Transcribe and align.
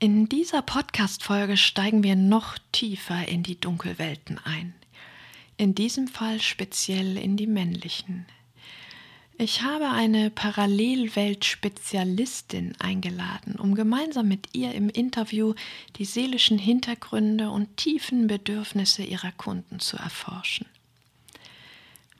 In 0.00 0.28
dieser 0.28 0.62
Podcast-Folge 0.62 1.56
steigen 1.56 2.04
wir 2.04 2.14
noch 2.14 2.56
tiefer 2.70 3.26
in 3.26 3.42
die 3.42 3.58
Dunkelwelten 3.58 4.38
ein. 4.44 4.72
In 5.56 5.74
diesem 5.74 6.06
Fall 6.06 6.40
speziell 6.40 7.16
in 7.16 7.36
die 7.36 7.48
männlichen. 7.48 8.24
Ich 9.38 9.62
habe 9.62 9.88
eine 9.88 10.30
Parallelwelt-Spezialistin 10.30 12.76
eingeladen, 12.78 13.56
um 13.56 13.74
gemeinsam 13.74 14.28
mit 14.28 14.54
ihr 14.54 14.72
im 14.72 14.88
Interview 14.88 15.54
die 15.96 16.04
seelischen 16.04 16.58
Hintergründe 16.58 17.50
und 17.50 17.76
tiefen 17.76 18.28
Bedürfnisse 18.28 19.02
ihrer 19.02 19.32
Kunden 19.32 19.80
zu 19.80 19.96
erforschen. 19.96 20.68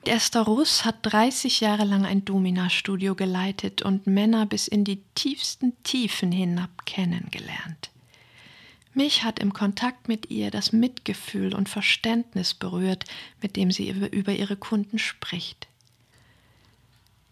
Esther 0.05 0.41
Russ 0.41 0.85
hat 0.85 0.97
30 1.01 1.59
Jahre 1.59 1.83
lang 1.83 2.05
ein 2.05 2.23
Domina-Studio 2.23 3.15
geleitet 3.15 3.81
und 3.81 4.07
Männer 4.07 4.45
bis 4.45 4.67
in 4.67 4.83
die 4.83 5.01
tiefsten 5.13 5.73
Tiefen 5.83 6.31
hinab 6.31 6.85
kennengelernt. 6.85 7.91
Mich 8.93 9.23
hat 9.23 9.39
im 9.39 9.53
Kontakt 9.53 10.07
mit 10.07 10.31
ihr 10.31 10.51
das 10.51 10.73
Mitgefühl 10.73 11.53
und 11.53 11.69
Verständnis 11.69 12.53
berührt, 12.53 13.05
mit 13.41 13.55
dem 13.55 13.71
sie 13.71 13.89
über 13.89 14.31
ihre 14.31 14.55
Kunden 14.55 14.99
spricht. 14.99 15.67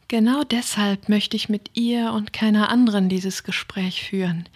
Genau 0.08 0.44
deshalb 0.44 1.09
möchte 1.09 1.36
ich 1.36 1.50
mit 1.50 1.72
ihr 1.73 2.13
und 2.13 2.31
keiner 2.31 2.69
anderen 2.69 3.09
dieses 3.09 3.44
Gespräch 3.44 4.03
führen, 4.03 4.47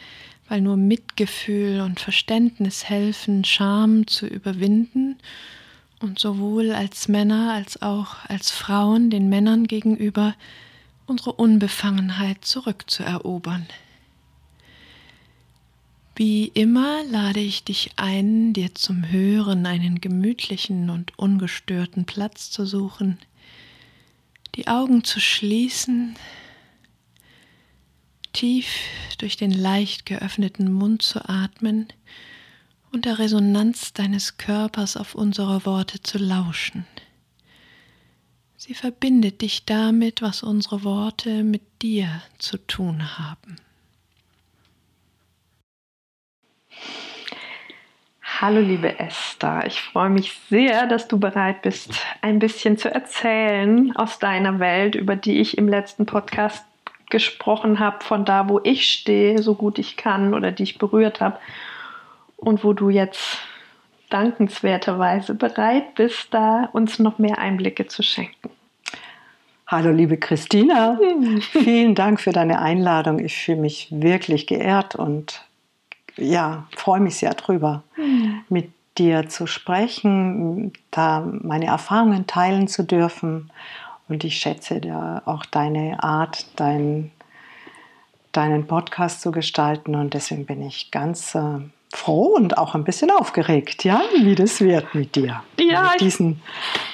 weil 0.47 0.61
nur 0.61 0.77
Mitgefühl 0.77 1.81
und 1.81 1.99
Verständnis 1.99 2.85
helfen, 2.85 3.43
Scham 3.45 4.05
zu 4.05 4.27
überwinden 4.27 5.17
und 6.01 6.19
sowohl 6.19 6.71
als 6.71 7.07
Männer 7.07 7.53
als 7.53 7.81
auch 7.81 8.25
als 8.27 8.51
Frauen 8.51 9.09
den 9.09 9.29
Männern 9.29 9.67
gegenüber 9.67 10.35
unsere 11.05 11.33
Unbefangenheit 11.33 12.43
zurückzuerobern. 12.43 13.67
Wie 16.15 16.47
immer 16.47 17.03
lade 17.05 17.39
ich 17.39 17.63
dich 17.63 17.91
ein, 17.95 18.53
dir 18.53 18.75
zum 18.75 19.09
Hören 19.09 19.65
einen 19.65 20.01
gemütlichen 20.01 20.89
und 20.89 21.17
ungestörten 21.17 22.05
Platz 22.05 22.51
zu 22.51 22.65
suchen, 22.65 23.17
die 24.55 24.67
Augen 24.67 25.03
zu 25.03 25.19
schließen, 25.19 26.15
tief 28.33 28.67
durch 29.17 29.37
den 29.37 29.51
leicht 29.51 30.05
geöffneten 30.05 30.71
Mund 30.71 31.01
zu 31.01 31.27
atmen 31.27 31.87
und 32.91 33.05
der 33.05 33.19
Resonanz 33.19 33.93
deines 33.93 34.37
Körpers 34.37 34.97
auf 34.97 35.15
unsere 35.15 35.65
Worte 35.65 36.01
zu 36.01 36.17
lauschen. 36.17 36.85
Sie 38.57 38.73
verbindet 38.73 39.41
dich 39.41 39.65
damit, 39.65 40.21
was 40.21 40.43
unsere 40.43 40.83
Worte 40.83 41.43
mit 41.43 41.63
dir 41.81 42.21
zu 42.37 42.57
tun 42.57 43.17
haben. 43.17 43.55
Hallo 48.23 48.59
liebe 48.59 48.97
Esther, 48.97 49.65
ich 49.67 49.81
freue 49.81 50.09
mich 50.09 50.33
sehr, 50.49 50.87
dass 50.87 51.07
du 51.07 51.19
bereit 51.19 51.61
bist, 51.61 51.93
ein 52.21 52.39
bisschen 52.39 52.77
zu 52.77 52.91
erzählen 52.91 53.95
aus 53.95 54.19
deiner 54.19 54.59
Welt, 54.59 54.95
über 54.95 55.15
die 55.15 55.39
ich 55.39 55.57
im 55.57 55.67
letzten 55.67 56.07
Podcast 56.07 56.65
gesprochen 57.11 57.79
habe, 57.79 58.03
von 58.03 58.25
da, 58.25 58.49
wo 58.49 58.59
ich 58.63 58.89
stehe, 58.89 59.41
so 59.43 59.53
gut 59.53 59.77
ich 59.77 59.97
kann 59.97 60.33
oder 60.33 60.51
die 60.51 60.63
ich 60.63 60.77
berührt 60.77 61.21
habe 61.21 61.37
und 62.41 62.63
wo 62.63 62.73
du 62.73 62.89
jetzt 62.89 63.39
dankenswerterweise 64.09 65.35
bereit 65.35 65.95
bist, 65.95 66.33
da 66.33 66.69
uns 66.73 66.99
noch 66.99 67.17
mehr 67.17 67.37
Einblicke 67.37 67.87
zu 67.87 68.03
schenken. 68.03 68.49
Hallo 69.67 69.91
liebe 69.91 70.17
Christina, 70.17 70.99
vielen 71.39 71.95
Dank 71.95 72.19
für 72.19 72.33
deine 72.33 72.59
Einladung. 72.59 73.19
Ich 73.19 73.37
fühle 73.37 73.61
mich 73.61 73.87
wirklich 73.89 74.47
geehrt 74.47 74.95
und 74.95 75.45
ja, 76.17 76.67
freue 76.75 76.99
mich 76.99 77.15
sehr 77.15 77.33
drüber, 77.35 77.83
mhm. 77.95 78.41
mit 78.49 78.71
dir 78.97 79.29
zu 79.29 79.47
sprechen, 79.47 80.73
da 80.89 81.25
meine 81.25 81.67
Erfahrungen 81.67 82.27
teilen 82.27 82.67
zu 82.67 82.83
dürfen. 82.83 83.49
Und 84.09 84.25
ich 84.25 84.37
schätze 84.37 84.81
da 84.81 85.21
auch 85.25 85.45
deine 85.45 86.03
Art, 86.03 86.47
dein, 86.57 87.11
deinen 88.33 88.67
Podcast 88.67 89.21
zu 89.21 89.31
gestalten. 89.31 89.95
Und 89.95 90.13
deswegen 90.13 90.45
bin 90.45 90.61
ich 90.61 90.91
ganz 90.91 91.33
äh, 91.33 91.59
froh 91.93 92.35
und 92.35 92.57
auch 92.57 92.75
ein 92.75 92.83
bisschen 92.83 93.11
aufgeregt, 93.11 93.83
ja, 93.83 94.01
wie 94.21 94.35
das 94.35 94.61
wird 94.61 94.95
mit 94.95 95.15
dir. 95.15 95.43
Ja. 95.59 95.91
Mit, 95.91 96.01
diesen, 96.01 96.41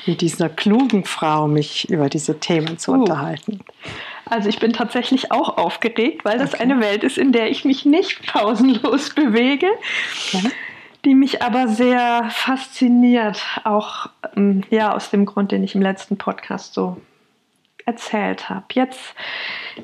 mit 0.05 0.21
dieser 0.21 0.49
klugen 0.49 1.05
Frau, 1.05 1.47
mich 1.47 1.89
über 1.89 2.09
diese 2.09 2.39
Themen 2.39 2.77
zu 2.77 2.91
uh. 2.91 2.95
unterhalten. 2.95 3.61
Also 4.25 4.49
ich 4.49 4.59
bin 4.59 4.73
tatsächlich 4.73 5.31
auch 5.31 5.57
aufgeregt, 5.57 6.25
weil 6.25 6.37
das 6.37 6.53
okay. 6.53 6.63
eine 6.63 6.79
Welt 6.79 7.03
ist, 7.03 7.17
in 7.17 7.31
der 7.31 7.49
ich 7.49 7.65
mich 7.65 7.85
nicht 7.85 8.25
pausenlos 8.33 9.11
bewege, 9.11 9.67
okay. 10.33 10.51
die 11.05 11.15
mich 11.15 11.41
aber 11.41 11.67
sehr 11.67 12.29
fasziniert, 12.29 13.41
auch 13.63 14.09
ähm, 14.35 14.63
ja 14.69 14.93
aus 14.93 15.09
dem 15.09 15.25
Grund, 15.25 15.51
den 15.51 15.63
ich 15.63 15.75
im 15.75 15.81
letzten 15.81 16.17
Podcast 16.17 16.73
so 16.73 16.97
erzählt 17.87 18.49
habe. 18.49 18.65
Jetzt 18.73 19.15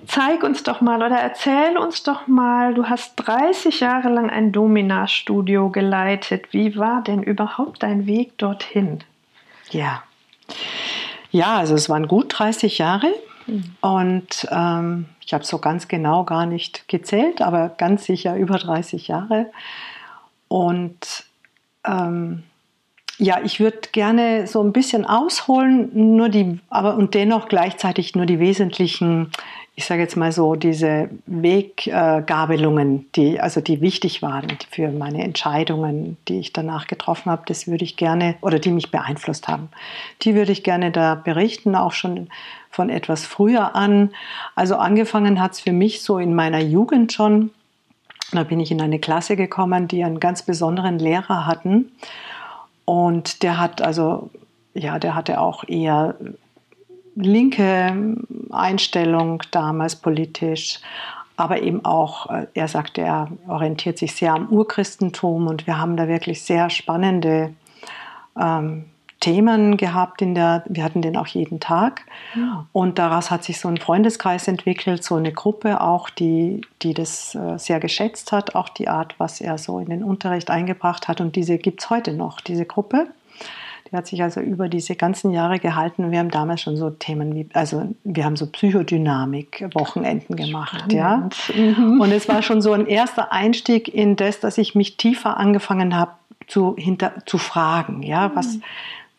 zeig 0.05 0.43
uns 0.43 0.61
doch 0.61 0.81
mal 0.81 1.01
oder 1.01 1.17
erzähl 1.17 1.77
uns 1.77 2.03
doch 2.03 2.27
mal, 2.27 2.73
du 2.73 2.89
hast 2.89 3.15
30 3.15 3.79
Jahre 3.79 4.09
lang 4.09 4.29
ein 4.29 4.51
Domina-Studio 4.51 5.69
geleitet. 5.69 6.51
Wie 6.51 6.77
war 6.77 7.01
denn 7.01 7.23
überhaupt 7.23 7.81
dein 7.81 8.05
Weg 8.05 8.37
dorthin? 8.37 8.99
Ja. 9.71 10.03
Ja, 11.31 11.55
also 11.55 11.73
es 11.73 11.89
waren 11.89 12.07
gut 12.07 12.37
30 12.37 12.77
Jahre 12.77 13.11
mhm. 13.47 13.75
und 13.81 14.47
ähm, 14.51 15.05
ich 15.25 15.33
habe 15.33 15.45
so 15.45 15.57
ganz 15.57 15.87
genau 15.87 16.25
gar 16.25 16.45
nicht 16.45 16.87
gezählt, 16.89 17.41
aber 17.41 17.69
ganz 17.69 18.03
sicher 18.03 18.35
über 18.35 18.57
30 18.57 19.07
Jahre. 19.07 19.47
Und 20.49 21.25
ähm, 21.85 22.43
ja, 23.17 23.39
ich 23.43 23.59
würde 23.59 23.79
gerne 23.91 24.47
so 24.47 24.61
ein 24.63 24.73
bisschen 24.73 25.05
ausholen, 25.05 25.89
nur 25.93 26.29
die, 26.29 26.59
aber 26.69 26.95
und 26.95 27.13
dennoch 27.13 27.47
gleichzeitig 27.47 28.15
nur 28.15 28.25
die 28.25 28.39
wesentlichen, 28.39 29.31
ich 29.75 29.85
sage 29.85 30.01
jetzt 30.01 30.17
mal 30.17 30.31
so, 30.31 30.55
diese 30.55 31.09
Weggabelungen, 31.25 33.07
die, 33.15 33.39
also 33.39 33.61
die 33.61 33.81
wichtig 33.81 34.21
waren 34.21 34.47
für 34.71 34.89
meine 34.89 35.23
Entscheidungen, 35.23 36.17
die 36.27 36.39
ich 36.39 36.53
danach 36.53 36.87
getroffen 36.87 37.31
habe, 37.31 37.43
das 37.45 37.67
würde 37.67 37.83
ich 37.83 37.97
gerne, 37.97 38.35
oder 38.41 38.59
die 38.59 38.71
mich 38.71 38.89
beeinflusst 38.91 39.47
haben. 39.47 39.69
Die 40.23 40.33
würde 40.33 40.51
ich 40.51 40.63
gerne 40.63 40.91
da 40.91 41.15
berichten, 41.15 41.75
auch 41.75 41.93
schon 41.93 42.29
von 42.69 42.89
etwas 42.89 43.25
früher 43.25 43.75
an. 43.75 44.09
Also 44.55 44.75
angefangen 44.75 45.39
hat 45.39 45.53
es 45.53 45.59
für 45.59 45.71
mich 45.71 46.01
so 46.01 46.17
in 46.17 46.33
meiner 46.33 46.59
Jugend 46.59 47.13
schon. 47.13 47.51
Da 48.31 48.43
bin 48.43 48.59
ich 48.59 48.71
in 48.71 48.81
eine 48.81 48.97
Klasse 48.97 49.35
gekommen, 49.35 49.87
die 49.87 50.03
einen 50.03 50.19
ganz 50.19 50.41
besonderen 50.41 50.97
Lehrer 50.97 51.45
hatten. 51.45 51.91
Und 52.85 53.43
der 53.43 53.59
hat 53.59 53.81
also, 53.81 54.29
ja, 54.73 54.99
der 54.99 55.15
hatte 55.15 55.39
auch 55.39 55.63
eher 55.67 56.15
linke 57.15 58.17
Einstellung 58.51 59.41
damals 59.51 59.95
politisch, 59.95 60.79
aber 61.35 61.61
eben 61.61 61.83
auch, 61.85 62.29
äh, 62.29 62.47
er 62.53 62.67
sagte, 62.67 63.01
er 63.01 63.29
orientiert 63.47 63.97
sich 63.97 64.13
sehr 64.15 64.33
am 64.33 64.49
Urchristentum. 64.49 65.47
Und 65.47 65.67
wir 65.67 65.79
haben 65.79 65.97
da 65.97 66.07
wirklich 66.07 66.43
sehr 66.43 66.69
spannende 66.69 67.53
ähm, 68.39 68.85
Themen 69.23 69.77
gehabt 69.77 70.21
in 70.21 70.35
der, 70.35 70.65
wir 70.67 70.83
hatten 70.83 71.01
den 71.01 71.15
auch 71.15 71.27
jeden 71.27 71.61
Tag. 71.61 72.01
Ja. 72.35 72.65
Und 72.73 72.99
daraus 72.99 73.31
hat 73.31 73.45
sich 73.45 73.57
so 73.57 73.69
ein 73.69 73.77
Freundeskreis 73.77 74.49
entwickelt, 74.49 75.01
so 75.01 75.15
eine 75.15 75.31
Gruppe 75.31 75.79
auch, 75.79 76.09
die, 76.09 76.59
die 76.81 76.93
das 76.93 77.33
äh, 77.33 77.57
sehr 77.57 77.79
geschätzt 77.79 78.33
hat, 78.33 78.53
auch 78.53 78.67
die 78.67 78.89
Art, 78.89 79.15
was 79.19 79.39
er 79.39 79.57
so 79.57 79.79
in 79.79 79.85
den 79.85 80.03
Unterricht 80.03 80.49
eingebracht 80.49 81.07
hat. 81.07 81.21
Und 81.21 81.37
diese 81.37 81.57
gibt 81.57 81.81
es 81.81 81.89
heute 81.89 82.11
noch, 82.11 82.41
diese 82.41 82.65
Gruppe. 82.65 83.07
Die 83.89 83.95
hat 83.95 84.07
sich 84.07 84.21
also 84.21 84.41
über 84.41 84.67
diese 84.67 84.97
ganzen 84.97 85.31
Jahre 85.31 85.57
gehalten. 85.57 86.11
Wir 86.11 86.19
haben 86.19 86.31
damals 86.31 86.59
schon 86.59 86.75
so 86.75 86.89
Themen 86.89 87.33
wie, 87.33 87.47
also 87.53 87.95
wir 88.03 88.25
haben 88.25 88.35
so 88.35 88.47
Psychodynamik-Wochenenden 88.47 90.35
gemacht, 90.35 90.91
ja. 90.91 91.29
Mhm. 91.55 92.01
Und 92.01 92.11
es 92.11 92.27
war 92.27 92.41
schon 92.41 92.61
so 92.61 92.73
ein 92.73 92.87
erster 92.87 93.31
Einstieg 93.31 93.87
in 93.87 94.17
das, 94.17 94.41
dass 94.41 94.57
ich 94.57 94.75
mich 94.75 94.97
tiefer 94.97 95.37
angefangen 95.37 95.95
habe 95.95 96.11
zu, 96.47 96.75
hinter, 96.77 97.13
zu 97.25 97.37
fragen, 97.37 98.03
ja, 98.03 98.29
was, 98.35 98.57
mhm 98.57 98.63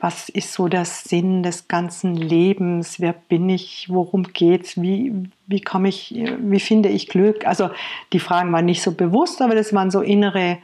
was 0.05 0.29
ist 0.29 0.53
so 0.53 0.69
der 0.69 0.85
Sinn 0.85 1.43
des 1.43 1.67
ganzen 1.67 2.15
Lebens? 2.15 3.01
Wer 3.01 3.15
bin 3.15 3.49
ich? 3.49 3.87
Worum 3.89 4.25
geht's? 4.35 4.79
Wie, 4.79 5.31
wie 5.47 5.63
komme 5.63 5.89
ich, 5.89 6.15
wie 6.15 6.61
finde 6.61 6.91
ich 6.91 7.09
Glück? 7.09 7.47
Also 7.47 7.71
die 8.13 8.21
Fragen 8.21 8.53
waren 8.53 8.67
nicht 8.67 8.83
so 8.83 8.93
bewusst, 8.93 9.41
aber 9.41 9.55
das 9.55 9.73
waren 9.73 9.91
so 9.91 10.03
innere 10.03 10.59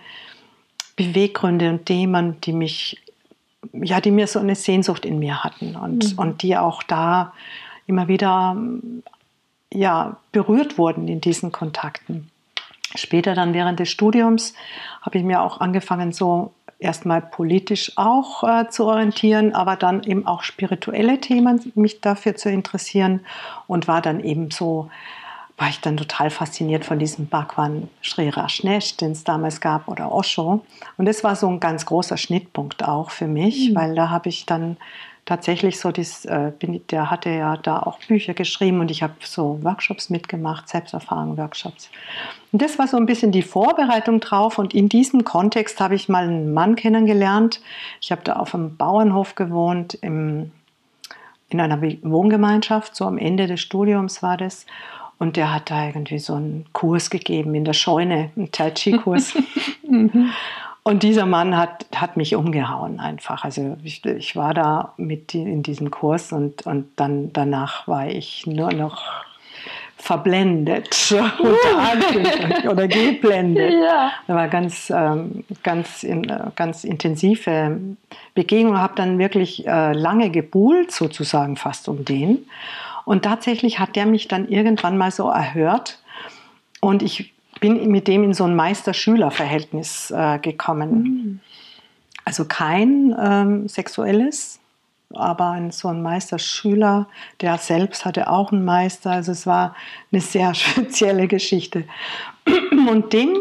Beweggründe 0.94 1.70
und 1.70 1.86
Themen, 1.86 2.38
die 2.42 2.52
mich, 2.52 3.00
ja, 3.72 4.02
die 4.02 4.10
mir 4.10 4.26
so 4.26 4.40
eine 4.40 4.56
Sehnsucht 4.56 5.06
in 5.06 5.18
mir 5.18 5.42
hatten 5.42 5.74
und, 5.74 6.12
mhm. 6.12 6.18
und 6.18 6.42
die 6.42 6.58
auch 6.58 6.82
da 6.82 7.32
immer 7.86 8.08
wieder 8.08 8.58
ja, 9.72 10.18
berührt 10.32 10.76
wurden 10.76 11.08
in 11.08 11.22
diesen 11.22 11.50
Kontakten. 11.50 12.30
Später 12.94 13.34
dann 13.34 13.54
während 13.54 13.80
des 13.80 13.88
Studiums 13.88 14.52
habe 15.00 15.16
ich 15.16 15.24
mir 15.24 15.40
auch 15.40 15.60
angefangen, 15.60 16.12
so 16.12 16.52
erstmal 16.80 17.20
politisch 17.20 17.92
auch 17.96 18.42
äh, 18.42 18.68
zu 18.68 18.86
orientieren, 18.86 19.54
aber 19.54 19.76
dann 19.76 20.02
eben 20.02 20.26
auch 20.26 20.42
spirituelle 20.42 21.20
Themen 21.20 21.72
mich 21.74 22.00
dafür 22.00 22.34
zu 22.34 22.50
interessieren 22.50 23.20
und 23.66 23.86
war 23.86 24.00
dann 24.00 24.20
eben 24.20 24.50
so, 24.50 24.90
war 25.58 25.68
ich 25.68 25.80
dann 25.80 25.98
total 25.98 26.30
fasziniert 26.30 26.84
von 26.86 26.98
diesem 26.98 27.26
Bhagwan 27.26 27.88
Sri 28.02 28.30
Rajneesh, 28.30 28.96
den 28.96 29.12
es 29.12 29.24
damals 29.24 29.60
gab, 29.60 29.88
oder 29.88 30.10
Osho. 30.10 30.64
Und 30.96 31.06
das 31.06 31.22
war 31.22 31.36
so 31.36 31.48
ein 31.48 31.60
ganz 31.60 31.84
großer 31.84 32.16
Schnittpunkt 32.16 32.82
auch 32.82 33.10
für 33.10 33.26
mich, 33.26 33.70
mhm. 33.70 33.74
weil 33.76 33.94
da 33.94 34.08
habe 34.08 34.30
ich 34.30 34.46
dann 34.46 34.78
tatsächlich 35.30 35.78
so, 35.78 35.92
dies, 35.92 36.24
äh, 36.24 36.50
der 36.90 37.08
hatte 37.08 37.30
ja 37.30 37.56
da 37.56 37.78
auch 37.78 38.00
Bücher 38.00 38.34
geschrieben 38.34 38.80
und 38.80 38.90
ich 38.90 39.04
habe 39.04 39.14
so 39.20 39.62
Workshops 39.62 40.10
mitgemacht, 40.10 40.68
Selbsterfahrung-Workshops. 40.68 41.88
Und 42.50 42.60
das 42.60 42.80
war 42.80 42.88
so 42.88 42.96
ein 42.96 43.06
bisschen 43.06 43.30
die 43.30 43.42
Vorbereitung 43.42 44.18
drauf 44.18 44.58
und 44.58 44.74
in 44.74 44.88
diesem 44.88 45.22
Kontext 45.22 45.80
habe 45.80 45.94
ich 45.94 46.08
mal 46.08 46.24
einen 46.24 46.52
Mann 46.52 46.74
kennengelernt. 46.74 47.60
Ich 48.00 48.10
habe 48.10 48.22
da 48.24 48.34
auf 48.34 48.56
einem 48.56 48.76
Bauernhof 48.76 49.36
gewohnt, 49.36 49.94
im, 50.02 50.50
in 51.48 51.60
einer 51.60 51.80
Wohngemeinschaft, 51.80 52.96
so 52.96 53.04
am 53.04 53.16
Ende 53.16 53.46
des 53.46 53.60
Studiums 53.60 54.24
war 54.24 54.36
das. 54.36 54.66
Und 55.20 55.36
der 55.36 55.54
hat 55.54 55.70
da 55.70 55.86
irgendwie 55.86 56.18
so 56.18 56.34
einen 56.34 56.64
Kurs 56.72 57.08
gegeben 57.08 57.54
in 57.54 57.64
der 57.64 57.74
Scheune, 57.74 58.32
einen 58.36 58.50
Tai 58.50 58.72
Chi-Kurs. 58.72 59.34
mhm. 59.88 60.32
Und 60.82 61.02
dieser 61.02 61.26
Mann 61.26 61.56
hat, 61.56 61.86
hat 61.94 62.16
mich 62.16 62.34
umgehauen 62.34 63.00
einfach. 63.00 63.44
Also 63.44 63.76
ich, 63.82 64.04
ich 64.04 64.34
war 64.34 64.54
da 64.54 64.94
mit 64.96 65.34
in 65.34 65.62
diesem 65.62 65.90
Kurs 65.90 66.32
und, 66.32 66.66
und 66.66 66.88
dann 66.96 67.32
danach 67.32 67.86
war 67.86 68.08
ich 68.08 68.46
nur 68.46 68.72
noch 68.72 69.02
verblendet 70.00 71.12
oder 72.68 72.88
geblendet. 72.88 73.74
Ja. 73.74 74.12
Da 74.26 74.34
war 74.34 74.48
ganz, 74.48 74.90
ähm, 74.90 75.44
ganz, 75.62 76.06
ganz 76.56 76.84
intensive 76.84 77.78
Begegnung. 78.34 78.78
Habe 78.78 78.94
dann 78.96 79.18
wirklich 79.18 79.66
äh, 79.66 79.92
lange 79.92 80.30
gebuhlt, 80.30 80.90
sozusagen 80.90 81.56
fast 81.56 81.88
um 81.88 82.04
den. 82.06 82.46
Und 83.04 83.24
tatsächlich 83.24 83.78
hat 83.78 83.96
der 83.96 84.06
mich 84.06 84.28
dann 84.28 84.48
irgendwann 84.48 84.96
mal 84.96 85.10
so 85.10 85.28
erhört. 85.28 85.98
Und 86.80 87.02
ich 87.02 87.34
bin 87.60 87.90
mit 87.90 88.08
dem 88.08 88.24
in 88.24 88.34
so 88.34 88.44
ein 88.44 88.56
Meister-Schüler-Verhältnis 88.56 90.10
äh, 90.10 90.38
gekommen. 90.38 90.90
Mhm. 90.90 91.40
Also 92.24 92.44
kein 92.46 93.14
ähm, 93.20 93.68
sexuelles, 93.68 94.60
aber 95.12 95.50
ein, 95.50 95.70
so 95.70 95.88
ein 95.88 96.02
Meister-Schüler, 96.02 97.08
der 97.40 97.58
selbst 97.58 98.04
hatte 98.04 98.30
auch 98.30 98.52
einen 98.52 98.64
Meister. 98.64 99.10
Also 99.10 99.32
es 99.32 99.46
war 99.46 99.74
eine 100.12 100.20
sehr 100.20 100.54
spezielle 100.54 101.28
Geschichte. 101.28 101.84
Und 102.88 103.12
dem, 103.12 103.36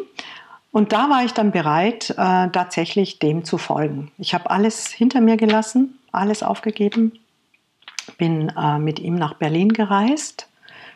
und 0.72 0.92
da 0.92 1.10
war 1.10 1.24
ich 1.24 1.34
dann 1.34 1.52
bereit, 1.52 2.12
äh, 2.12 2.14
tatsächlich 2.50 3.20
dem 3.20 3.44
zu 3.44 3.58
folgen. 3.58 4.12
Ich 4.18 4.34
habe 4.34 4.50
alles 4.50 4.88
hinter 4.88 5.22
mir 5.22 5.38
gelassen, 5.38 5.98
alles 6.12 6.44
aufgegeben, 6.44 7.14
bin 8.18 8.50
äh, 8.50 8.80
mit 8.80 9.00
ihm 9.00 9.16
nach 9.16 9.36
Berlin 9.36 9.70
gereist. 9.70 10.48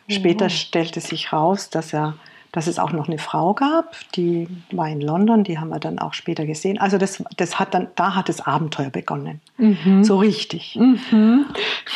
Später 0.08 0.46
oh. 0.46 0.50
stellte 0.50 1.00
sich 1.00 1.32
raus, 1.32 1.70
dass 1.70 1.92
er 1.94 2.14
dass 2.54 2.68
es 2.68 2.78
auch 2.78 2.92
noch 2.92 3.08
eine 3.08 3.18
Frau 3.18 3.52
gab, 3.52 3.96
die 4.14 4.46
war 4.70 4.88
in 4.88 5.00
London, 5.00 5.42
die 5.42 5.58
haben 5.58 5.70
wir 5.70 5.80
dann 5.80 5.98
auch 5.98 6.14
später 6.14 6.46
gesehen. 6.46 6.78
Also 6.78 6.98
das, 6.98 7.22
das 7.36 7.58
hat 7.58 7.74
dann, 7.74 7.88
da 7.96 8.14
hat 8.14 8.28
das 8.28 8.40
Abenteuer 8.40 8.90
begonnen. 8.90 9.40
Mhm. 9.56 10.04
So 10.04 10.18
richtig. 10.18 10.76
Mhm. 10.76 11.46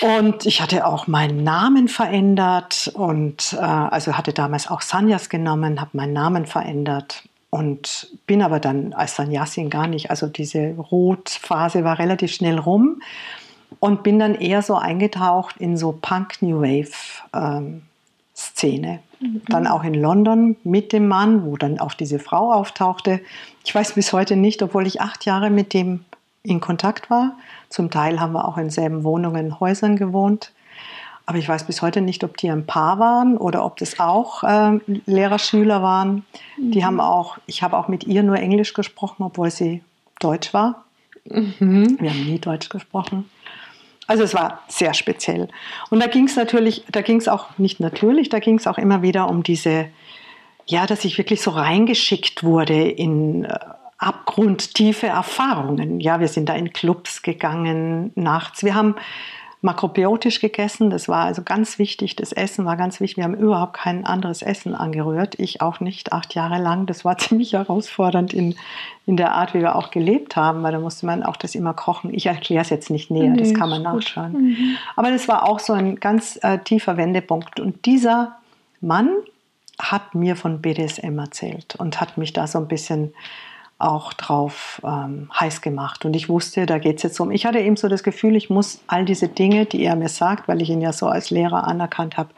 Und 0.01 0.47
ich 0.47 0.61
hatte 0.61 0.85
auch 0.85 1.07
meinen 1.07 1.45
Namen 1.45 1.87
verändert 1.87 2.91
und 2.93 3.53
äh, 3.53 3.63
also 3.63 4.15
hatte 4.15 4.33
damals 4.33 4.69
auch 4.69 4.81
Sanyas 4.81 5.29
genommen, 5.29 5.81
habe 5.81 5.91
meinen 5.93 6.13
Namen 6.13 6.45
verändert 6.45 7.23
und 7.51 8.09
bin 8.27 8.43
aber 8.43 8.59
dann 8.59 8.93
als 8.95 9.15
Sanyasin 9.15 9.71
gar 9.71 9.87
nicht. 9.87 10.11
Also 10.11 10.27
diese 10.27 10.75
Rotphase 10.75 11.85
war 11.85 12.01
relativ 12.01 12.33
schnell 12.33 12.59
rum 12.59 13.01
und 13.79 14.03
bin 14.03 14.19
dann 14.19 14.35
eher 14.35 14.63
so 14.63 14.75
eingetaucht 14.75 15.59
in 15.59 15.77
so 15.77 15.97
Punk 16.03 16.43
New 16.43 16.63
Wave 16.63 17.23
ähm, 17.33 17.83
Szene. 18.39 19.01
Mhm. 19.21 19.43
Dann 19.49 19.67
auch 19.67 19.83
in 19.83 19.95
London 19.95 20.57
mit 20.63 20.93
dem 20.93 21.09
Mann, 21.09 21.45
wo 21.45 21.57
dann 21.57 21.81
auch 21.81 21.95
diese 21.95 22.19
Frau 22.19 22.53
auftauchte. 22.53 23.21
Ich 23.65 23.75
weiß 23.75 23.95
bis 23.95 24.13
heute 24.13 24.37
nicht, 24.37 24.63
obwohl 24.63 24.87
ich 24.87 25.01
acht 25.01 25.25
Jahre 25.25 25.51
mit 25.51 25.75
dem 25.75 26.05
in 26.45 26.61
Kontakt 26.61 27.11
war. 27.11 27.37
Zum 27.69 27.91
Teil 27.91 28.21
haben 28.21 28.33
wir 28.33 28.47
auch 28.47 28.57
in 28.57 28.71
selben 28.71 29.03
Wohnungen, 29.03 29.59
Häusern 29.59 29.97
gewohnt. 29.97 30.53
Aber 31.27 31.37
ich 31.37 31.49
weiß 31.49 31.65
bis 31.65 31.83
heute 31.83 32.01
nicht, 32.01 32.25
ob 32.25 32.39
die 32.39 32.49
ein 32.49 32.65
Paar 32.65 32.99
waren 32.99 33.37
oder 33.37 33.65
ob 33.65 33.77
das 33.77 33.99
auch 34.01 34.45
äh, 34.45 34.79
Lehrer-Schüler 35.05 35.83
waren. 35.83 36.25
Mhm. 36.57 36.71
Die 36.71 36.85
haben 36.85 37.01
auch, 37.01 37.39
ich 37.47 37.63
habe 37.63 37.77
auch 37.77 37.89
mit 37.89 38.05
ihr 38.05 38.23
nur 38.23 38.37
Englisch 38.37 38.73
gesprochen, 38.73 39.25
obwohl 39.25 39.51
sie 39.51 39.83
Deutsch 40.21 40.55
war. 40.55 40.85
Mhm. 41.25 41.99
Wir 42.01 42.11
haben 42.11 42.25
nie 42.25 42.39
Deutsch 42.39 42.69
gesprochen. 42.71 43.29
Also 44.09 44.25
es 44.25 44.35
war 44.35 44.63
sehr 44.69 44.95
speziell. 44.95 45.49
Und 45.91 46.03
da 46.03 46.07
ging 46.09 46.27
es 46.27 46.35
natürlich, 46.35 46.83
da 46.91 47.03
ging 47.03 47.19
es 47.19 47.29
auch 47.29 47.59
nicht 47.59 47.79
natürlich, 47.79 48.31
da 48.31 48.39
ging 48.39 48.59
es 48.59 48.67
auch 48.67 48.79
immer 48.79 49.03
wieder 49.03 49.29
um 49.29 49.43
diese, 49.43 49.91
ja, 50.67 50.87
dass 50.87 51.05
ich 51.05 51.19
wirklich 51.19 51.43
so 51.43 51.51
reingeschickt 51.51 52.43
wurde 52.43 52.89
in 52.89 53.45
äh, 53.45 53.59
abgrundtiefe 53.99 55.09
Erfahrungen. 55.09 56.01
Ja, 56.01 56.21
wir 56.21 56.29
sind 56.29 56.49
da 56.49 56.55
in 56.55 56.73
Clubs 56.73 57.21
gegangen 57.21 58.11
nachts. 58.15 58.65
Wir 58.65 58.75
haben 58.75 58.97
makrobiotisch 59.61 60.41
gegessen. 60.41 60.91
Das 60.91 61.09
war 61.09 61.25
also 61.25 61.43
ganz 61.43 61.79
wichtig. 61.79 62.15
Das 62.15 62.33
Essen 62.33 62.65
war 62.65 62.77
ganz 62.77 63.01
wichtig. 63.01 63.17
Wir 63.17 63.25
haben 63.25 63.35
überhaupt 63.35 63.75
kein 63.75 64.07
anderes 64.07 64.43
Essen 64.43 64.75
angerührt. 64.75 65.39
Ich 65.39 65.61
auch 65.61 65.81
nicht, 65.81 66.13
acht 66.13 66.35
Jahre 66.35 66.63
lang. 66.63 66.87
Das 66.87 67.05
war 67.05 67.19
ziemlich 67.19 67.55
herausfordernd 67.55 68.33
in, 68.33 68.55
in 69.07 69.17
der 69.17 69.33
Art, 69.33 69.55
wie 69.55 69.61
wir 69.61 69.75
auch 69.75 69.91
gelebt 69.91 70.37
haben, 70.37 70.63
weil 70.63 70.73
da 70.73 70.79
musste 70.79 71.07
man 71.07 71.25
auch 71.25 71.37
das 71.37 71.55
immer 71.55 71.75
kochen. 71.75 72.15
Ich 72.15 72.27
erkläre 72.27 72.63
es 72.63 72.71
jetzt 72.71 72.91
nicht 72.91 73.11
näher, 73.11 73.31
nee, 73.31 73.39
das 73.39 73.55
kann 73.55 73.69
man 73.69 73.83
nachschauen. 73.83 74.33
Mhm. 74.33 74.77
Aber 74.95 75.11
das 75.11 75.27
war 75.27 75.49
auch 75.49 75.59
so 75.59 75.73
ein 75.73 75.97
ganz 75.97 76.39
äh, 76.43 76.59
tiefer 76.59 76.97
Wendepunkt. 76.97 77.59
Und 77.59 77.85
dieser 77.85 78.37
Mann 78.81 79.11
hat 79.81 80.15
mir 80.15 80.37
von 80.37 80.61
BDSM 80.61 81.19
erzählt 81.19 81.77
und 81.77 82.01
hat 82.01 82.17
mich 82.17 82.33
da 82.33 82.47
so 82.47 82.59
ein 82.59 82.69
bisschen 82.69 83.13
auch 83.79 84.13
drauf 84.13 84.83
ähm, 84.85 85.31
heiß 85.39 85.61
gemacht. 85.61 86.05
Und 86.05 86.17
ich 86.17 86.29
wusste, 86.29 86.67
da 86.67 86.79
geht 86.79 86.97
es 86.97 87.05
jetzt 87.05 87.21
um. 87.21 87.31
Ich 87.31 87.47
hatte 87.47 87.61
eben 87.61 87.77
so 87.77 87.89
das 87.89 88.03
Gefühl, 88.03 88.35
ich 88.35 88.51
muss 88.51 88.81
all 88.89 89.05
diese 89.05 89.29
Dinge, 89.29 89.67
die 89.67 89.85
er 89.85 89.95
mir 89.95 90.09
sagt, 90.09 90.49
weil 90.49 90.61
ich 90.61 90.69
ihn 90.69 90.81
ja 90.81 90.93
so 90.93 91.07
als 91.07 91.31
Lehrer 91.31 91.67
anerkannt 91.67 92.17
habe, 92.17 92.31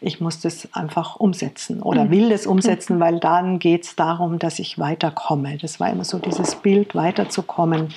ich 0.00 0.20
muss 0.20 0.40
das 0.40 0.68
einfach 0.74 1.16
umsetzen 1.16 1.82
oder 1.82 2.06
mhm. 2.06 2.10
will 2.10 2.28
das 2.30 2.46
umsetzen, 2.46 2.96
mhm. 2.96 3.00
weil 3.00 3.20
dann 3.20 3.60
geht 3.60 3.84
es 3.84 3.94
darum, 3.94 4.40
dass 4.40 4.58
ich 4.58 4.80
weiterkomme. 4.80 5.56
Das 5.58 5.78
war 5.78 5.88
immer 5.88 6.04
so 6.04 6.18
dieses 6.18 6.56
Bild, 6.56 6.96
weiterzukommen, 6.96 7.94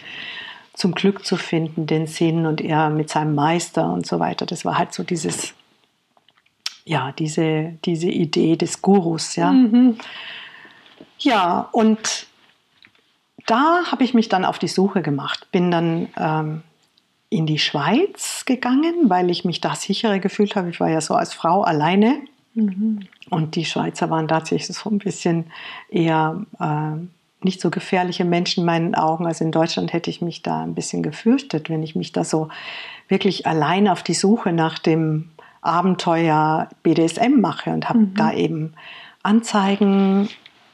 zum 0.76 0.94
Glück 0.94 1.26
zu 1.26 1.38
finden, 1.38 1.88
den 1.88 2.06
Sinn 2.06 2.46
und 2.46 2.62
er 2.62 2.92
mit 2.92 3.10
seinem 3.10 3.34
Meister 3.34 3.92
und 3.92 4.06
so 4.06 4.20
weiter. 4.20 4.46
Das 4.46 4.64
war 4.64 4.78
halt 4.78 4.94
so 4.94 5.02
dieses, 5.02 5.56
ja, 6.86 7.12
diese, 7.14 7.74
diese 7.84 8.10
Idee 8.10 8.58
des 8.58 8.84
Gurus, 8.84 9.36
ja. 9.36 9.52
Mhm. 9.52 9.98
Ja, 11.18 11.68
und 11.72 12.28
da 13.46 13.84
habe 13.92 14.04
ich 14.04 14.14
mich 14.14 14.30
dann 14.30 14.46
auf 14.46 14.60
die 14.60 14.68
Suche 14.68 15.02
gemacht, 15.02 15.48
bin 15.52 15.72
dann 15.72 16.08
ähm, 16.18 16.64
in 17.30 17.46
die 17.46 17.60
Schweiz 17.60 18.44
gegangen, 18.46 19.10
weil 19.10 19.30
ich 19.30 19.46
mich 19.46 19.62
da 19.62 19.76
sicherer 19.76 20.20
gefühlt 20.20 20.56
habe. 20.56 20.70
Ich 20.70 20.80
war 20.80 20.90
ja 20.90 21.02
so 21.02 21.16
als 21.16 21.34
Frau 21.34 21.62
alleine. 21.62 22.18
Mhm. 22.54 23.08
Und 23.30 23.56
die 23.56 23.64
Schweizer 23.64 24.10
waren 24.10 24.28
tatsächlich 24.28 24.78
so 24.78 24.90
ein 24.90 25.00
bisschen 25.00 25.46
eher 25.90 26.46
äh, 26.60 26.98
nicht 27.44 27.62
so 27.62 27.70
gefährliche 27.70 28.26
Menschen 28.26 28.62
in 28.62 28.66
meinen 28.66 28.96
Augen. 28.96 29.26
Also 29.26 29.46
in 29.46 29.52
Deutschland 29.52 29.94
hätte 29.94 30.10
ich 30.10 30.22
mich 30.22 30.42
da 30.42 30.62
ein 30.62 30.76
bisschen 30.76 31.04
gefürchtet, 31.04 31.70
wenn 31.70 31.84
ich 31.84 31.96
mich 31.96 32.12
da 32.12 32.26
so 32.26 32.50
wirklich 33.08 33.48
allein 33.48 33.88
auf 33.88 34.04
die 34.04 34.14
Suche 34.14 34.52
nach 34.52 34.78
dem 34.78 35.30
Abenteuer 35.62 36.70
BDSM 36.84 37.40
mache 37.40 37.70
und 37.72 37.88
habe 37.88 38.00
mhm. 38.00 38.16
da 38.16 38.34
eben 38.34 38.74
Anzeigen 39.24 40.30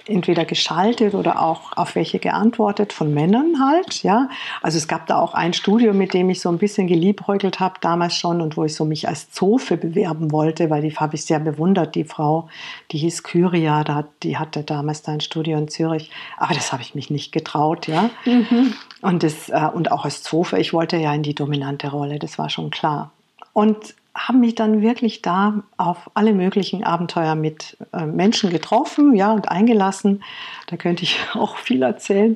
entweder 0.10 0.46
geschaltet 0.46 1.14
oder 1.14 1.42
auch 1.42 1.76
auf 1.76 1.96
welche 1.96 2.20
geantwortet 2.20 2.94
von 2.94 3.14
Männern 3.14 3.60
halt, 3.60 4.04
ja. 4.04 4.30
Also 4.62 4.78
es 4.78 4.88
gab 4.88 5.08
da 5.08 5.20
auch 5.20 5.34
ein 5.34 5.54
Studio, 5.54 5.94
mit 5.94 6.14
dem 6.14 6.30
ich 6.30 6.42
so 6.42 6.50
ein 6.50 6.58
bisschen 6.58 6.88
geliebäugelt 6.88 7.60
habe 7.60 7.76
damals 7.82 8.16
schon 8.16 8.42
und 8.42 8.58
wo 8.58 8.66
ich 8.66 8.76
so 8.76 8.86
mich 8.86 9.08
als 9.08 9.32
Zofe 9.32 9.78
bewerben 9.78 10.32
wollte, 10.32 10.70
weil 10.70 10.82
die 10.82 10.96
habe 10.96 11.16
ich 11.16 11.26
sehr 11.26 11.40
bewundert, 11.40 11.96
die 11.96 12.04
Frau, 12.04 12.50
die 12.92 12.98
hieß 12.98 13.24
Kyria, 13.24 13.84
die 14.24 14.38
hatte 14.38 14.64
damals 14.64 15.02
da 15.02 15.14
ein 15.14 15.22
Studio 15.22 15.58
in 15.58 15.68
Zürich, 15.68 16.12
aber 16.38 16.54
das 16.54 16.72
habe 16.72 16.82
ich 16.82 16.96
mich 16.96 17.10
nicht 17.10 17.32
getraut, 17.32 17.88
ja. 17.88 18.10
Mhm. 18.26 18.74
Und 19.02 19.24
das 19.24 19.50
äh, 19.50 19.70
und 19.74 19.92
auch 19.92 20.06
als 20.06 20.24
Zofe, 20.24 20.58
ich 20.58 20.74
wollte 20.74 20.98
ja 20.98 21.14
in 21.14 21.24
die 21.24 21.36
dominante 21.36 21.90
Rolle, 21.90 22.20
das 22.20 22.38
war 22.38 22.50
schon 22.50 22.72
klar. 22.72 23.12
Und 23.54 23.96
habe 24.18 24.40
mich 24.40 24.56
dann 24.56 24.82
wirklich 24.82 25.22
da 25.22 25.64
auf 25.78 26.10
alle 26.16 26.34
möglichen 26.34 26.84
Abenteuer 26.84 27.36
mit 27.36 27.78
äh, 27.94 28.06
Menschen 28.06 28.50
getroffen, 28.50 29.16
ja, 29.16 29.32
und 29.32 29.50
eingelassen. 29.50 30.24
Da 30.68 30.76
könnte 30.76 31.04
ich 31.04 31.20
auch 31.34 31.58
viel 31.58 31.84
erzählen. 31.84 32.36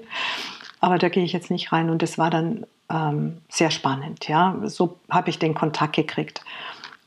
Aber 0.80 0.98
da 0.98 1.10
gehe 1.10 1.24
ich 1.24 1.34
jetzt 1.34 1.52
nicht 1.52 1.72
rein. 1.72 1.90
Und 1.90 2.02
das 2.02 2.18
war 2.18 2.30
dann 2.30 2.66
ähm, 2.90 3.38
sehr 3.50 3.72
spannend. 3.72 4.28
Ja, 4.28 4.56
so 4.66 5.00
habe 5.10 5.30
ich 5.30 5.40
den 5.40 5.56
Kontakt 5.56 5.96
gekriegt. 5.96 6.42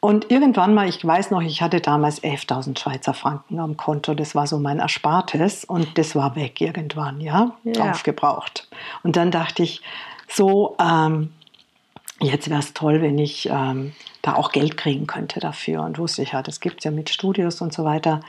Und 0.01 0.31
irgendwann 0.31 0.75
mal, 0.75 0.87
ich 0.87 1.03
weiß 1.05 1.31
noch, 1.31 1.41
ich 1.41 1.63
hatte 1.63 1.81
damals 1.81 2.23
11.000 2.23 2.79
Schweizer 2.79 3.15
Franken 3.15 3.59
am 3.59 3.79
Konto. 3.79 4.13
Das 4.13 4.35
war 4.35 4.47
so 4.47 4.59
mein 4.59 4.79
Erspartes 4.79 5.65
und 5.65 5.97
das 5.97 6.15
war 6.15 6.37
weg 6.37 6.61
irgendwann, 6.61 7.23
ja, 7.23 7.53
ja. 7.65 7.91
aufgebraucht. 7.91 8.69
Und 9.03 9.17
dann 9.17 9.31
dachte 9.31 9.63
ich, 9.63 9.81
so, 10.29 10.77
ähm, 10.79 11.33
jetzt 12.25 12.49
wäre 12.49 12.61
es 12.61 12.75
toll, 12.75 13.03
wenn 13.03 13.19
ich 13.19 13.49
ähm, 13.51 13.93
da 14.23 14.35
auch 14.35 14.53
Geld 14.53 14.77
kriegen 14.77 15.07
könnte 15.07 15.41
dafür. 15.41 15.83
Und 15.83 15.99
wusste 15.99 16.23
ich 16.23 16.33
ja, 16.33 16.43
das 16.43 16.61
gibt 16.61 16.79
es 16.79 16.85
ja 16.85 16.91
mit 16.91 17.11
Studios 17.11 17.61
und 17.61 17.73
so 17.73 17.85
weiter. 17.85 18.21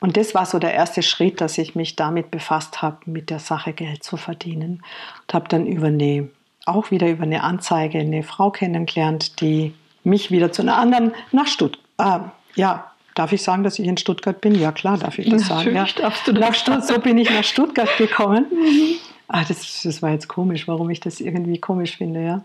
Und 0.00 0.16
das 0.16 0.34
war 0.34 0.46
so 0.46 0.58
der 0.58 0.74
erste 0.74 1.02
Schritt, 1.02 1.40
dass 1.40 1.56
ich 1.58 1.74
mich 1.74 1.96
damit 1.96 2.30
befasst 2.30 2.82
habe, 2.82 2.98
mit 3.06 3.30
der 3.30 3.38
Sache 3.38 3.72
Geld 3.72 4.04
zu 4.04 4.16
verdienen. 4.16 4.82
Und 5.22 5.34
habe 5.34 5.48
dann 5.48 5.66
über 5.66 5.86
eine, 5.86 6.28
auch 6.66 6.90
wieder 6.90 7.08
über 7.08 7.24
eine 7.24 7.42
Anzeige 7.42 7.98
eine 7.98 8.22
Frau 8.22 8.50
kennengelernt, 8.50 9.40
die 9.40 9.74
mich 10.04 10.30
wieder 10.30 10.52
zu 10.52 10.62
einer 10.62 10.76
anderen 10.76 11.12
nach 11.32 11.46
Stuttgart. 11.46 11.82
Äh, 11.98 12.60
ja, 12.60 12.90
darf 13.14 13.32
ich 13.32 13.42
sagen, 13.42 13.64
dass 13.64 13.78
ich 13.78 13.86
in 13.86 13.96
Stuttgart 13.96 14.40
bin? 14.40 14.54
Ja, 14.54 14.72
klar, 14.72 14.98
darf 14.98 15.18
ich 15.18 15.28
das 15.28 15.48
Natürlich 15.48 15.74
sagen. 15.74 15.96
Ja. 15.96 16.02
Darfst 16.02 16.28
du 16.28 16.32
das 16.32 16.40
nach 16.40 16.54
Stutt 16.54 16.86
so 16.86 17.00
bin 17.00 17.18
ich 17.18 17.30
nach 17.30 17.44
Stuttgart 17.44 17.88
gekommen. 17.96 18.46
Mhm. 18.50 18.96
Ah, 19.28 19.44
das, 19.46 19.82
das 19.82 20.02
war 20.02 20.10
jetzt 20.10 20.28
komisch, 20.28 20.68
warum 20.68 20.88
ich 20.90 21.00
das 21.00 21.20
irgendwie 21.20 21.58
komisch 21.58 21.96
finde, 21.96 22.24
ja. 22.24 22.44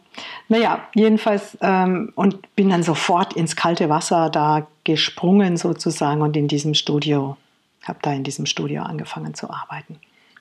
Naja, 0.50 0.88
jedenfalls, 0.95 1.57
ähm, 1.61 2.11
und 2.15 2.55
bin 2.55 2.69
dann 2.69 2.81
sofort 2.81 3.33
ins 3.33 3.55
kalte 3.55 3.88
Wasser 3.89 4.29
da 4.29 4.65
gesprungen 4.83 5.57
sozusagen 5.57 6.21
und 6.21 6.35
in 6.35 6.47
diesem 6.47 6.73
Studio, 6.73 7.38
habe 7.83 8.00
da 8.01 8.11
in 8.11 8.23
diesem 8.23 8.47
Studio 8.47 8.81
angefangen 8.81 9.35
zu 9.35 9.50
arbeiten. 9.50 10.00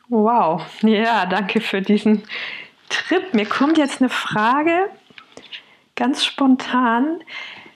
Wow, 0.08 0.62
ja, 0.82 1.26
danke 1.26 1.60
für 1.60 1.82
diesen 1.82 2.22
Trip. 2.88 3.34
Mir 3.34 3.46
kommt 3.46 3.78
jetzt 3.78 4.00
eine 4.00 4.10
Frage, 4.10 4.90
ganz 5.94 6.24
spontan. 6.24 7.20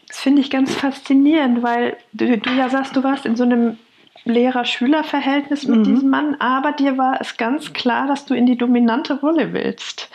Das 0.08 0.20
finde 0.20 0.40
ich 0.40 0.50
ganz 0.50 0.74
faszinierend, 0.74 1.62
weil 1.62 1.96
du, 2.12 2.38
du, 2.38 2.50
ja 2.50 2.70
sagst, 2.70 2.96
du 2.96 3.04
warst 3.04 3.26
in 3.26 3.36
so 3.36 3.44
einem 3.44 3.78
Lehrer-Schüler-Verhältnis 4.24 5.66
mit 5.66 5.80
mhm. 5.80 5.84
diesem 5.84 6.10
Mann, 6.10 6.36
aber 6.40 6.72
dir 6.72 6.96
war 6.98 7.20
es 7.20 7.36
ganz 7.36 7.72
klar, 7.72 8.06
dass 8.06 8.24
du 8.24 8.34
in 8.34 8.46
die 8.46 8.56
dominante 8.56 9.20
Rolle 9.20 9.52
willst. 9.52 10.08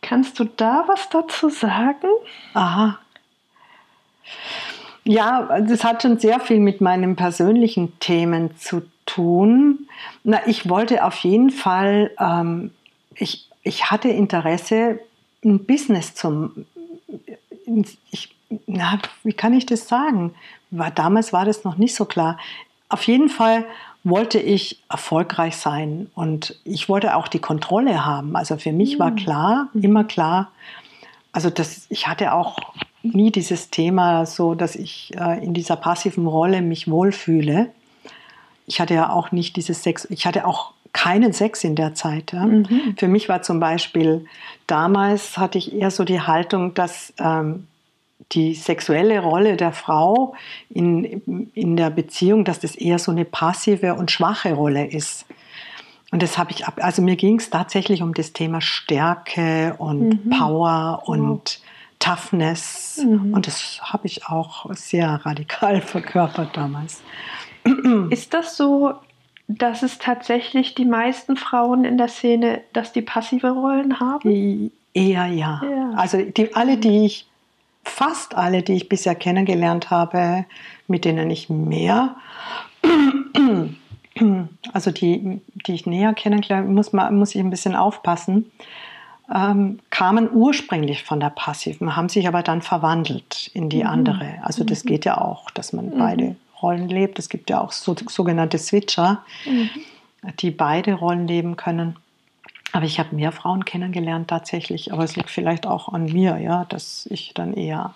Kannst 0.00 0.38
du 0.40 0.44
da 0.44 0.84
was 0.88 1.08
dazu 1.10 1.48
sagen? 1.48 2.08
Aha. 2.54 2.98
Ja, 5.04 5.60
das 5.60 5.84
hat 5.84 6.02
schon 6.02 6.18
sehr 6.18 6.40
viel 6.40 6.60
mit 6.60 6.80
meinen 6.80 7.16
persönlichen 7.16 7.98
Themen 7.98 8.56
zu 8.56 8.82
tun. 9.04 9.88
Na, 10.24 10.40
ich 10.46 10.68
wollte 10.68 11.04
auf 11.04 11.16
jeden 11.18 11.50
Fall, 11.50 12.12
ähm, 12.18 12.70
ich, 13.14 13.48
ich 13.62 13.90
hatte 13.90 14.08
Interesse, 14.08 15.00
ein 15.44 15.64
Business 15.64 16.14
zum 16.14 16.66
ich, 18.10 18.34
na, 18.66 18.98
wie 19.22 19.32
kann 19.32 19.54
ich 19.54 19.66
das 19.66 19.88
sagen? 19.88 20.34
War, 20.70 20.90
damals 20.90 21.32
war 21.32 21.44
das 21.44 21.64
noch 21.64 21.76
nicht 21.76 21.94
so 21.94 22.04
klar. 22.04 22.38
Auf 22.92 23.04
jeden 23.04 23.30
Fall 23.30 23.64
wollte 24.04 24.38
ich 24.38 24.82
erfolgreich 24.90 25.56
sein 25.56 26.10
und 26.14 26.60
ich 26.64 26.90
wollte 26.90 27.16
auch 27.16 27.26
die 27.26 27.38
Kontrolle 27.38 28.04
haben. 28.04 28.36
Also 28.36 28.58
für 28.58 28.72
mich 28.72 28.98
war 28.98 29.12
mhm. 29.12 29.16
klar, 29.16 29.68
mhm. 29.72 29.82
immer 29.82 30.04
klar, 30.04 30.50
also 31.32 31.48
das, 31.48 31.86
ich 31.88 32.06
hatte 32.06 32.34
auch 32.34 32.58
nie 33.02 33.30
dieses 33.30 33.70
Thema 33.70 34.26
so, 34.26 34.54
dass 34.54 34.76
ich 34.76 35.10
äh, 35.18 35.42
in 35.42 35.54
dieser 35.54 35.76
passiven 35.76 36.26
Rolle 36.26 36.60
mich 36.60 36.90
wohlfühle. 36.90 37.70
Ich 38.66 38.78
hatte 38.78 38.92
ja 38.92 39.08
auch 39.08 39.32
nicht 39.32 39.56
dieses 39.56 39.82
Sex, 39.82 40.06
ich 40.10 40.26
hatte 40.26 40.46
auch 40.46 40.72
keinen 40.92 41.32
Sex 41.32 41.64
in 41.64 41.74
der 41.74 41.94
Zeit. 41.94 42.32
Ja. 42.32 42.44
Mhm. 42.44 42.94
Für 42.98 43.08
mich 43.08 43.30
war 43.30 43.40
zum 43.40 43.58
Beispiel, 43.58 44.26
damals 44.66 45.38
hatte 45.38 45.56
ich 45.56 45.72
eher 45.72 45.90
so 45.90 46.04
die 46.04 46.20
Haltung, 46.20 46.74
dass 46.74 47.14
ähm, 47.18 47.66
die 48.32 48.54
sexuelle 48.54 49.20
Rolle 49.20 49.56
der 49.56 49.72
Frau 49.72 50.34
in, 50.70 51.50
in 51.54 51.76
der 51.76 51.90
Beziehung, 51.90 52.44
dass 52.44 52.60
das 52.60 52.74
eher 52.74 52.98
so 52.98 53.10
eine 53.10 53.24
passive 53.24 53.94
und 53.94 54.10
schwache 54.10 54.54
Rolle 54.54 54.86
ist. 54.86 55.26
Und 56.10 56.22
das 56.22 56.36
habe 56.36 56.50
ich 56.52 56.66
ab, 56.66 56.78
also 56.82 57.00
mir 57.02 57.16
ging 57.16 57.38
es 57.38 57.50
tatsächlich 57.50 58.02
um 58.02 58.12
das 58.14 58.32
Thema 58.32 58.60
Stärke 58.60 59.74
und 59.78 60.24
mhm. 60.26 60.30
Power 60.30 61.02
und 61.06 61.20
wow. 61.20 61.58
Toughness. 61.98 63.00
Mhm. 63.04 63.32
Und 63.32 63.46
das 63.46 63.80
habe 63.82 64.06
ich 64.06 64.26
auch 64.26 64.66
sehr 64.74 65.08
radikal 65.24 65.80
verkörpert 65.82 66.56
damals. 66.56 67.02
Ist 68.10 68.34
das 68.34 68.56
so 68.56 68.94
dass 69.58 69.82
es 69.82 69.98
tatsächlich 69.98 70.74
die 70.74 70.84
meisten 70.84 71.36
Frauen 71.36 71.84
in 71.84 71.98
der 71.98 72.08
Szene, 72.08 72.62
dass 72.72 72.92
die 72.92 73.02
passive 73.02 73.50
Rollen 73.50 74.00
haben? 74.00 74.70
Eher 74.94 75.26
ja. 75.26 75.60
ja. 75.64 75.90
Also 75.96 76.22
die, 76.22 76.54
alle, 76.54 76.76
die 76.76 77.06
ich, 77.06 77.26
fast 77.84 78.34
alle, 78.34 78.62
die 78.62 78.74
ich 78.74 78.88
bisher 78.88 79.14
kennengelernt 79.14 79.90
habe, 79.90 80.44
mit 80.86 81.04
denen 81.04 81.30
ich 81.30 81.48
mehr, 81.48 82.16
also 84.72 84.90
die, 84.90 85.40
die 85.66 85.74
ich 85.74 85.86
näher 85.86 86.14
kennengelernt 86.14 86.68
muss, 86.70 86.92
muss 86.92 87.34
ich 87.34 87.40
ein 87.40 87.50
bisschen 87.50 87.74
aufpassen, 87.74 88.50
ähm, 89.32 89.78
kamen 89.90 90.30
ursprünglich 90.32 91.02
von 91.02 91.20
der 91.20 91.30
passiven, 91.30 91.96
haben 91.96 92.08
sich 92.08 92.28
aber 92.28 92.42
dann 92.42 92.62
verwandelt 92.62 93.50
in 93.54 93.68
die 93.68 93.84
mhm. 93.84 93.90
andere. 93.90 94.38
Also 94.42 94.64
das 94.64 94.84
mhm. 94.84 94.88
geht 94.88 95.04
ja 95.04 95.18
auch, 95.18 95.50
dass 95.50 95.72
man 95.72 95.86
mhm. 95.86 95.98
beide 95.98 96.36
Rollen 96.60 96.88
lebt. 96.88 97.18
Es 97.18 97.28
gibt 97.28 97.50
ja 97.50 97.60
auch 97.60 97.72
so, 97.72 97.96
sogenannte 98.08 98.58
Switcher, 98.58 99.24
mhm. 99.46 99.70
die 100.40 100.50
beide 100.50 100.94
Rollen 100.94 101.26
leben 101.26 101.56
können. 101.56 101.96
Aber 102.72 102.86
ich 102.86 102.98
habe 102.98 103.14
mehr 103.14 103.32
Frauen 103.32 103.64
kennengelernt 103.64 104.28
tatsächlich, 104.28 104.92
aber 104.92 105.04
es 105.04 105.14
liegt 105.14 105.30
vielleicht 105.30 105.66
auch 105.66 105.92
an 105.92 106.04
mir, 106.04 106.38
ja, 106.38 106.64
dass 106.64 107.06
ich 107.06 107.32
dann 107.34 107.52
eher. 107.52 107.94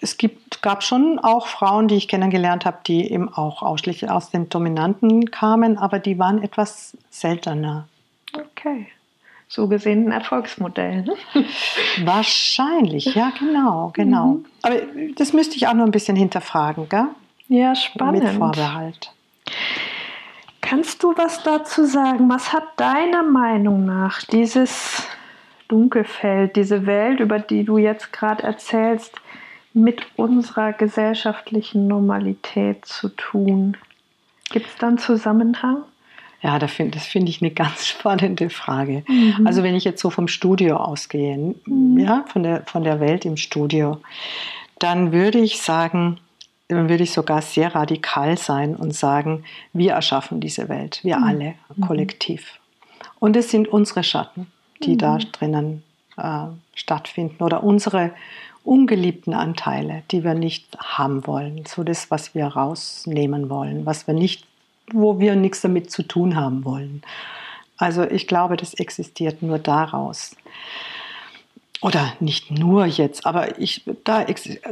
Es 0.00 0.16
gibt, 0.16 0.62
gab 0.62 0.82
schon 0.82 1.18
auch 1.18 1.46
Frauen, 1.46 1.86
die 1.88 1.94
ich 1.94 2.08
kennengelernt 2.08 2.64
habe, 2.64 2.78
die 2.86 3.10
eben 3.10 3.32
auch 3.32 3.62
ausschließlich 3.62 4.10
aus 4.10 4.30
dem 4.30 4.48
Dominanten 4.48 5.30
kamen, 5.30 5.78
aber 5.78 5.98
die 5.98 6.18
waren 6.18 6.42
etwas 6.42 6.96
seltener. 7.10 7.86
Okay. 8.32 8.88
So 9.46 9.68
gesehen 9.68 10.08
ein 10.08 10.12
Erfolgsmodell. 10.12 11.02
Ne? 11.02 11.14
Wahrscheinlich, 12.04 13.14
ja, 13.14 13.30
genau, 13.38 13.90
genau. 13.94 14.26
Mhm. 14.26 14.44
Aber 14.62 14.76
das 15.16 15.32
müsste 15.32 15.56
ich 15.56 15.68
auch 15.68 15.74
noch 15.74 15.84
ein 15.84 15.90
bisschen 15.90 16.16
hinterfragen, 16.16 16.88
gell? 16.88 17.08
Ja, 17.48 17.74
spannend. 17.74 18.24
Mit 18.24 18.32
Vorbehalt. 18.32 19.12
Kannst 20.64 21.02
du 21.02 21.14
was 21.14 21.42
dazu 21.42 21.84
sagen? 21.84 22.30
Was 22.30 22.54
hat 22.54 22.64
deiner 22.76 23.22
Meinung 23.22 23.84
nach 23.84 24.22
dieses 24.22 25.06
Dunkelfeld, 25.68 26.56
diese 26.56 26.86
Welt, 26.86 27.20
über 27.20 27.38
die 27.38 27.64
du 27.64 27.76
jetzt 27.76 28.14
gerade 28.14 28.42
erzählst, 28.44 29.12
mit 29.74 30.06
unserer 30.16 30.72
gesellschaftlichen 30.72 31.86
Normalität 31.86 32.86
zu 32.86 33.10
tun? 33.10 33.76
Gibt 34.52 34.68
es 34.68 34.76
da 34.78 34.88
einen 34.88 34.96
Zusammenhang? 34.96 35.82
Ja, 36.40 36.58
das 36.58 36.72
finde 36.72 36.98
find 36.98 37.28
ich 37.28 37.42
eine 37.42 37.50
ganz 37.50 37.86
spannende 37.86 38.48
Frage. 38.48 39.04
Mhm. 39.06 39.46
Also 39.46 39.62
wenn 39.62 39.74
ich 39.74 39.84
jetzt 39.84 40.00
so 40.00 40.08
vom 40.08 40.28
Studio 40.28 40.76
ausgehe, 40.76 41.54
mhm. 41.66 41.98
ja, 41.98 42.24
von 42.32 42.42
der, 42.42 42.62
von 42.62 42.84
der 42.84 43.00
Welt 43.00 43.26
im 43.26 43.36
Studio, 43.36 44.00
dann 44.78 45.12
würde 45.12 45.40
ich 45.40 45.60
sagen, 45.60 46.20
dann 46.74 46.88
würde 46.88 47.04
ich 47.04 47.12
sogar 47.12 47.42
sehr 47.42 47.74
radikal 47.74 48.36
sein 48.36 48.76
und 48.76 48.94
sagen, 48.94 49.44
wir 49.72 49.92
erschaffen 49.92 50.40
diese 50.40 50.68
Welt, 50.68 51.00
wir 51.02 51.18
mhm. 51.18 51.24
alle, 51.24 51.54
kollektiv. 51.80 52.58
Und 53.18 53.36
es 53.36 53.50
sind 53.50 53.68
unsere 53.68 54.02
Schatten, 54.02 54.46
die 54.82 54.94
mhm. 54.94 54.98
da 54.98 55.18
drinnen 55.18 55.82
äh, 56.16 56.46
stattfinden 56.74 57.42
oder 57.42 57.64
unsere 57.64 58.12
ungeliebten 58.64 59.34
Anteile, 59.34 60.02
die 60.10 60.24
wir 60.24 60.34
nicht 60.34 60.76
haben 60.78 61.26
wollen, 61.26 61.64
so 61.66 61.84
das, 61.84 62.10
was 62.10 62.34
wir 62.34 62.46
rausnehmen 62.46 63.50
wollen, 63.50 63.84
was 63.84 64.06
wir 64.06 64.14
nicht, 64.14 64.46
wo 64.92 65.18
wir 65.18 65.36
nichts 65.36 65.60
damit 65.60 65.90
zu 65.90 66.02
tun 66.02 66.36
haben 66.36 66.64
wollen. 66.64 67.02
Also 67.76 68.04
ich 68.04 68.26
glaube, 68.26 68.56
das 68.56 68.74
existiert 68.74 69.42
nur 69.42 69.58
daraus 69.58 70.36
oder 71.84 72.14
nicht 72.18 72.50
nur 72.50 72.86
jetzt, 72.86 73.26
aber 73.26 73.60
ich, 73.60 73.84
da, 74.04 74.24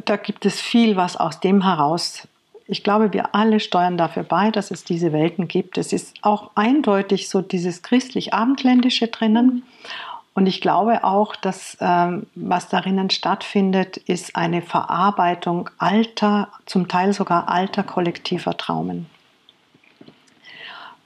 da 0.06 0.16
gibt 0.16 0.46
es 0.46 0.58
viel, 0.58 0.96
was 0.96 1.18
aus 1.18 1.40
dem 1.40 1.62
heraus, 1.62 2.26
ich 2.66 2.82
glaube, 2.82 3.12
wir 3.12 3.34
alle 3.34 3.60
steuern 3.60 3.98
dafür 3.98 4.22
bei, 4.22 4.50
dass 4.50 4.70
es 4.70 4.82
diese 4.82 5.12
Welten 5.12 5.46
gibt. 5.46 5.76
Es 5.76 5.92
ist 5.92 6.14
auch 6.22 6.52
eindeutig 6.54 7.28
so 7.28 7.42
dieses 7.42 7.82
christlich-abendländische 7.82 9.08
drinnen. 9.08 9.62
Und 10.32 10.46
ich 10.46 10.62
glaube 10.62 11.04
auch, 11.04 11.36
dass 11.36 11.76
ähm, 11.82 12.26
was 12.34 12.68
darinnen 12.68 13.10
stattfindet, 13.10 13.98
ist 13.98 14.34
eine 14.34 14.62
Verarbeitung 14.62 15.68
alter, 15.76 16.48
zum 16.64 16.88
Teil 16.88 17.12
sogar 17.12 17.50
alter 17.50 17.82
kollektiver 17.82 18.56
Traumen. 18.56 19.04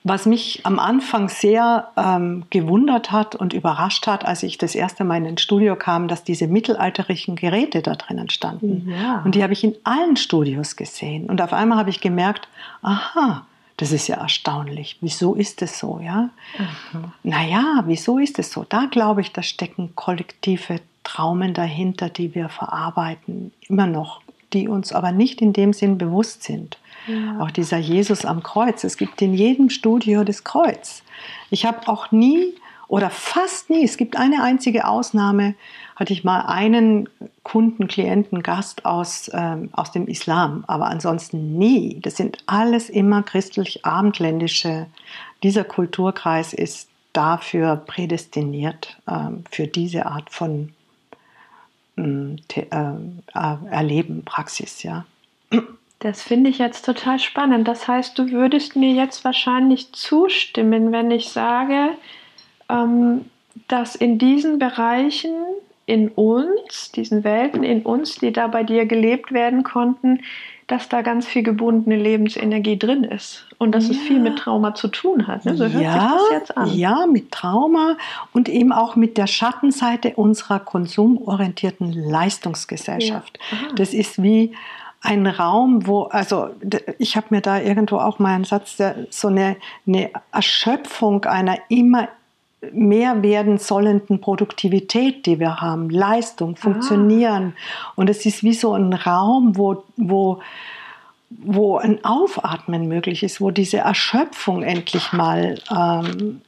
Was 0.09 0.25
mich 0.25 0.61
am 0.65 0.79
Anfang 0.79 1.29
sehr 1.29 1.89
ähm, 1.97 2.45
gewundert 2.51 3.11
hat 3.11 3.35
und 3.35 3.53
überrascht 3.53 4.07
hat, 4.07 4.25
als 4.25 4.45
ich 4.45 4.57
das 4.57 4.77
erste 4.77 5.03
Mal 5.03 5.17
in 5.17 5.27
ein 5.27 5.39
Studio 5.39 5.75
kam, 5.75 6.07
dass 6.07 6.23
diese 6.23 6.47
mittelalterlichen 6.47 7.35
Geräte 7.35 7.83
da 7.83 7.97
drinnen 7.97 8.31
standen. 8.31 8.89
Ja. 8.89 9.23
Und 9.25 9.35
die 9.35 9.43
habe 9.43 9.53
ich 9.53 9.65
in 9.65 9.75
allen 9.83 10.17
Studios 10.17 10.77
gesehen. 10.77 11.29
Und 11.29 11.43
auf 11.43 11.53
einmal 11.53 11.79
habe 11.79 11.91
ich 11.91 12.01
gemerkt, 12.01 12.47
aha, 12.83 13.47
Das 13.79 13.93
ist 13.93 14.09
ja 14.09 14.17
erstaunlich. 14.17 14.97
Wieso 15.01 15.35
ist 15.35 15.61
es 15.61 15.79
so, 15.79 16.01
ja? 16.03 16.31
Mhm. 16.93 17.13
Naja, 17.23 17.85
wieso 17.87 18.19
ist 18.19 18.39
es 18.39 18.51
so? 18.51 18.65
Da 18.67 18.87
glaube 18.87 19.21
ich, 19.21 19.33
da 19.33 19.43
stecken 19.43 19.93
kollektive 19.95 20.81
Traumen 21.05 21.53
dahinter, 21.53 22.09
die 22.09 22.35
wir 22.35 22.49
verarbeiten, 22.49 23.53
immer 23.69 23.87
noch, 23.87 24.23
die 24.57 24.69
uns 24.69 24.93
aber 24.93 25.13
nicht 25.13 25.41
in 25.43 25.53
dem 25.53 25.73
Sinn 25.73 25.99
bewusst 25.99 26.43
sind. 26.43 26.79
Ja. 27.07 27.41
Auch 27.41 27.51
dieser 27.51 27.77
Jesus 27.77 28.25
am 28.25 28.43
Kreuz. 28.43 28.83
Es 28.83 28.97
gibt 28.97 29.23
in 29.23 29.35
jedem 29.35 29.71
Studio 29.71 30.25
das 30.25 30.43
Kreuz. 30.43 31.03
Ich 31.51 31.65
habe 31.65 31.87
auch 31.87 32.11
nie 32.11 32.55
oder 32.89 33.11
fast 33.11 33.69
nie, 33.69 33.85
es 33.85 33.97
gibt 33.97 34.17
eine 34.17 34.43
einzige 34.43 34.87
Ausnahme, 34.87 35.55
hatte 35.97 36.13
ich 36.13 36.25
mal 36.25 36.43
einen 36.43 37.09
Kunden, 37.43 37.89
Klienten, 37.89 38.43
Gast 38.43 38.85
aus, 38.85 39.31
ähm, 39.35 39.71
aus 39.73 39.91
dem 39.91 40.07
Islam, 40.07 40.65
aber 40.69 40.87
ansonsten 40.87 41.59
nie. 41.59 41.99
Das 42.01 42.17
sind 42.17 42.39
alles 42.47 42.89
immer 42.89 43.23
christlich-abendländische. 43.23 44.87
Dieser 45.43 45.65
Kulturkreis 45.65 46.53
ist 46.53 46.89
dafür 47.13 47.77
prädestiniert, 47.77 48.99
ähm, 49.09 49.45
für 49.51 49.67
diese 49.67 50.07
Art 50.07 50.31
von 50.31 50.73
Erleben, 53.71 54.25
Praxis, 54.25 54.83
ja. 54.83 55.07
Das 55.99 56.23
finde 56.23 56.50
ich 56.50 56.59
jetzt 56.59 56.85
total 56.85 57.19
spannend. 57.19 57.67
Das 57.67 57.88
heißt, 57.88 58.19
du 58.19 58.31
würdest 58.31 58.76
mir 58.76 58.93
jetzt 58.93 59.25
wahrscheinlich 59.25 59.93
zustimmen, 59.93 60.93
wenn 60.93 61.11
ich 61.11 61.31
sage, 61.31 61.91
ähm, 62.69 63.25
dass 63.69 63.97
in 63.97 64.19
diesen 64.19 64.59
Bereichen 64.59 65.33
in 65.87 66.09
uns, 66.09 66.93
diesen 66.93 67.25
Welten 67.25 67.62
in 67.62 67.83
uns, 67.83 68.17
die 68.17 68.33
da 68.33 68.49
bei 68.49 68.65
dir 68.65 68.87
gelebt 68.87 69.33
werden 69.33 69.62
konnten, 69.62 70.21
dass 70.67 70.89
da 70.89 71.03
ganz 71.03 71.27
viel 71.27 71.45
gebundene 71.45 71.97
Lebensenergie 71.97 72.77
drin 72.77 73.05
ist 73.05 73.47
und 73.59 73.73
dass 73.73 73.87
ja. 73.87 73.93
es 73.93 73.99
viel 73.99 74.19
mit 74.19 74.39
Trauma 74.39 74.75
zu 74.75 74.89
tun 74.89 75.29
hat. 75.29 75.45
Ne? 75.45 75.57
So 75.57 75.65
hört 75.65 75.83
ja, 75.83 75.93
sich 75.93 76.01
das 76.01 76.31
jetzt 76.33 76.57
an. 76.57 76.75
Ja, 76.75 77.07
mit 77.07 77.31
Trauma 77.31 77.97
und 78.33 78.49
eben 78.49 78.73
auch 78.73 78.97
mit 78.97 79.17
der 79.17 79.29
Schattenseite 79.29 80.15
unserer 80.17 80.59
konsumorientierten 80.59 81.93
Leistungsgesellschaft. 81.93 83.39
Ja. 83.53 83.75
Das 83.77 83.95
ist 83.95 84.21
wie 84.21 84.55
ein 85.03 85.29
Raum, 85.29 85.87
wo, 85.87 86.05
also 86.05 86.51
ich 86.99 87.17
habe 87.17 87.29
mir 87.31 87.41
da 87.41 87.61
irgendwo 87.61 87.99
auch 87.99 88.19
mal 88.19 88.35
einen 88.35 88.45
Satz, 88.45 88.77
der, 88.77 89.07
so 89.11 89.29
eine, 89.29 89.57
eine 89.87 90.11
Erschöpfung 90.33 91.25
einer 91.27 91.59
immer 91.69 92.09
mehr 92.73 93.23
werden 93.23 93.59
sollenden 93.59 94.21
Produktivität, 94.21 95.27
die 95.27 95.39
wir 95.39 95.61
haben, 95.61 95.91
Leistung, 95.91 96.55
ah. 96.57 96.61
Funktionieren. 96.61 97.55
Ah. 97.57 97.93
Und 97.97 98.11
es 98.11 98.25
ist 98.27 98.43
wie 98.43 98.55
so 98.55 98.73
ein 98.73 98.93
Raum, 98.93 99.57
wo, 99.57 99.85
wo, 99.97 100.41
wo 101.31 101.77
ein 101.77 102.05
Aufatmen 102.05 102.89
möglich 102.89 103.23
ist, 103.23 103.41
wo 103.41 103.51
diese 103.51 103.79
Erschöpfung 103.79 104.63
endlich 104.63 105.13
mal 105.13 105.61
ähm, 105.71 106.41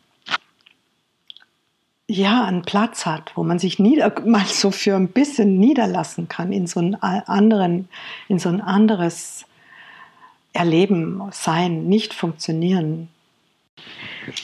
ja, 2.11 2.45
einen 2.45 2.63
Platz 2.63 3.05
hat, 3.05 3.33
wo 3.35 3.45
man 3.45 3.59
sich 3.59 3.79
nieder, 3.79 4.13
mal 4.25 4.47
so 4.47 4.71
für 4.71 4.97
ein 4.97 5.09
bisschen 5.09 5.59
niederlassen 5.59 6.29
kann 6.29 6.53
in 6.53 6.67
so, 6.67 6.81
einen 6.81 6.95
anderen, 6.95 7.89
in 8.29 8.39
so 8.39 8.49
ein 8.49 8.61
anderes 8.61 9.45
Erleben, 10.55 11.23
Sein, 11.31 11.87
nicht 11.87 12.15
funktionieren. 12.15 13.11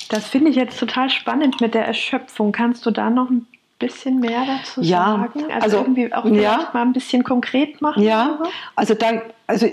Das 0.09 0.27
finde 0.27 0.51
ich 0.51 0.57
jetzt 0.57 0.79
total 0.79 1.11
spannend 1.11 1.61
mit 1.61 1.75
der 1.75 1.87
Erschöpfung. 1.87 2.53
Kannst 2.53 2.87
du 2.87 2.91
da 2.91 3.11
noch 3.11 3.31
ein 3.31 3.47
bisschen 3.79 4.21
mehr 4.21 4.45
dazu 4.47 4.81
ja, 4.83 5.05
sagen? 5.05 5.45
Also, 5.45 5.61
also 5.61 5.77
irgendwie 5.79 6.13
auch 6.13 6.25
ja, 6.27 6.71
mal 6.73 6.83
ein 6.83 6.93
bisschen 6.93 7.23
konkret 7.23 7.81
machen? 7.83 8.03
Ja, 8.03 8.39
also 8.77 8.95
da 8.95 9.23
also 9.47 9.67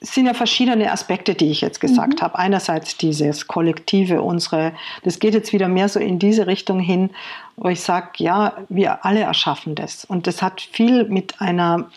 es 0.00 0.12
sind 0.12 0.26
ja 0.26 0.34
verschiedene 0.34 0.92
Aspekte, 0.92 1.34
die 1.34 1.50
ich 1.50 1.62
jetzt 1.62 1.80
gesagt 1.80 2.20
mhm. 2.20 2.22
habe. 2.22 2.38
Einerseits 2.38 2.98
dieses 2.98 3.46
Kollektive, 3.46 4.20
unsere, 4.20 4.72
das 5.02 5.18
geht 5.18 5.32
jetzt 5.32 5.52
wieder 5.52 5.68
mehr 5.68 5.88
so 5.88 5.98
in 5.98 6.18
diese 6.18 6.46
Richtung 6.46 6.78
hin, 6.78 7.10
wo 7.56 7.68
ich 7.68 7.80
sage, 7.80 8.08
ja, 8.18 8.52
wir 8.68 9.04
alle 9.04 9.20
erschaffen 9.20 9.74
das. 9.74 10.04
Und 10.04 10.26
das 10.26 10.42
hat 10.42 10.60
viel 10.60 11.04
mit 11.04 11.40
einer 11.40 11.88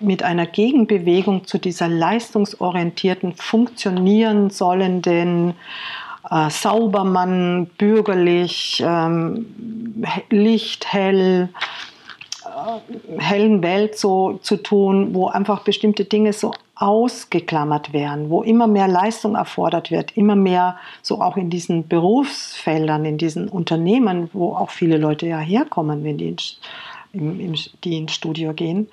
mit 0.00 0.24
einer 0.24 0.46
Gegenbewegung 0.46 1.46
zu 1.46 1.58
dieser 1.58 1.86
leistungsorientierten, 1.86 3.34
funktionieren 3.34 4.50
sollenden 4.50 5.54
äh, 6.32 6.50
Saubermann, 6.50 7.66
bürgerlich, 7.76 8.82
ähm, 8.84 9.46
Licht, 10.30 10.90
hell, 10.92 11.50
äh, 12.44 13.20
hellen 13.20 13.62
Welt 13.62 13.98
so 13.98 14.38
zu 14.42 14.56
tun, 14.56 15.14
wo 15.14 15.28
einfach 15.28 15.62
bestimmte 15.62 16.04
Dinge 16.04 16.32
so 16.32 16.52
ausgeklammert 16.74 17.92
werden, 17.92 18.30
wo 18.30 18.42
immer 18.42 18.66
mehr 18.66 18.88
Leistung 18.88 19.34
erfordert 19.34 19.90
wird, 19.90 20.16
immer 20.16 20.34
mehr 20.34 20.76
so 21.02 21.20
auch 21.20 21.36
in 21.36 21.50
diesen 21.50 21.86
Berufsfeldern, 21.86 23.04
in 23.04 23.18
diesen 23.18 23.48
Unternehmen, 23.48 24.30
wo 24.32 24.54
auch 24.54 24.70
viele 24.70 24.96
Leute 24.96 25.26
ja 25.26 25.38
herkommen, 25.38 26.02
wenn 26.02 26.16
die, 26.16 26.28
ins, 26.28 26.58
im, 27.12 27.38
im, 27.38 27.54
die 27.84 27.98
ins 27.98 28.14
Studio 28.14 28.54
gehen. 28.54 28.88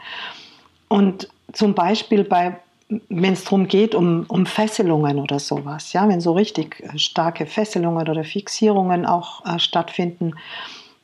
Und 0.89 1.29
zum 1.53 1.73
Beispiel 1.73 2.23
bei 2.23 2.57
wenn 2.89 3.33
es 3.33 3.43
darum 3.43 3.67
geht, 3.67 3.93
um, 3.93 4.25
um 4.27 4.45
Fesselungen 4.45 5.19
oder 5.19 5.39
sowas, 5.39 5.93
ja, 5.93 6.07
wenn 6.09 6.21
so 6.21 6.33
richtig 6.33 6.81
äh, 6.81 6.97
starke 6.97 7.45
Fesselungen 7.45 8.07
oder 8.07 8.23
Fixierungen 8.23 9.05
auch 9.05 9.45
äh, 9.45 9.59
stattfinden, 9.59 10.33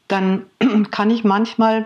dann 0.07 0.45
kann 0.91 1.11
ich 1.11 1.23
manchmal 1.23 1.85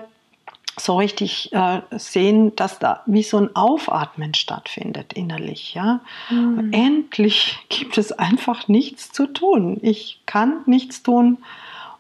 so 0.77 0.97
richtig 0.97 1.51
äh, 1.51 1.81
sehen, 1.91 2.55
dass 2.55 2.79
da 2.79 3.03
wie 3.05 3.23
so 3.23 3.38
ein 3.38 3.53
Aufatmen 3.55 4.33
stattfindet 4.33 5.12
innerlich. 5.12 5.73
Ja? 5.73 5.99
Mhm. 6.29 6.71
Endlich 6.71 7.57
gibt 7.67 7.97
es 7.97 8.13
einfach 8.13 8.69
nichts 8.69 9.12
zu 9.12 9.27
tun. 9.27 9.79
Ich 9.81 10.21
kann 10.25 10.62
nichts 10.65 11.03
tun 11.03 11.39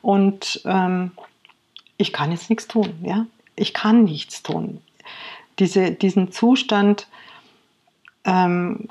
und 0.01 0.61
ähm, 0.63 1.11
ich 1.97 2.13
kann 2.13 2.31
jetzt 2.31 2.49
nichts 2.49 2.69
tun. 2.69 2.93
Ja? 3.03 3.25
Ich 3.57 3.73
kann 3.73 4.05
nichts 4.05 4.41
tun. 4.41 4.79
Diese, 5.59 5.91
diesen 5.91 6.31
Zustand, 6.31 7.07
ähm, 8.25 8.89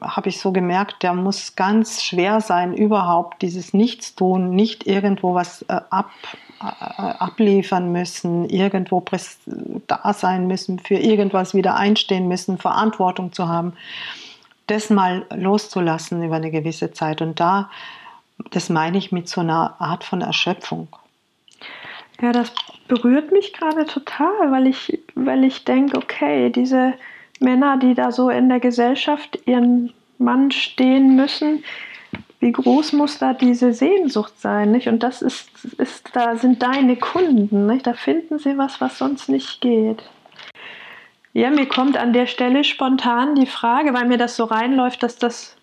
habe 0.00 0.28
ich 0.28 0.40
so 0.40 0.52
gemerkt, 0.52 1.02
der 1.02 1.14
muss 1.14 1.56
ganz 1.56 2.02
schwer 2.02 2.40
sein, 2.40 2.74
überhaupt 2.74 3.42
dieses 3.42 3.74
Nichtstun, 3.74 4.50
nicht 4.50 4.86
irgendwo 4.86 5.34
was 5.34 5.62
äh, 5.62 5.80
ab, 5.90 6.10
äh, 6.60 6.64
abliefern 6.64 7.92
müssen, 7.92 8.48
irgendwo 8.48 9.04
da 9.86 10.12
sein 10.12 10.46
müssen, 10.46 10.78
für 10.78 10.94
irgendwas 10.94 11.54
wieder 11.54 11.76
einstehen 11.76 12.28
müssen, 12.28 12.58
Verantwortung 12.58 13.32
zu 13.32 13.48
haben, 13.48 13.74
das 14.66 14.90
mal 14.90 15.26
loszulassen 15.34 16.22
über 16.22 16.36
eine 16.36 16.50
gewisse 16.50 16.92
Zeit. 16.92 17.20
Und 17.20 17.40
da, 17.40 17.70
das 18.50 18.68
meine 18.70 18.98
ich 18.98 19.12
mit 19.12 19.28
so 19.28 19.40
einer 19.40 19.76
Art 19.78 20.04
von 20.04 20.20
Erschöpfung. 20.20 20.88
Ja, 22.20 22.32
das 22.32 22.52
berührt 22.86 23.32
mich 23.32 23.52
gerade 23.52 23.86
total, 23.86 24.52
weil 24.52 24.66
ich, 24.68 25.00
weil 25.14 25.44
ich 25.44 25.64
denke, 25.64 25.98
okay, 25.98 26.50
diese 26.50 26.94
Männer, 27.40 27.76
die 27.78 27.94
da 27.94 28.12
so 28.12 28.30
in 28.30 28.48
der 28.48 28.60
Gesellschaft 28.60 29.38
ihren 29.46 29.92
Mann 30.18 30.50
stehen 30.50 31.16
müssen, 31.16 31.64
wie 32.40 32.52
groß 32.52 32.92
muss 32.92 33.18
da 33.18 33.32
diese 33.32 33.72
Sehnsucht 33.72 34.38
sein, 34.38 34.70
nicht? 34.70 34.88
Und 34.88 35.02
das 35.02 35.22
ist, 35.22 35.48
ist 35.78 36.10
da 36.12 36.36
sind 36.36 36.62
deine 36.62 36.96
Kunden, 36.96 37.66
nicht? 37.66 37.86
Da 37.86 37.94
finden 37.94 38.38
sie 38.38 38.58
was, 38.58 38.80
was 38.80 38.98
sonst 38.98 39.28
nicht 39.28 39.60
geht. 39.62 40.02
Ja, 41.32 41.50
mir 41.50 41.66
kommt 41.66 41.96
an 41.96 42.12
der 42.12 42.26
Stelle 42.26 42.62
spontan 42.62 43.34
die 43.34 43.46
Frage, 43.46 43.94
weil 43.94 44.06
mir 44.06 44.18
das 44.18 44.36
so 44.36 44.44
reinläuft, 44.44 45.02
dass 45.02 45.16
das 45.16 45.56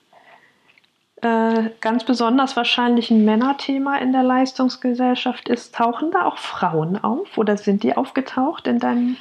äh, 1.22 1.70
ganz 1.82 2.04
besonders 2.04 2.58
wahrscheinlich 2.58 3.12
ein 3.12 3.26
Männerthema 3.26 3.98
in 3.98 4.12
der 4.12 4.24
Leistungsgesellschaft 4.24 5.50
ist. 5.50 5.76
Tauchen 5.76 6.10
da 6.12 6.26
auch 6.26 6.40
Frauen 6.40 7.02
auf 7.02 7.38
oder 7.38 7.58
sind 7.58 7.84
die 7.84 7.96
aufgetaucht 7.96 8.66
in 8.66 8.80
deinem 8.80 9.18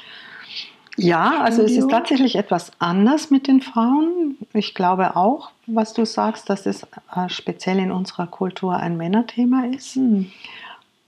ja, 1.03 1.41
also 1.41 1.61
es 1.63 1.71
ist 1.71 1.89
tatsächlich 1.89 2.35
etwas 2.35 2.71
anders 2.79 3.29
mit 3.31 3.47
den 3.47 3.61
Frauen. 3.61 4.37
Ich 4.53 4.73
glaube 4.73 5.15
auch, 5.15 5.51
was 5.67 5.93
du 5.93 6.05
sagst, 6.05 6.49
dass 6.49 6.65
es 6.65 6.83
äh, 7.15 7.27
speziell 7.27 7.79
in 7.79 7.91
unserer 7.91 8.27
Kultur 8.27 8.75
ein 8.77 8.97
Männerthema 8.97 9.65
ist. 9.65 9.95
Hm. 9.95 10.31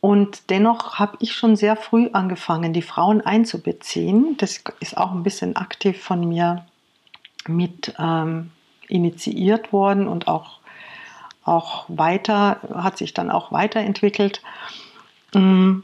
Und 0.02 0.50
dennoch 0.50 1.00
habe 1.00 1.16
ich 1.22 1.34
schon 1.34 1.56
sehr 1.56 1.78
früh 1.78 2.10
angefangen, 2.12 2.74
die 2.74 2.82
Frauen 2.82 3.22
einzubeziehen. 3.22 4.36
Das 4.38 4.62
ist 4.82 4.98
auch 4.98 5.14
ein 5.14 5.24
bisschen 5.24 5.56
aktiv 5.56 6.02
von 6.02 6.28
mir 6.28 6.66
mit 7.48 7.94
ähm, 7.98 8.52
initiiert 8.90 9.72
worden 9.72 10.08
und 10.08 10.28
auch, 10.28 10.60
auch 11.46 11.86
weiter, 11.88 12.60
hat 12.74 12.98
sich 12.98 13.14
dann 13.14 13.32
auch 13.32 13.52
weiterentwickelt, 13.52 14.42
ähm, 15.36 15.84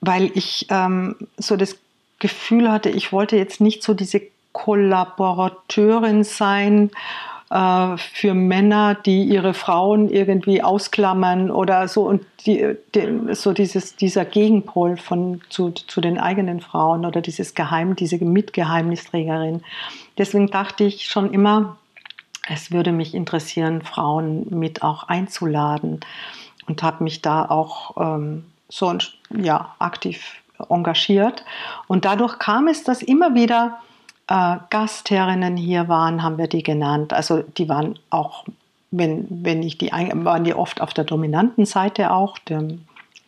weil 0.00 0.30
ich 0.34 0.66
ähm, 0.68 1.16
so 1.38 1.56
das 1.56 1.78
Gefühl 2.24 2.72
hatte, 2.72 2.88
ich 2.88 3.12
wollte 3.12 3.36
jetzt 3.36 3.60
nicht 3.60 3.82
so 3.82 3.92
diese 3.92 4.22
Kollaborateurin 4.52 6.24
sein 6.24 6.90
äh, 7.50 7.98
für 7.98 8.32
Männer, 8.32 8.94
die 8.94 9.24
ihre 9.24 9.52
Frauen 9.52 10.08
irgendwie 10.08 10.62
ausklammern 10.62 11.50
oder 11.50 11.86
so 11.86 12.04
und 12.04 12.24
die, 12.46 12.76
die, 12.94 13.34
so 13.34 13.52
dieses, 13.52 13.96
dieser 13.96 14.24
Gegenpol 14.24 14.96
von, 14.96 15.42
zu, 15.50 15.72
zu 15.72 16.00
den 16.00 16.18
eigenen 16.18 16.62
Frauen 16.62 17.04
oder 17.04 17.20
dieses 17.20 17.54
Geheim, 17.54 17.94
diese 17.94 18.16
Mitgeheimnisträgerin. 18.16 19.62
Deswegen 20.16 20.46
dachte 20.46 20.84
ich 20.84 21.04
schon 21.04 21.34
immer, 21.34 21.76
es 22.48 22.72
würde 22.72 22.92
mich 22.92 23.14
interessieren, 23.14 23.82
Frauen 23.82 24.46
mit 24.48 24.82
auch 24.82 25.08
einzuladen 25.08 26.00
und 26.68 26.82
habe 26.82 27.04
mich 27.04 27.20
da 27.20 27.44
auch 27.44 27.96
ähm, 27.98 28.44
so 28.70 28.96
ja, 29.30 29.74
aktiv 29.78 30.40
engagiert. 30.68 31.44
Und 31.88 32.04
dadurch 32.04 32.38
kam 32.38 32.68
es, 32.68 32.84
dass 32.84 33.02
immer 33.02 33.34
wieder 33.34 33.78
äh, 34.28 34.56
Gastherrinnen 34.70 35.56
hier 35.56 35.88
waren, 35.88 36.22
haben 36.22 36.38
wir 36.38 36.48
die 36.48 36.62
genannt. 36.62 37.12
Also 37.12 37.42
die 37.42 37.68
waren 37.68 37.98
auch, 38.10 38.44
wenn, 38.90 39.26
wenn 39.28 39.62
ich 39.62 39.78
die, 39.78 39.90
waren 39.90 40.44
die 40.44 40.54
oft 40.54 40.80
auf 40.80 40.94
der 40.94 41.04
dominanten 41.04 41.66
Seite 41.66 42.12
auch. 42.12 42.38
Da 42.44 42.62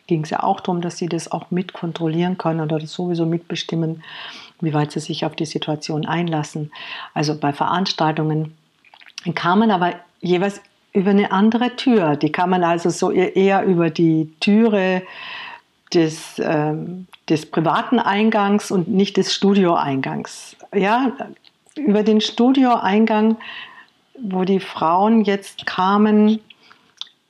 ging 0.07 0.23
es 0.23 0.29
ja 0.29 0.43
auch 0.43 0.61
darum, 0.61 0.81
dass 0.81 0.97
sie 0.97 1.07
das 1.07 1.31
auch 1.31 1.51
mit 1.51 1.73
kontrollieren 1.73 2.37
können 2.37 2.61
oder 2.61 2.79
sowieso 2.79 3.25
mitbestimmen, 3.25 4.03
wie 4.61 4.73
weit 4.73 4.91
sie 4.91 4.99
sich 4.99 5.25
auf 5.25 5.35
die 5.35 5.45
Situation 5.45 6.05
einlassen. 6.05 6.71
Also 7.13 7.37
bei 7.37 7.53
Veranstaltungen 7.53 8.55
kamen 9.35 9.71
aber 9.71 9.93
jeweils 10.21 10.61
über 10.93 11.11
eine 11.11 11.31
andere 11.31 11.75
Tür. 11.75 12.15
Die 12.15 12.31
kamen 12.31 12.63
also 12.63 12.89
so 12.89 13.11
eher 13.11 13.63
über 13.63 13.89
die 13.89 14.33
Türe 14.39 15.03
des, 15.93 16.39
ähm, 16.39 17.07
des 17.29 17.45
privaten 17.49 17.99
Eingangs 17.99 18.71
und 18.71 18.87
nicht 18.87 19.17
des 19.17 19.33
Studioeingangs. 19.33 20.55
Ja, 20.73 21.13
über 21.75 22.03
den 22.03 22.21
Studioeingang, 22.21 23.37
wo 24.19 24.43
die 24.43 24.59
Frauen 24.59 25.23
jetzt 25.23 25.65
kamen, 25.65 26.39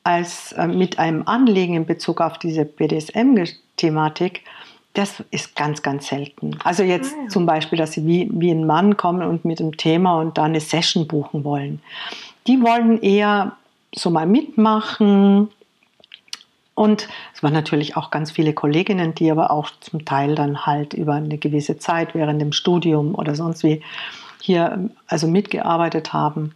als 0.03 0.53
äh, 0.53 0.67
mit 0.67 0.99
einem 0.99 1.23
Anliegen 1.27 1.75
in 1.75 1.85
Bezug 1.85 2.21
auf 2.21 2.37
diese 2.37 2.63
BDSM-Thematik, 2.63 4.43
das 4.93 5.23
ist 5.31 5.55
ganz, 5.55 5.83
ganz 5.83 6.07
selten. 6.07 6.57
Also 6.63 6.81
jetzt 6.81 7.13
ah, 7.13 7.23
ja. 7.23 7.29
zum 7.29 7.45
Beispiel, 7.45 7.77
dass 7.77 7.91
sie 7.91 8.07
wie, 8.07 8.29
wie 8.31 8.49
ein 8.49 8.65
Mann 8.65 8.97
kommen 8.97 9.21
und 9.27 9.45
mit 9.45 9.59
einem 9.59 9.77
Thema 9.77 10.19
und 10.19 10.37
da 10.37 10.45
eine 10.45 10.59
Session 10.59 11.07
buchen 11.07 11.43
wollen. 11.43 11.81
Die 12.47 12.61
wollen 12.61 13.01
eher 13.01 13.57
so 13.93 14.09
mal 14.09 14.25
mitmachen. 14.25 15.49
Und 16.77 17.07
es 17.33 17.41
waren 17.41 17.53
natürlich 17.53 17.97
auch 17.97 18.11
ganz 18.11 18.29
viele 18.29 18.53
Kolleginnen, 18.53 19.15
die 19.15 19.31
aber 19.31 19.49
auch 19.49 19.71
zum 19.79 20.05
Teil 20.05 20.35
dann 20.35 20.67
halt 20.67 20.93
über 20.93 21.15
eine 21.15 21.39
gewisse 21.39 21.79
Zeit 21.79 22.13
während 22.13 22.39
dem 22.39 22.51
Studium 22.51 23.15
oder 23.15 23.33
sonst 23.33 23.63
wie 23.63 23.81
hier 24.43 24.87
also 25.07 25.25
mitgearbeitet 25.25 26.13
haben. 26.13 26.53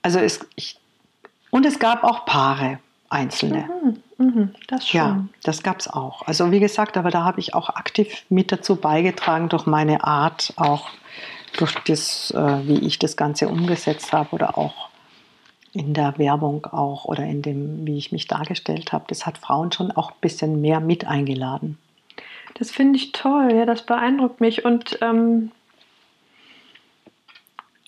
Also 0.00 0.20
es, 0.20 0.46
ich, 0.56 0.78
und 1.50 1.66
es 1.66 1.78
gab 1.78 2.02
auch 2.02 2.24
Paare, 2.24 2.78
einzelne. 3.10 3.68
Mhm. 3.82 4.26
Mhm, 4.26 4.54
das 4.68 4.88
schon. 4.88 4.98
Ja, 4.98 5.24
das 5.42 5.62
gab 5.62 5.80
es 5.80 5.88
auch. 5.88 6.22
Also 6.22 6.50
wie 6.50 6.60
gesagt, 6.60 6.96
aber 6.96 7.10
da 7.10 7.24
habe 7.24 7.40
ich 7.40 7.52
auch 7.52 7.68
aktiv 7.68 8.24
mit 8.30 8.52
dazu 8.52 8.76
beigetragen 8.76 9.50
durch 9.50 9.66
meine 9.66 10.02
Art, 10.04 10.54
auch 10.56 10.88
durch 11.58 11.74
das, 11.86 12.30
äh, 12.30 12.66
wie 12.66 12.78
ich 12.86 12.98
das 12.98 13.18
Ganze 13.18 13.48
umgesetzt 13.48 14.14
habe 14.14 14.30
oder 14.30 14.56
auch 14.56 14.88
in 15.74 15.92
der 15.92 16.18
Werbung 16.18 16.66
auch 16.66 17.04
oder 17.04 17.24
in 17.24 17.42
dem, 17.42 17.86
wie 17.86 17.98
ich 17.98 18.12
mich 18.12 18.28
dargestellt 18.28 18.92
habe. 18.92 19.04
Das 19.08 19.26
hat 19.26 19.38
Frauen 19.38 19.72
schon 19.72 19.90
auch 19.90 20.12
ein 20.12 20.20
bisschen 20.20 20.60
mehr 20.60 20.80
mit 20.80 21.06
eingeladen. 21.06 21.78
Das 22.54 22.70
finde 22.70 22.96
ich 22.96 23.12
toll, 23.12 23.52
ja, 23.52 23.66
das 23.66 23.82
beeindruckt 23.82 24.40
mich. 24.40 24.64
Und 24.64 24.98
ähm, 25.02 25.50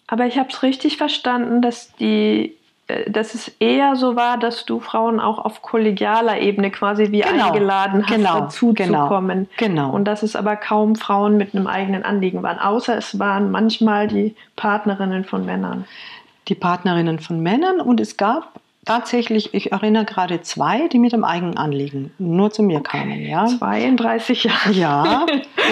aber 0.09 0.27
ich 0.27 0.39
habe 0.39 0.49
es 0.51 0.63
richtig 0.63 0.97
verstanden, 0.97 1.63
dass 1.63 1.95
die 1.97 2.57
äh, 2.89 3.11
dass 3.11 3.35
es 3.35 3.49
eher 3.59 3.97
so 3.97 4.17
war, 4.17 4.39
dass 4.39 4.65
du 4.65 4.81
Frauen 4.81 5.19
auch 5.21 5.39
auf 5.39 5.63
kollegialer 5.63 6.41
Ebene 6.41 6.71
quasi 6.71 7.11
wie 7.11 7.21
genau, 7.21 7.47
eingeladen 7.47 8.05
hast, 8.05 8.15
genau, 8.15 8.41
dazu 8.41 8.73
genau, 8.75 9.05
zu 9.05 9.09
kommen. 9.09 9.49
Genau. 9.57 9.91
Und 9.91 10.05
dass 10.05 10.23
es 10.23 10.37
aber 10.37 10.57
kaum 10.57 10.95
Frauen 10.95 11.37
mit 11.37 11.55
einem 11.55 11.67
eigenen 11.67 12.05
Anliegen 12.05 12.43
waren, 12.43 12.59
außer 12.59 12.97
es 12.97 13.19
waren 13.19 13.51
manchmal 13.51 14.07
die 14.09 14.37
Partnerinnen 14.55 15.25
von 15.25 15.45
Männern. 15.45 15.85
Die 16.49 16.55
Partnerinnen 16.55 17.19
von 17.19 17.41
Männern 17.41 17.81
und 17.81 18.01
es 18.01 18.17
gab 18.17 18.61
tatsächlich, 18.87 19.53
ich 19.53 19.73
erinnere 19.73 20.05
gerade 20.05 20.41
zwei, 20.41 20.89
die 20.89 20.99
mit 20.99 21.13
einem 21.13 21.25
eigenen 21.25 21.59
Anliegen 21.59 22.13
nur 22.19 22.51
zu 22.51 22.63
mir 22.63 22.79
okay. 22.79 22.99
kamen. 22.99 23.27
Ja. 23.27 23.47
32 23.47 24.45
Jahre. 24.45 24.73
Ja, 24.73 25.27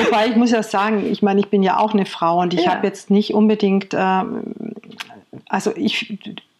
wobei 0.04 0.26
ich 0.28 0.36
muss 0.36 0.50
ja 0.50 0.62
sagen, 0.62 1.10
ich 1.10 1.22
meine, 1.22 1.40
ich 1.40 1.48
bin 1.48 1.62
ja 1.62 1.78
auch 1.78 1.94
eine 1.94 2.06
Frau 2.06 2.40
und 2.40 2.52
ich 2.52 2.64
ja. 2.64 2.74
habe 2.74 2.86
jetzt 2.86 3.10
nicht 3.10 3.32
unbedingt, 3.32 3.94
äh, 3.94 4.22
also 5.48 5.72
ich 5.76 6.18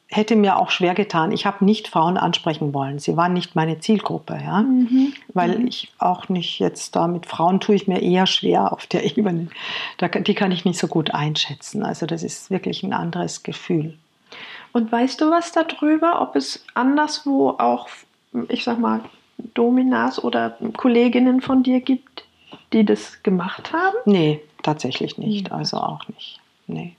hätte 0.09 0.37
mir 0.37 0.59
auch 0.59 0.71
schwer 0.71 0.95
getan. 0.95 1.33
Ich 1.33 1.45
habe 1.45 1.65
nicht 1.65 1.89
Frauen 1.89 2.17
ansprechen 2.17 2.73
wollen. 2.73 3.01
Sie 3.01 3.17
waren 3.17 3.33
nicht 3.33 3.57
meine 3.57 3.81
Zielgruppe, 3.81 4.39
ja, 4.41 4.63
mhm. 4.63 5.13
weil 5.33 5.59
mhm. 5.59 5.67
ich 5.67 5.93
auch 5.99 6.29
nicht 6.29 6.61
jetzt 6.61 6.95
da 6.95 7.09
mit 7.09 7.27
Frauen 7.27 7.59
tue 7.59 7.75
ich 7.75 7.89
mir 7.89 8.01
eher 8.01 8.27
schwer 8.27 8.73
auf 8.73 8.87
der 8.87 9.05
Ebene. 9.19 9.49
Da, 9.99 10.07
die 10.07 10.35
kann 10.35 10.53
ich 10.53 10.65
nicht 10.65 10.79
so 10.79 10.87
gut 10.87 11.13
einschätzen. 11.13 11.83
Also 11.83 12.07
das 12.07 12.23
ist 12.23 12.51
wirklich 12.51 12.85
ein 12.85 12.93
anderes 12.93 13.43
Gefühl. 13.43 13.99
Und 14.75 14.91
weißt 14.91 15.21
du 15.21 15.31
was 15.31 15.53
darüber, 15.53 16.21
ob 16.21 16.35
es 16.35 16.65
anderswo 16.75 17.51
auch, 17.51 17.89
ich 18.49 18.65
sag 18.65 18.81
mal, 18.81 19.03
Dominas 19.55 20.23
oder 20.23 20.59
Kolleginnen 20.77 21.41
von 21.41 21.63
dir 21.63 21.81
gibt, 21.81 22.25
die 22.73 22.85
das 22.85 23.23
gemacht 23.23 23.73
haben? 23.73 23.97
Nee, 24.05 24.41
tatsächlich 24.65 25.17
nicht. 25.17 25.51
Mhm. 25.51 25.57
Also 25.57 25.77
auch 25.77 26.09
nicht. 26.09 26.41
Nee, 26.67 26.97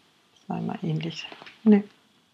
sei 0.48 0.62
mal 0.62 0.80
ähnlich. 0.84 1.28
Nee. 1.66 1.84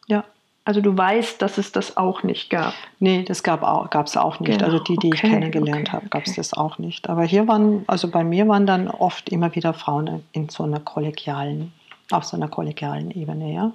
Ja. 0.08 0.23
Also 0.63 0.80
du 0.80 0.95
weißt, 0.95 1.41
dass 1.41 1.58
es 1.58 1.71
das 1.71 1.97
auch 1.97 2.21
nicht 2.21 2.51
gab. 2.51 2.75
Nee, 2.99 3.23
das 3.23 3.41
gab 3.41 3.63
es 4.06 4.17
auch 4.17 4.39
nicht. 4.39 4.51
Genau. 4.51 4.65
Also 4.65 4.77
die, 4.77 4.95
die 4.97 5.08
okay. 5.08 5.15
ich 5.15 5.21
kennengelernt 5.21 5.88
okay. 5.88 5.97
habe, 5.97 6.10
gab 6.10 6.27
es 6.27 6.36
das 6.36 6.54
auch 6.54 6.77
nicht. 6.77 7.10
Aber 7.10 7.23
hier 7.23 7.47
waren, 7.47 7.84
also 7.88 8.12
bei 8.12 8.23
mir 8.23 8.47
waren 8.47 8.67
dann 8.67 8.88
oft 8.89 9.30
immer 9.30 9.56
wieder 9.56 9.73
Frauen 9.73 10.23
in 10.34 10.49
so 10.49 10.65
einer 10.65 10.80
kollegialen, 10.80 11.73
auf 12.12 12.25
so 12.25 12.38
einer 12.38 12.47
kollegialen 12.47 13.10
Ebene, 13.10 13.51
ja. 13.51 13.71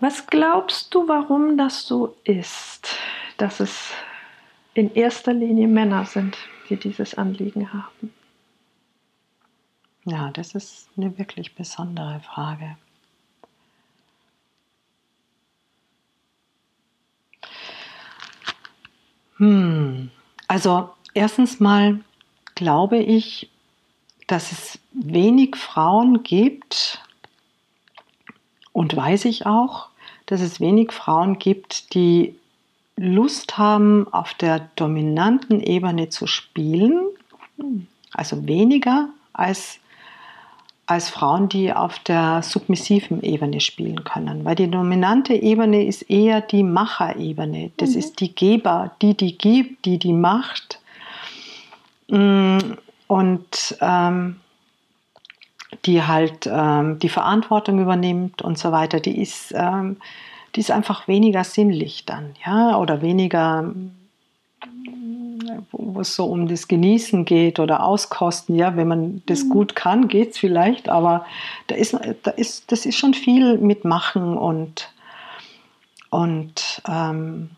Was 0.00 0.26
glaubst 0.26 0.94
du, 0.94 1.08
warum 1.08 1.56
das 1.56 1.86
so 1.86 2.16
ist, 2.24 2.96
dass 3.36 3.60
es 3.60 3.92
in 4.74 4.94
erster 4.94 5.32
Linie 5.32 5.66
Männer 5.66 6.04
sind, 6.04 6.36
die 6.68 6.76
dieses 6.76 7.14
Anliegen 7.14 7.72
haben? 7.72 8.12
Ja, 10.04 10.30
das 10.30 10.54
ist 10.54 10.88
eine 10.96 11.18
wirklich 11.18 11.54
besondere 11.54 12.20
Frage. 12.20 12.76
Hm. 19.38 20.10
Also 20.46 20.90
erstens 21.14 21.60
mal 21.60 22.00
glaube 22.54 22.98
ich, 22.98 23.50
dass 24.26 24.52
es 24.52 24.78
wenig 24.92 25.56
Frauen 25.56 26.22
gibt 26.22 27.02
und 28.72 28.94
weiß 28.96 29.24
ich 29.24 29.46
auch, 29.46 29.88
dass 30.26 30.40
es 30.40 30.60
wenig 30.60 30.92
Frauen 30.92 31.38
gibt, 31.38 31.94
die 31.94 32.34
Lust 32.96 33.58
haben, 33.58 34.06
auf 34.12 34.34
der 34.34 34.68
dominanten 34.76 35.60
Ebene 35.60 36.08
zu 36.08 36.26
spielen. 36.26 37.00
Also 38.12 38.46
weniger 38.46 39.08
als 39.32 39.78
als 40.88 41.10
Frauen, 41.10 41.50
die 41.50 41.70
auf 41.70 41.98
der 41.98 42.42
submissiven 42.42 43.22
Ebene 43.22 43.60
spielen 43.60 44.04
können. 44.04 44.46
Weil 44.46 44.54
die 44.54 44.70
dominante 44.70 45.34
Ebene 45.34 45.84
ist 45.84 46.00
eher 46.10 46.40
die 46.40 46.62
Macherebene. 46.62 47.72
Das 47.76 47.90
mhm. 47.90 47.98
ist 47.98 48.20
die 48.20 48.34
Geber, 48.34 48.92
die 49.02 49.14
die 49.14 49.36
gibt, 49.36 49.84
die 49.84 49.98
die 49.98 50.14
macht. 50.14 50.80
Mm, 52.08 52.58
und 53.06 53.76
ähm, 53.82 54.36
die 55.84 56.02
halt 56.02 56.48
ähm, 56.50 56.98
die 56.98 57.08
Verantwortung 57.08 57.80
übernimmt 57.80 58.42
und 58.42 58.58
so 58.58 58.72
weiter. 58.72 59.00
Die 59.00 59.20
ist, 59.20 59.52
ähm, 59.54 59.98
die 60.54 60.60
ist 60.60 60.70
einfach 60.70 61.08
weniger 61.08 61.44
sinnlich 61.44 62.04
dann, 62.06 62.34
ja, 62.44 62.78
oder 62.78 63.02
weniger 63.02 63.72
wo 65.72 66.00
es 66.00 66.14
so 66.14 66.26
um 66.26 66.48
das 66.48 66.68
Genießen 66.68 67.24
geht 67.24 67.58
oder 67.58 67.82
Auskosten, 67.82 68.54
ja, 68.54 68.76
wenn 68.76 68.88
man 68.88 69.22
das 69.26 69.44
mhm. 69.44 69.50
gut 69.50 69.76
kann, 69.76 70.08
geht 70.08 70.32
es 70.32 70.38
vielleicht, 70.38 70.88
aber 70.88 71.26
da 71.66 71.74
ist, 71.74 71.96
da 72.22 72.30
ist, 72.32 72.70
das 72.70 72.86
ist 72.86 72.96
schon 72.96 73.14
viel 73.14 73.58
mit 73.58 73.84
Machen 73.84 74.36
und, 74.36 74.92
und, 76.10 76.82
ähm, 76.88 77.50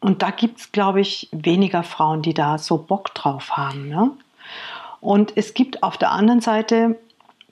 und 0.00 0.22
da 0.22 0.30
gibt 0.30 0.60
es, 0.60 0.72
glaube 0.72 1.00
ich, 1.00 1.28
weniger 1.32 1.82
Frauen, 1.82 2.22
die 2.22 2.34
da 2.34 2.58
so 2.58 2.78
Bock 2.78 3.14
drauf 3.14 3.56
haben. 3.56 3.88
Ne? 3.88 4.10
Und 5.06 5.32
es 5.36 5.54
gibt 5.54 5.82
auf 5.82 5.96
der 5.96 6.10
anderen 6.10 6.40
Seite 6.40 6.98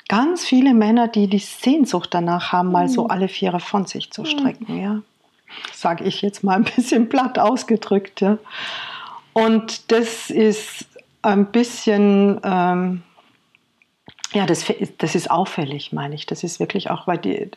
ganz 0.08 0.44
viele 0.44 0.74
Männer, 0.74 1.08
die 1.08 1.28
die 1.28 1.38
Sehnsucht 1.38 2.12
danach 2.12 2.52
haben, 2.52 2.72
mal 2.72 2.88
so 2.88 3.04
mhm. 3.04 3.10
alle 3.10 3.28
Viere 3.28 3.60
von 3.60 3.86
sich 3.86 4.10
zu 4.10 4.24
strecken. 4.24 4.78
Ja 4.78 5.02
sage 5.72 6.04
ich 6.04 6.22
jetzt 6.22 6.44
mal 6.44 6.56
ein 6.56 6.64
bisschen 6.64 7.08
platt 7.08 7.38
ausgedrückt. 7.38 8.20
Ja. 8.20 8.38
Und 9.32 9.90
das 9.92 10.30
ist 10.30 10.86
ein 11.22 11.46
bisschen, 11.46 12.40
ähm, 12.44 13.02
ja, 14.32 14.46
das, 14.46 14.66
das 14.98 15.14
ist 15.14 15.30
auffällig, 15.30 15.92
meine 15.92 16.14
ich. 16.14 16.26
Das 16.26 16.44
ist 16.44 16.60
wirklich 16.60 16.90
auch, 16.90 17.06
weil 17.06 17.18
die, 17.18 17.50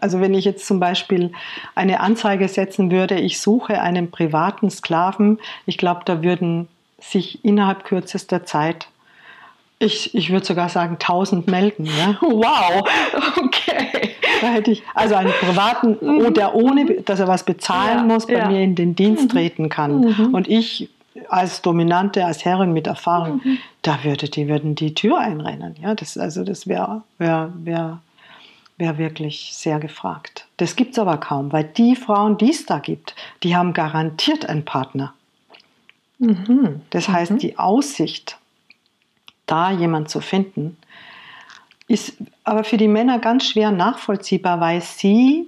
also 0.00 0.20
wenn 0.20 0.34
ich 0.34 0.44
jetzt 0.44 0.66
zum 0.66 0.80
Beispiel 0.80 1.32
eine 1.74 2.00
Anzeige 2.00 2.48
setzen 2.48 2.90
würde, 2.90 3.16
ich 3.20 3.40
suche 3.40 3.80
einen 3.80 4.10
privaten 4.10 4.70
Sklaven, 4.70 5.38
ich 5.66 5.78
glaube, 5.78 6.02
da 6.04 6.22
würden 6.22 6.68
sich 7.00 7.44
innerhalb 7.44 7.84
kürzester 7.84 8.44
Zeit 8.44 8.88
Ich, 9.78 10.14
ich 10.14 10.30
würde 10.30 10.46
sogar 10.46 10.68
sagen, 10.68 10.94
1000 10.94 11.46
melden. 11.48 11.84
Ja? 11.86 12.18
Wow, 12.22 12.88
okay. 13.36 14.14
Da 14.40 14.48
hätte 14.48 14.70
ich 14.72 14.82
also 14.94 15.14
einen 15.14 15.32
privaten, 15.32 15.96
mhm. 16.00 16.34
der 16.34 16.54
ohne, 16.54 17.02
dass 17.02 17.20
er 17.20 17.28
was 17.28 17.44
bezahlen 17.44 17.98
ja, 17.98 18.04
muss, 18.04 18.26
bei 18.26 18.34
ja. 18.34 18.48
mir 18.48 18.62
in 18.62 18.74
den 18.74 18.94
Dienst 18.94 19.24
mhm. 19.24 19.28
treten 19.28 19.68
kann. 19.68 20.00
Mhm. 20.00 20.34
Und 20.34 20.48
ich 20.48 20.88
als 21.28 21.62
Dominante, 21.62 22.24
als 22.24 22.44
Herrin 22.44 22.72
mit 22.72 22.86
Erfahrung, 22.86 23.40
mhm. 23.44 23.58
da 23.82 24.02
würde 24.02 24.28
die, 24.28 24.48
würden 24.48 24.74
die 24.74 24.94
Tür 24.94 25.18
einrennen. 25.18 25.76
Ja, 25.80 25.94
das, 25.94 26.18
also 26.18 26.44
das 26.44 26.66
wäre 26.66 27.02
wär, 27.18 27.52
wär, 27.56 28.00
wär 28.78 28.98
wirklich 28.98 29.52
sehr 29.54 29.78
gefragt. 29.78 30.46
Das 30.56 30.76
gibt 30.76 30.92
es 30.92 30.98
aber 30.98 31.18
kaum, 31.18 31.52
weil 31.52 31.64
die 31.64 31.96
Frauen, 31.96 32.36
die 32.38 32.50
es 32.50 32.66
da 32.66 32.78
gibt, 32.78 33.14
die 33.42 33.56
haben 33.56 33.72
garantiert 33.72 34.48
einen 34.48 34.64
Partner. 34.64 35.14
Mhm. 36.18 36.82
Das 36.90 37.08
heißt, 37.08 37.32
mhm. 37.32 37.38
die 37.38 37.58
Aussicht, 37.58 38.38
da 39.46 39.70
jemand 39.70 40.08
zu 40.08 40.20
finden, 40.20 40.76
ist 41.86 42.16
aber 42.44 42.64
für 42.64 42.76
die 42.76 42.88
Männer 42.88 43.18
ganz 43.18 43.46
schwer 43.46 43.70
nachvollziehbar, 43.70 44.60
weil 44.60 44.80
sie 44.80 45.46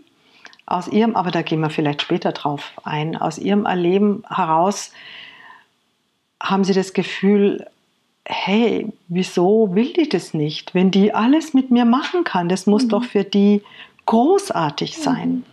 aus 0.66 0.88
ihrem, 0.88 1.16
aber 1.16 1.30
da 1.30 1.42
gehen 1.42 1.60
wir 1.60 1.70
vielleicht 1.70 2.02
später 2.02 2.32
drauf 2.32 2.72
ein, 2.84 3.16
aus 3.16 3.38
ihrem 3.38 3.64
Erleben 3.64 4.24
heraus 4.28 4.92
haben 6.42 6.64
sie 6.64 6.74
das 6.74 6.92
Gefühl, 6.92 7.66
hey, 8.26 8.92
wieso 9.08 9.74
will 9.74 9.92
die 9.92 10.08
das 10.08 10.34
nicht? 10.34 10.74
Wenn 10.74 10.90
die 10.90 11.14
alles 11.14 11.54
mit 11.54 11.70
mir 11.70 11.84
machen 11.84 12.24
kann, 12.24 12.48
das 12.48 12.66
muss 12.66 12.84
mhm. 12.84 12.88
doch 12.88 13.04
für 13.04 13.24
die 13.24 13.62
großartig 14.04 14.98
sein. 14.98 15.44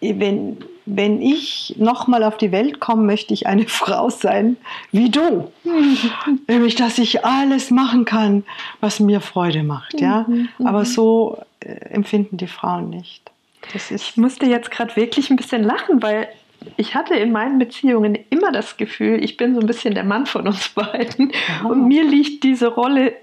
Mhm. 0.00 0.20
Wenn, 0.20 0.56
wenn 0.86 1.22
ich 1.22 1.74
nochmal 1.78 2.24
auf 2.24 2.36
die 2.36 2.52
Welt 2.52 2.80
komme, 2.80 3.02
möchte 3.02 3.34
ich 3.34 3.46
eine 3.46 3.64
Frau 3.68 4.10
sein 4.10 4.56
wie 4.92 5.10
du. 5.10 5.50
Mhm. 5.64 5.96
Nämlich, 6.48 6.74
dass 6.74 6.98
ich 6.98 7.24
alles 7.24 7.70
machen 7.70 8.04
kann, 8.04 8.44
was 8.80 9.00
mir 9.00 9.20
Freude 9.20 9.62
macht. 9.62 10.00
Ja? 10.00 10.26
Mhm. 10.28 10.48
Aber 10.64 10.84
so 10.84 11.38
äh, 11.60 11.72
empfinden 11.90 12.36
die 12.36 12.46
Frauen 12.46 12.90
nicht. 12.90 13.30
ich 13.74 14.16
musste 14.16 14.46
jetzt 14.46 14.70
gerade 14.70 14.96
wirklich 14.96 15.30
ein 15.30 15.36
bisschen 15.36 15.62
lachen, 15.62 16.02
weil 16.02 16.28
ich 16.76 16.94
hatte 16.94 17.14
in 17.14 17.32
meinen 17.32 17.58
Beziehungen 17.58 18.18
immer 18.28 18.52
das 18.52 18.76
Gefühl, 18.76 19.22
ich 19.22 19.36
bin 19.36 19.54
so 19.54 19.60
ein 19.60 19.66
bisschen 19.66 19.94
der 19.94 20.04
Mann 20.04 20.26
von 20.26 20.46
uns 20.46 20.68
beiden. 20.74 21.30
Ja. 21.30 21.68
Und 21.68 21.86
mir 21.88 22.04
liegt 22.04 22.44
diese 22.44 22.68
Rolle 22.68 23.14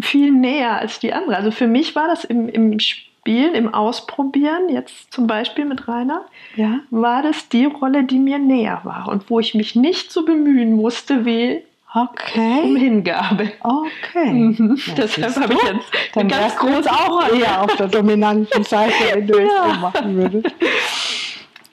viel 0.00 0.30
näher 0.32 0.78
als 0.78 0.98
die 0.98 1.12
andere. 1.12 1.36
Also 1.36 1.50
für 1.50 1.66
mich 1.66 1.94
war 1.94 2.08
das 2.08 2.24
im, 2.24 2.48
im 2.48 2.78
Spielen, 3.24 3.54
im 3.54 3.72
Ausprobieren, 3.72 4.68
jetzt 4.68 5.10
zum 5.10 5.26
Beispiel 5.26 5.64
mit 5.64 5.88
Rainer, 5.88 6.26
ja. 6.56 6.80
war 6.90 7.22
das 7.22 7.48
die 7.48 7.64
Rolle, 7.64 8.04
die 8.04 8.18
mir 8.18 8.38
näher 8.38 8.82
war 8.84 9.08
und 9.08 9.30
wo 9.30 9.40
ich 9.40 9.54
mich 9.54 9.74
nicht 9.74 10.12
so 10.12 10.26
bemühen 10.26 10.76
musste 10.76 11.24
wie 11.24 11.62
Okay. 11.94 12.60
Um 12.64 12.76
Hingabe. 12.76 13.52
Okay. 13.60 14.30
Mhm. 14.30 14.78
Deshalb 14.96 15.36
habe 15.36 15.54
ich 15.54 15.62
jetzt 15.62 15.90
Dann 16.12 16.28
ganz 16.28 16.54
groß 16.56 16.86
auch 16.86 17.32
eher 17.32 17.62
auf 17.62 17.74
der 17.76 17.86
dominanten 17.86 18.62
Seite, 18.64 18.92
wenn 19.14 19.26
du 19.26 19.38
ja. 19.38 19.46
es 19.46 19.74
so 19.74 19.80
machen 19.80 20.16
würdest. 20.16 20.54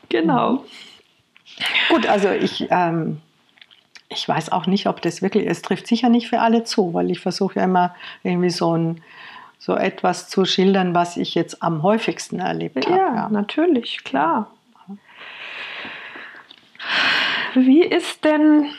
Genau. 0.08 0.64
Gut, 1.90 2.08
also 2.08 2.30
ich, 2.30 2.68
ähm, 2.70 3.18
ich 4.08 4.26
weiß 4.26 4.54
auch 4.54 4.68
nicht, 4.68 4.88
ob 4.88 5.02
das 5.02 5.22
wirklich, 5.22 5.48
es 5.48 5.62
trifft 5.64 5.88
sicher 5.88 6.08
nicht 6.08 6.30
für 6.30 6.40
alle 6.40 6.64
zu, 6.64 6.94
weil 6.94 7.12
ich 7.12 7.20
versuche 7.20 7.60
ja 7.60 7.66
immer 7.66 7.94
irgendwie 8.24 8.52
so 8.52 8.78
ein 8.78 9.02
so 9.62 9.76
etwas 9.76 10.28
zu 10.28 10.44
schildern, 10.44 10.96
was 10.96 11.18
ich 11.18 11.36
jetzt 11.36 11.62
am 11.62 11.84
häufigsten 11.84 12.40
erlebt 12.40 12.84
habe. 12.88 12.98
Ja, 12.98 13.16
ja, 13.16 13.30
natürlich, 13.30 14.04
klar. 14.04 14.52
Wie 17.54 17.84
ist 17.84 18.26
denn 18.26 18.72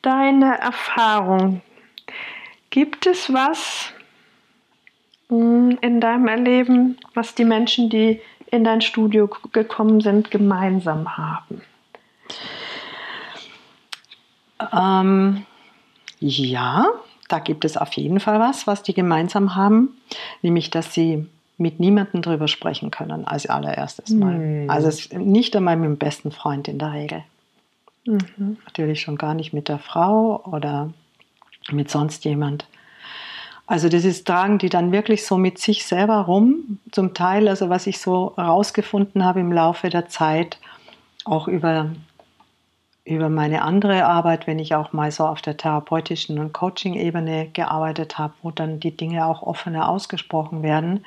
deine 0.00 0.60
Erfahrung? 0.60 1.60
Gibt 2.70 3.06
es 3.06 3.32
was 3.32 3.92
hm, 5.28 5.76
in 5.80 6.00
deinem 6.00 6.28
Erleben, 6.28 6.98
was 7.14 7.34
die 7.34 7.44
Menschen, 7.44 7.90
die 7.90 8.20
in 8.52 8.62
dein 8.62 8.80
Studio 8.80 9.28
gekommen 9.52 10.00
sind, 10.00 10.30
gemeinsam 10.30 11.16
haben? 11.16 11.62
Ähm, 14.72 15.46
ja, 16.20 16.86
da 17.28 17.38
gibt 17.38 17.64
es 17.64 17.76
auf 17.76 17.92
jeden 17.92 18.20
Fall 18.20 18.40
was, 18.40 18.66
was 18.66 18.82
die 18.82 18.94
gemeinsam 18.94 19.54
haben, 19.54 19.96
nämlich 20.42 20.70
dass 20.70 20.92
sie 20.94 21.26
mit 21.58 21.80
niemandem 21.80 22.22
drüber 22.22 22.48
sprechen 22.48 22.90
können 22.90 23.26
als 23.26 23.46
allererstes 23.46 24.10
Mal. 24.10 24.38
Mhm. 24.38 24.70
Also 24.70 24.90
nicht 25.18 25.54
einmal 25.56 25.76
mit 25.76 25.86
dem 25.86 25.98
besten 25.98 26.30
Freund 26.30 26.68
in 26.68 26.78
der 26.78 26.92
Regel. 26.92 27.24
Mhm. 28.06 28.56
Natürlich 28.64 29.00
schon 29.00 29.18
gar 29.18 29.34
nicht 29.34 29.52
mit 29.52 29.68
der 29.68 29.78
Frau 29.78 30.42
oder 30.44 30.90
mit 31.70 31.90
sonst 31.90 32.24
jemand. 32.24 32.66
Also 33.66 33.90
das 33.90 34.04
ist, 34.04 34.26
tragen 34.26 34.56
die 34.58 34.70
dann 34.70 34.92
wirklich 34.92 35.26
so 35.26 35.36
mit 35.36 35.58
sich 35.58 35.84
selber 35.84 36.20
rum, 36.20 36.78
zum 36.90 37.12
Teil, 37.12 37.48
also 37.48 37.68
was 37.68 37.86
ich 37.86 37.98
so 37.98 38.32
herausgefunden 38.36 39.24
habe 39.24 39.40
im 39.40 39.52
Laufe 39.52 39.90
der 39.90 40.08
Zeit, 40.08 40.58
auch 41.24 41.48
über 41.48 41.90
über 43.08 43.28
meine 43.28 43.62
andere 43.62 44.04
Arbeit, 44.04 44.46
wenn 44.46 44.58
ich 44.58 44.74
auch 44.74 44.92
mal 44.92 45.10
so 45.10 45.26
auf 45.26 45.40
der 45.40 45.56
therapeutischen 45.56 46.38
und 46.38 46.52
Coaching-Ebene 46.52 47.48
gearbeitet 47.52 48.18
habe, 48.18 48.34
wo 48.42 48.50
dann 48.50 48.80
die 48.80 48.96
Dinge 48.96 49.26
auch 49.26 49.42
offener 49.42 49.88
ausgesprochen 49.88 50.62
werden, 50.62 51.04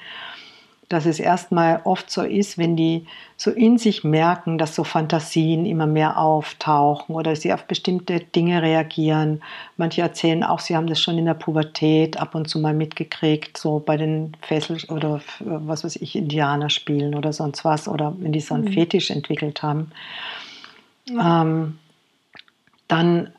dass 0.90 1.06
es 1.06 1.20
erstmal 1.20 1.80
oft 1.86 2.12
so 2.12 2.22
ist, 2.22 2.58
wenn 2.58 2.76
die 2.76 3.06
so 3.38 3.50
in 3.50 3.78
sich 3.78 4.04
merken, 4.04 4.58
dass 4.58 4.76
so 4.76 4.84
Fantasien 4.84 5.66
immer 5.66 5.88
mehr 5.88 6.18
auftauchen 6.18 7.16
oder 7.16 7.36
sie 7.38 7.54
auf 7.54 7.64
bestimmte 7.64 8.20
Dinge 8.20 8.62
reagieren. 8.62 9.42
Manche 9.78 10.02
erzählen 10.02 10.44
auch, 10.44 10.60
sie 10.60 10.76
haben 10.76 10.88
das 10.88 11.00
schon 11.00 11.18
in 11.18 11.26
der 11.26 11.34
Pubertät 11.34 12.20
ab 12.20 12.36
und 12.36 12.50
zu 12.50 12.60
mal 12.60 12.74
mitgekriegt, 12.74 13.58
so 13.58 13.80
bei 13.80 13.96
den 13.96 14.36
Fessel 14.42 14.80
oder 14.90 15.22
was 15.40 15.86
weiß 15.86 15.96
ich, 15.96 16.16
Indianer 16.16 16.70
spielen 16.70 17.16
oder 17.16 17.32
sonst 17.32 17.64
was 17.64 17.88
oder 17.88 18.14
wenn 18.20 18.34
die 18.34 18.42
so 18.42 18.56
einen 18.56 18.66
mhm. 18.66 18.74
Fetisch 18.74 19.12
entwickelt 19.12 19.64
haben. 19.64 19.92
Ähm, 21.10 21.78
dann 22.92 23.30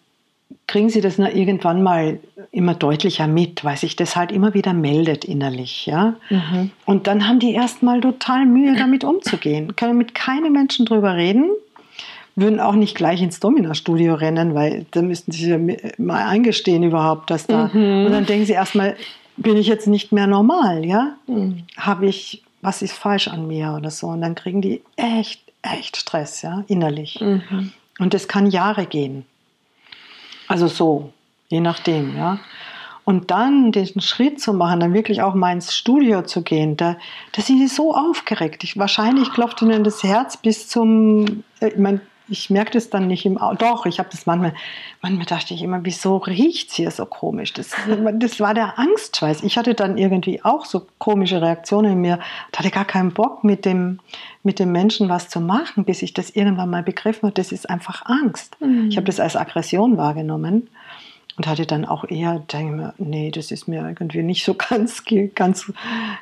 kriegen 0.67 0.89
sie 0.89 1.01
das 1.01 1.19
irgendwann 1.19 1.83
mal 1.83 2.19
immer 2.51 2.75
deutlicher 2.75 3.27
mit, 3.27 3.65
weil 3.65 3.77
sich 3.77 3.97
das 3.97 4.17
halt 4.17 4.33
immer 4.33 4.55
wieder 4.55 4.73
meldet 4.73 5.25
innerlich. 5.25 5.87
Ja? 5.87 6.15
Mhm. 6.31 6.71
Und 6.87 7.07
dann 7.07 7.29
haben 7.29 7.39
die 7.39 7.53
erstmal 7.53 8.01
total 8.01 8.47
Mühe, 8.47 8.75
damit 8.77 9.05
umzugehen. 9.05 9.77
Können 9.77 9.99
mit 9.99 10.15
keinem 10.15 10.53
Menschen 10.53 10.87
drüber 10.87 11.17
reden, 11.17 11.51
würden 12.37 12.61
auch 12.61 12.75
nicht 12.75 12.95
gleich 12.95 13.21
ins 13.21 13.41
Domina-Studio 13.41 14.15
rennen, 14.15 14.55
weil 14.55 14.87
da 14.93 15.03
müssten 15.03 15.33
sie 15.33 15.51
ja 15.51 15.59
mal 15.99 16.27
eingestehen 16.27 16.83
überhaupt, 16.83 17.31
dass 17.31 17.47
da. 17.47 17.69
Mhm. 17.73 18.07
Und 18.07 18.13
dann 18.13 18.27
denken 18.27 18.47
sie 18.47 18.53
erstmal, 18.53 18.97
bin 19.37 19.57
ich 19.57 19.67
jetzt 19.67 19.87
nicht 19.87 20.13
mehr 20.13 20.27
normal, 20.27 20.85
ja? 20.85 21.17
Mhm. 21.27 21.65
Habe 21.77 22.07
ich, 22.07 22.43
was 22.61 22.83
ist 22.83 22.95
falsch 22.95 23.29
an 23.29 23.47
mir 23.47 23.75
oder 23.77 23.91
so? 23.91 24.09
Und 24.09 24.23
dann 24.23 24.35
kriegen 24.35 24.63
die 24.63 24.83
echt, 24.97 25.43
echt 25.63 25.97
Stress, 25.97 26.43
ja, 26.43 26.65
innerlich. 26.69 27.21
Mhm. 27.21 27.73
Und 27.99 28.15
das 28.15 28.29
kann 28.29 28.51
Jahre 28.51 28.87
gehen. 28.87 29.27
Also 30.53 30.69
so, 30.69 31.13
je 31.49 31.61
nachdem, 31.61 32.17
ja. 32.17 32.39
Und 33.05 33.33
dann 33.33 33.73
den 33.73 34.01
Schritt 34.01 34.41
zu 34.41 34.53
machen, 34.53 34.79
dann 34.79 34.95
wirklich 34.95 35.23
auch 35.23 35.35
mal 35.35 35.53
ins 35.53 35.75
Studio 35.75 36.23
zu 36.23 36.43
gehen, 36.43 36.77
da, 36.77 36.97
da 37.33 37.43
sind 37.43 37.59
sie 37.59 37.67
so 37.67 37.95
aufgeregt. 37.95 38.63
Ich, 38.63 38.79
wahrscheinlich 38.79 39.33
klopft 39.33 39.61
ihnen 39.63 39.83
das 39.83 40.05
Herz 40.05 40.37
bis 40.37 40.69
zum, 40.69 41.43
äh, 41.61 41.69
ich 41.69 41.79
meine, 41.79 42.01
ich 42.29 42.51
merke 42.51 42.73
das 42.73 42.91
dann 42.91 43.07
nicht 43.07 43.27
im 43.27 43.39
Auto. 43.39 43.67
Doch, 43.67 43.87
ich 43.87 43.99
habe 43.99 44.09
das 44.11 44.27
manchmal, 44.27 44.55
manchmal 45.01 45.27
dachte 45.27 45.55
ich 45.55 45.63
immer, 45.63 45.81
wieso 45.83 46.19
riecht 46.19 46.71
es 46.71 46.77
hier 46.77 46.91
so 46.91 47.07
komisch? 47.07 47.53
Das, 47.53 47.73
das 48.15 48.41
war 48.41 48.55
der 48.55 48.79
Angstschweiß. 48.79 49.43
Ich 49.43 49.59
hatte 49.59 49.75
dann 49.75 49.99
irgendwie 49.99 50.43
auch 50.45 50.65
so 50.65 50.87
komische 50.99 51.43
Reaktionen 51.43 51.93
in 51.93 52.01
mir. 52.01 52.19
Ich 52.53 52.59
hatte 52.59 52.71
gar 52.71 52.85
keinen 52.85 53.13
Bock, 53.13 53.45
mit 53.45 53.65
dem, 53.65 54.01
mit 54.43 54.59
dem 54.59 54.73
Menschen 54.73 55.09
was 55.09 55.29
zu 55.29 55.41
machen, 55.41 55.85
bis 55.85 56.03
ich 56.03 56.15
das 56.15 56.31
irgendwann 56.31 56.71
mal 56.71 56.83
begriffen 56.83 57.23
habe. 57.25 57.35
Das 57.35 57.53
ist 57.53 57.69
einfach 57.69 58.07
Angst. 58.07 58.57
Mhm. 58.61 58.89
Ich 58.89 58.97
habe 58.97 59.07
das 59.07 59.21
als 59.21 59.37
Aggression 59.37 59.97
wahrgenommen 59.97 60.69
und 61.37 61.47
hatte 61.47 61.67
dann 61.67 61.85
auch 61.85 62.05
eher, 62.05 62.39
denke 62.39 62.77
mir, 62.77 62.95
nee, 62.99 63.31
das 63.31 63.51
ist 63.51 63.69
mir 63.69 63.87
irgendwie 63.87 64.23
nicht 64.23 64.45
so 64.45 64.55
ganz, 64.71 65.05
ganz 65.35 65.73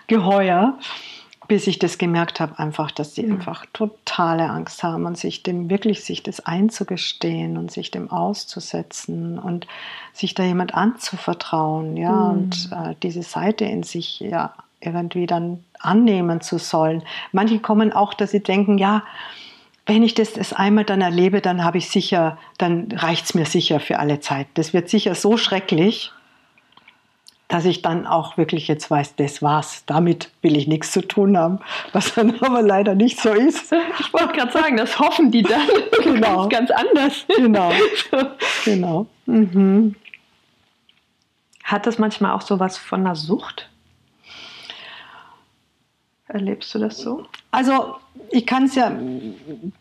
geheuer 0.07 0.79
bis 1.51 1.67
ich 1.67 1.81
das 1.81 1.99
gemerkt 1.99 2.39
habe, 2.39 2.61
einfach, 2.61 2.93
dass 2.93 3.17
sie 3.17 3.25
mhm. 3.25 3.33
einfach 3.33 3.67
totale 3.73 4.49
Angst 4.49 4.85
haben 4.85 5.05
und 5.05 5.19
sich 5.19 5.43
dem 5.43 5.69
wirklich 5.69 6.05
sich 6.05 6.23
das 6.23 6.39
einzugestehen 6.39 7.57
und 7.57 7.73
sich 7.73 7.91
dem 7.91 8.09
auszusetzen 8.09 9.37
und 9.37 9.67
sich 10.13 10.35
da 10.35 10.45
jemand 10.45 10.75
anzuvertrauen, 10.75 11.97
ja, 11.97 12.13
mhm. 12.13 12.31
und 12.31 12.71
äh, 12.71 12.95
diese 13.03 13.25
Seite 13.25 13.65
in 13.65 13.83
sich 13.83 14.21
ja 14.21 14.55
irgendwie 14.79 15.27
dann 15.27 15.65
annehmen 15.81 16.41
zu 16.41 16.59
sollen. 16.59 17.03
Manche 17.33 17.59
kommen 17.59 17.93
auch, 17.93 18.15
dass 18.15 18.31
sie 18.31 18.45
denken, 18.45 18.79
ja, 18.79 19.03
wenn 19.87 20.05
ich 20.05 20.15
das, 20.15 20.35
das 20.35 20.53
einmal 20.53 20.85
dann 20.85 21.01
erlebe, 21.01 21.41
dann 21.41 21.65
habe 21.65 21.79
ich 21.79 21.91
sicher, 21.91 22.39
dann 22.59 22.93
reicht 22.93 23.25
es 23.25 23.35
mir 23.35 23.45
sicher 23.45 23.81
für 23.81 23.99
alle 23.99 24.21
Zeit. 24.21 24.47
Das 24.55 24.73
wird 24.73 24.89
sicher 24.89 25.17
so 25.17 25.37
schrecklich, 25.37 26.13
dass 27.51 27.65
ich 27.65 27.83
dann 27.83 28.07
auch 28.07 28.37
wirklich 28.37 28.69
jetzt 28.69 28.91
weiß, 28.91 29.17
das 29.17 29.43
war's. 29.43 29.83
Damit 29.85 30.31
will 30.41 30.57
ich 30.57 30.69
nichts 30.69 30.93
zu 30.93 31.03
tun 31.03 31.37
haben, 31.37 31.59
was 31.93 32.15
dann 32.15 32.41
aber 32.41 32.63
leider 32.63 32.95
nicht 32.95 33.21
so 33.21 33.31
ist. 33.33 33.75
Ich 33.99 34.13
wollte 34.13 34.33
gerade 34.35 34.53
sagen, 34.53 34.77
das 34.77 34.99
hoffen 34.99 35.31
die 35.31 35.43
dann 35.43 35.69
genau. 36.03 36.49
ganz, 36.49 36.69
ganz 36.69 36.71
anders. 36.71 37.27
Genau, 37.37 37.73
genau. 38.65 39.07
Mhm. 39.27 39.97
Hat 41.65 41.87
das 41.87 41.99
manchmal 41.99 42.33
auch 42.33 42.43
sowas 42.43 42.79
von 42.79 43.01
einer 43.01 43.17
Sucht? 43.17 43.69
Erlebst 46.33 46.73
du 46.75 46.79
das 46.79 46.99
so? 46.99 47.25
Also 47.51 47.97
ich 48.31 48.47
kann 48.47 48.66
es 48.66 48.77
ja 48.77 48.97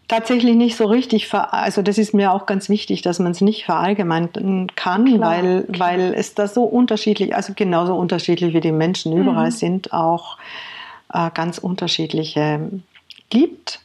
tatsächlich 0.07 0.55
nicht 0.55 0.75
so 0.75 0.85
richtig, 0.85 1.27
ver 1.27 1.53
also 1.53 1.83
das 1.83 1.99
ist 1.99 2.15
mir 2.15 2.33
auch 2.33 2.47
ganz 2.47 2.69
wichtig, 2.69 3.03
dass 3.03 3.19
man 3.19 3.33
es 3.33 3.41
nicht 3.41 3.65
verallgemeinern 3.65 4.67
kann, 4.75 5.05
klar, 5.05 5.19
weil, 5.19 5.65
weil 5.67 6.13
es 6.15 6.33
da 6.33 6.47
so 6.47 6.63
unterschiedlich, 6.63 7.35
also 7.35 7.53
genauso 7.55 7.95
unterschiedlich 7.95 8.55
wie 8.55 8.61
die 8.61 8.71
Menschen 8.71 9.15
überall 9.15 9.51
mhm. 9.51 9.55
sind, 9.55 9.93
auch 9.93 10.37
äh, 11.13 11.29
ganz 11.35 11.59
unterschiedliche 11.59 12.71
gibt. 13.29 13.81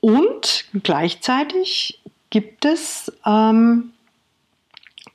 Und 0.00 0.66
gleichzeitig 0.82 1.98
gibt 2.28 2.66
es, 2.66 3.10
ähm, 3.24 3.92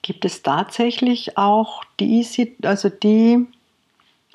gibt 0.01 0.25
es 0.25 0.41
tatsächlich 0.41 1.37
auch 1.37 1.83
die, 1.99 2.25
also 2.63 2.89
die 2.89 3.45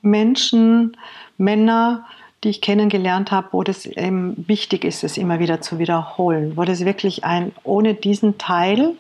Menschen, 0.06 0.96
Männer, 1.36 2.06
die 2.44 2.50
ich 2.50 2.60
kennengelernt 2.60 3.30
habe, 3.30 3.48
wo 3.52 3.62
das 3.62 3.86
eben 3.86 4.44
wichtig 4.48 4.84
ist, 4.84 5.04
es 5.04 5.18
immer 5.18 5.38
wieder 5.38 5.60
zu 5.60 5.78
wiederholen, 5.78 6.56
wo 6.56 6.64
das 6.64 6.84
wirklich 6.84 7.24
ein, 7.24 7.52
ohne 7.64 7.94
diesen 7.94 8.38
Teil, 8.38 8.94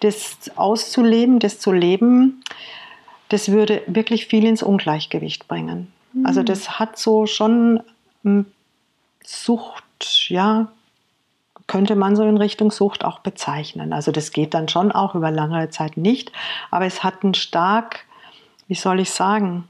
das 0.00 0.50
auszuleben, 0.54 1.38
das 1.38 1.58
zu 1.58 1.72
leben, 1.72 2.42
das 3.30 3.50
würde 3.50 3.82
wirklich 3.86 4.26
viel 4.26 4.46
ins 4.46 4.62
Ungleichgewicht 4.62 5.48
bringen. 5.48 5.92
Mhm. 6.12 6.26
Also 6.26 6.42
das 6.42 6.78
hat 6.78 6.98
so 6.98 7.26
schon 7.26 7.80
Sucht, 9.24 10.28
ja, 10.28 10.68
könnte 11.66 11.96
man 11.96 12.16
so 12.16 12.22
in 12.24 12.36
Richtung 12.36 12.70
Sucht 12.70 13.04
auch 13.04 13.18
bezeichnen. 13.20 13.92
Also 13.92 14.12
das 14.12 14.32
geht 14.32 14.54
dann 14.54 14.68
schon 14.68 14.92
auch 14.92 15.14
über 15.14 15.30
lange 15.30 15.68
Zeit 15.70 15.96
nicht, 15.96 16.32
aber 16.70 16.86
es 16.86 17.04
hat 17.04 17.22
einen 17.22 17.34
stark, 17.34 18.06
wie 18.68 18.74
soll 18.74 19.00
ich 19.00 19.10
sagen, 19.10 19.64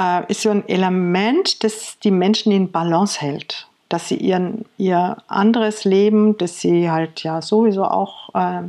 äh, 0.00 0.24
ist 0.28 0.42
so 0.42 0.50
ein 0.50 0.66
Element, 0.68 1.62
das 1.62 1.98
die 1.98 2.10
Menschen 2.10 2.52
in 2.52 2.72
Balance 2.72 3.20
hält. 3.20 3.66
Dass 3.88 4.08
sie 4.08 4.16
ihren, 4.16 4.64
ihr 4.78 5.16
anderes 5.26 5.84
Leben, 5.84 6.38
das 6.38 6.60
sie 6.60 6.90
halt 6.90 7.22
ja 7.22 7.42
sowieso 7.42 7.84
auch 7.84 8.34
äh, 8.34 8.62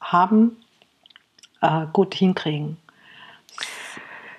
haben, 0.00 0.56
äh, 1.60 1.86
gut 1.92 2.14
hinkriegen. 2.14 2.76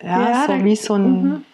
Ja, 0.01 0.21
ja 0.29 0.45
so 0.47 0.63
wie 0.63 0.75
so 0.75 0.93
ein, 0.93 1.23
mhm. 1.23 1.45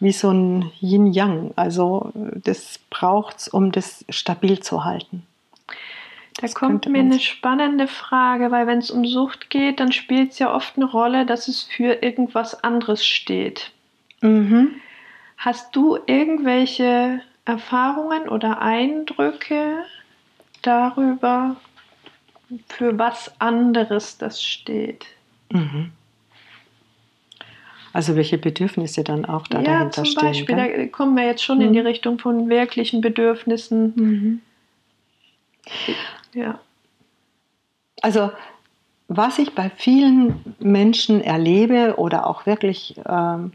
wie 0.00 0.12
so 0.12 0.30
ein 0.30 0.72
Yin-Yang. 0.80 1.52
Also 1.54 2.12
das 2.14 2.80
braucht 2.90 3.38
es, 3.38 3.48
um 3.48 3.70
das 3.70 4.04
stabil 4.10 4.58
zu 4.60 4.84
halten. 4.84 5.24
Da 6.34 6.42
das 6.42 6.54
kommt 6.54 6.88
mir 6.88 7.00
eine 7.00 7.20
spannende 7.20 7.86
Frage, 7.86 8.50
weil 8.50 8.66
wenn 8.66 8.78
es 8.78 8.90
um 8.90 9.04
Sucht 9.04 9.50
geht, 9.50 9.80
dann 9.80 9.92
spielt 9.92 10.32
es 10.32 10.38
ja 10.40 10.52
oft 10.54 10.76
eine 10.76 10.84
Rolle, 10.84 11.26
dass 11.26 11.48
es 11.48 11.62
für 11.62 12.02
irgendwas 12.02 12.62
anderes 12.62 13.04
steht. 13.06 13.72
Mhm. 14.20 14.80
Hast 15.36 15.74
du 15.76 15.98
irgendwelche 16.06 17.20
Erfahrungen 17.44 18.28
oder 18.28 18.60
Eindrücke 18.60 19.84
darüber, 20.62 21.56
für 22.68 22.98
was 22.98 23.40
anderes 23.40 24.18
das 24.18 24.42
steht? 24.42 25.06
Mhm. 25.50 25.92
Also 27.92 28.16
welche 28.16 28.38
Bedürfnisse 28.38 29.02
dann 29.02 29.24
auch 29.24 29.46
da 29.46 29.58
ja, 29.60 29.64
dahinter 29.64 30.04
zum 30.04 30.14
Beispiel, 30.14 30.44
stehen. 30.44 30.56
Beispiel, 30.56 30.86
da 30.86 30.86
kommen 30.88 31.16
wir 31.16 31.24
jetzt 31.24 31.42
schon 31.42 31.58
mhm. 31.58 31.64
in 31.64 31.72
die 31.72 31.80
mhm. 31.80 31.86
Richtung 31.86 32.18
von 32.18 32.48
wirklichen 32.48 33.00
Bedürfnissen. 33.00 33.92
Mhm. 33.96 34.40
Ja. 36.34 36.60
Also 38.02 38.30
was 39.08 39.38
ich 39.38 39.54
bei 39.54 39.70
vielen 39.70 40.54
Menschen 40.58 41.22
erlebe 41.22 41.94
oder 41.96 42.26
auch 42.26 42.44
wirklich 42.44 43.00
ähm, 43.08 43.52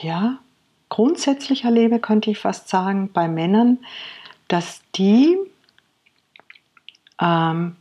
ja, 0.00 0.38
grundsätzlich 0.88 1.64
erlebe, 1.64 1.98
könnte 1.98 2.30
ich 2.30 2.38
fast 2.38 2.68
sagen, 2.68 3.10
bei 3.12 3.28
Männern, 3.28 3.78
dass 4.48 4.82
die 4.94 5.36
ähm, 7.20 7.76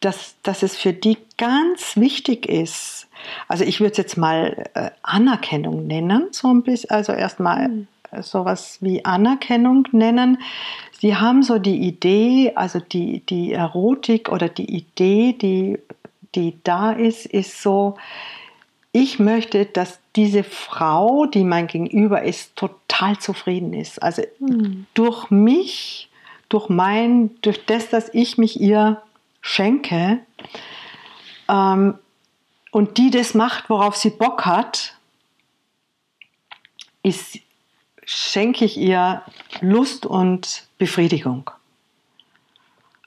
dass, 0.00 0.34
dass 0.42 0.62
es 0.62 0.76
für 0.76 0.92
die 0.92 1.16
ganz 1.38 1.96
wichtig 1.96 2.46
ist, 2.46 3.08
also 3.46 3.64
ich 3.64 3.80
würde 3.80 3.92
es 3.92 3.98
jetzt 3.98 4.16
mal 4.16 4.64
äh, 4.74 4.90
Anerkennung 5.02 5.86
nennen, 5.86 6.28
so 6.32 6.48
ein 6.48 6.62
bisschen, 6.62 6.90
also 6.90 7.12
erstmal 7.12 7.68
mhm. 7.68 7.86
sowas 8.20 8.78
wie 8.80 9.04
Anerkennung 9.04 9.86
nennen. 9.92 10.38
Sie 10.98 11.16
haben 11.16 11.42
so 11.42 11.58
die 11.58 11.86
Idee, 11.86 12.52
also 12.56 12.80
die, 12.80 13.24
die 13.26 13.52
Erotik 13.52 14.28
oder 14.28 14.48
die 14.48 14.74
Idee, 14.74 15.34
die, 15.34 15.78
die 16.34 16.58
da 16.64 16.92
ist, 16.92 17.26
ist 17.26 17.62
so, 17.62 17.96
ich 18.92 19.18
möchte, 19.18 19.64
dass 19.64 19.98
diese 20.16 20.44
Frau, 20.44 21.24
die 21.24 21.44
mein 21.44 21.66
Gegenüber 21.66 22.22
ist, 22.22 22.54
total 22.56 23.18
zufrieden 23.18 23.72
ist. 23.72 24.02
Also 24.02 24.22
mhm. 24.38 24.86
durch 24.92 25.30
mich, 25.30 26.10
durch 26.50 26.68
mein, 26.68 27.30
durch 27.40 27.64
das, 27.64 27.88
dass 27.88 28.10
ich 28.12 28.36
mich 28.36 28.60
ihr 28.60 29.00
schenke 29.40 30.20
ähm, 31.48 31.94
und 32.70 32.98
die 32.98 33.10
das 33.10 33.32
macht, 33.34 33.70
worauf 33.70 33.96
sie 33.96 34.10
Bock 34.10 34.44
hat, 34.44 34.94
ist, 37.02 37.38
schenke 38.04 38.66
ich 38.66 38.76
ihr 38.76 39.22
Lust 39.60 40.04
und 40.04 40.68
Befriedigung. 40.76 41.50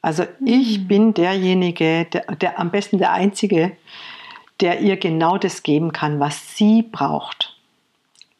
Also 0.01 0.25
ich 0.43 0.79
mhm. 0.79 0.87
bin 0.87 1.13
derjenige, 1.13 2.05
der, 2.05 2.21
der 2.35 2.59
am 2.59 2.71
besten 2.71 2.97
der 2.97 3.11
Einzige, 3.11 3.77
der 4.61 4.81
ihr 4.81 4.97
genau 4.97 5.37
das 5.37 5.63
geben 5.63 5.91
kann, 5.91 6.19
was 6.19 6.55
sie 6.55 6.83
braucht. 6.83 7.55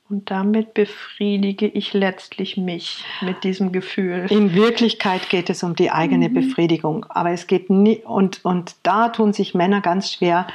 Und 0.07 0.29
damit 0.29 0.75
befriedige 0.75 1.67
ich 1.67 1.93
letztlich 1.93 2.57
mich 2.57 3.03
mit 3.21 3.43
diesem 3.43 3.71
Gefühl. 3.71 4.27
In 4.29 4.53
Wirklichkeit 4.53 5.29
geht 5.29 5.49
es 5.49 5.63
um 5.63 5.75
die 5.75 5.89
eigene 5.89 6.29
mhm. 6.29 6.33
Befriedigung. 6.35 7.05
Aber 7.09 7.31
es 7.31 7.47
geht 7.47 7.71
nie, 7.71 7.97
und, 8.05 8.45
und 8.45 8.75
da 8.83 9.09
tun 9.09 9.33
sich 9.33 9.55
Männer 9.55 9.81
ganz 9.81 10.13
schwer, 10.13 10.45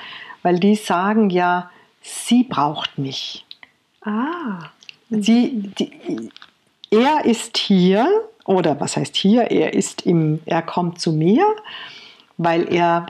weil 0.43 0.61
die 0.61 0.77
sagen 0.77 1.31
ja, 1.31 1.69
sie 2.01 2.45
braucht 2.45 2.97
mich. 2.97 3.45
Ah. 4.03 4.71
Sie, 5.11 5.73
die, 5.79 6.31
er 6.91 7.25
ist 7.25 7.59
hier, 7.59 8.09
oder 8.45 8.81
was 8.81 8.97
heißt 8.97 9.17
hier? 9.17 9.51
Er 9.51 9.75
ist 9.75 10.07
im, 10.07 10.41
er 10.47 10.63
kommt 10.63 11.01
zu 11.01 11.13
mir, 11.13 11.45
weil 12.37 12.73
er 12.73 13.07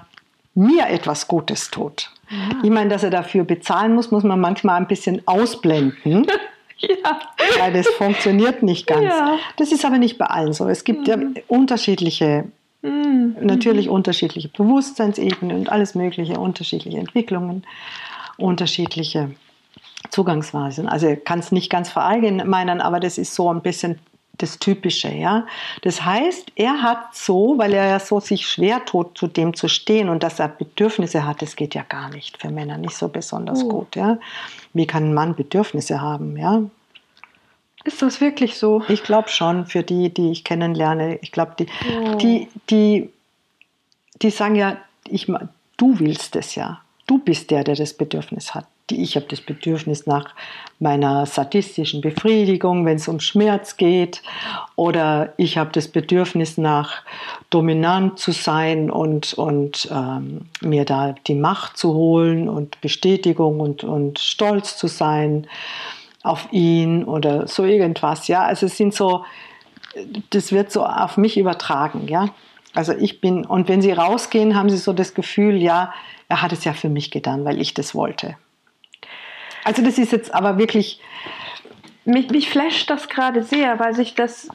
mir 0.55 0.89
etwas 0.89 1.29
Gutes 1.29 1.71
tut. 1.71 2.11
Ja. 2.31 2.39
Ich 2.63 2.71
meine, 2.71 2.89
dass 2.91 3.03
er 3.03 3.11
dafür 3.11 3.45
bezahlen 3.45 3.95
muss, 3.95 4.11
muss 4.11 4.23
man 4.23 4.41
manchmal 4.41 4.77
ein 4.77 4.87
bisschen 4.87 5.23
ausblenden. 5.27 6.27
ja. 6.79 7.21
Weil 7.59 7.73
das 7.73 7.89
funktioniert 7.89 8.63
nicht 8.63 8.87
ganz. 8.87 9.05
Ja. 9.05 9.39
Das 9.57 9.73
ist 9.73 9.85
aber 9.85 9.99
nicht 9.99 10.17
bei 10.17 10.27
allen 10.27 10.53
so. 10.53 10.69
Es 10.69 10.85
gibt 10.85 11.01
mhm. 11.01 11.35
ja 11.35 11.43
unterschiedliche, 11.49 12.45
mhm. 12.83 13.37
natürlich 13.41 13.89
unterschiedliche 13.89 14.49
Bewusstseinsebenen 14.49 15.57
und 15.57 15.73
alles 15.73 15.95
mögliche, 15.95 16.39
unterschiedliche 16.39 16.99
Entwicklungen, 16.99 17.65
unterschiedliche 18.37 19.31
Zugangsweisen. 20.11 20.89
Also 20.89 21.17
kann 21.17 21.41
es 21.41 21.53
nicht 21.53 21.69
ganz 21.69 21.91
verallgemeinern, 21.91 22.81
aber 22.81 23.01
das 23.01 23.19
ist 23.19 23.35
so 23.35 23.53
ein 23.53 23.61
bisschen 23.61 23.99
das 24.43 24.59
Typische, 24.59 25.13
ja. 25.13 25.47
Das 25.83 26.05
heißt, 26.05 26.53
er 26.57 26.83
hat 26.83 27.15
so, 27.15 27.59
weil 27.59 27.73
er 27.75 27.89
ja 27.89 28.01
so 28.01 28.21
sich 28.21 28.47
schwer 28.47 28.85
tut, 28.85 29.17
zu 29.17 29.27
dem 29.27 29.55
zu 29.55 29.69
stehen 29.69 30.09
und 30.09 30.23
dass 30.23 30.39
er 30.39 30.49
Bedürfnisse 30.49 31.27
hat, 31.27 31.43
das 31.43 31.57
geht 31.57 31.75
ja 31.75 31.83
gar 31.83 32.09
nicht 32.11 32.41
für 32.41 32.51
Männer 32.51 32.79
nicht 32.79 32.95
so 32.95 33.09
besonders 33.09 33.63
oh. 33.65 33.69
gut, 33.69 33.97
ja. 33.97 34.19
Wie 34.73 34.87
kann 34.87 35.11
ein 35.11 35.15
Mann 35.15 35.35
Bedürfnisse 35.35 36.01
haben, 36.01 36.37
ja? 36.37 36.63
Ist 37.85 38.03
das 38.03 38.21
wirklich 38.21 38.59
so? 38.59 38.83
Ich 38.89 39.03
glaube 39.03 39.31
schon, 39.31 39.67
für 39.67 39.83
die, 39.83 40.13
die 40.13 40.33
ich 40.33 40.45
kennenlerne. 40.45 41.19
Ich 41.23 41.33
glaube, 41.33 41.55
die, 41.59 41.67
oh. 41.91 42.17
die, 42.17 42.49
die, 42.69 43.11
die 44.21 44.31
sagen 44.31 44.55
ja, 44.55 44.77
ich, 45.09 45.27
du 45.77 45.99
willst 45.99 46.37
es 46.37 46.55
ja. 46.55 46.83
Du 47.07 47.19
bist 47.19 47.51
der, 47.51 47.65
der 47.65 47.75
das 47.75 47.95
Bedürfnis 47.95 48.55
hat 48.55 48.67
ich 48.93 49.17
habe 49.17 49.27
das 49.29 49.41
Bedürfnis 49.41 50.07
nach 50.07 50.35
meiner 50.81 51.27
sadistischen 51.27 52.01
Befriedigung, 52.01 52.87
wenn 52.87 52.97
es 52.97 53.07
um 53.07 53.21
Schmerz 53.21 53.77
geht, 53.77 54.23
oder 54.77 55.35
ich 55.37 55.59
habe 55.59 55.71
das 55.73 55.89
Bedürfnis 55.89 56.57
nach 56.57 57.03
dominant 57.51 58.19
zu 58.19 58.33
sein 58.33 58.91
und, 58.91 59.35
und 59.35 59.89
ähm, 59.93 60.47
mir 60.63 60.87
da 60.87 61.15
die 61.27 61.35
Macht 61.35 61.77
zu 61.77 61.95
holen 61.95 62.49
und 62.49 62.81
Bestätigung 62.81 63.61
und, 63.61 63.85
und 63.85 64.19
stolz 64.19 64.79
zu 64.79 64.87
sein 64.89 65.47
auf 66.23 66.49
ihn 66.51 67.05
oder 67.05 67.47
so 67.47 67.65
irgendwas. 67.65 68.27
Ja, 68.29 68.43
also 68.43 68.67
es 68.67 68.77
sind 68.77 68.95
so, 68.95 69.25
das 70.31 70.51
wird 70.51 70.73
so 70.73 70.85
auf 70.85 71.19
mich 71.19 71.37
übertragen. 71.37 72.09
Ja, 72.09 72.31
also 72.75 72.93
ich 72.93 73.21
bin, 73.21 73.45
und 73.45 73.69
wenn 73.69 73.83
sie 73.83 73.93
rausgehen, 73.93 74.57
haben 74.57 74.71
sie 74.71 74.79
so 74.79 74.95
das 74.95 75.13
Gefühl, 75.13 75.57
ja, 75.57 75.93
er 76.29 76.41
hat 76.41 76.53
es 76.53 76.65
ja 76.65 76.73
für 76.73 76.89
mich 76.89 77.11
getan, 77.11 77.45
weil 77.45 77.61
ich 77.61 77.75
das 77.75 77.95
wollte. 77.95 78.37
Also 79.65 79.83
das 79.83 79.99
ist 79.99 80.13
jetzt 80.13 80.33
aber 80.35 80.59
wirklich, 80.59 81.01
mich, 82.05 82.31
mich 82.31 82.49
flasht 82.49 82.91
das 82.91 83.09
gerade 83.09 83.43
sehr, 83.43 83.79
weil 83.79 83.95
sich 83.95 84.15
das 84.15 84.49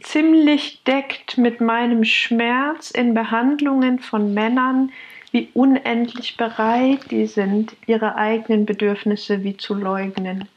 ziemlich 0.00 0.82
deckt 0.84 1.38
mit 1.38 1.60
meinem 1.60 2.04
Schmerz 2.04 2.90
in 2.90 3.14
Behandlungen 3.14 3.98
von 3.98 4.32
Männern, 4.32 4.90
wie 5.32 5.48
unendlich 5.54 6.36
bereit 6.36 7.10
die 7.10 7.26
sind, 7.26 7.74
ihre 7.86 8.16
eigenen 8.16 8.66
Bedürfnisse 8.66 9.42
wie 9.44 9.56
zu 9.56 9.74
leugnen. 9.74 10.48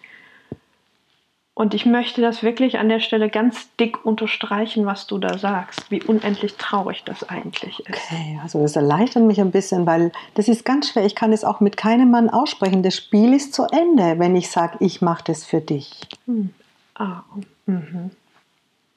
Und 1.58 1.74
ich 1.74 1.86
möchte 1.86 2.20
das 2.20 2.44
wirklich 2.44 2.80
an 2.80 2.90
der 2.90 3.00
Stelle 3.00 3.30
ganz 3.30 3.74
dick 3.78 4.06
unterstreichen, 4.06 4.86
was 4.86 5.08
du 5.08 5.18
da 5.18 5.38
sagst, 5.38 5.90
wie 5.90 6.04
unendlich 6.04 6.56
traurig 6.56 7.04
das 7.06 7.24
eigentlich 7.30 7.80
ist. 7.80 7.90
Okay, 7.90 8.40
also 8.44 8.62
das 8.62 8.76
erleichtert 8.76 9.24
mich 9.24 9.40
ein 9.40 9.52
bisschen, 9.52 9.86
weil 9.86 10.12
das 10.34 10.50
ist 10.50 10.66
ganz 10.66 10.90
schwer. 10.90 11.06
Ich 11.06 11.16
kann 11.16 11.32
es 11.32 11.46
auch 11.46 11.62
mit 11.62 11.78
keinem 11.78 12.12
Mann 12.12 12.30
aussprechen. 12.30 12.84
Das 12.84 12.98
Spiel 12.98 13.34
ist 13.34 13.54
zu 13.54 13.64
Ende, 13.72 14.20
wenn 14.20 14.36
ich 14.36 14.52
sage, 14.52 14.76
ich 14.82 15.02
mache 15.02 15.24
das 15.28 15.46
für 15.46 15.62
dich. 15.62 16.02
Hm. 16.26 16.54
Ah. 16.96 17.22
Mhm. 17.68 18.12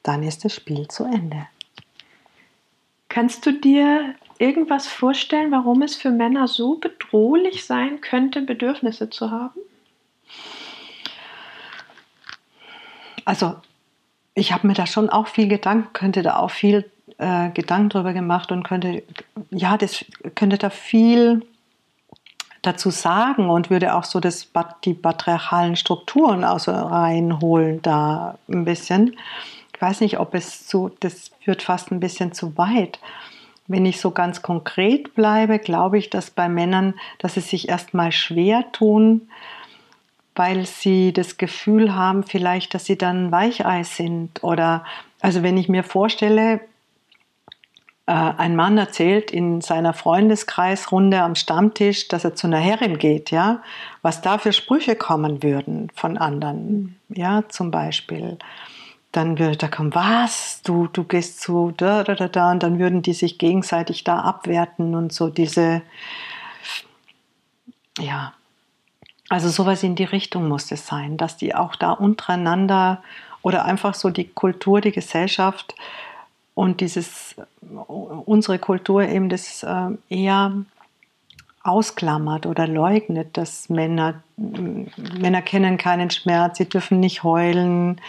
Dann 0.03 0.25
ist 0.25 0.45
das 0.45 0.53
Spiel 0.53 0.89
zu 0.89 1.05
Ende. 1.05 1.47
Kannst 3.09 3.47
du 3.47 3.53
dir 3.53 4.17
irgendwas 4.39 4.89
vorstellen, 4.89 5.53
warum 5.53 5.83
es 5.83 5.95
für 5.95 6.11
Männer 6.11 6.49
so 6.49 6.75
bedrohlich 6.75 7.67
sein 7.67 8.01
könnte, 8.01 8.43
Bedürfnisse 8.43 9.11
zu 9.11 9.31
haben? 9.31 9.61
Also 13.29 13.57
ich 14.33 14.53
habe 14.53 14.67
mir 14.67 14.73
da 14.73 14.87
schon 14.87 15.11
auch 15.11 15.27
viel 15.27 15.49
Gedanken, 15.49 15.93
könnte 15.93 16.23
da 16.23 16.39
auch 16.39 16.51
viel 16.51 16.91
äh, 17.19 17.51
Gedanken 17.51 17.91
drüber 17.91 18.15
gemacht 18.15 18.51
und 18.51 18.63
könnte, 18.63 19.03
ja, 19.51 19.77
das 19.77 20.03
könnte 20.35 20.57
da 20.57 20.71
viel 20.71 21.45
dazu 22.63 22.89
sagen 22.89 23.51
und 23.51 23.69
würde 23.69 23.95
auch 23.95 24.05
so 24.05 24.19
das, 24.19 24.51
die 24.83 24.95
patriarchalen 24.95 25.77
Strukturen 25.77 26.43
aus 26.43 26.69
reinholen 26.69 27.83
da 27.83 28.39
ein 28.49 28.65
bisschen. 28.65 29.15
Ich 29.75 29.83
weiß 29.83 30.01
nicht, 30.01 30.19
ob 30.19 30.35
es 30.35 30.67
zu, 30.67 30.91
das 31.01 31.31
führt 31.41 31.61
fast 31.61 31.91
ein 31.91 32.01
bisschen 32.01 32.33
zu 32.33 32.57
weit. 32.57 32.99
Wenn 33.67 33.85
ich 33.85 34.01
so 34.01 34.11
ganz 34.11 34.41
konkret 34.41 35.15
bleibe, 35.15 35.59
glaube 35.59 35.99
ich, 35.99 36.09
dass 36.09 36.31
bei 36.31 36.49
Männern, 36.49 36.95
dass 37.19 37.35
sie 37.35 37.41
sich 37.41 37.69
erstmal 37.69 38.11
schwer 38.11 38.73
tun, 38.73 39.29
weil 40.39 40.67
sie 40.67 41.13
das 41.13 41.37
Gefühl 41.37 41.95
haben, 41.95 42.23
vielleicht, 42.23 42.73
dass 42.73 42.85
sie 42.85 42.97
dann 42.97 43.33
Weichei 43.33 43.83
sind. 43.83 44.43
Oder, 44.43 44.85
also 45.21 45.43
wenn 45.43 45.57
ich 45.57 45.69
mir 45.69 45.83
vorstelle, 45.83 46.61
äh, 48.07 48.13
ein 48.13 48.57
Mann 48.57 48.79
erzählt 48.79 49.31
in 49.31 49.61
seiner 49.61 49.93
Freundeskreisrunde 49.93 51.21
am 51.21 51.35
Stammtisch, 51.35 52.09
dass 52.09 52.25
er 52.25 52.35
zu 52.37 52.47
einer 52.47 52.59
Herrin 52.59 52.99
geht, 52.99 53.31
ja, 53.31 53.63
was 54.01 54.23
da 54.23 54.39
für 54.39 54.53
Sprüche 54.53 54.97
kommen 54.97 55.43
würden 55.43 55.91
von 55.95 56.17
anderen, 56.17 56.97
ja, 57.09 57.43
zum 57.49 57.71
Beispiel. 57.71 58.39
Dann 59.13 59.39
würde 59.39 59.57
da 59.57 59.69
kommen, 59.69 59.95
was, 59.95 60.63
du, 60.63 60.87
du 60.87 61.05
gehst 61.05 61.41
zu 61.41 61.73
da, 61.77 62.05
da, 62.05 62.15
da, 62.15 62.29
da, 62.29 62.53
und 62.53 62.63
dann 62.63 62.79
würden 62.79 63.03
die 63.03 63.13
sich 63.13 63.39
gegenseitig 63.39 64.05
da 64.05 64.21
abwerten 64.21 64.95
und 64.95 65.13
so 65.13 65.31
diese, 65.31 65.83
ja, 67.99 68.33
also 69.29 69.49
sowas 69.49 69.83
in 69.83 69.95
die 69.95 70.05
Richtung 70.05 70.49
muss 70.49 70.71
es 70.73 70.87
sein, 70.87 71.17
dass 71.17 71.37
die 71.37 71.55
auch 71.55 71.77
da 71.77 71.93
untereinander 71.93 73.03
oder 73.43 73.65
einfach 73.65 73.95
so 73.95 74.11
die 74.11 74.29
Kultur, 74.29 74.81
die 74.81 74.93
Gesellschaft 74.93 75.75
und 76.55 76.81
dieses 76.81 77.37
unsere 77.87 78.59
Kultur 78.59 79.03
eben 79.03 79.29
das 79.29 79.63
äh, 79.63 79.91
eher 80.09 80.53
ausklammert 81.63 82.47
oder 82.47 82.67
leugnet, 82.67 83.37
dass 83.37 83.69
Männer 83.69 84.23
Männer 84.37 85.43
kennen 85.43 85.77
keinen 85.77 86.11
Schmerz, 86.11 86.59
sie 86.59 86.69
dürfen 86.69 86.99
nicht 87.01 87.23
heulen. 87.23 88.01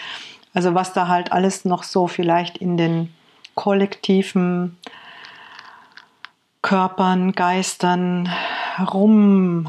Also 0.53 0.73
was 0.73 0.93
da 0.93 1.07
halt 1.07 1.31
alles 1.31 1.65
noch 1.65 1.83
so 1.83 2.07
vielleicht 2.07 2.57
in 2.57 2.77
den 2.77 3.13
kollektiven 3.55 4.77
Körpern, 6.61 7.33
Geistern 7.33 8.29
rum 8.93 9.67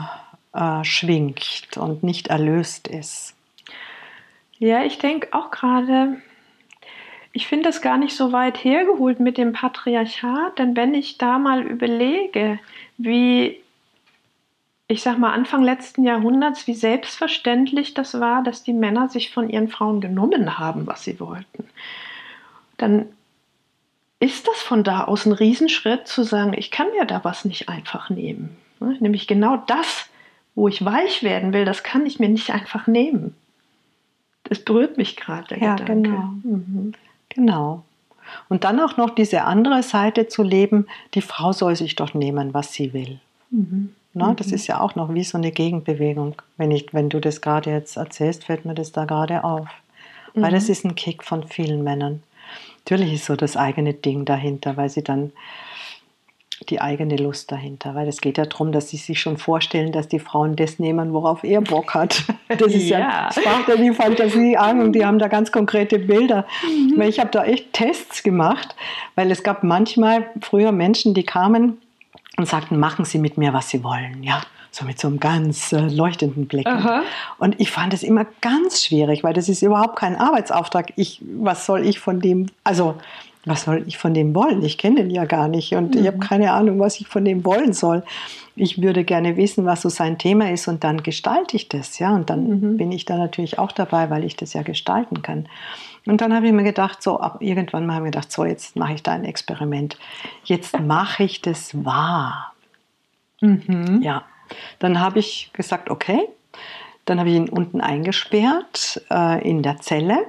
äh, 0.53 0.84
schwingt 0.84 1.76
und 1.76 2.03
nicht 2.03 2.28
erlöst 2.28 2.88
ist. 2.88 3.34
Ja, 4.59 4.84
ich 4.84 4.98
denke 4.98 5.28
auch 5.32 5.51
gerade, 5.51 6.20
ich 7.32 7.46
finde 7.46 7.64
das 7.68 7.80
gar 7.80 7.96
nicht 7.96 8.16
so 8.16 8.32
weit 8.32 8.62
hergeholt 8.62 9.20
mit 9.20 9.38
dem 9.38 9.53
Patriarchat, 9.53 10.59
denn 10.59 10.76
wenn 10.76 10.94
ich 10.94 11.16
da 11.16 11.38
mal 11.38 11.62
überlege, 11.62 12.59
wie, 12.98 13.61
ich 14.88 15.03
sag 15.03 15.18
mal, 15.18 15.32
Anfang 15.32 15.62
letzten 15.62 16.05
Jahrhunderts, 16.05 16.66
wie 16.66 16.74
selbstverständlich 16.74 17.94
das 17.94 18.18
war, 18.18 18.42
dass 18.42 18.64
die 18.64 18.72
Männer 18.72 19.09
sich 19.09 19.30
von 19.32 19.48
ihren 19.48 19.68
Frauen 19.68 20.01
genommen 20.01 20.59
haben, 20.59 20.86
was 20.86 21.05
sie 21.05 21.20
wollten, 21.20 21.68
dann 22.76 23.09
ist 24.18 24.46
das 24.46 24.61
von 24.61 24.84
da 24.84 25.05
aus 25.05 25.24
ein 25.24 25.32
Riesenschritt 25.32 26.07
zu 26.07 26.24
sagen, 26.24 26.53
ich 26.55 26.70
kann 26.70 26.90
mir 26.90 27.07
da 27.07 27.24
was 27.24 27.44
nicht 27.46 27.68
einfach 27.68 28.11
nehmen. 28.11 28.57
Ne? 28.80 28.96
Nämlich 29.01 29.26
genau 29.26 29.57
das, 29.66 30.10
wo 30.55 30.68
ich 30.68 30.84
weich 30.84 31.22
werden 31.22 31.53
will, 31.53 31.64
das 31.64 31.82
kann 31.82 32.07
ich 32.07 32.18
mir 32.18 32.28
nicht 32.28 32.51
einfach 32.51 32.86
nehmen. 32.86 33.34
Das 34.44 34.59
berührt 34.59 34.96
mich 34.96 35.16
gerade, 35.16 35.48
der 35.48 35.59
ja, 35.59 35.74
Gedanke. 35.76 36.11
Genau. 36.11 36.22
Mhm. 36.42 36.92
genau. 37.28 37.84
Und 38.48 38.64
dann 38.64 38.80
auch 38.80 38.96
noch 38.96 39.11
diese 39.11 39.42
andere 39.42 39.82
Seite 39.82 40.28
zu 40.28 40.42
leben, 40.42 40.86
die 41.14 41.22
Frau 41.22 41.53
soll 41.53 41.76
sich 41.76 41.96
doch 41.96 42.14
nehmen, 42.14 42.55
was 42.55 42.72
sie 42.72 42.92
will. 42.92 43.20
Mhm. 43.51 43.94
Na, 44.12 44.34
das 44.34 44.48
mhm. 44.48 44.55
ist 44.55 44.66
ja 44.66 44.80
auch 44.80 44.96
noch 44.96 45.14
wie 45.14 45.24
so 45.24 45.38
eine 45.38 45.53
Gegenbewegung. 45.53 46.34
Wenn, 46.57 46.70
ich, 46.70 46.92
wenn 46.92 47.09
du 47.09 47.20
das 47.20 47.40
gerade 47.40 47.70
jetzt 47.70 47.96
erzählst, 47.96 48.44
fällt 48.44 48.64
mir 48.64 48.74
das 48.74 48.92
da 48.92 49.05
gerade 49.05 49.44
auf. 49.44 49.68
Weil 50.34 50.53
das 50.53 50.66
mhm. 50.66 50.72
ist 50.72 50.84
ein 50.84 50.94
Kick 50.94 51.24
von 51.24 51.46
vielen 51.46 51.82
Männern. 51.82 52.22
Natürlich 52.84 53.12
ist 53.14 53.26
so 53.26 53.36
das 53.36 53.57
eigene 53.57 53.94
Ding 53.94 54.24
dahinter, 54.24 54.76
weil 54.76 54.88
sie 54.88 55.05
dann 55.05 55.32
die 56.69 56.81
eigene 56.81 57.17
Lust 57.17 57.51
dahinter, 57.51 57.95
weil 57.95 58.07
es 58.07 58.21
geht 58.21 58.39
ja 58.39 58.45
darum, 58.45 58.73
dass 58.73 58.91
sie 58.91 58.99
sich 58.99 59.21
schon 59.21 59.39
vorstellen, 59.39 59.93
dass 59.93 60.09
die 60.09 60.19
Frauen 60.19 60.57
das 60.57 60.79
nehmen, 60.79 61.13
worauf 61.13 61.43
er 61.45 61.61
Bock 61.61 61.95
hat. 61.95 62.25
Das 62.59 62.73
ist 62.73 62.89
ja, 62.89 62.99
ja 62.99 63.31
das 63.33 63.45
macht 63.45 63.69
ja 63.69 63.77
die 63.77 63.93
Fantasie 63.93 64.57
an 64.57 64.81
und 64.81 64.93
die 64.93 65.07
haben 65.07 65.21
da 65.21 65.29
ganz 65.29 65.53
konkrete 65.53 66.01
Bilder. 66.01 66.47
Mhm. 66.65 66.99
Weil 66.99 67.09
ich 67.09 67.21
habe 67.21 67.31
da 67.31 67.45
echt 67.45 67.73
Tests 67.73 68.25
gemacht, 68.25 68.75
weil 69.15 69.31
es 69.31 69.45
gab 69.45 69.63
manchmal 69.63 70.27
früher 70.41 70.73
Menschen, 70.73 71.15
die 71.15 71.23
kamen 71.23 71.81
und 72.37 72.49
sagten, 72.49 72.77
machen 72.77 73.05
Sie 73.05 73.19
mit 73.19 73.39
mir, 73.39 73.53
was 73.53 73.69
Sie 73.69 73.85
wollen, 73.85 74.25
ja 74.25 74.43
so 74.73 74.85
mit 74.85 75.01
so 75.01 75.09
einem 75.09 75.21
ganz 75.21 75.73
äh, 75.73 75.81
leuchtenden 75.81 76.47
Blick. 76.47 76.67
Aha. 76.67 77.03
Und 77.39 77.61
ich 77.61 77.71
fand 77.71 77.93
es 77.93 78.03
immer 78.03 78.27
ganz 78.41 78.85
schwierig, 78.85 79.25
weil 79.25 79.35
das 79.35 79.49
ist 79.49 79.63
überhaupt 79.63 79.97
kein 79.97 80.17
Arbeitsauftrag. 80.17 80.93
Ich, 80.97 81.21
was 81.23 81.67
soll 81.67 81.85
ich 81.85 81.99
von 81.99 82.21
dem, 82.21 82.47
also 82.63 82.95
was 83.45 83.62
soll 83.62 83.84
ich 83.86 83.97
von 83.97 84.12
dem 84.12 84.34
wollen? 84.34 84.62
Ich 84.62 84.76
kenne 84.76 84.97
den 84.97 85.11
ja 85.11 85.24
gar 85.24 85.49
nicht 85.49 85.74
und 85.74 85.95
mhm. 85.95 86.01
ich 86.01 86.07
habe 86.07 86.18
keine 86.18 86.53
Ahnung, 86.53 86.78
was 86.78 87.01
ich 87.01 87.09
von 87.09 87.24
dem 87.24 87.45
wollen 87.45 87.72
soll. 87.72 88.03
Ich 88.55 88.82
würde 88.82 89.05
gerne 89.05 89.36
wissen, 89.36 89.64
was 89.64 89.82
so 89.82 89.88
sein 89.88 90.18
Thema 90.18 90.51
ist 90.51 90.68
und 90.68 90.84
dann 90.84 91.03
gestalte 91.03 91.57
ich 91.57 91.68
das, 91.68 91.99
ja. 91.99 92.14
Und 92.14 92.28
dann 92.28 92.49
mhm. 92.49 92.76
bin 92.76 92.93
ich 92.93 93.07
da 93.07 93.16
natürlich 93.16 93.59
auch 93.59 93.72
dabei, 93.72 94.11
weil 94.11 94.24
ich 94.24 94.36
das 94.36 94.53
ja 94.53 94.62
gestalten 94.62 95.22
kann. 95.22 95.49
Und 96.07 96.20
dann 96.20 96.34
habe 96.34 96.47
ich 96.47 96.53
mir 96.53 96.64
gedacht, 96.64 97.03
so 97.03 97.20
ab 97.20 97.38
irgendwann 97.41 97.86
mal 97.86 97.95
habe 97.95 98.07
ich 98.07 98.12
gedacht, 98.12 98.32
so 98.32 98.45
jetzt 98.45 98.76
mache 98.76 98.95
ich 98.95 99.03
da 99.03 99.12
ein 99.12 99.24
Experiment. 99.24 99.99
Jetzt 100.45 100.78
mache 100.78 101.24
ich 101.24 101.41
das 101.41 101.84
wahr. 101.84 102.53
Mhm. 103.41 104.01
Ja. 104.03 104.24
Dann 104.78 105.01
habe 105.01 105.18
ich 105.18 105.51
gesagt, 105.53 105.91
okay. 105.91 106.28
Dann 107.07 107.18
habe 107.18 107.30
ich 107.30 107.36
ihn 107.36 107.49
unten 107.49 107.80
eingesperrt 107.80 109.03
äh, 109.11 109.49
in 109.49 109.62
der 109.62 109.78
Zelle 109.78 110.26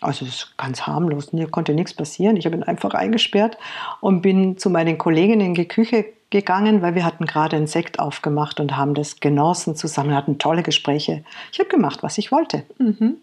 also 0.00 0.26
ganz 0.56 0.82
harmlos, 0.86 1.32
mir 1.32 1.48
konnte 1.48 1.74
nichts 1.74 1.94
passieren. 1.94 2.36
Ich 2.36 2.44
habe 2.46 2.56
ihn 2.56 2.62
einfach 2.62 2.94
eingesperrt 2.94 3.56
und 4.00 4.20
bin 4.20 4.58
zu 4.58 4.68
meinen 4.70 4.98
Kolleginnen 4.98 5.48
in 5.48 5.54
die 5.54 5.68
Küche 5.68 6.06
gegangen, 6.30 6.82
weil 6.82 6.94
wir 6.94 7.04
hatten 7.04 7.24
gerade 7.24 7.56
einen 7.56 7.66
Sekt 7.66 7.98
aufgemacht 7.98 8.60
und 8.60 8.76
haben 8.76 8.94
das 8.94 9.20
genossen 9.20 9.76
zusammen, 9.76 10.14
hatten 10.14 10.38
tolle 10.38 10.62
Gespräche. 10.62 11.24
Ich 11.52 11.58
habe 11.58 11.68
gemacht, 11.68 12.02
was 12.02 12.18
ich 12.18 12.32
wollte. 12.32 12.64
Mhm. 12.78 13.16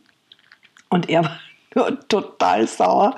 Und 0.90 1.10
er 1.10 1.24
war 1.26 1.40
total 2.08 2.68
sauer. 2.68 3.18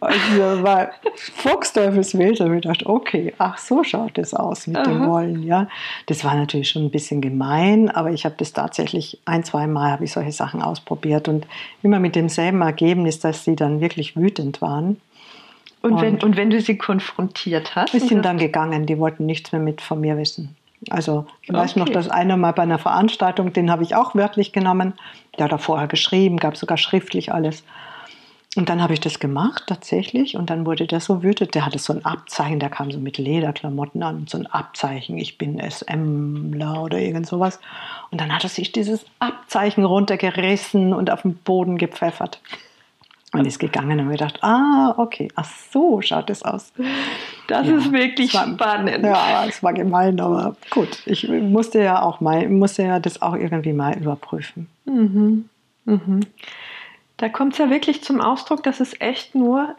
Also 0.00 0.62
war 0.62 0.90
Fuchsteufelswild. 1.36 2.40
Da 2.40 2.44
habe 2.44 2.56
ich 2.56 2.62
gedacht, 2.62 2.86
okay, 2.86 3.34
ach 3.38 3.58
so 3.58 3.84
schaut 3.84 4.18
es 4.18 4.34
aus 4.34 4.66
mit 4.66 4.78
Aha. 4.78 4.84
dem 4.84 5.08
Wollen. 5.08 5.42
Ja, 5.42 5.68
das 6.06 6.24
war 6.24 6.34
natürlich 6.34 6.70
schon 6.70 6.84
ein 6.84 6.90
bisschen 6.90 7.20
gemein, 7.20 7.90
aber 7.90 8.10
ich 8.10 8.24
habe 8.24 8.34
das 8.38 8.52
tatsächlich 8.52 9.20
ein, 9.24 9.44
zwei 9.44 9.66
Mal 9.66 9.90
habe 9.90 10.04
ich 10.04 10.12
solche 10.12 10.32
Sachen 10.32 10.62
ausprobiert 10.62 11.28
und 11.28 11.46
immer 11.82 12.00
mit 12.00 12.14
demselben 12.14 12.62
Ergebnis, 12.62 13.18
dass 13.20 13.44
sie 13.44 13.56
dann 13.56 13.80
wirklich 13.80 14.16
wütend 14.16 14.60
waren. 14.60 15.00
Und, 15.82 15.94
und 15.94 16.00
wenn, 16.00 16.22
und 16.22 16.36
wenn 16.36 16.50
du 16.50 16.60
sie 16.60 16.78
konfrontiert 16.78 17.74
hast? 17.74 17.92
Wir 17.92 18.00
sind 18.00 18.24
dann 18.24 18.38
gegangen, 18.38 18.86
die 18.86 18.98
wollten 18.98 19.26
nichts 19.26 19.50
mehr 19.50 19.60
mit 19.60 19.80
von 19.80 20.00
mir 20.00 20.16
wissen. 20.16 20.54
Also 20.90 21.26
ich 21.42 21.50
okay. 21.50 21.58
weiß 21.58 21.76
noch, 21.76 21.88
dass 21.88 22.08
einer 22.08 22.36
mal 22.36 22.52
bei 22.52 22.62
einer 22.62 22.78
Veranstaltung, 22.78 23.52
den 23.52 23.70
habe 23.70 23.82
ich 23.82 23.94
auch 23.94 24.14
wörtlich 24.14 24.52
genommen, 24.52 24.94
der 25.38 25.44
hat 25.44 25.52
da 25.52 25.58
vorher 25.58 25.88
geschrieben, 25.88 26.36
gab 26.36 26.56
sogar 26.56 26.76
schriftlich 26.76 27.32
alles. 27.32 27.64
Und 28.54 28.68
dann 28.68 28.82
habe 28.82 28.92
ich 28.92 29.00
das 29.00 29.18
gemacht 29.18 29.64
tatsächlich 29.66 30.36
und 30.36 30.50
dann 30.50 30.66
wurde 30.66 30.86
der 30.86 31.00
so 31.00 31.22
wütend. 31.22 31.54
Der 31.54 31.64
hatte 31.64 31.78
so 31.78 31.94
ein 31.94 32.04
Abzeichen, 32.04 32.60
der 32.60 32.68
kam 32.68 32.90
so 32.90 32.98
mit 32.98 33.16
Lederklamotten 33.16 34.02
an, 34.02 34.26
so 34.28 34.36
ein 34.36 34.46
Abzeichen, 34.46 35.16
ich 35.16 35.38
bin 35.38 35.58
SMler 35.58 36.82
oder 36.82 36.98
irgend 36.98 37.26
sowas. 37.26 37.60
Und 38.10 38.20
dann 38.20 38.30
hat 38.34 38.44
er 38.44 38.50
sich 38.50 38.70
dieses 38.70 39.06
Abzeichen 39.20 39.86
runtergerissen 39.86 40.92
und 40.92 41.10
auf 41.10 41.22
den 41.22 41.36
Boden 41.36 41.78
gepfeffert. 41.78 42.42
Und 43.32 43.46
ist 43.46 43.58
gegangen 43.58 43.98
und 43.98 44.06
mir 44.06 44.12
gedacht, 44.12 44.40
ah, 44.42 44.94
okay, 44.98 45.28
ach 45.36 45.48
so 45.72 46.02
schaut 46.02 46.28
das 46.28 46.42
aus. 46.42 46.72
Das 47.48 47.66
ja, 47.66 47.76
ist 47.76 47.90
wirklich 47.90 48.34
war, 48.34 48.46
spannend. 48.46 49.04
Ja, 49.04 49.46
es 49.46 49.62
war 49.62 49.72
gemein, 49.72 50.20
aber 50.20 50.54
gut. 50.70 51.02
Ich 51.06 51.26
musste 51.28 51.82
ja 51.82 52.02
auch 52.02 52.20
mal, 52.20 52.46
musste 52.48 52.82
ja 52.82 53.00
das 53.00 53.22
auch 53.22 53.34
irgendwie 53.34 53.72
mal 53.72 53.96
überprüfen. 53.96 54.68
Mhm. 54.84 55.48
Mhm. 55.86 56.20
Da 57.16 57.28
kommt 57.30 57.54
es 57.54 57.58
ja 57.58 57.70
wirklich 57.70 58.02
zum 58.02 58.20
Ausdruck, 58.20 58.62
dass 58.64 58.80
es 58.80 59.00
echt 59.00 59.34
nur 59.34 59.76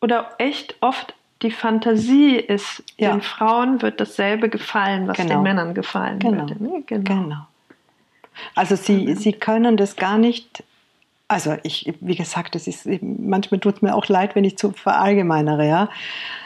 oder 0.00 0.30
echt 0.38 0.74
oft 0.80 1.14
die 1.42 1.50
Fantasie 1.50 2.36
ist. 2.36 2.82
Ja. 2.98 3.12
Den 3.12 3.22
Frauen 3.22 3.82
wird 3.82 4.00
dasselbe 4.00 4.48
gefallen, 4.48 5.06
was 5.06 5.16
genau. 5.16 5.34
den 5.34 5.42
Männern 5.42 5.74
gefallen 5.74 6.18
genau. 6.18 6.48
würde. 6.48 6.62
Ne? 6.62 6.82
Genau. 6.86 7.14
genau. 7.14 7.46
Also 8.54 8.76
sie, 8.76 9.14
sie 9.14 9.32
können 9.32 9.76
das 9.76 9.96
gar 9.96 10.18
nicht 10.18 10.64
also 11.32 11.56
ich, 11.62 11.92
wie 12.00 12.14
gesagt, 12.14 12.54
das 12.54 12.66
ist, 12.66 12.86
manchmal 13.02 13.60
tut 13.60 13.76
es 13.76 13.82
mir 13.82 13.94
auch 13.94 14.06
leid, 14.08 14.34
wenn 14.34 14.44
ich 14.44 14.56
zu 14.58 14.72
verallgemeinere, 14.72 15.66
ja. 15.66 15.88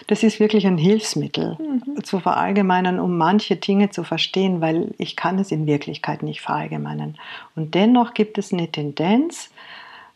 Das 0.07 0.23
ist 0.23 0.39
wirklich 0.39 0.67
ein 0.67 0.79
Hilfsmittel, 0.79 1.59
mhm. 1.59 2.05
zu 2.05 2.21
verallgemeinern, 2.21 3.01
um 3.01 3.19
manche 3.19 3.57
Dinge 3.57 3.91
zu 3.91 4.05
verstehen, 4.05 4.61
weil 4.61 4.95
ich 4.99 5.17
kann 5.17 5.39
es 5.39 5.51
in 5.51 5.67
Wirklichkeit 5.67 6.23
nicht 6.23 6.41
verallgemeinern. 6.41 7.17
Und 7.57 7.75
dennoch 7.75 8.15
gibt 8.15 8.39
es 8.39 8.53
eine 8.53 8.69
Tendenz, 8.71 9.51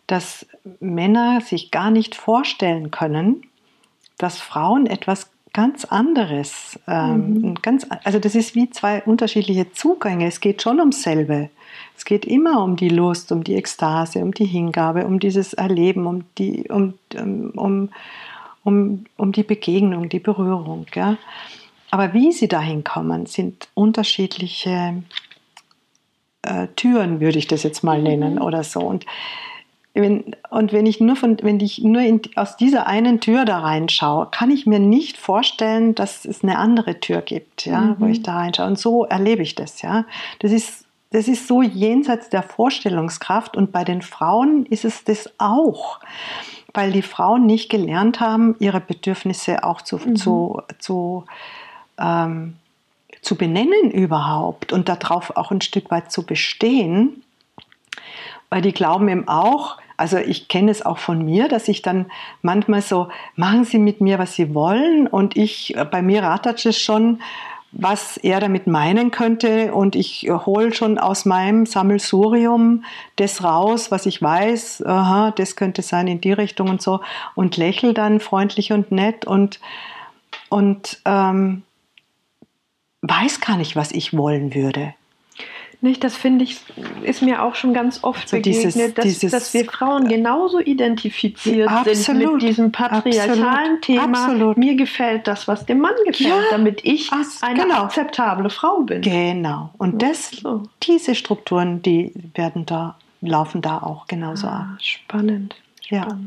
dass 0.06 0.46
Männer 0.80 1.40
sich 1.40 1.70
gar 1.70 1.90
nicht 1.90 2.14
vorstellen 2.14 2.90
können, 2.90 3.42
dass 4.18 4.40
Frauen 4.40 4.86
etwas 4.86 5.30
ganz 5.52 5.84
anderes, 5.84 6.78
ähm, 6.86 7.40
mhm. 7.40 7.54
ganz, 7.62 7.86
also 8.04 8.18
das 8.18 8.34
ist 8.34 8.54
wie 8.54 8.70
zwei 8.70 9.02
unterschiedliche 9.02 9.72
Zugänge. 9.72 10.26
Es 10.26 10.40
geht 10.40 10.62
schon 10.62 10.78
ums 10.78 11.02
selbe. 11.02 11.50
Es 11.96 12.04
geht 12.04 12.24
immer 12.24 12.62
um 12.62 12.76
die 12.76 12.88
Lust, 12.88 13.30
um 13.32 13.44
die 13.44 13.56
Ekstase, 13.56 14.20
um 14.20 14.32
die 14.32 14.46
Hingabe, 14.46 15.06
um 15.06 15.20
dieses 15.20 15.52
Erleben, 15.52 16.06
um 16.06 16.24
die, 16.38 16.64
um, 16.70 16.94
um, 17.14 17.90
um, 18.64 19.04
um 19.16 19.32
die 19.32 19.42
Begegnung, 19.42 20.08
die 20.08 20.18
Berührung. 20.18 20.86
Ja? 20.94 21.18
Aber 21.90 22.14
wie 22.14 22.32
sie 22.32 22.48
dahin 22.48 22.84
kommen, 22.84 23.26
sind 23.26 23.68
unterschiedliche 23.74 25.02
äh, 26.42 26.68
Türen, 26.76 27.20
würde 27.20 27.38
ich 27.38 27.46
das 27.46 27.62
jetzt 27.62 27.82
mal 27.82 28.00
nennen 28.00 28.36
mhm. 28.36 28.42
oder 28.42 28.64
so. 28.64 28.80
Und 28.80 29.04
wenn, 29.92 30.36
und 30.50 30.72
wenn 30.72 30.86
ich 30.86 31.00
nur, 31.00 31.16
von, 31.16 31.36
wenn 31.42 31.58
ich 31.58 31.80
nur 31.82 32.02
in, 32.02 32.22
aus 32.36 32.56
dieser 32.56 32.86
einen 32.86 33.20
Tür 33.20 33.44
da 33.44 33.58
reinschaue, 33.58 34.28
kann 34.30 34.50
ich 34.50 34.66
mir 34.66 34.78
nicht 34.78 35.16
vorstellen, 35.16 35.94
dass 35.94 36.24
es 36.24 36.42
eine 36.44 36.58
andere 36.58 37.00
Tür 37.00 37.22
gibt, 37.22 37.66
ja, 37.66 37.80
mhm. 37.80 37.96
wo 37.98 38.06
ich 38.06 38.22
da 38.22 38.36
reinschaue. 38.36 38.68
Und 38.68 38.78
so 38.78 39.04
erlebe 39.04 39.42
ich 39.42 39.56
das. 39.56 39.82
Ja. 39.82 40.04
Das 40.38 40.52
ist 40.52 40.84
das 41.10 41.26
ist 41.26 41.48
so 41.48 41.60
jenseits 41.60 42.28
der 42.28 42.42
Vorstellungskraft 42.42 43.56
und 43.56 43.72
bei 43.72 43.84
den 43.84 44.00
Frauen 44.00 44.64
ist 44.66 44.84
es 44.84 45.04
das 45.04 45.30
auch, 45.38 46.00
weil 46.72 46.92
die 46.92 47.02
Frauen 47.02 47.46
nicht 47.46 47.68
gelernt 47.68 48.20
haben, 48.20 48.54
ihre 48.60 48.80
Bedürfnisse 48.80 49.64
auch 49.64 49.82
zu, 49.82 49.98
mhm. 49.98 50.16
zu, 50.16 50.62
zu, 50.78 51.24
ähm, 51.98 52.56
zu 53.22 53.36
benennen 53.36 53.90
überhaupt 53.90 54.72
und 54.72 54.88
darauf 54.88 55.36
auch 55.36 55.50
ein 55.50 55.60
Stück 55.60 55.90
weit 55.90 56.12
zu 56.12 56.24
bestehen, 56.24 57.24
weil 58.48 58.62
die 58.62 58.72
glauben 58.72 59.08
eben 59.08 59.26
auch, 59.26 59.78
also 59.96 60.16
ich 60.16 60.48
kenne 60.48 60.70
es 60.70 60.86
auch 60.86 60.98
von 60.98 61.24
mir, 61.24 61.48
dass 61.48 61.68
ich 61.68 61.82
dann 61.82 62.06
manchmal 62.40 62.82
so, 62.82 63.08
machen 63.34 63.64
Sie 63.64 63.78
mit 63.78 64.00
mir, 64.00 64.18
was 64.18 64.34
Sie 64.34 64.54
wollen 64.54 65.08
und 65.08 65.36
ich, 65.36 65.76
bei 65.90 66.02
mir 66.02 66.22
rattert 66.22 66.64
es 66.64 66.80
schon, 66.80 67.20
was 67.72 68.16
er 68.16 68.40
damit 68.40 68.66
meinen 68.66 69.10
könnte. 69.10 69.72
Und 69.72 69.94
ich 69.96 70.28
hole 70.28 70.72
schon 70.74 70.98
aus 70.98 71.24
meinem 71.24 71.66
Sammelsurium 71.66 72.84
das 73.16 73.44
raus, 73.44 73.90
was 73.90 74.06
ich 74.06 74.20
weiß, 74.20 74.84
aha, 74.84 75.32
das 75.32 75.56
könnte 75.56 75.82
sein 75.82 76.08
in 76.08 76.20
die 76.20 76.32
Richtung 76.32 76.68
und 76.68 76.82
so. 76.82 77.00
Und 77.34 77.56
lächle 77.56 77.94
dann 77.94 78.20
freundlich 78.20 78.72
und 78.72 78.90
nett 78.90 79.24
und, 79.24 79.60
und 80.48 81.00
ähm, 81.04 81.62
weiß 83.02 83.40
gar 83.40 83.56
nicht, 83.56 83.76
was 83.76 83.92
ich 83.92 84.16
wollen 84.16 84.54
würde. 84.54 84.94
Nicht, 85.82 86.04
das 86.04 86.14
finde 86.14 86.44
ich, 86.44 86.58
ist 87.02 87.22
mir 87.22 87.42
auch 87.42 87.54
schon 87.54 87.72
ganz 87.72 88.00
oft 88.02 88.28
so 88.28 88.36
begegnet, 88.36 88.74
dieses, 88.74 88.94
dass, 88.94 89.04
dieses, 89.04 89.30
dass, 89.30 89.54
wir 89.54 89.64
Frauen 89.64 90.08
genauso 90.08 90.60
identifiziert 90.60 91.70
absolut, 91.70 91.96
sind 91.96 92.18
mit 92.18 92.42
diesem 92.42 92.70
patriarchalen 92.70 93.46
absolut, 93.46 93.82
Thema. 93.82 94.24
Absolut. 94.24 94.56
Mir 94.58 94.74
gefällt 94.74 95.26
das, 95.26 95.48
was 95.48 95.64
dem 95.64 95.78
Mann 95.80 95.94
gefällt, 96.04 96.28
ja, 96.28 96.42
damit 96.50 96.84
ich 96.84 97.10
as, 97.10 97.42
eine 97.42 97.62
genau. 97.62 97.84
akzeptable 97.84 98.50
Frau 98.50 98.82
bin. 98.82 99.00
Genau. 99.00 99.70
Und 99.78 100.02
das, 100.02 100.30
so. 100.32 100.64
diese 100.82 101.14
Strukturen, 101.14 101.80
die 101.80 102.12
werden 102.34 102.66
da, 102.66 102.96
laufen 103.22 103.62
da 103.62 103.78
auch 103.78 104.06
genauso 104.06 104.48
ah, 104.48 104.50
ab. 104.50 104.66
Spannend. 104.80 105.54
spannend. 105.80 106.10
Ja. 106.10 106.18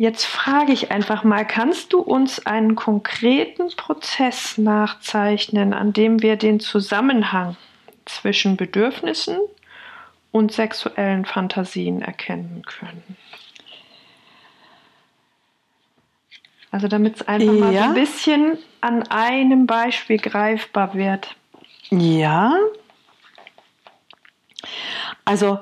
Jetzt 0.00 0.24
frage 0.24 0.72
ich 0.72 0.90
einfach 0.90 1.24
mal, 1.24 1.46
kannst 1.46 1.92
du 1.92 2.00
uns 2.00 2.46
einen 2.46 2.74
konkreten 2.74 3.68
Prozess 3.76 4.56
nachzeichnen, 4.56 5.74
an 5.74 5.92
dem 5.92 6.22
wir 6.22 6.36
den 6.36 6.58
Zusammenhang 6.58 7.58
zwischen 8.06 8.56
Bedürfnissen 8.56 9.38
und 10.32 10.52
sexuellen 10.52 11.26
Fantasien 11.26 12.00
erkennen 12.00 12.62
können? 12.64 13.18
Also 16.70 16.88
damit 16.88 17.16
es 17.16 17.28
einfach 17.28 17.52
ja. 17.52 17.60
mal 17.60 17.72
so 17.74 17.78
ein 17.80 17.94
bisschen 17.94 18.58
an 18.80 19.02
einem 19.08 19.66
Beispiel 19.66 20.16
greifbar 20.16 20.94
wird. 20.94 21.36
Ja. 21.90 22.54
Also 25.26 25.58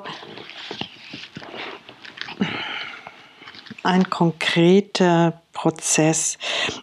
ein 3.89 4.11
konkreter 4.11 5.41
Prozess. 5.55 6.36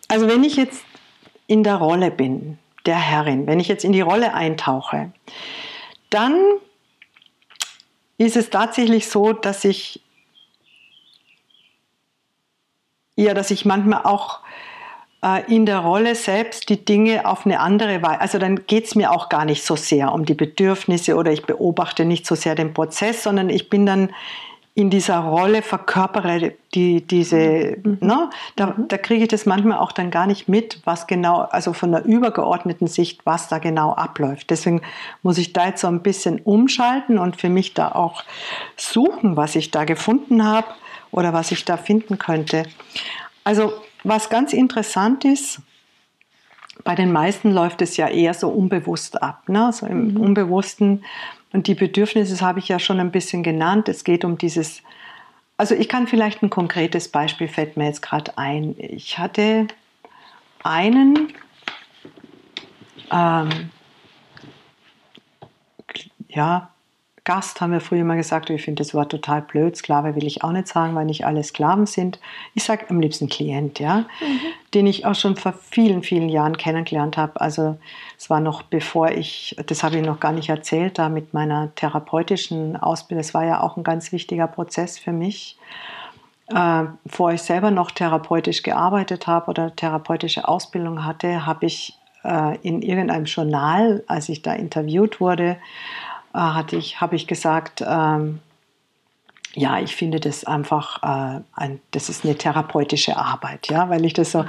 Also 0.08 0.28
wenn 0.28 0.44
ich 0.44 0.56
jetzt 0.56 0.84
in 1.46 1.64
der 1.64 1.76
Rolle 1.76 2.10
bin, 2.10 2.58
der 2.88 2.98
Herrin, 2.98 3.46
wenn 3.46 3.60
ich 3.60 3.68
jetzt 3.68 3.86
in 3.86 3.92
die 3.92 4.02
Rolle 4.02 4.34
eintauche, 4.34 5.12
dann 6.10 6.36
ist 8.18 8.36
es 8.36 8.50
tatsächlich 8.50 9.08
so, 9.08 9.34
dass 9.34 9.66
ich 9.66 10.02
ja, 13.18 13.34
dass 13.34 13.52
ich 13.52 13.66
manchmal 13.66 14.02
auch 14.04 14.40
äh, 15.24 15.44
in 15.54 15.66
der 15.66 15.80
Rolle 15.80 16.16
selbst 16.16 16.70
die 16.70 16.84
Dinge 16.84 17.26
auf 17.26 17.46
eine 17.46 17.60
andere 17.60 18.02
Weise, 18.02 18.20
also 18.20 18.40
dann 18.40 18.66
geht 18.66 18.86
es 18.86 18.96
mir 18.96 19.12
auch 19.12 19.30
gar 19.30 19.46
nicht 19.46 19.64
so 19.64 19.76
sehr 19.76 20.12
um 20.12 20.26
die 20.26 20.34
Bedürfnisse 20.34 21.16
oder 21.16 21.32
ich 21.32 21.46
beobachte 21.46 22.04
nicht 22.04 22.26
so 22.26 22.36
sehr 22.36 22.56
den 22.56 22.74
Prozess, 22.74 23.24
sondern 23.24 23.50
ich 23.50 23.70
bin 23.70 23.86
dann 23.86 24.12
in 24.78 24.90
dieser 24.90 25.20
Rolle 25.20 25.62
verkörpere, 25.62 26.54
die, 26.74 27.02
diese, 27.02 27.78
mhm. 27.82 27.98
ne, 28.02 28.30
da, 28.58 28.68
mhm. 28.68 28.90
da 28.90 28.98
kriege 28.98 29.24
ich 29.24 29.30
das 29.30 29.46
manchmal 29.46 29.78
auch 29.78 29.94
dann 29.94 30.12
gar 30.12 30.28
nicht 30.28 30.50
mit, 30.50 30.82
was 30.84 31.08
genau, 31.08 31.40
also 31.40 31.72
von 31.72 31.94
der 31.94 32.04
übergeordneten 32.04 32.88
Sicht, 32.88 33.26
was 33.26 33.48
da 33.48 33.60
genau 33.60 33.94
abläuft. 33.94 34.50
Deswegen 34.50 34.82
muss 35.24 35.38
ich 35.38 35.54
da 35.54 35.68
jetzt 35.68 35.80
so 35.80 35.88
ein 35.88 36.02
bisschen 36.02 36.42
umschalten 36.42 37.18
und 37.18 37.40
für 37.40 37.48
mich 37.48 37.74
da 37.74 37.94
auch 37.94 38.26
suchen, 38.76 39.38
was 39.38 39.56
ich 39.56 39.72
da 39.72 39.86
gefunden 39.86 40.44
habe 40.44 40.68
oder 41.10 41.32
was 41.32 41.52
ich 41.52 41.64
da 41.64 41.78
finden 41.78 42.18
könnte. 42.18 42.64
Also 43.46 43.72
was 44.04 44.30
ganz 44.30 44.52
interessant 44.52 45.24
ist, 45.24 45.62
bei 46.84 46.96
den 46.96 47.14
meisten 47.14 47.52
läuft 47.52 47.82
es 47.82 47.96
ja 47.96 48.10
eher 48.10 48.34
so 48.34 48.50
unbewusst 48.50 49.24
ab, 49.24 49.48
ne? 49.48 49.72
so 49.72 49.86
im 49.86 50.10
mhm. 50.10 50.18
Unbewussten 50.18 51.06
und 51.56 51.68
die 51.68 51.74
Bedürfnisse 51.74 52.34
das 52.34 52.42
habe 52.42 52.60
ich 52.60 52.68
ja 52.68 52.80
schon 52.80 53.00
ein 53.00 53.12
bisschen 53.12 53.42
genannt. 53.42 53.88
Es 53.88 54.04
geht 54.04 54.26
um 54.26 54.38
dieses, 54.38 54.84
also 55.56 55.74
ich 55.74 55.88
kann 55.88 56.06
vielleicht 56.06 56.44
ein 56.44 56.50
konkretes 56.50 57.08
Beispiel, 57.08 57.48
fällt 57.48 57.78
mir 57.78 57.86
jetzt 57.86 58.02
gerade 58.02 58.38
ein. 58.38 58.76
Ich 58.78 59.18
hatte 59.18 59.68
einen, 60.64 61.34
ähm, 63.10 63.70
ja, 66.28 66.75
Gast, 67.26 67.60
haben 67.60 67.72
wir 67.72 67.82
früher 67.82 68.02
immer 68.02 68.16
gesagt, 68.16 68.52
ich 68.52 68.62
finde 68.62 68.84
das 68.84 68.94
Wort 68.94 69.10
total 69.10 69.42
blöd. 69.42 69.76
Sklave 69.76 70.16
will 70.16 70.28
ich 70.28 70.44
auch 70.44 70.52
nicht 70.52 70.68
sagen, 70.68 70.94
weil 70.94 71.06
nicht 71.06 71.26
alle 71.26 71.44
Sklaven 71.44 71.88
sind. 71.88 72.20
Ich 72.54 72.64
sage 72.64 72.86
am 72.90 73.02
liebsten 73.02 73.28
Klient, 73.28 73.80
ja, 73.80 74.06
mhm. 74.22 74.40
den 74.76 74.86
ich 74.86 75.08
auch 75.08 75.16
schon 75.16 75.36
vor 75.36 75.54
vielen, 75.54 76.04
vielen 76.04 76.30
Jahren 76.30 76.56
kennengelernt 76.56 77.18
habe. 77.18 77.42
Also 77.42 77.78
es 78.16 78.30
war 78.30 78.40
noch 78.40 78.62
bevor 78.62 79.10
ich, 79.10 79.56
das 79.66 79.84
habe 79.84 79.98
ich 79.98 80.06
noch 80.06 80.20
gar 80.20 80.34
nicht 80.34 80.50
erzählt, 80.50 81.00
da 81.00 81.10
mit 81.10 81.34
meiner 81.34 81.74
therapeutischen 81.74 82.78
Ausbildung. 82.78 83.24
Das 83.24 83.34
war 83.34 83.44
ja 83.44 83.60
auch 83.60 83.76
ein 83.76 83.84
ganz 83.84 84.12
wichtiger 84.12 84.46
Prozess 84.46 85.00
für 85.00 85.12
mich. 85.12 85.58
Äh, 86.48 86.84
bevor 87.04 87.34
ich 87.34 87.42
selber 87.42 87.72
noch 87.72 87.90
therapeutisch 87.90 88.62
gearbeitet 88.62 89.26
habe 89.26 89.50
oder 89.50 89.76
therapeutische 89.76 90.48
Ausbildung 90.48 91.04
hatte, 91.04 91.48
habe 91.48 91.66
ich 91.66 91.98
äh, 92.24 92.58
in 92.62 92.82
irgendeinem 92.82 93.26
Journal, 93.26 94.04
als 94.08 94.30
ich 94.30 94.42
da 94.42 94.54
interviewt 94.54 95.20
wurde, 95.20 95.58
hatte 96.36 96.76
ich, 96.76 97.02
habe 97.02 97.16
ich 97.16 97.28
gesagt, 97.28 97.84
ähm, 97.86 98.40
ja, 99.54 99.80
ich 99.80 99.96
finde 99.96 100.20
das 100.20 100.44
einfach, 100.44 101.02
äh, 101.02 101.40
ein, 101.54 101.80
das 101.92 102.10
ist 102.10 102.26
eine 102.26 102.36
therapeutische 102.36 103.16
Arbeit, 103.16 103.70
ja, 103.70 103.90
weil 103.90 104.04
ich 104.04 104.14
das 104.14 104.32
so, 104.34 104.44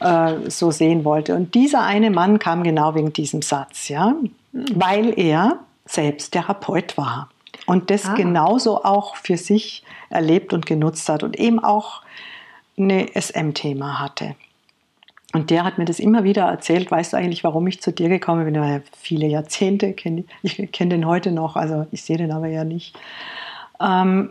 äh, 0.00 0.48
so 0.48 0.70
sehen 0.70 1.04
wollte. 1.04 1.34
Und 1.34 1.54
dieser 1.56 1.82
eine 1.82 2.10
Mann 2.10 2.38
kam 2.38 2.62
genau 2.62 2.94
wegen 2.94 3.12
diesem 3.12 3.42
Satz, 3.42 3.88
ja, 3.88 4.14
weil 4.52 5.18
er 5.18 5.58
selbst 5.86 6.32
Therapeut 6.32 6.96
war. 6.96 7.28
und 7.66 7.88
das 7.90 8.06
Ah. 8.06 8.14
genauso 8.14 8.84
auch 8.84 9.16
für 9.16 9.36
sich 9.38 9.82
erlebt 10.10 10.52
und 10.52 10.66
genutzt 10.66 11.08
hat 11.08 11.22
und 11.22 11.38
eben 11.38 11.58
auch 11.64 12.02
eine 12.76 13.08
SM-Thema 13.14 14.00
hatte. 14.00 14.34
Und 15.34 15.50
der 15.50 15.64
hat 15.64 15.78
mir 15.78 15.84
das 15.84 15.98
immer 15.98 16.22
wieder 16.22 16.44
erzählt. 16.44 16.92
Weißt 16.92 17.12
du 17.12 17.16
eigentlich, 17.16 17.42
warum 17.42 17.66
ich 17.66 17.82
zu 17.82 17.92
dir 17.92 18.08
gekommen 18.08 18.44
bin? 18.44 18.60
Weil 18.60 18.84
viele 18.96 19.26
Jahrzehnte 19.26 19.92
kenne 19.92 20.24
ich 20.42 20.56
kenne 20.70 20.90
den 20.94 21.06
heute 21.06 21.32
noch, 21.32 21.56
also 21.56 21.86
ich 21.90 22.04
sehe 22.04 22.16
den 22.16 22.30
aber 22.30 22.46
ja 22.46 22.62
nicht. 22.62 22.96
Ähm, 23.80 24.30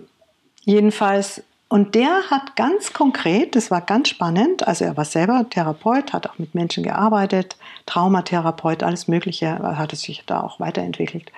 jedenfalls, 0.63 1.43
und 1.67 1.93
der 1.93 2.29
hat 2.31 2.55
ganz 2.55 2.93
konkret, 2.93 3.57
das 3.57 3.69
war 3.69 3.81
ganz 3.81 4.07
spannend, 4.07 4.65
also 4.65 4.85
er 4.85 4.95
war 4.95 5.03
selber 5.03 5.45
Therapeut, 5.49 6.13
hat 6.13 6.25
auch 6.29 6.39
mit 6.39 6.55
Menschen 6.55 6.83
gearbeitet, 6.83 7.57
Traumatherapeut, 7.85 8.81
alles 8.81 9.09
Mögliche, 9.09 9.59
hat 9.59 9.91
es 9.91 10.03
sich 10.03 10.23
da 10.25 10.39
auch 10.39 10.61
weiterentwickelt. 10.61 11.33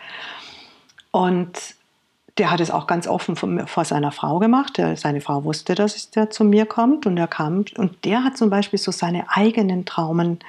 Und 1.10 1.58
der 2.38 2.52
hat 2.52 2.60
es 2.60 2.70
auch 2.70 2.88
ganz 2.88 3.08
offen 3.08 3.36
von, 3.36 3.66
vor 3.68 3.86
seiner 3.86 4.12
Frau 4.12 4.40
gemacht. 4.40 4.78
Der, 4.78 4.98
seine 4.98 5.22
Frau 5.22 5.44
wusste, 5.44 5.74
dass 5.74 6.10
der 6.12 6.30
zu 6.30 6.44
mir 6.44 6.66
kommt 6.66 7.06
und 7.06 7.18
er 7.18 7.28
kam. 7.28 7.66
Und 7.78 8.04
der 8.04 8.24
hat 8.24 8.38
zum 8.38 8.50
Beispiel 8.50 8.80
so 8.80 8.92
seine 8.92 9.30
eigenen 9.30 9.86
Traumen 9.86 10.40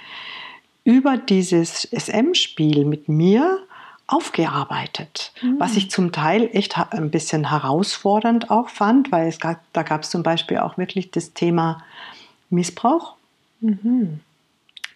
über 0.84 1.16
dieses 1.16 1.88
SM-Spiel 1.92 2.84
mit 2.84 3.08
mir 3.08 3.60
aufgearbeitet, 4.08 5.32
was 5.58 5.76
ich 5.76 5.90
zum 5.90 6.12
Teil 6.12 6.48
echt 6.52 6.78
ein 6.78 7.10
bisschen 7.10 7.50
herausfordernd 7.50 8.52
auch 8.52 8.68
fand, 8.68 9.10
weil 9.10 9.26
es 9.26 9.40
gab, 9.40 9.60
da 9.72 9.82
gab 9.82 10.02
es 10.02 10.10
zum 10.10 10.22
Beispiel 10.22 10.58
auch 10.58 10.78
wirklich 10.78 11.10
das 11.10 11.32
Thema 11.32 11.82
Missbrauch. 12.50 13.14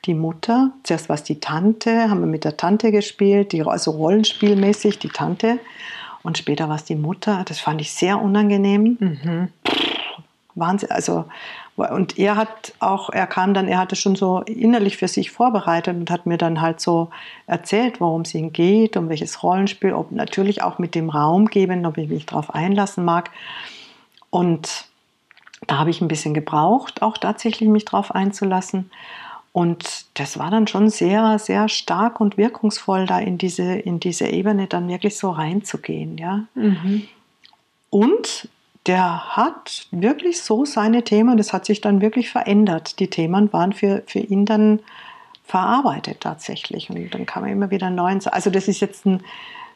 Die 0.04 0.14
Mutter, 0.14 0.70
zuerst 0.84 1.08
war 1.08 1.14
es 1.14 1.24
die 1.24 1.40
Tante, 1.40 2.08
haben 2.08 2.20
wir 2.20 2.28
mit 2.28 2.44
der 2.44 2.56
Tante 2.56 2.92
gespielt, 2.92 3.50
die, 3.50 3.62
also 3.62 3.90
rollenspielmäßig 3.90 5.00
die 5.00 5.08
Tante. 5.08 5.58
Und 6.22 6.38
später 6.38 6.68
war 6.68 6.76
es 6.76 6.84
die 6.84 6.96
Mutter. 6.96 7.44
Das 7.46 7.60
fand 7.60 7.80
ich 7.80 7.92
sehr 7.92 8.20
unangenehm. 8.20 8.98
Wahnsinn. 10.54 10.90
Also, 10.90 11.24
und 11.76 12.18
er 12.18 12.36
hat 12.36 12.74
auch, 12.78 13.10
er 13.10 13.26
kam 13.26 13.54
dann, 13.54 13.68
er 13.68 13.78
hatte 13.78 13.96
schon 13.96 14.16
so 14.16 14.40
innerlich 14.40 14.96
für 14.96 15.08
sich 15.08 15.30
vorbereitet 15.30 15.96
und 15.96 16.10
hat 16.10 16.26
mir 16.26 16.36
dann 16.36 16.60
halt 16.60 16.80
so 16.80 17.10
erzählt, 17.46 18.00
worum 18.00 18.22
es 18.22 18.34
ihm 18.34 18.52
geht, 18.52 18.96
um 18.96 19.08
welches 19.08 19.42
Rollenspiel, 19.42 19.94
ob 19.94 20.12
natürlich 20.12 20.62
auch 20.62 20.78
mit 20.78 20.94
dem 20.94 21.08
Raum 21.08 21.46
geben, 21.46 21.86
ob 21.86 21.96
ich 21.96 22.08
mich 22.08 22.26
darauf 22.26 22.54
einlassen 22.54 23.04
mag. 23.04 23.30
Und 24.28 24.84
da 25.66 25.78
habe 25.78 25.90
ich 25.90 26.00
ein 26.00 26.08
bisschen 26.08 26.34
gebraucht, 26.34 27.02
auch 27.02 27.18
tatsächlich 27.18 27.68
mich 27.68 27.84
darauf 27.84 28.14
einzulassen. 28.14 28.90
Und 29.52 30.06
das 30.14 30.38
war 30.38 30.50
dann 30.50 30.68
schon 30.68 30.90
sehr, 30.90 31.38
sehr 31.38 31.68
stark 31.68 32.20
und 32.20 32.36
wirkungsvoll, 32.36 33.06
da 33.06 33.18
in 33.18 33.36
diese, 33.36 33.74
in 33.74 33.98
diese 33.98 34.28
Ebene 34.28 34.68
dann 34.68 34.88
wirklich 34.88 35.16
so 35.16 35.30
reinzugehen. 35.30 36.18
Ja? 36.18 36.44
Und 37.90 38.48
der 38.86 39.36
hat 39.36 39.88
wirklich 39.90 40.40
so 40.40 40.64
seine 40.64 41.02
Themen, 41.02 41.36
das 41.36 41.52
hat 41.52 41.66
sich 41.66 41.80
dann 41.80 42.00
wirklich 42.00 42.30
verändert. 42.30 43.00
Die 43.00 43.08
Themen 43.08 43.52
waren 43.52 43.72
für, 43.72 44.02
für 44.06 44.20
ihn 44.20 44.46
dann 44.46 44.80
verarbeitet 45.44 46.20
tatsächlich. 46.20 46.88
Und 46.90 47.12
dann 47.12 47.26
kam 47.26 47.44
er 47.44 47.52
immer 47.52 47.70
wieder 47.70 47.90
neuen. 47.90 48.24
Also 48.26 48.50
das 48.50 48.68
ist 48.68 48.80
jetzt 48.80 49.04
ein 49.04 49.20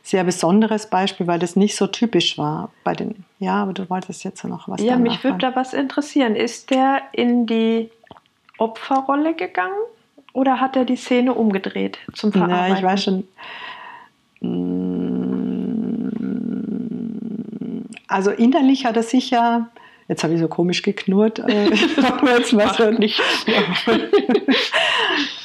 sehr 0.02 0.22
besonderes 0.22 0.88
Beispiel, 0.88 1.26
weil 1.26 1.38
das 1.38 1.56
nicht 1.56 1.76
so 1.76 1.86
typisch 1.86 2.38
war 2.38 2.70
bei 2.84 2.92
den. 2.92 3.24
Ja, 3.40 3.62
aber 3.62 3.72
du 3.72 3.90
wolltest 3.90 4.22
jetzt 4.22 4.44
noch 4.44 4.68
was. 4.68 4.80
Ja, 4.80 4.96
mich 4.96 5.24
würde 5.24 5.38
da 5.38 5.56
was 5.56 5.72
interessieren. 5.72 6.36
Ist 6.36 6.70
der 6.70 7.02
in 7.12 7.46
die 7.46 7.90
Opferrolle 8.59 9.34
gegangen 9.34 9.74
oder 10.32 10.61
hat 10.61 10.76
er 10.76 10.84
die 10.84 10.96
Szene 10.96 11.34
umgedreht 11.34 11.98
zum 12.12 12.32
Verarbeiten? 12.32 12.68
Ja, 12.68 12.76
ich 12.76 12.82
weiß 12.82 13.05
schon. 13.05 13.24
Also 18.09 18.30
innerlich 18.30 18.84
hat 18.84 18.96
er 18.96 19.02
sicher, 19.02 19.68
jetzt 20.09 20.22
habe 20.22 20.34
ich 20.34 20.40
so 20.40 20.48
komisch 20.48 20.82
geknurrt, 20.82 21.38
äh, 21.38 21.64
jetzt 21.70 22.76
so 22.76 22.90
nicht. 22.90 23.20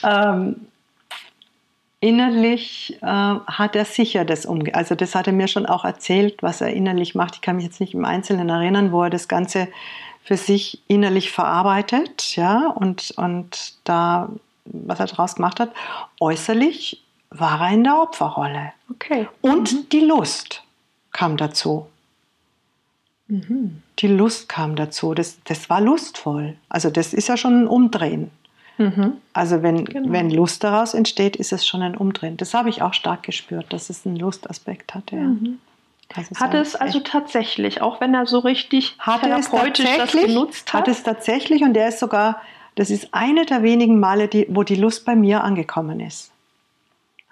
ähm, 0.03 0.55
innerlich 1.99 2.97
äh, 3.01 3.05
hat 3.05 3.75
er 3.75 3.85
sicher 3.85 4.25
das 4.25 4.45
umge... 4.45 4.73
Also 4.75 4.95
das 4.95 5.15
hat 5.15 5.27
er 5.27 5.33
mir 5.33 5.47
schon 5.47 5.65
auch 5.65 5.85
erzählt, 5.85 6.41
was 6.41 6.61
er 6.61 6.73
innerlich 6.73 7.15
macht. 7.15 7.35
Ich 7.35 7.41
kann 7.41 7.55
mich 7.55 7.65
jetzt 7.65 7.79
nicht 7.79 7.93
im 7.93 8.05
Einzelnen 8.05 8.49
erinnern, 8.49 8.91
wo 8.91 9.03
er 9.03 9.09
das 9.09 9.27
Ganze 9.27 9.67
für 10.29 10.37
sich 10.37 10.83
innerlich 10.87 11.31
verarbeitet, 11.31 12.35
ja, 12.35 12.67
und, 12.67 13.09
und 13.17 13.73
da, 13.83 14.29
was 14.65 14.99
er 14.99 15.07
daraus 15.07 15.33
gemacht 15.33 15.59
hat. 15.59 15.71
Äußerlich 16.19 17.03
war 17.31 17.61
er 17.61 17.73
in 17.73 17.83
der 17.83 17.99
Opferrolle. 17.99 18.73
Okay. 18.91 19.27
Und 19.41 19.91
die 19.91 20.01
Lust 20.01 20.61
kam 21.13 21.35
dazu. 21.35 21.87
Die 23.27 24.07
Lust 24.07 24.47
kam 24.49 24.75
dazu. 24.75 25.15
Das, 25.15 25.39
das 25.45 25.67
war 25.67 25.81
lustvoll. 25.81 26.55
Also 26.69 26.91
das 26.91 27.15
ist 27.15 27.27
ja 27.27 27.35
schon 27.35 27.63
ein 27.63 27.67
Umdrehen. 27.67 28.29
Mhm. 28.77 29.13
Also 29.33 29.63
wenn, 29.63 29.83
Genau. 29.85 30.11
wenn 30.11 30.29
Lust 30.29 30.63
daraus 30.63 30.93
entsteht, 30.93 31.37
ist 31.37 31.53
es 31.53 31.65
schon 31.65 31.81
ein 31.81 31.97
Umdrehen. 31.97 32.37
Das 32.37 32.53
habe 32.53 32.69
ich 32.69 32.83
auch 32.83 32.93
stark 32.93 33.23
gespürt, 33.23 33.73
dass 33.73 33.89
es 33.89 34.05
einen 34.05 34.15
Lustaspekt 34.15 34.93
hatte. 34.93 35.15
Ja. 35.15 35.23
Also 35.23 35.53
Hat 36.15 36.53
war 36.53 36.53
es 36.55 36.75
also 36.75 36.99
tatsächlich, 36.99 37.81
auch 37.81 38.01
wenn 38.01 38.13
er 38.13 38.25
so 38.25 38.39
richtig 38.39 38.97
es 38.99 39.21
therapeutisch 39.21 39.85
das 39.85 39.97
tatsächlich, 39.97 40.25
genutzt 40.27 40.73
hat? 40.73 40.81
hat 40.81 40.87
es 40.87 41.03
tatsächlich 41.03 41.61
und 41.63 41.73
der 41.73 41.89
ist 41.89 41.99
sogar, 41.99 42.41
das 42.75 42.89
ist 42.89 43.09
eine 43.13 43.45
der 43.45 43.61
wenigen 43.63 43.99
Male, 43.99 44.27
die, 44.27 44.47
wo 44.49 44.63
die 44.63 44.75
Lust 44.75 45.05
bei 45.05 45.15
mir 45.15 45.43
angekommen 45.43 45.99
ist. 45.99 46.31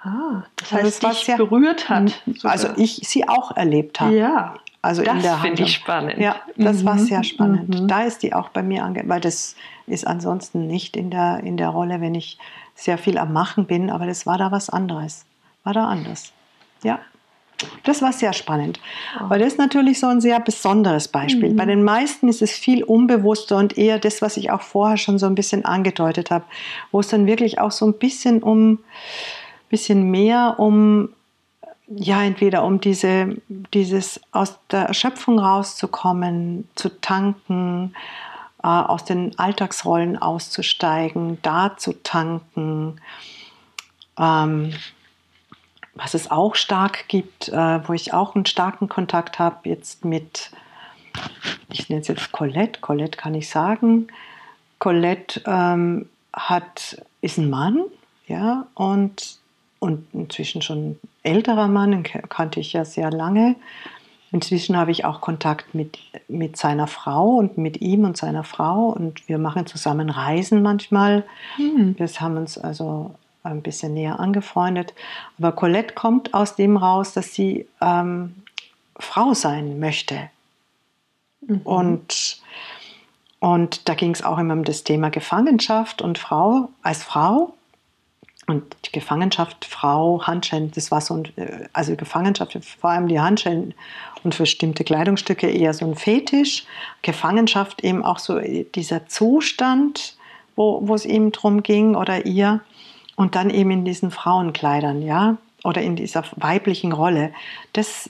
ah, 0.03 0.43
das 0.57 0.71
Also 0.73 0.86
heißt, 0.86 0.97
es 0.97 1.03
war 1.03 1.09
dich 1.11 1.19
sehr- 1.25 1.38
berührt 1.38 1.89
hat. 1.89 2.21
Also 2.43 2.67
sogar. 2.67 2.78
ich 2.80 3.01
sie 3.03 3.28
auch 3.28 3.55
erlebt 3.57 3.99
habe. 3.99 4.15
ja, 4.15 4.55
Also 4.84 5.01
das 5.03 5.25
finde 5.41 5.63
ich 5.63 5.73
spannend. 5.73 6.17
Ja, 6.19 6.36
das 6.55 6.86
war 6.86 6.95
Mhm, 6.95 6.99
sehr 6.99 7.23
spannend. 7.23 7.69
mhm. 7.82 7.88
Da 7.88 8.03
ist 8.03 8.21
die 8.23 8.34
auch 8.34 8.49
bei 8.49 8.61
mir 8.61 8.84
ange, 8.84 9.03
weil 9.07 9.21
das 9.21 9.55
ist 9.88 10.05
ansonsten 10.05 10.67
nicht 10.67 10.95
in 10.95 11.09
der, 11.09 11.39
in 11.43 11.57
der 11.57 11.69
Rolle, 11.69 11.99
wenn 11.99 12.13
ich 12.15 12.38
sehr 12.75 12.97
viel 12.99 13.17
am 13.17 13.34
Machen 13.34 13.65
bin, 13.65 13.89
aber 13.89 14.05
das 14.05 14.25
war 14.28 14.38
da 14.38 14.51
was 14.51 14.69
anderes. 14.69 15.25
War 15.63 15.73
da 15.73 15.86
anders. 15.88 16.32
Ja. 16.84 16.99
Das 17.84 18.01
war 18.01 18.14
sehr 18.14 18.34
spannend. 18.34 18.80
Weil 19.28 19.39
das 19.39 19.53
ist 19.53 19.58
natürlich 19.58 19.99
so 19.99 20.08
ein 20.08 20.22
sehr 20.22 20.39
besonderes 20.39 21.08
Beispiel. 21.08 21.53
Bei 21.53 21.66
den 21.66 21.84
meisten 21.84 22.28
ist 22.28 22.41
es 22.41 22.51
viel 22.51 22.84
unbewusster 22.84 23.58
und 23.58 23.78
eher 23.78 23.97
das, 23.97 24.22
was 24.22 24.38
ich 24.38 24.51
auch 24.51 24.62
vorher 24.62 24.97
schon 24.97 25.18
so 25.18 25.26
ein 25.26 25.36
bisschen 25.36 25.66
angedeutet 25.66 26.30
habe, 26.30 26.45
wo 26.91 26.99
es 26.99 27.08
dann 27.08 27.26
wirklich 27.26 27.60
auch 27.60 27.72
so 27.72 27.86
ein 27.86 27.93
bisschen 27.93 28.43
um, 28.43 28.80
bisschen 29.70 30.12
mehr 30.12 30.55
um 30.60 31.10
ja, 31.88 32.22
entweder 32.24 32.64
um 32.64 32.82
diese, 32.82 33.38
dieses 33.74 34.20
aus 34.32 34.60
der 34.72 34.88
Erschöpfung 34.88 35.39
rauszukommen, 35.39 36.68
zu 36.76 36.89
tanken, 36.99 37.95
äh, 38.62 38.68
aus 38.68 39.05
den 39.05 39.38
Alltagsrollen 39.39 40.18
auszusteigen, 40.18 41.38
da 41.41 41.78
zu 41.78 41.93
tanken. 42.03 42.99
Ähm, 44.20 44.74
was 45.97 46.13
es 46.13 46.29
auch 46.31 46.55
stark 46.55 47.07
gibt, 47.07 47.49
äh, 47.49 47.87
wo 47.87 47.93
ich 47.93 48.13
auch 48.13 48.35
einen 48.35 48.45
starken 48.45 48.87
Kontakt 48.87 49.39
habe, 49.39 49.69
jetzt 49.69 50.05
mit, 50.05 50.51
ich 51.71 51.89
nenne 51.89 52.01
es 52.01 52.07
jetzt 52.07 52.31
Colette, 52.31 52.79
Colette 52.81 53.17
kann 53.17 53.33
ich 53.33 53.49
sagen. 53.49 54.07
Colette 54.79 55.41
ähm, 55.45 56.07
hat, 56.33 57.01
ist 57.21 57.37
ein 57.37 57.49
Mann, 57.49 57.83
ja, 58.27 58.67
und, 58.75 59.39
und 59.79 60.07
inzwischen 60.13 60.61
schon 60.61 60.91
ein 60.91 60.99
älterer 61.23 61.67
Mann, 61.67 61.91
den 61.91 62.03
kannte 62.03 62.59
ich 62.59 62.73
ja 62.73 62.85
sehr 62.85 63.11
lange. 63.11 63.55
Inzwischen 64.31 64.75
habe 64.75 64.91
ich 64.91 65.05
auch 65.05 65.21
Kontakt 65.21 65.73
mit, 65.73 65.97
mit 66.27 66.57
seiner 66.57 66.87
Frau 66.87 67.37
und 67.37 67.57
mit 67.57 67.81
ihm 67.81 68.03
und 68.03 68.17
seiner 68.17 68.43
Frau 68.43 68.89
und 68.89 69.27
wir 69.29 69.37
machen 69.37 69.65
zusammen 69.65 70.09
Reisen 70.09 70.61
manchmal. 70.61 71.23
Hm. 71.55 71.95
Wir 71.97 72.07
haben 72.07 72.35
uns 72.35 72.57
also 72.57 73.15
ein 73.51 73.61
bisschen 73.61 73.93
näher 73.93 74.19
angefreundet. 74.19 74.93
Aber 75.37 75.51
Colette 75.51 75.93
kommt 75.93 76.33
aus 76.33 76.55
dem 76.55 76.77
raus, 76.77 77.13
dass 77.13 77.33
sie 77.33 77.67
ähm, 77.81 78.35
Frau 78.99 79.33
sein 79.33 79.79
möchte. 79.79 80.29
Und, 81.63 82.41
und 83.39 83.87
da 83.87 83.93
ging 83.93 84.11
es 84.11 84.23
auch 84.23 84.37
immer 84.37 84.53
um 84.53 84.63
das 84.63 84.83
Thema 84.83 85.09
Gefangenschaft 85.09 86.01
und 86.01 86.17
Frau 86.17 86.69
als 86.81 87.03
Frau. 87.03 87.53
Und 88.47 88.63
die 88.85 88.93
Gefangenschaft, 88.93 89.65
Frau, 89.65 90.21
Handschellen, 90.25 90.71
das 90.71 90.89
war 90.89 91.01
so 91.01 91.15
ein, 91.15 91.25
äh, 91.35 91.67
also 91.73 91.95
Gefangenschaft, 91.97 92.57
vor 92.63 92.89
allem 92.89 93.09
die 93.09 93.19
Handschellen 93.19 93.73
und 94.23 94.37
bestimmte 94.37 94.85
Kleidungsstücke 94.85 95.49
eher 95.49 95.73
so 95.73 95.85
ein 95.85 95.95
Fetisch. 95.95 96.65
Gefangenschaft 97.01 97.83
eben 97.83 98.05
auch 98.05 98.19
so 98.19 98.39
dieser 98.39 99.07
Zustand, 99.07 100.17
wo, 100.55 100.79
wo 100.87 100.95
es 100.95 101.03
eben 101.05 101.33
drum 101.33 101.61
ging 101.61 101.95
oder 101.95 102.25
ihr. 102.25 102.61
Und 103.18 103.36
dann 103.36 103.49
eben 103.49 103.72
in 103.72 103.84
diesen 103.84 104.11
Frauenkleidern, 104.11 105.01
ja, 105.01 105.38
oder 105.65 105.82
in 105.82 105.97
dieser 105.97 106.24
weiblichen 106.38 106.93
Rolle. 106.93 107.34
Das, 107.74 108.09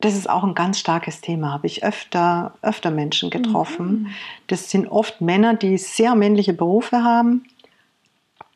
das 0.00 0.16
ist 0.16 0.28
auch 0.28 0.42
ein 0.42 0.56
ganz 0.56 0.80
starkes 0.80 1.20
Thema. 1.20 1.52
Habe 1.52 1.68
ich 1.68 1.84
öfter, 1.84 2.54
öfter 2.62 2.90
Menschen 2.90 3.30
getroffen. 3.30 4.08
Das 4.48 4.70
sind 4.70 4.88
oft 4.88 5.20
Männer, 5.20 5.54
die 5.54 5.78
sehr 5.78 6.16
männliche 6.16 6.54
Berufe 6.54 7.04
haben 7.04 7.44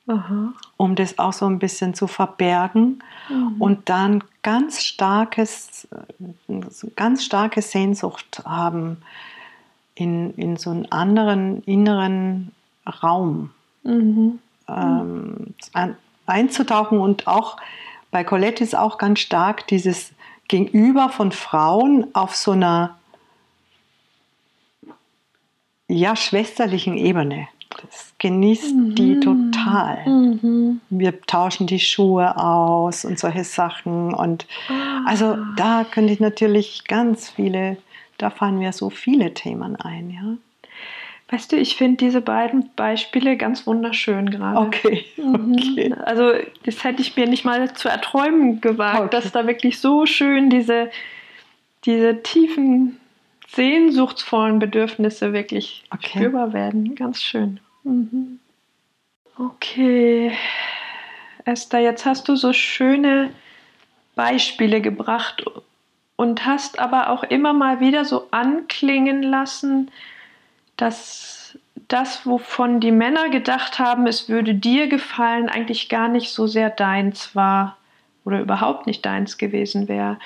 Aha. 0.07 0.53
um 0.77 0.97
das 0.97 1.19
auch 1.19 1.33
so 1.33 1.47
ein 1.47 1.59
bisschen 1.59 1.95
zu 1.95 2.07
verbergen 2.07 3.03
mhm. 3.31 3.57
und 3.59 3.89
dann 3.89 4.23
ganz 4.43 4.83
starkes, 4.83 5.89
ganz 6.95 7.25
starke 7.25 7.63
Sehnsucht 7.63 8.43
haben 8.45 8.99
in, 9.95 10.35
in 10.35 10.57
so 10.59 10.71
einen 10.71 10.93
anderen 10.93 11.63
inneren 11.63 12.53
Raum 13.03 13.51
mhm. 13.85 14.39
ähm, 14.69 15.55
ein, 15.73 15.97
einzutauchen 16.27 16.99
und 16.99 17.27
auch 17.27 17.57
bei 18.11 18.25
Colette 18.25 18.63
ist 18.63 18.77
auch 18.77 18.99
ganz 18.99 19.21
stark 19.21 19.67
dieses 19.67 20.13
Gegenüber 20.49 21.09
von 21.09 21.33
Frauen 21.33 22.07
auf 22.15 22.37
so 22.37 22.53
einer 22.53 22.97
ja, 25.89 26.17
schwesterlichen 26.17 26.97
Ebene. 26.97 27.49
Das 27.83 28.15
genießt 28.19 28.75
mhm. 28.75 28.95
die 28.95 29.21
total. 29.21 30.07
Mhm. 30.07 30.81
Wir 30.91 31.21
tauschen 31.23 31.67
die 31.67 31.81
Schuhe 31.81 32.37
aus 32.37 33.05
und 33.05 33.19
solche 33.19 33.45
Sachen. 33.45 34.15
Und 34.15 34.47
ah. 34.69 35.03
also 35.07 35.37
da 35.57 35.85
könnte 35.85 36.13
ich 36.13 36.21
natürlich 36.21 36.85
ganz 36.85 37.29
viele, 37.29 37.77
da 38.19 38.31
fallen 38.31 38.59
mir 38.59 38.73
so 38.73 38.91
viele 38.91 39.35
Themen 39.35 39.77
ein, 39.77 40.11
ja. 40.11 40.37
Weißt 41.35 41.51
du, 41.51 41.57
ich 41.57 41.75
finde 41.75 41.97
diese 41.97 42.21
beiden 42.21 42.71
Beispiele 42.77 43.37
ganz 43.37 43.67
wunderschön 43.67 44.31
gerade. 44.31 44.57
Okay. 44.57 45.05
Mhm. 45.17 45.57
okay. 45.59 45.93
Also, 46.05 46.33
das 46.65 46.85
hätte 46.85 47.03
ich 47.03 47.17
mir 47.17 47.27
nicht 47.27 47.45
mal 47.45 47.75
zu 47.75 47.89
erträumen 47.89 48.61
gewagt, 48.61 49.01
okay. 49.01 49.09
dass 49.11 49.33
da 49.33 49.45
wirklich 49.45 49.81
so 49.81 50.07
schön 50.07 50.49
diese, 50.49 50.93
diese 51.87 52.23
tiefen, 52.23 53.01
sehnsuchtsvollen 53.49 54.61
Bedürfnisse 54.61 55.33
wirklich 55.33 55.83
okay. 55.93 56.19
spürbar 56.19 56.53
werden. 56.53 56.95
Ganz 56.95 57.21
schön. 57.21 57.59
Mhm. 57.83 58.39
Okay. 59.37 60.31
Esther, 61.45 61.81
jetzt 61.81 62.07
hast 62.07 62.29
du 62.29 62.37
so 62.37 62.53
schöne 62.53 63.31
Beispiele 64.15 64.81
gebracht 64.81 65.45
und 66.15 66.47
hast 66.47 66.79
aber 66.79 67.11
auch 67.11 67.25
immer 67.25 67.55
mal 67.55 67.81
wieder 67.81 68.05
so 68.05 68.29
anklingen 68.31 69.25
lassen, 69.25 69.91
dass 70.77 71.59
das, 71.89 72.27
wovon 72.27 72.81
die 72.81 72.91
Männer 72.91 73.29
gedacht 73.29 73.79
haben, 73.79 74.07
es 74.07 74.29
würde 74.29 74.55
dir 74.55 74.89
gefallen, 74.89 75.49
eigentlich 75.49 75.89
gar 75.89 76.09
nicht 76.09 76.31
so 76.31 76.47
sehr 76.47 76.71
deins 76.71 77.35
war 77.35 77.77
oder 78.25 78.41
überhaupt 78.41 78.87
nicht 78.87 79.05
deins 79.05 79.39
gewesen 79.39 79.89
wäre. 79.89 80.19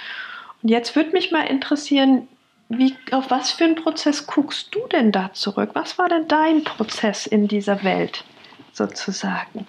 Und 0.62 0.68
jetzt 0.68 0.94
würde 0.96 1.11
mich 1.11 1.30
mal 1.30 1.42
interessieren, 1.42 2.28
wie, 2.68 2.94
auf 3.12 3.30
was 3.30 3.51
für 3.51 3.64
einen 3.64 3.76
Prozess 3.76 4.26
guckst 4.26 4.74
du 4.74 4.86
denn 4.88 5.11
da 5.11 5.32
zurück? 5.32 5.70
Was 5.72 5.99
war 5.99 6.09
denn 6.09 6.28
dein 6.28 6.64
Prozess 6.64 7.26
in 7.26 7.49
dieser 7.49 7.82
Welt 7.82 8.24
sozusagen? 8.72 9.66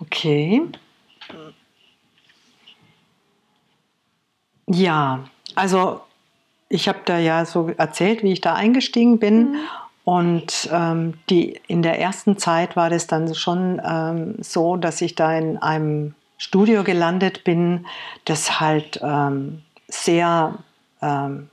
Okay. 0.00 0.62
Ja, 4.66 5.24
also 5.54 6.00
ich 6.68 6.88
habe 6.88 7.00
da 7.04 7.18
ja 7.18 7.44
so 7.44 7.70
erzählt, 7.76 8.22
wie 8.22 8.32
ich 8.32 8.40
da 8.40 8.54
eingestiegen 8.54 9.18
bin. 9.18 9.52
Mhm. 9.52 9.56
Und 10.04 10.68
ähm, 10.70 11.14
die, 11.30 11.60
in 11.66 11.82
der 11.82 11.98
ersten 11.98 12.36
Zeit 12.36 12.76
war 12.76 12.90
das 12.90 13.06
dann 13.06 13.34
schon 13.34 13.80
ähm, 13.82 14.36
so, 14.40 14.76
dass 14.76 15.00
ich 15.00 15.14
da 15.14 15.36
in 15.36 15.56
einem 15.56 16.14
Studio 16.36 16.84
gelandet 16.84 17.42
bin, 17.44 17.86
das 18.26 18.60
halt 18.60 19.00
ähm, 19.02 19.62
sehr 19.88 20.58
ähm, 21.00 21.48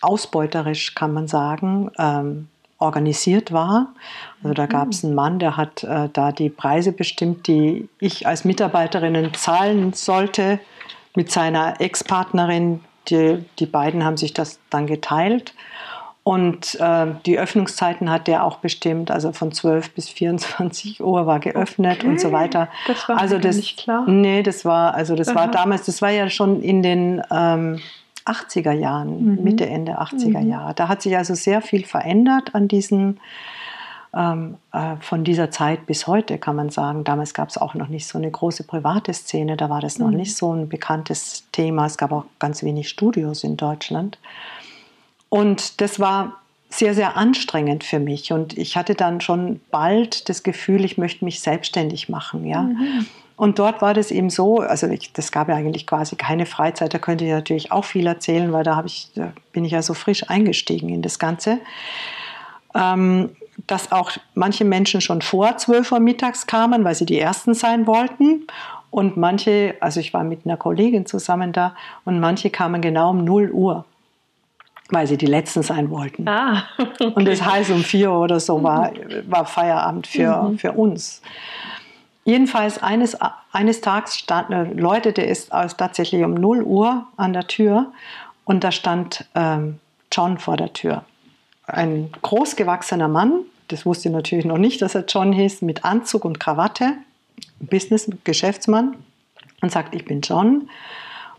ausbeuterisch, 0.00 0.94
kann 0.94 1.12
man 1.12 1.28
sagen, 1.28 1.90
ähm, 1.98 2.48
organisiert 2.78 3.52
war. 3.52 3.94
Also 4.42 4.54
da 4.54 4.66
gab 4.66 4.88
es 4.88 5.02
mhm. 5.02 5.08
einen 5.08 5.14
Mann, 5.16 5.38
der 5.38 5.56
hat 5.56 5.84
äh, 5.84 6.08
da 6.12 6.32
die 6.32 6.50
Preise 6.50 6.92
bestimmt, 6.92 7.46
die 7.46 7.88
ich 8.00 8.26
als 8.26 8.44
Mitarbeiterin 8.44 9.32
zahlen 9.34 9.92
sollte 9.92 10.58
mit 11.14 11.30
seiner 11.30 11.80
Ex-Partnerin, 11.80 12.80
die, 13.08 13.44
die 13.58 13.66
beiden 13.66 14.04
haben 14.04 14.16
sich 14.16 14.32
das 14.32 14.58
dann 14.70 14.86
geteilt. 14.86 15.54
Und 16.24 16.80
äh, 16.80 17.06
die 17.26 17.38
Öffnungszeiten 17.38 18.10
hat 18.10 18.28
der 18.28 18.44
auch 18.44 18.56
bestimmt, 18.56 19.10
also 19.10 19.32
von 19.32 19.52
12 19.52 19.90
bis 19.90 20.08
24 20.08 21.02
Uhr 21.02 21.26
war 21.26 21.38
geöffnet 21.38 21.98
okay. 21.98 22.08
und 22.08 22.18
so 22.18 22.32
weiter. 22.32 22.68
Das 22.86 23.06
war 23.10 23.20
also 23.20 23.38
das, 23.38 23.56
nicht 23.56 23.78
klar. 23.78 24.08
Nee, 24.08 24.42
das 24.42 24.64
war, 24.64 24.94
also 24.94 25.16
das 25.16 25.28
Aha. 25.28 25.34
war 25.34 25.50
damals, 25.50 25.84
das 25.84 26.00
war 26.00 26.10
ja 26.10 26.30
schon 26.30 26.62
in 26.62 26.82
den 26.82 27.22
ähm, 27.30 27.78
80er 28.24 28.72
Jahren, 28.72 29.34
mhm. 29.34 29.44
Mitte, 29.44 29.66
Ende 29.66 30.00
80er 30.00 30.40
mhm. 30.40 30.48
Jahre. 30.48 30.74
Da 30.74 30.88
hat 30.88 31.02
sich 31.02 31.14
also 31.14 31.34
sehr 31.34 31.60
viel 31.60 31.84
verändert 31.84 32.54
an 32.54 32.68
diesen 32.68 33.20
ähm, 34.16 34.56
äh, 34.72 34.96
von 35.00 35.24
dieser 35.24 35.50
Zeit 35.50 35.86
bis 35.86 36.06
heute, 36.06 36.38
kann 36.38 36.56
man 36.56 36.70
sagen. 36.70 37.04
Damals 37.04 37.34
gab 37.34 37.48
es 37.48 37.58
auch 37.58 37.74
noch 37.74 37.88
nicht 37.88 38.06
so 38.06 38.18
eine 38.18 38.30
große 38.30 38.64
private 38.64 39.12
Szene, 39.12 39.56
da 39.56 39.68
war 39.70 39.80
das 39.80 39.98
noch 39.98 40.10
mhm. 40.10 40.16
nicht 40.16 40.36
so 40.36 40.52
ein 40.54 40.68
bekanntes 40.68 41.44
Thema. 41.52 41.86
Es 41.86 41.98
gab 41.98 42.12
auch 42.12 42.24
ganz 42.38 42.62
wenig 42.62 42.88
Studios 42.88 43.44
in 43.44 43.56
Deutschland. 43.56 44.18
Und 45.28 45.80
das 45.80 45.98
war 45.98 46.40
sehr, 46.68 46.94
sehr 46.94 47.16
anstrengend 47.16 47.84
für 47.84 47.98
mich. 47.98 48.32
Und 48.32 48.56
ich 48.58 48.76
hatte 48.76 48.94
dann 48.94 49.20
schon 49.20 49.60
bald 49.70 50.28
das 50.28 50.42
Gefühl, 50.42 50.84
ich 50.84 50.98
möchte 50.98 51.24
mich 51.24 51.40
selbstständig 51.40 52.08
machen. 52.08 52.46
Ja? 52.46 52.62
Mhm. 52.62 53.06
Und 53.36 53.58
dort 53.58 53.82
war 53.82 53.94
das 53.94 54.10
eben 54.10 54.30
so, 54.30 54.60
also 54.60 54.86
ich, 54.86 55.12
das 55.12 55.32
gab 55.32 55.48
ja 55.48 55.56
eigentlich 55.56 55.86
quasi 55.86 56.14
keine 56.14 56.46
Freizeit, 56.46 56.94
da 56.94 56.98
könnte 56.98 57.24
ich 57.24 57.32
natürlich 57.32 57.72
auch 57.72 57.84
viel 57.84 58.06
erzählen, 58.06 58.52
weil 58.52 58.62
da, 58.62 58.82
ich, 58.86 59.08
da 59.14 59.32
bin 59.52 59.64
ich 59.64 59.72
ja 59.72 59.82
so 59.82 59.94
frisch 59.94 60.28
eingestiegen 60.30 60.88
in 60.88 61.02
das 61.02 61.18
Ganze. 61.18 61.58
Ähm, 62.74 63.30
dass 63.66 63.92
auch 63.92 64.12
manche 64.34 64.64
Menschen 64.64 65.00
schon 65.00 65.22
vor 65.22 65.56
12 65.56 65.92
Uhr 65.92 66.00
mittags 66.00 66.46
kamen, 66.46 66.84
weil 66.84 66.94
sie 66.94 67.06
die 67.06 67.18
Ersten 67.18 67.54
sein 67.54 67.86
wollten. 67.86 68.46
Und 68.90 69.16
manche, 69.16 69.74
also 69.80 70.00
ich 70.00 70.14
war 70.14 70.24
mit 70.24 70.44
einer 70.44 70.56
Kollegin 70.56 71.06
zusammen 71.06 71.52
da, 71.52 71.74
und 72.04 72.20
manche 72.20 72.50
kamen 72.50 72.80
genau 72.80 73.10
um 73.10 73.24
0 73.24 73.50
Uhr, 73.50 73.84
weil 74.90 75.06
sie 75.06 75.16
die 75.16 75.26
Letzten 75.26 75.62
sein 75.62 75.90
wollten. 75.90 76.28
Ah, 76.28 76.64
okay. 76.78 77.12
Und 77.14 77.26
das 77.26 77.44
heißt, 77.44 77.70
um 77.70 77.82
4 77.82 78.10
Uhr 78.10 78.20
oder 78.20 78.40
so 78.40 78.62
war, 78.62 78.92
war 79.26 79.46
Feierabend 79.46 80.06
für, 80.06 80.42
mhm. 80.42 80.58
für 80.58 80.72
uns. 80.72 81.22
Jedenfalls 82.24 82.82
eines, 82.82 83.18
eines 83.52 83.80
Tages 83.80 84.16
stand, 84.16 84.50
äh, 84.50 84.64
läutete 84.72 85.26
es 85.26 85.48
tatsächlich 85.48 86.24
um 86.24 86.34
0 86.34 86.62
Uhr 86.62 87.06
an 87.16 87.32
der 87.32 87.46
Tür 87.46 87.92
und 88.44 88.64
da 88.64 88.72
stand 88.72 89.26
ähm, 89.34 89.78
John 90.10 90.38
vor 90.38 90.56
der 90.56 90.72
Tür 90.72 91.04
ein 91.66 92.10
großgewachsener 92.22 93.08
Mann, 93.08 93.40
das 93.68 93.86
wusste 93.86 94.08
ich 94.08 94.14
natürlich 94.14 94.44
noch 94.44 94.58
nicht, 94.58 94.82
dass 94.82 94.94
er 94.94 95.04
John 95.06 95.32
hieß, 95.32 95.62
mit 95.62 95.84
Anzug 95.84 96.24
und 96.24 96.38
Krawatte, 96.38 96.94
Business, 97.60 98.10
Geschäftsmann, 98.24 98.96
und 99.60 99.72
sagt, 99.72 99.94
ich 99.94 100.04
bin 100.04 100.20
John. 100.20 100.68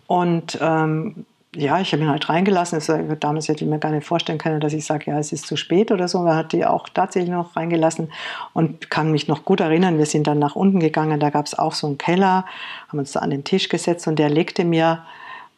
Und 0.08 0.58
ähm, 0.62 1.26
ja, 1.56 1.80
ich 1.80 1.94
habe 1.94 2.04
ihn 2.04 2.10
halt 2.10 2.28
reingelassen. 2.28 2.80
Das, 2.80 3.20
damals 3.20 3.48
hätte 3.48 3.64
ich 3.64 3.70
mir 3.70 3.80
gar 3.80 3.92
nicht 3.92 4.06
vorstellen 4.06 4.40
können, 4.40 4.60
dass 4.60 4.74
ich 4.74 4.86
sage, 4.86 5.12
ja, 5.12 5.20
es 5.20 5.32
ist 5.32 5.48
zu 5.48 5.56
spät 5.56 5.92
oder 5.92 6.08
so. 6.08 6.26
Er 6.26 6.36
hat 6.36 6.52
die 6.52 6.66
auch 6.66 6.90
tatsächlich 6.90 7.32
noch 7.32 7.56
reingelassen 7.56 8.12
und 8.54 8.90
kann 8.90 9.12
mich 9.12 9.28
noch 9.28 9.46
gut 9.46 9.62
erinnern. 9.62 9.98
Wir 9.98 10.06
sind 10.06 10.28
dann 10.28 10.40
nach 10.40 10.56
unten 10.56 10.80
gegangen, 10.80 11.20
da 11.20 11.30
gab 11.30 11.46
es 11.46 11.58
auch 11.58 11.74
so 11.74 11.88
einen 11.88 11.98
Keller, 11.98 12.46
haben 12.90 13.00
uns 13.00 13.14
da 13.14 13.22
an 13.22 13.30
den 13.30 13.44
Tisch 13.44 13.70
gesetzt 13.70 14.08
und 14.08 14.18
der 14.18 14.30
legte 14.30 14.66
mir 14.66 15.04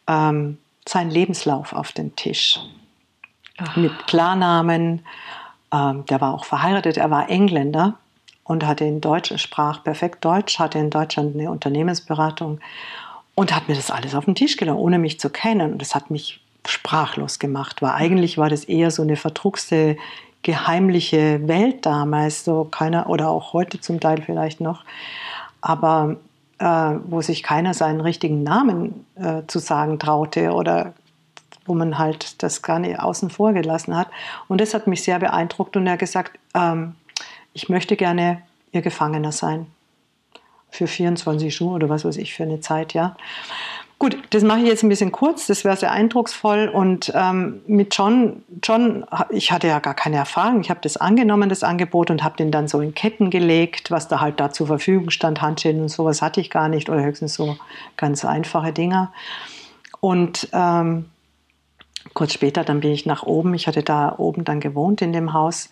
ähm, 0.06 0.58
seinen 0.86 1.10
Lebenslauf 1.10 1.72
auf 1.72 1.92
den 1.92 2.14
Tisch 2.14 2.60
mit 3.76 4.06
Klarnamen. 4.06 5.04
Ähm, 5.72 6.04
der 6.06 6.20
war 6.20 6.34
auch 6.34 6.44
verheiratet, 6.44 6.96
er 6.96 7.10
war 7.10 7.28
Engländer 7.28 7.94
und 8.44 8.66
hatte 8.66 8.84
in 8.84 9.00
Deutsch, 9.00 9.36
sprach 9.36 9.84
perfekt 9.84 10.24
Deutsch, 10.24 10.58
hatte 10.58 10.78
in 10.78 10.90
Deutschland 10.90 11.34
eine 11.34 11.50
Unternehmensberatung 11.50 12.60
und 13.34 13.54
hat 13.54 13.68
mir 13.68 13.74
das 13.74 13.90
alles 13.90 14.14
auf 14.14 14.24
den 14.24 14.34
Tisch 14.34 14.56
gelegt, 14.56 14.78
ohne 14.78 14.98
mich 14.98 15.20
zu 15.20 15.30
kennen. 15.30 15.72
Und 15.72 15.82
das 15.82 15.94
hat 15.94 16.10
mich 16.10 16.40
sprachlos 16.66 17.38
gemacht, 17.38 17.82
weil 17.82 17.92
eigentlich 17.92 18.38
war 18.38 18.48
das 18.48 18.64
eher 18.64 18.90
so 18.90 19.02
eine 19.02 19.16
verdruckste, 19.16 19.96
geheimliche 20.42 21.46
Welt 21.48 21.84
damals, 21.84 22.44
so 22.44 22.64
keiner, 22.64 23.08
oder 23.08 23.28
auch 23.28 23.52
heute 23.52 23.80
zum 23.80 24.00
Teil 24.00 24.22
vielleicht 24.22 24.60
noch, 24.60 24.84
aber 25.60 26.16
äh, 26.58 26.64
wo 27.06 27.20
sich 27.20 27.42
keiner 27.42 27.74
seinen 27.74 28.00
richtigen 28.00 28.42
Namen 28.42 29.04
äh, 29.16 29.42
zu 29.46 29.58
sagen 29.58 29.98
traute 29.98 30.52
oder 30.52 30.94
wo 31.68 31.74
man 31.74 31.98
halt 31.98 32.42
das 32.42 32.62
gar 32.62 32.78
nicht 32.78 32.98
außen 32.98 33.30
vor 33.30 33.52
gelassen 33.52 33.96
hat. 33.96 34.08
Und 34.48 34.60
das 34.60 34.74
hat 34.74 34.86
mich 34.86 35.02
sehr 35.02 35.18
beeindruckt 35.18 35.76
und 35.76 35.86
er 35.86 35.92
hat 35.94 36.00
gesagt, 36.00 36.38
ähm, 36.54 36.94
ich 37.52 37.68
möchte 37.68 37.96
gerne 37.96 38.42
Ihr 38.72 38.82
Gefangener 38.82 39.32
sein. 39.32 39.66
Für 40.70 40.86
24 40.86 41.54
Schuhe 41.54 41.74
oder 41.74 41.88
was 41.88 42.04
weiß 42.04 42.18
ich 42.18 42.34
für 42.34 42.42
eine 42.42 42.60
Zeit, 42.60 42.92
ja. 42.92 43.16
Gut, 43.98 44.16
das 44.30 44.44
mache 44.44 44.60
ich 44.60 44.66
jetzt 44.66 44.84
ein 44.84 44.88
bisschen 44.88 45.10
kurz, 45.10 45.48
das 45.48 45.64
wäre 45.64 45.76
sehr 45.76 45.90
eindrucksvoll. 45.90 46.68
Und 46.68 47.10
ähm, 47.16 47.62
mit 47.66 47.96
John, 47.96 48.44
John, 48.62 49.04
ich 49.30 49.50
hatte 49.50 49.66
ja 49.66 49.80
gar 49.80 49.94
keine 49.94 50.16
Erfahrung. 50.16 50.60
Ich 50.60 50.70
habe 50.70 50.78
das 50.80 50.96
angenommen, 50.96 51.48
das 51.48 51.64
Angebot, 51.64 52.12
und 52.12 52.22
habe 52.22 52.36
den 52.36 52.52
dann 52.52 52.68
so 52.68 52.80
in 52.80 52.94
Ketten 52.94 53.28
gelegt, 53.30 53.90
was 53.90 54.06
da 54.06 54.20
halt 54.20 54.38
da 54.38 54.52
zur 54.52 54.68
Verfügung 54.68 55.10
stand. 55.10 55.42
Handschellen 55.42 55.82
und 55.82 55.88
sowas 55.88 56.22
hatte 56.22 56.40
ich 56.40 56.48
gar 56.48 56.68
nicht 56.68 56.88
oder 56.88 57.02
höchstens 57.02 57.34
so 57.34 57.56
ganz 57.96 58.24
einfache 58.24 58.72
Dinger. 58.72 59.12
Und 59.98 60.48
ähm, 60.52 61.06
kurz 62.14 62.32
später, 62.32 62.64
dann 62.64 62.80
bin 62.80 62.92
ich 62.92 63.06
nach 63.06 63.22
oben. 63.22 63.54
Ich 63.54 63.66
hatte 63.66 63.82
da 63.82 64.14
oben 64.18 64.44
dann 64.44 64.60
gewohnt 64.60 65.02
in 65.02 65.12
dem 65.12 65.32
Haus. 65.32 65.70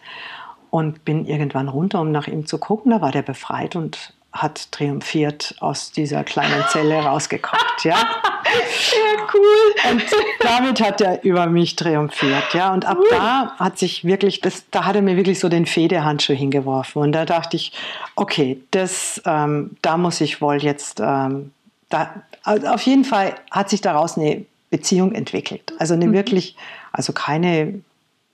und 0.70 1.04
bin 1.04 1.26
irgendwann 1.26 1.68
runter, 1.68 2.00
um 2.00 2.10
nach 2.10 2.26
ihm 2.26 2.44
zu 2.44 2.58
gucken. 2.58 2.90
Da 2.90 3.00
war 3.00 3.12
der 3.12 3.22
befreit 3.22 3.76
und 3.76 4.12
hat 4.32 4.70
triumphiert 4.72 5.54
aus 5.60 5.92
dieser 5.92 6.24
kleinen 6.24 6.64
Zelle 6.68 6.98
rausgekommen. 6.98 7.64
Ja? 7.82 7.94
ja, 7.94 9.26
cool. 9.34 9.92
Und 9.92 10.02
damit 10.40 10.80
hat 10.80 11.00
er 11.00 11.24
über 11.24 11.46
mich 11.46 11.76
triumphiert. 11.76 12.52
Ja? 12.52 12.72
Und 12.72 12.84
ab 12.84 12.98
cool. 13.00 13.06
da 13.10 13.52
hat 13.58 13.78
sich 13.78 14.04
wirklich, 14.04 14.40
das, 14.40 14.68
da 14.70 14.84
hat 14.84 14.96
er 14.96 15.02
mir 15.02 15.16
wirklich 15.16 15.40
so 15.40 15.48
den 15.48 15.66
Federhandschuh 15.66 16.34
hingeworfen. 16.34 17.02
Und 17.02 17.12
da 17.12 17.24
dachte 17.24 17.56
ich, 17.56 17.72
okay, 18.14 18.60
das, 18.70 19.22
ähm, 19.24 19.76
da 19.82 19.96
muss 19.96 20.20
ich 20.20 20.40
wohl 20.40 20.62
jetzt, 20.62 21.00
ähm, 21.00 21.52
da, 21.88 22.22
also 22.42 22.66
auf 22.68 22.82
jeden 22.82 23.04
Fall 23.04 23.34
hat 23.50 23.70
sich 23.70 23.80
daraus 23.80 24.18
eine 24.18 24.44
Beziehung 24.70 25.12
entwickelt. 25.12 25.72
Also 25.78 25.94
eine 25.94 26.06
mhm. 26.06 26.12
wirklich, 26.12 26.56
also 26.92 27.12
keine 27.12 27.80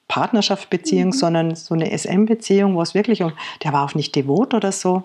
Partnerschaftsbeziehung, 0.08 1.06
mhm. 1.06 1.12
sondern 1.12 1.54
so 1.54 1.74
eine 1.74 1.96
SM-Beziehung, 1.96 2.74
wo 2.74 2.82
es 2.82 2.94
wirklich 2.94 3.22
um, 3.22 3.32
der 3.62 3.72
war 3.72 3.84
auch 3.84 3.94
nicht 3.94 4.14
devot 4.14 4.54
oder 4.54 4.72
so. 4.72 5.04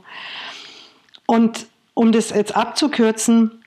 Und 1.25 1.67
um 1.93 2.11
das 2.11 2.29
jetzt 2.29 2.55
abzukürzen, 2.55 3.63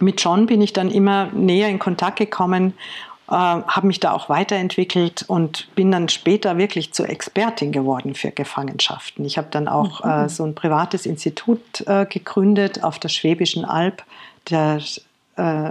mit 0.00 0.20
John 0.22 0.46
bin 0.46 0.60
ich 0.60 0.72
dann 0.72 0.90
immer 0.90 1.26
näher 1.32 1.68
in 1.68 1.78
Kontakt 1.78 2.18
gekommen, 2.18 2.74
äh, 3.28 3.34
habe 3.34 3.86
mich 3.86 4.00
da 4.00 4.12
auch 4.12 4.28
weiterentwickelt 4.28 5.24
und 5.26 5.74
bin 5.74 5.90
dann 5.90 6.08
später 6.08 6.58
wirklich 6.58 6.92
zur 6.92 7.08
Expertin 7.08 7.72
geworden 7.72 8.14
für 8.14 8.30
Gefangenschaften. 8.30 9.24
Ich 9.24 9.38
habe 9.38 9.48
dann 9.50 9.68
auch 9.68 10.04
mhm. 10.04 10.10
äh, 10.10 10.28
so 10.28 10.44
ein 10.44 10.54
privates 10.54 11.06
Institut 11.06 11.86
äh, 11.86 12.06
gegründet 12.06 12.84
auf 12.84 12.98
der 12.98 13.08
Schwäbischen 13.08 13.64
Alb, 13.64 14.04
der 14.50 14.80
äh, 15.36 15.70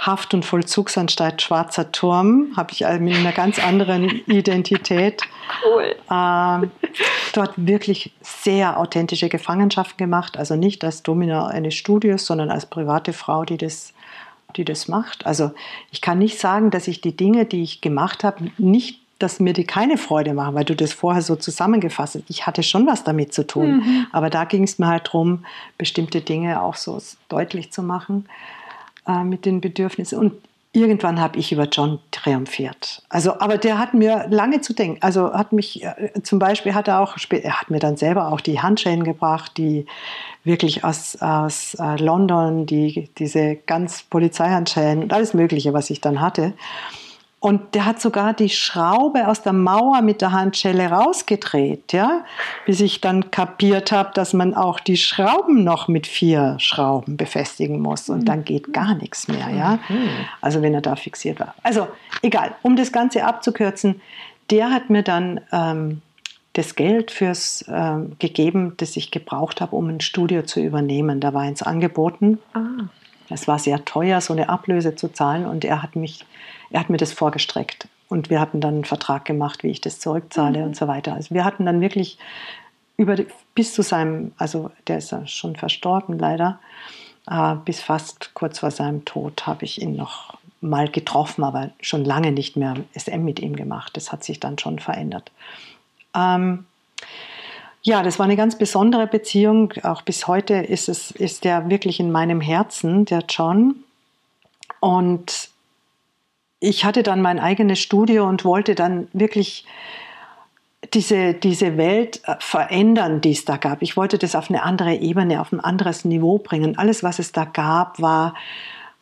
Haft- 0.00 0.32
und 0.32 0.46
Vollzugsanstalt 0.46 1.42
Schwarzer 1.42 1.92
Turm, 1.92 2.52
habe 2.56 2.72
ich 2.72 2.80
mit 3.00 3.16
einer 3.16 3.32
ganz 3.32 3.58
anderen 3.58 4.04
Identität. 4.26 5.22
Cool. 5.62 5.94
Ähm, 6.10 6.70
dort 7.34 7.52
wirklich 7.56 8.12
sehr 8.22 8.78
authentische 8.78 9.28
Gefangenschaften 9.28 9.98
gemacht. 9.98 10.38
Also 10.38 10.56
nicht 10.56 10.82
als 10.84 11.02
Domina 11.02 11.48
eines 11.48 11.74
Studios, 11.74 12.24
sondern 12.24 12.50
als 12.50 12.64
private 12.64 13.12
Frau, 13.12 13.44
die 13.44 13.58
das, 13.58 13.92
die 14.56 14.64
das 14.64 14.88
macht. 14.88 15.26
Also 15.26 15.50
ich 15.90 16.00
kann 16.00 16.18
nicht 16.18 16.38
sagen, 16.38 16.70
dass 16.70 16.88
ich 16.88 17.02
die 17.02 17.14
Dinge, 17.14 17.44
die 17.44 17.62
ich 17.62 17.82
gemacht 17.82 18.24
habe, 18.24 18.50
nicht 18.56 19.00
dass 19.18 19.38
mir 19.38 19.52
die 19.52 19.64
keine 19.64 19.98
Freude 19.98 20.32
machen, 20.32 20.54
weil 20.54 20.64
du 20.64 20.74
das 20.74 20.94
vorher 20.94 21.20
so 21.20 21.36
zusammengefasst 21.36 22.14
hast. 22.14 22.24
Ich 22.28 22.46
hatte 22.46 22.62
schon 22.62 22.86
was 22.86 23.04
damit 23.04 23.34
zu 23.34 23.46
tun, 23.46 23.76
mhm. 23.76 24.06
aber 24.12 24.30
da 24.30 24.44
ging 24.44 24.62
es 24.62 24.78
mir 24.78 24.86
halt 24.86 25.08
darum, 25.08 25.44
bestimmte 25.76 26.22
Dinge 26.22 26.62
auch 26.62 26.74
so 26.74 26.98
deutlich 27.28 27.70
zu 27.70 27.82
machen 27.82 28.24
äh, 29.06 29.24
mit 29.24 29.44
den 29.44 29.60
Bedürfnissen. 29.60 30.18
Und 30.18 30.32
irgendwann 30.72 31.20
habe 31.20 31.38
ich 31.38 31.52
über 31.52 31.64
John 31.64 31.98
triumphiert. 32.10 33.02
Also, 33.08 33.40
aber 33.40 33.58
der 33.58 33.78
hat 33.78 33.94
mir 33.94 34.26
lange 34.28 34.60
zu 34.60 34.72
denken. 34.72 34.98
Also 35.02 35.32
hat 35.32 35.52
mich 35.52 35.84
äh, 35.84 36.12
zum 36.22 36.38
Beispiel 36.38 36.74
hat 36.74 36.88
er 36.88 37.00
auch, 37.00 37.16
er 37.30 37.60
hat 37.60 37.70
mir 37.70 37.80
dann 37.80 37.96
selber 37.96 38.32
auch 38.32 38.40
die 38.40 38.60
Handschellen 38.60 39.04
gebracht, 39.04 39.52
die 39.56 39.86
wirklich 40.44 40.84
aus, 40.84 41.16
aus 41.20 41.74
äh, 41.74 41.96
London, 41.96 42.66
die, 42.66 43.10
diese 43.18 43.56
ganz 43.56 44.02
Polizeihandschellen 44.04 45.02
und 45.02 45.12
alles 45.12 45.34
Mögliche, 45.34 45.72
was 45.72 45.90
ich 45.90 46.00
dann 46.00 46.20
hatte. 46.20 46.52
Und 47.40 47.74
der 47.74 47.86
hat 47.86 48.02
sogar 48.02 48.34
die 48.34 48.50
Schraube 48.50 49.26
aus 49.26 49.40
der 49.40 49.54
Mauer 49.54 50.02
mit 50.02 50.20
der 50.20 50.32
Handschelle 50.32 50.90
rausgedreht, 50.90 51.94
ja, 51.94 52.22
bis 52.66 52.80
ich 52.80 53.00
dann 53.00 53.30
kapiert 53.30 53.92
habe, 53.92 54.10
dass 54.12 54.34
man 54.34 54.54
auch 54.54 54.78
die 54.78 54.98
Schrauben 54.98 55.64
noch 55.64 55.88
mit 55.88 56.06
vier 56.06 56.56
Schrauben 56.58 57.16
befestigen 57.16 57.80
muss 57.80 58.10
und 58.10 58.26
dann 58.26 58.44
geht 58.44 58.74
gar 58.74 58.94
nichts 58.94 59.26
mehr, 59.26 59.48
ja. 59.56 59.78
Mhm. 59.88 60.10
Also 60.42 60.60
wenn 60.60 60.74
er 60.74 60.82
da 60.82 60.96
fixiert 60.96 61.40
war. 61.40 61.54
Also 61.62 61.88
egal, 62.20 62.54
um 62.60 62.76
das 62.76 62.92
Ganze 62.92 63.24
abzukürzen, 63.24 64.02
der 64.50 64.70
hat 64.70 64.90
mir 64.90 65.02
dann 65.02 65.40
ähm, 65.50 66.02
das 66.52 66.74
Geld 66.74 67.10
fürs 67.10 67.64
ähm, 67.68 68.16
gegeben, 68.18 68.74
das 68.76 68.96
ich 68.96 69.10
gebraucht 69.10 69.62
habe, 69.62 69.76
um 69.76 69.88
ein 69.88 70.00
Studio 70.00 70.42
zu 70.42 70.60
übernehmen. 70.60 71.20
Da 71.20 71.32
war 71.32 71.42
eins 71.42 71.62
angeboten. 71.62 72.38
Ah. 72.52 72.88
Es 73.30 73.48
war 73.48 73.58
sehr 73.58 73.84
teuer, 73.84 74.20
so 74.20 74.32
eine 74.32 74.48
Ablöse 74.48 74.96
zu 74.96 75.08
zahlen 75.08 75.46
und 75.46 75.64
er 75.64 75.82
hat 75.82 75.94
mich 75.96 76.26
er 76.70 76.80
hat 76.80 76.90
mir 76.90 76.96
das 76.96 77.12
vorgestreckt. 77.12 77.88
Und 78.08 78.28
wir 78.28 78.40
hatten 78.40 78.60
dann 78.60 78.74
einen 78.74 78.84
Vertrag 78.84 79.24
gemacht, 79.24 79.62
wie 79.62 79.70
ich 79.70 79.80
das 79.80 80.00
zurückzahle 80.00 80.60
mhm. 80.60 80.64
und 80.66 80.76
so 80.76 80.88
weiter. 80.88 81.14
Also 81.14 81.34
wir 81.34 81.44
hatten 81.44 81.66
dann 81.66 81.80
wirklich 81.80 82.18
über 82.96 83.16
bis 83.54 83.72
zu 83.72 83.82
seinem, 83.82 84.32
also 84.36 84.70
der 84.86 84.98
ist 84.98 85.12
ja 85.12 85.26
schon 85.26 85.56
verstorben 85.56 86.18
leider, 86.18 86.58
äh, 87.28 87.54
bis 87.64 87.80
fast 87.80 88.34
kurz 88.34 88.58
vor 88.58 88.70
seinem 88.70 89.04
Tod 89.04 89.46
habe 89.46 89.64
ich 89.64 89.80
ihn 89.80 89.96
noch 89.96 90.34
mal 90.60 90.88
getroffen, 90.88 91.44
aber 91.44 91.70
schon 91.80 92.04
lange 92.04 92.32
nicht 92.32 92.56
mehr 92.56 92.74
SM 92.94 93.24
mit 93.24 93.40
ihm 93.40 93.56
gemacht. 93.56 93.96
Das 93.96 94.12
hat 94.12 94.24
sich 94.24 94.40
dann 94.40 94.58
schon 94.58 94.78
verändert. 94.78 95.30
Ähm, 96.14 96.66
ja, 97.82 98.02
das 98.02 98.18
war 98.18 98.24
eine 98.24 98.36
ganz 98.36 98.58
besondere 98.58 99.06
Beziehung. 99.06 99.72
Auch 99.84 100.02
bis 100.02 100.26
heute 100.26 100.54
ist 100.54 100.88
es 100.88 101.10
ist 101.12 101.44
der 101.44 101.70
wirklich 101.70 101.98
in 101.98 102.12
meinem 102.12 102.40
Herzen, 102.40 103.06
der 103.06 103.24
John. 103.28 103.76
Und 104.80 105.49
ich 106.60 106.84
hatte 106.84 107.02
dann 107.02 107.22
mein 107.22 107.38
eigenes 107.38 107.80
Studio 107.80 108.28
und 108.28 108.44
wollte 108.44 108.74
dann 108.74 109.08
wirklich 109.12 109.64
diese, 110.94 111.34
diese 111.34 111.76
Welt 111.76 112.20
äh, 112.26 112.36
verändern, 112.38 113.20
die 113.20 113.32
es 113.32 113.44
da 113.44 113.56
gab. 113.56 113.82
Ich 113.82 113.96
wollte 113.96 114.18
das 114.18 114.34
auf 114.34 114.50
eine 114.50 114.62
andere 114.62 114.94
Ebene, 114.94 115.40
auf 115.40 115.52
ein 115.52 115.60
anderes 115.60 116.04
Niveau 116.04 116.38
bringen. 116.38 116.78
Alles, 116.78 117.02
was 117.02 117.18
es 117.18 117.32
da 117.32 117.44
gab, 117.44 118.00
war 118.00 118.34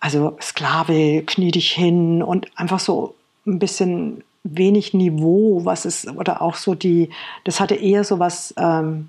also 0.01 0.37
Sklave, 0.41 1.23
knie 1.27 1.51
dich 1.51 1.73
hin 1.73 2.23
und 2.23 2.47
einfach 2.57 2.79
so 2.79 3.15
ein 3.47 3.59
bisschen 3.59 4.23
wenig 4.45 4.95
Niveau, 4.95 5.65
was 5.65 5.85
es, 5.85 6.07
oder 6.07 6.43
auch 6.43 6.55
so 6.55 6.75
die, 6.75 7.11
das 7.45 7.61
hatte 7.61 7.75
eher 7.75 8.05
so 8.05 8.19
was, 8.19 8.55
ähm, 8.57 9.09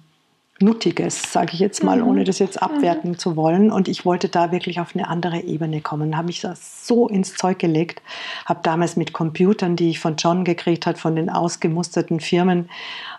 Nuttiges, 0.62 1.32
sage 1.32 1.54
ich 1.54 1.60
jetzt 1.60 1.84
mal, 1.84 2.02
mhm. 2.02 2.08
ohne 2.08 2.24
das 2.24 2.40
jetzt 2.40 2.62
abwerten 2.62 3.12
mhm. 3.12 3.18
zu 3.18 3.36
wollen. 3.36 3.72
Und 3.72 3.88
ich 3.88 4.06
wollte 4.06 4.30
da 4.30 4.52
wirklich 4.52 4.80
auf 4.80 4.96
eine 4.96 5.08
andere 5.08 5.42
Ebene 5.42 5.82
kommen. 5.82 6.18
Habe 6.18 6.28
mich 6.28 6.42
da 6.42 6.54
so 6.56 7.08
ins 7.08 7.36
Zeug 7.36 7.60
gelegt. 7.60 8.02
Habe 8.46 8.60
damals 8.64 8.96
mit 8.96 9.14
Computern, 9.14 9.76
die 9.76 9.90
ich 9.90 10.00
von 10.00 10.16
John 10.18 10.44
gekriegt 10.44 10.86
hat, 10.86 10.98
von 10.98 11.16
den 11.16 11.30
ausgemusterten 11.30 12.20
Firmen, 12.20 12.70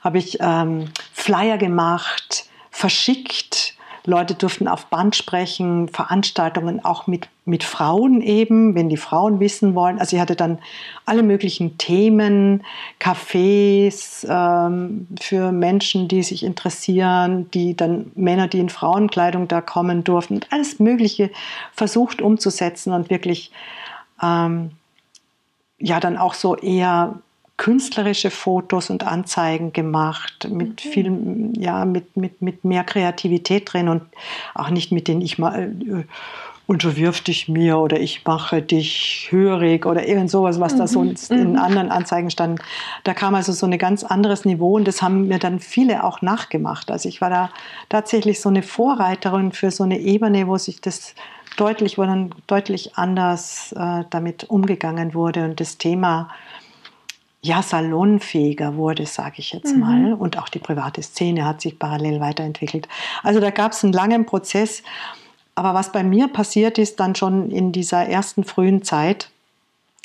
habe 0.03 0.19
ich 0.19 0.39
ähm, 0.41 0.91
Flyer 1.13 1.59
gemacht, 1.59 2.47
verschickt 2.71 3.75
Leute 4.11 4.35
durften 4.35 4.69
auf 4.69 4.87
Band 4.87 5.17
sprechen, 5.17 5.89
Veranstaltungen 5.89 6.85
auch 6.85 7.07
mit, 7.07 7.29
mit 7.47 7.65
Frauen 7.65 8.21
eben, 8.21 8.75
wenn 8.75 8.89
die 8.91 8.99
Frauen 8.99 9.41
wissen 9.41 9.75
wollen. 9.75 9.99
Also 9.99 10.17
ich 10.17 10.21
hatte 10.21 10.37
dann 10.37 10.59
alle 11.07 11.23
möglichen 11.23 11.79
Themen, 11.79 12.63
Cafés 13.01 14.27
ähm, 14.29 15.07
für 15.19 15.53
Menschen, 15.53 16.09
die 16.09 16.23
sich 16.23 16.43
interessieren, 16.43 17.51
die 17.53 17.75
dann 17.75 18.13
Männer, 18.15 18.49
die 18.49 18.59
in 18.59 18.69
Frauenkleidung 18.69 19.49
da 19.49 19.61
kommen 19.61 20.05
durften, 20.05 20.35
und 20.35 20.53
alles 20.53 20.79
Mögliche 20.79 21.31
versucht 21.73 22.21
umzusetzen 22.21 22.93
und 22.93 23.09
wirklich 23.09 23.53
ähm, 24.23 24.73
ja 25.79 26.01
dann 26.01 26.19
auch 26.19 26.35
so 26.35 26.57
eher 26.57 27.15
künstlerische 27.61 28.31
Fotos 28.31 28.89
und 28.89 29.07
Anzeigen 29.07 29.75
gemacht, 29.75 30.49
mit 30.51 30.83
mhm. 30.83 30.91
viel, 30.91 31.53
ja, 31.59 31.85
mit, 31.85 32.17
mit, 32.17 32.41
mit 32.41 32.65
mehr 32.65 32.85
Kreativität 32.85 33.71
drin 33.71 33.91
und 33.91 34.01
auch 34.55 34.71
nicht 34.71 34.93
mit 34.93 35.09
den 35.09 35.21
ich 35.21 35.39
mal 35.39 35.71
äh, 35.87 36.05
unterwirf 36.67 37.21
dich 37.21 37.49
mir 37.49 37.77
oder 37.77 38.01
ich 38.01 38.25
mache 38.25 38.63
dich 38.63 39.29
hörig 39.29 39.85
oder 39.85 40.09
irgend 40.09 40.31
sowas, 40.31 40.59
was 40.59 40.73
mhm. 40.73 40.79
da 40.79 40.87
so 40.87 41.03
mhm. 41.03 41.17
in 41.29 41.59
anderen 41.59 41.91
Anzeigen 41.91 42.31
stand. 42.31 42.63
Da 43.05 43.13
kam 43.13 43.35
also 43.35 43.53
so 43.53 43.67
ein 43.67 43.77
ganz 43.77 44.05
anderes 44.05 44.47
Niveau 44.47 44.77
und 44.77 44.89
das 44.89 45.03
haben 45.03 45.29
mir 45.29 45.39
dann 45.39 45.61
viele 45.61 46.03
auch 46.03 46.23
nachgemacht. 46.23 46.91
Also 46.91 47.11
ich 47.11 47.21
war 47.21 47.29
da 47.29 47.51
tatsächlich 47.91 48.41
so 48.41 48.49
eine 48.49 48.63
Vorreiterin 48.63 49.53
für 49.53 49.71
so 49.71 49.85
eine 49.85 49.99
Ebene, 49.99 50.47
wo 50.47 50.57
sich 50.57 50.81
das 50.81 51.15
deutlich, 51.59 51.99
wo 51.99 52.05
dann 52.05 52.35
deutlich 52.47 52.97
anders 52.97 53.73
äh, 53.73 54.05
damit 54.09 54.45
umgegangen 54.45 55.13
wurde 55.13 55.45
und 55.45 55.61
das 55.61 55.77
Thema 55.77 56.31
ja, 57.43 57.63
salonfähiger 57.63 58.77
wurde, 58.77 59.07
sage 59.07 59.37
ich 59.39 59.53
jetzt 59.53 59.75
mhm. 59.75 59.81
mal. 59.81 60.13
Und 60.13 60.39
auch 60.39 60.49
die 60.49 60.59
private 60.59 61.03
Szene 61.03 61.47
hat 61.47 61.61
sich 61.61 61.79
parallel 61.79 62.21
weiterentwickelt. 62.21 62.87
Also 63.23 63.41
da 63.41 63.51
gab 63.51 63.73
es 63.73 63.83
einen 63.83 63.93
langen 63.93 64.27
Prozess. 64.27 64.83
Aber 65.55 65.75
was 65.75 65.93
bei 65.93 66.03
mir 66.03 66.29
passiert 66.29 66.79
ist, 66.79 67.01
dann 67.01 67.15
schon 67.15 67.51
in 67.51 67.73
dieser 67.73 68.07
ersten 68.07 68.45
frühen 68.45 68.83
Zeit, 68.83 69.31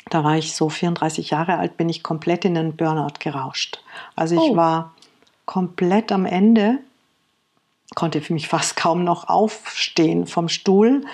da 0.08 0.24
war 0.24 0.36
ich 0.36 0.54
so 0.54 0.68
34 0.68 1.30
Jahre 1.30 1.58
alt, 1.58 1.76
bin 1.76 1.88
ich 1.88 2.02
komplett 2.02 2.44
in 2.44 2.56
einen 2.56 2.76
Burnout 2.76 3.18
gerauscht. 3.18 3.82
Also 4.14 4.34
ich 4.34 4.52
oh. 4.52 4.56
war 4.56 4.94
komplett 5.44 6.12
am 6.12 6.24
Ende, 6.24 6.78
konnte 7.94 8.20
für 8.22 8.32
mich 8.32 8.48
fast 8.48 8.76
kaum 8.76 9.04
noch 9.04 9.28
aufstehen 9.28 10.26
vom 10.26 10.48
Stuhl 10.48 11.04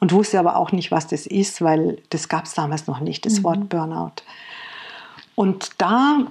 und 0.00 0.12
wusste 0.12 0.40
aber 0.40 0.56
auch 0.56 0.72
nicht, 0.72 0.90
was 0.90 1.06
das 1.06 1.26
ist, 1.26 1.62
weil 1.62 2.02
das 2.10 2.28
gab 2.28 2.46
es 2.46 2.54
damals 2.54 2.88
noch 2.88 3.00
nicht, 3.00 3.26
das 3.26 3.40
mhm. 3.40 3.44
Wort 3.44 3.68
Burnout. 3.68 4.22
Und 5.38 5.80
da 5.80 6.26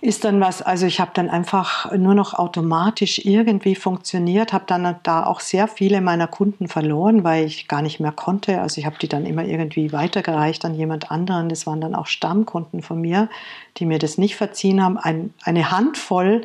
ist 0.00 0.24
dann 0.24 0.40
was, 0.40 0.62
also 0.62 0.86
ich 0.86 0.98
habe 0.98 1.10
dann 1.12 1.28
einfach 1.28 1.92
nur 1.92 2.14
noch 2.14 2.32
automatisch 2.32 3.18
irgendwie 3.26 3.74
funktioniert, 3.74 4.54
habe 4.54 4.64
dann 4.66 4.96
da 5.02 5.26
auch 5.26 5.40
sehr 5.40 5.68
viele 5.68 6.00
meiner 6.00 6.26
Kunden 6.26 6.66
verloren, 6.66 7.22
weil 7.22 7.44
ich 7.44 7.68
gar 7.68 7.82
nicht 7.82 8.00
mehr 8.00 8.12
konnte. 8.12 8.62
Also 8.62 8.78
ich 8.78 8.86
habe 8.86 8.96
die 8.98 9.08
dann 9.08 9.26
immer 9.26 9.44
irgendwie 9.44 9.92
weitergereicht 9.92 10.64
an 10.64 10.74
jemand 10.74 11.10
anderen. 11.10 11.50
Das 11.50 11.66
waren 11.66 11.82
dann 11.82 11.94
auch 11.94 12.06
Stammkunden 12.06 12.80
von 12.80 12.98
mir, 12.98 13.28
die 13.76 13.84
mir 13.84 13.98
das 13.98 14.16
nicht 14.16 14.36
verziehen 14.36 14.82
haben. 14.82 14.96
Ein, 14.96 15.34
eine 15.42 15.70
Handvoll 15.70 16.40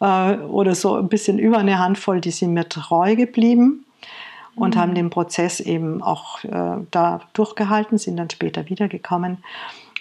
äh, 0.00 0.36
oder 0.36 0.74
so 0.74 0.94
ein 0.94 1.08
bisschen 1.08 1.38
über 1.38 1.58
eine 1.58 1.78
Handvoll, 1.78 2.22
die 2.22 2.30
sind 2.30 2.54
mir 2.54 2.70
treu 2.70 3.16
geblieben 3.16 3.84
und 4.56 4.76
mhm. 4.76 4.80
haben 4.80 4.94
den 4.94 5.10
Prozess 5.10 5.60
eben 5.60 6.02
auch 6.02 6.42
äh, 6.44 6.78
da 6.90 7.20
durchgehalten, 7.34 7.98
sind 7.98 8.16
dann 8.16 8.30
später 8.30 8.70
wiedergekommen. 8.70 9.44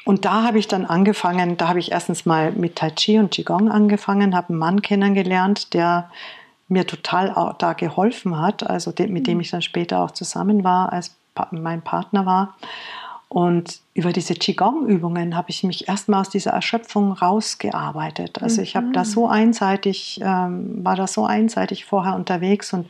Und 0.08 0.24
da 0.24 0.43
habe 0.43 0.58
ich 0.58 0.70
dann 0.70 0.86
angefangen, 0.86 1.58
da 1.58 1.68
habe 1.68 1.80
ich 1.80 1.91
erstens 1.91 2.26
mal 2.26 2.53
mit 2.53 2.78
Tai 2.78 2.91
Chi 2.91 3.20
und 3.20 3.30
Qigong 3.32 3.70
angefangen, 3.70 4.34
habe 4.38 4.49
einen 4.49 4.58
Mann 4.58 4.82
kennengelernt, 4.82 5.74
der 5.74 6.10
mir 6.70 6.88
total 6.88 7.55
da 7.60 7.74
geholfen 7.74 8.39
hat, 8.39 8.66
also 8.66 8.93
mit 8.97 9.28
dem 9.28 9.36
mhm. 9.36 9.41
ich 9.41 9.51
dann 9.51 9.62
später 9.62 10.01
auch 10.01 10.12
zusammen 10.12 10.64
war, 10.64 10.93
als 10.93 11.14
mein 11.51 11.82
Partner 11.82 12.26
war. 12.26 12.55
Und 13.28 13.82
über 13.93 14.14
diese 14.14 14.34
Qigong-Übungen 14.34 15.36
habe 15.36 15.49
ich 15.49 15.66
mich 15.66 15.89
erstmal 15.89 16.22
aus 16.22 16.30
dieser 16.30 16.51
Erschöpfung 16.51 17.12
rausgearbeitet. 17.12 18.41
Also 18.41 18.62
ich 18.62 18.78
habe 18.78 18.93
da 18.93 19.03
so 19.03 19.26
mhm. 19.26 19.32
einseitig, 19.34 20.22
ähm, 20.24 20.86
war 20.86 20.95
da 20.95 21.08
so 21.08 21.26
einseitig 21.26 21.84
vorher 21.84 22.16
unterwegs 22.16 22.72
und 22.72 22.88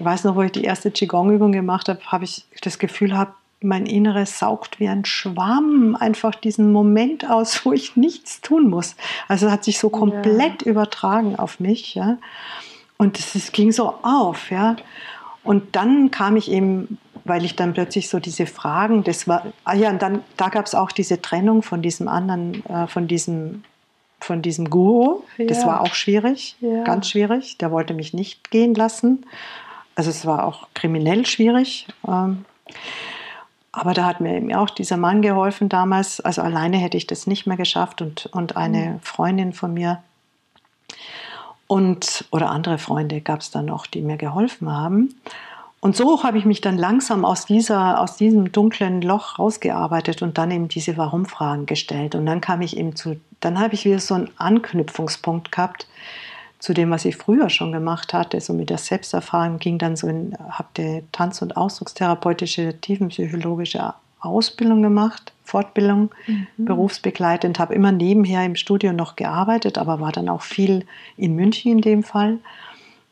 ich 0.00 0.04
weiß 0.04 0.24
noch, 0.24 0.34
wo 0.34 0.42
ich 0.42 0.50
die 0.50 0.64
erste 0.64 0.90
Qigong-Übung 0.90 1.52
gemacht 1.52 1.88
habe, 1.88 2.00
habe 2.06 2.24
ich 2.24 2.46
das 2.62 2.80
Gefühl 2.80 3.10
gehabt, 3.10 3.34
mein 3.60 3.86
Inneres 3.86 4.38
saugt 4.38 4.78
wie 4.78 4.88
ein 4.88 5.04
Schwamm 5.04 5.96
einfach 5.98 6.34
diesen 6.34 6.72
Moment 6.72 7.28
aus, 7.28 7.64
wo 7.64 7.72
ich 7.72 7.96
nichts 7.96 8.40
tun 8.40 8.68
muss. 8.68 8.96
Also 9.26 9.50
hat 9.50 9.64
sich 9.64 9.78
so 9.78 9.90
komplett 9.90 10.64
ja. 10.64 10.70
übertragen 10.70 11.36
auf 11.36 11.60
mich. 11.60 11.94
Ja. 11.94 12.18
Und 12.96 13.18
es 13.18 13.52
ging 13.52 13.72
so 13.72 13.94
auf. 14.02 14.50
Ja. 14.50 14.76
Und 15.42 15.74
dann 15.76 16.10
kam 16.10 16.36
ich 16.36 16.50
eben, 16.50 16.98
weil 17.24 17.44
ich 17.44 17.56
dann 17.56 17.72
plötzlich 17.72 18.08
so 18.08 18.20
diese 18.20 18.46
Fragen, 18.46 19.02
das 19.02 19.26
war, 19.26 19.46
ah 19.64 19.74
ja, 19.74 19.90
und 19.90 20.02
dann, 20.02 20.22
da 20.36 20.48
gab 20.50 20.66
es 20.66 20.74
auch 20.74 20.92
diese 20.92 21.20
Trennung 21.20 21.62
von 21.62 21.82
diesem 21.82 22.08
anderen, 22.08 22.64
äh, 22.66 22.86
von 22.86 23.08
diesem 23.08 23.64
von 24.20 24.42
diesem 24.42 24.68
Guru. 24.68 25.22
Ja. 25.36 25.46
Das 25.46 25.64
war 25.64 25.80
auch 25.80 25.94
schwierig, 25.94 26.56
ja. 26.60 26.82
ganz 26.82 27.08
schwierig. 27.08 27.56
Der 27.58 27.70
wollte 27.70 27.94
mich 27.94 28.12
nicht 28.14 28.50
gehen 28.50 28.74
lassen. 28.74 29.24
Also 29.94 30.10
es 30.10 30.26
war 30.26 30.44
auch 30.44 30.66
kriminell 30.74 31.24
schwierig. 31.24 31.86
Ähm, 32.06 32.44
aber 33.72 33.94
da 33.94 34.04
hat 34.04 34.20
mir 34.20 34.36
eben 34.36 34.54
auch 34.54 34.70
dieser 34.70 34.96
Mann 34.96 35.22
geholfen 35.22 35.68
damals. 35.68 36.20
Also 36.20 36.42
alleine 36.42 36.78
hätte 36.78 36.96
ich 36.96 37.06
das 37.06 37.26
nicht 37.26 37.46
mehr 37.46 37.56
geschafft 37.56 38.02
und, 38.02 38.26
und 38.26 38.56
eine 38.56 38.86
mhm. 38.86 39.00
Freundin 39.00 39.52
von 39.52 39.74
mir 39.74 40.02
und 41.66 42.24
oder 42.32 42.50
andere 42.50 42.78
Freunde 42.78 43.20
gab 43.20 43.40
es 43.40 43.50
dann 43.50 43.66
noch, 43.66 43.86
die 43.86 44.00
mir 44.00 44.16
geholfen 44.16 44.72
haben. 44.72 45.14
Und 45.80 45.94
so 45.94 46.24
habe 46.24 46.38
ich 46.38 46.44
mich 46.44 46.60
dann 46.60 46.76
langsam 46.76 47.24
aus, 47.24 47.46
dieser, 47.46 48.00
aus 48.00 48.16
diesem 48.16 48.50
dunklen 48.50 49.00
Loch 49.00 49.38
rausgearbeitet 49.38 50.22
und 50.22 50.36
dann 50.36 50.50
eben 50.50 50.66
diese 50.66 50.96
Warum-Fragen 50.96 51.66
gestellt. 51.66 52.16
Und 52.16 52.26
dann 52.26 52.40
kam 52.40 52.62
ich 52.62 52.76
eben 52.76 52.96
zu, 52.96 53.20
dann 53.38 53.60
habe 53.60 53.74
ich 53.74 53.84
wieder 53.84 54.00
so 54.00 54.14
einen 54.14 54.30
Anknüpfungspunkt 54.38 55.52
gehabt, 55.52 55.86
zu 56.58 56.74
dem, 56.74 56.90
was 56.90 57.04
ich 57.04 57.16
früher 57.16 57.50
schon 57.50 57.72
gemacht 57.72 58.12
hatte, 58.12 58.40
so 58.40 58.52
mit 58.52 58.70
der 58.70 58.78
Selbsterfahrung, 58.78 59.58
ging 59.58 59.78
dann 59.78 59.96
so 59.96 60.08
in, 60.08 60.36
habe 60.50 61.02
Tanz- 61.12 61.40
und 61.42 61.56
Ausdruckstherapeutische, 61.56 62.80
tiefenpsychologische 62.80 63.94
Ausbildung 64.20 64.82
gemacht, 64.82 65.32
Fortbildung, 65.44 66.10
mhm. 66.26 66.46
berufsbegleitend, 66.56 67.58
habe 67.58 67.74
immer 67.74 67.92
nebenher 67.92 68.44
im 68.44 68.56
Studio 68.56 68.92
noch 68.92 69.14
gearbeitet, 69.14 69.78
aber 69.78 70.00
war 70.00 70.12
dann 70.12 70.28
auch 70.28 70.42
viel 70.42 70.84
in 71.16 71.36
München 71.36 71.72
in 71.72 71.80
dem 71.80 72.02
Fall 72.02 72.38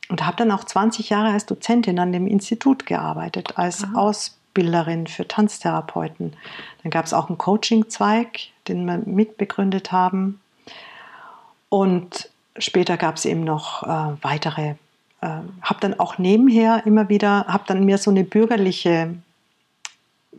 und 0.08 0.26
habe 0.26 0.36
dann 0.36 0.50
auch 0.50 0.64
20 0.64 1.08
Jahre 1.08 1.32
als 1.32 1.46
Dozentin 1.46 1.98
an 1.98 2.12
dem 2.12 2.26
Institut 2.26 2.86
gearbeitet, 2.86 3.56
als 3.56 3.84
Aha. 3.84 3.94
Ausbilderin 3.94 5.06
für 5.06 5.26
Tanztherapeuten. 5.26 6.32
Dann 6.82 6.90
gab 6.90 7.06
es 7.06 7.12
auch 7.12 7.28
einen 7.28 7.38
Coaching-Zweig, 7.38 8.48
den 8.66 8.84
wir 8.84 8.98
mitbegründet 8.98 9.92
haben. 9.92 10.40
Und 11.68 12.30
später 12.58 12.96
gab 12.96 13.16
es 13.16 13.24
eben 13.24 13.44
noch 13.44 13.82
äh, 13.82 14.16
weitere, 14.22 14.74
äh, 15.20 15.40
habe 15.62 15.80
dann 15.80 15.98
auch 15.98 16.18
nebenher 16.18 16.84
immer 16.86 17.08
wieder, 17.08 17.46
habe 17.46 17.64
dann 17.66 17.84
mir 17.84 17.98
so 17.98 18.10
eine 18.10 18.24
bürgerliche 18.24 19.14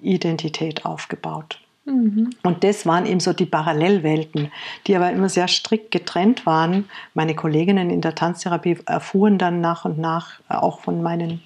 Identität 0.02 0.86
aufgebaut. 0.86 1.60
Mhm. 1.86 2.32
Und 2.44 2.64
das 2.64 2.86
waren 2.86 3.06
eben 3.06 3.20
so 3.20 3.34
die 3.34 3.46
Parallelwelten, 3.46 4.52
die 4.86 4.96
aber 4.96 5.10
immer 5.12 5.30
sehr 5.30 5.48
strikt 5.48 5.92
getrennt 5.92 6.46
waren. 6.46 6.90
Meine 7.14 7.34
Kolleginnen 7.34 7.90
in 7.90 8.02
der 8.02 8.14
Tanztherapie 8.14 8.78
erfuhren 8.86 9.38
dann 9.38 9.62
nach 9.62 9.86
und 9.86 9.98
nach 9.98 10.40
auch 10.50 10.82
von, 10.82 11.02
meinen, 11.02 11.42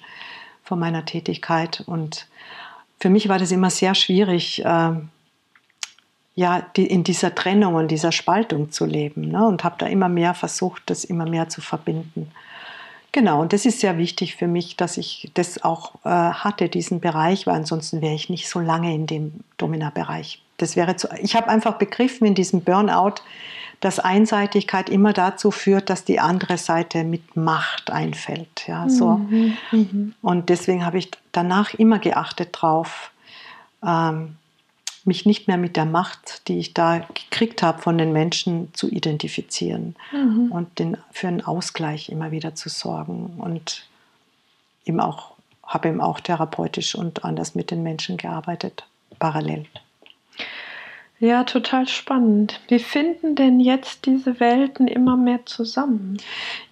von 0.64 0.78
meiner 0.78 1.04
Tätigkeit. 1.04 1.84
Und 1.86 2.26
für 2.98 3.08
mich 3.08 3.28
war 3.28 3.38
das 3.38 3.52
immer 3.52 3.70
sehr 3.70 3.94
schwierig, 3.94 4.64
äh, 4.64 4.92
ja, 6.34 6.62
die, 6.76 6.86
in 6.86 7.04
dieser 7.04 7.34
Trennung 7.34 7.74
und 7.74 7.88
dieser 7.88 8.12
Spaltung 8.12 8.70
zu 8.70 8.86
leben. 8.86 9.28
Ne? 9.28 9.46
Und 9.46 9.64
habe 9.64 9.76
da 9.78 9.86
immer 9.86 10.08
mehr 10.08 10.34
versucht, 10.34 10.82
das 10.86 11.04
immer 11.04 11.28
mehr 11.28 11.48
zu 11.48 11.60
verbinden. 11.60 12.30
Genau, 13.12 13.42
und 13.42 13.52
das 13.52 13.66
ist 13.66 13.80
sehr 13.80 13.98
wichtig 13.98 14.36
für 14.36 14.46
mich, 14.46 14.76
dass 14.76 14.96
ich 14.96 15.30
das 15.34 15.62
auch 15.62 15.96
äh, 16.04 16.08
hatte, 16.08 16.70
diesen 16.70 17.00
Bereich, 17.00 17.46
weil 17.46 17.56
ansonsten 17.56 18.00
wäre 18.00 18.14
ich 18.14 18.30
nicht 18.30 18.48
so 18.48 18.58
lange 18.58 18.94
in 18.94 19.06
dem 19.06 19.40
Domina-Bereich. 19.58 20.42
Das 20.56 20.76
wäre 20.76 20.96
zu, 20.96 21.08
ich 21.20 21.36
habe 21.36 21.48
einfach 21.48 21.74
begriffen 21.74 22.26
in 22.26 22.34
diesem 22.34 22.62
Burnout, 22.62 23.16
dass 23.80 23.98
Einseitigkeit 23.98 24.88
immer 24.88 25.12
dazu 25.12 25.50
führt, 25.50 25.90
dass 25.90 26.04
die 26.04 26.20
andere 26.20 26.56
Seite 26.56 27.04
mit 27.04 27.36
Macht 27.36 27.90
einfällt. 27.90 28.66
Ja, 28.66 28.88
so. 28.88 29.16
Mhm, 29.16 29.56
mhm. 29.72 30.14
Und 30.22 30.48
deswegen 30.48 30.86
habe 30.86 30.98
ich 30.98 31.10
danach 31.32 31.74
immer 31.74 31.98
geachtet 31.98 32.50
drauf, 32.52 33.10
ähm, 33.84 34.36
mich 35.06 35.26
nicht 35.26 35.48
mehr 35.48 35.58
mit 35.58 35.76
der 35.76 35.84
Macht, 35.84 36.48
die 36.48 36.58
ich 36.58 36.74
da 36.74 36.98
gekriegt 36.98 37.62
habe 37.62 37.82
von 37.82 37.98
den 37.98 38.12
Menschen, 38.12 38.72
zu 38.74 38.88
identifizieren 38.88 39.96
mhm. 40.12 40.52
und 40.52 40.78
den, 40.78 40.96
für 41.10 41.28
einen 41.28 41.42
Ausgleich 41.42 42.08
immer 42.08 42.30
wieder 42.30 42.54
zu 42.54 42.68
sorgen. 42.68 43.34
Und 43.38 43.86
eben 44.84 45.00
auch, 45.00 45.32
habe 45.66 45.88
eben 45.88 46.00
auch 46.00 46.20
therapeutisch 46.20 46.94
und 46.94 47.24
anders 47.24 47.54
mit 47.54 47.70
den 47.70 47.82
Menschen 47.82 48.16
gearbeitet, 48.16 48.86
parallel. 49.18 49.66
Ja, 51.22 51.44
total 51.44 51.86
spannend. 51.86 52.58
Wie 52.66 52.80
finden 52.80 53.36
denn 53.36 53.60
jetzt 53.60 54.06
diese 54.06 54.40
Welten 54.40 54.88
immer 54.88 55.16
mehr 55.16 55.38
zusammen? 55.46 56.18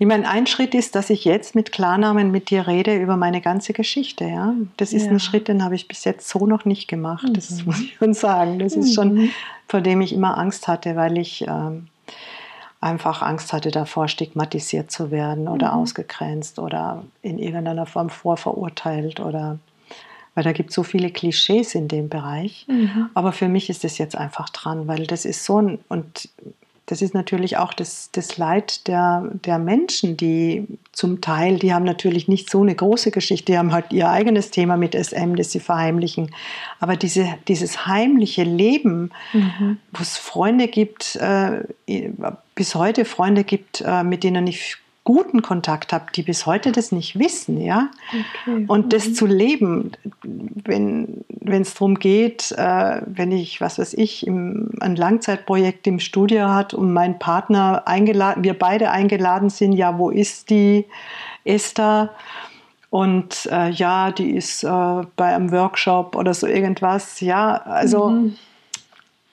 Ich 0.01 0.09
meine, 0.09 0.28
ein 0.28 0.48
Schritt 0.48 0.74
ist, 0.74 0.96
dass 0.96 1.09
ich 1.09 1.24
jetzt 1.24 1.55
mit 1.55 1.70
Klarnamen 1.70 2.32
mit 2.32 2.51
dir 2.51 2.66
rede 2.66 2.96
über 2.96 3.16
meine 3.16 3.40
ganze 3.40 3.72
Geschichte. 3.72 4.24
Ja? 4.24 4.55
Das 4.76 4.92
ist 4.92 5.05
ja. 5.05 5.12
ein 5.12 5.20
Schritt, 5.20 5.46
den 5.46 5.62
habe 5.62 5.76
ich 5.76 5.86
bis 5.86 6.03
jetzt 6.03 6.28
so 6.28 6.48
noch 6.48 6.64
nicht 6.64 6.88
gemacht. 6.88 7.28
Mhm. 7.28 7.34
Das 7.34 7.64
muss 7.64 7.80
ich 7.80 7.94
schon 7.94 8.12
sagen. 8.12 8.59
Das 8.59 8.74
mhm. 8.74 8.82
ist 8.82 8.94
schon, 8.96 9.14
mhm. 9.14 9.30
vor 9.68 9.82
dem 9.82 10.01
ich 10.01 10.12
immer 10.12 10.36
Angst 10.36 10.66
hatte, 10.66 10.96
weil 10.96 11.16
ich 11.18 11.46
ähm, 11.46 11.86
einfach 12.80 13.22
Angst 13.22 13.53
hatte 13.53 13.70
davor, 13.70 14.09
stigmatisiert 14.09 14.90
zu 14.90 15.12
werden 15.12 15.46
oder 15.46 15.74
mhm. 15.74 15.78
ausgegrenzt 15.78 16.59
oder 16.59 17.05
in 17.22 17.38
irgendeiner 17.38 17.86
Form 17.86 18.11
vorverurteilt 18.11 19.20
oder 19.20 19.61
weil 20.34 20.44
da 20.44 20.52
gibt 20.52 20.70
es 20.70 20.76
so 20.76 20.82
viele 20.82 21.10
Klischees 21.10 21.74
in 21.74 21.88
dem 21.88 22.08
Bereich. 22.08 22.66
Mhm. 22.68 23.10
Aber 23.14 23.32
für 23.32 23.48
mich 23.48 23.70
ist 23.70 23.84
das 23.84 23.98
jetzt 23.98 24.16
einfach 24.16 24.48
dran, 24.50 24.86
weil 24.86 25.06
das 25.06 25.24
ist 25.24 25.44
so 25.44 25.60
ein, 25.60 25.78
und 25.88 26.28
das 26.90 27.02
ist 27.02 27.14
natürlich 27.14 27.56
auch 27.56 27.72
das, 27.72 28.10
das 28.10 28.36
Leid 28.36 28.88
der, 28.88 29.30
der 29.44 29.60
Menschen, 29.60 30.16
die 30.16 30.66
zum 30.90 31.20
Teil, 31.20 31.56
die 31.60 31.72
haben 31.72 31.84
natürlich 31.84 32.26
nicht 32.26 32.50
so 32.50 32.62
eine 32.62 32.74
große 32.74 33.12
Geschichte, 33.12 33.52
die 33.52 33.58
haben 33.58 33.72
halt 33.72 33.92
ihr 33.92 34.08
eigenes 34.10 34.50
Thema 34.50 34.76
mit 34.76 34.96
SM, 34.96 35.36
das 35.36 35.52
sie 35.52 35.60
verheimlichen. 35.60 36.34
Aber 36.80 36.96
diese, 36.96 37.28
dieses 37.46 37.86
heimliche 37.86 38.42
Leben, 38.42 39.12
mhm. 39.32 39.78
wo 39.92 40.02
es 40.02 40.16
Freunde 40.16 40.66
gibt, 40.66 41.14
äh, 41.16 41.62
bis 42.56 42.74
heute 42.74 43.04
Freunde 43.04 43.44
gibt, 43.44 43.82
äh, 43.86 44.02
mit 44.02 44.24
denen 44.24 44.48
ich 44.48 44.76
guten 45.05 45.42
Kontakt 45.42 45.92
habe, 45.92 46.07
die 46.14 46.22
bis 46.22 46.46
heute 46.46 46.72
das 46.72 46.92
nicht 46.92 47.18
wissen, 47.18 47.61
ja. 47.61 47.90
Okay. 48.09 48.64
Und 48.68 48.92
das 48.92 49.09
mhm. 49.09 49.14
zu 49.14 49.26
leben, 49.26 49.92
wenn 50.22 51.24
es 51.48 51.74
darum 51.74 51.98
geht, 51.98 52.53
äh, 52.53 53.01
wenn 53.07 53.32
ich, 53.32 53.61
was 53.61 53.78
weiß 53.78 53.94
ich, 53.94 54.26
im, 54.26 54.70
ein 54.80 54.96
Langzeitprojekt 54.96 55.86
im 55.86 56.01
Studio 56.01 56.48
hat 56.48 56.74
und 56.74 56.92
mein 56.92 57.18
Partner 57.18 57.82
eingeladen, 57.86 58.44
wir 58.44 58.59
beide 58.59 58.90
eingeladen 58.90 59.48
sind, 59.48 59.72
ja, 59.72 59.98
wo 59.98 60.11
ist 60.11 60.51
die 60.51 60.84
Esther? 61.44 62.11
Und 62.90 63.48
äh, 63.51 63.70
ja, 63.70 64.11
die 64.11 64.32
ist 64.32 64.64
äh, 64.64 64.68
bei 65.16 65.34
einem 65.34 65.51
Workshop 65.53 66.16
oder 66.16 66.34
so 66.34 66.46
irgendwas, 66.46 67.20
ja, 67.20 67.55
also. 67.55 68.11
Mhm 68.11 68.36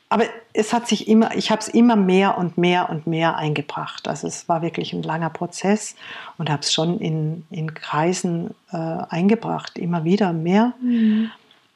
aber 0.10 0.26
es 0.58 0.74
hat 0.74 0.88
sich 0.88 1.08
immer, 1.08 1.36
ich 1.36 1.52
habe 1.52 1.62
es 1.62 1.68
immer 1.68 1.96
mehr 1.96 2.38
und 2.38 2.58
mehr 2.58 2.90
und 2.90 3.06
mehr 3.06 3.38
eingebracht. 3.38 4.08
Also 4.08 4.26
es 4.26 4.50
war 4.50 4.64
wirklich 4.64 4.92
ein 4.92 5.04
langer 5.04 5.30
Prozess 5.30 5.96
und 6.40 6.50
habe 6.50 6.62
es 6.62 6.74
schon 6.74 7.00
in, 7.00 7.46
in 7.52 7.76
Kreisen 7.76 8.56
äh, 8.72 8.78
eingebracht, 8.78 9.78
immer 9.78 10.04
wieder 10.04 10.34
mehr. 10.34 10.74
Mhm. 10.82 11.30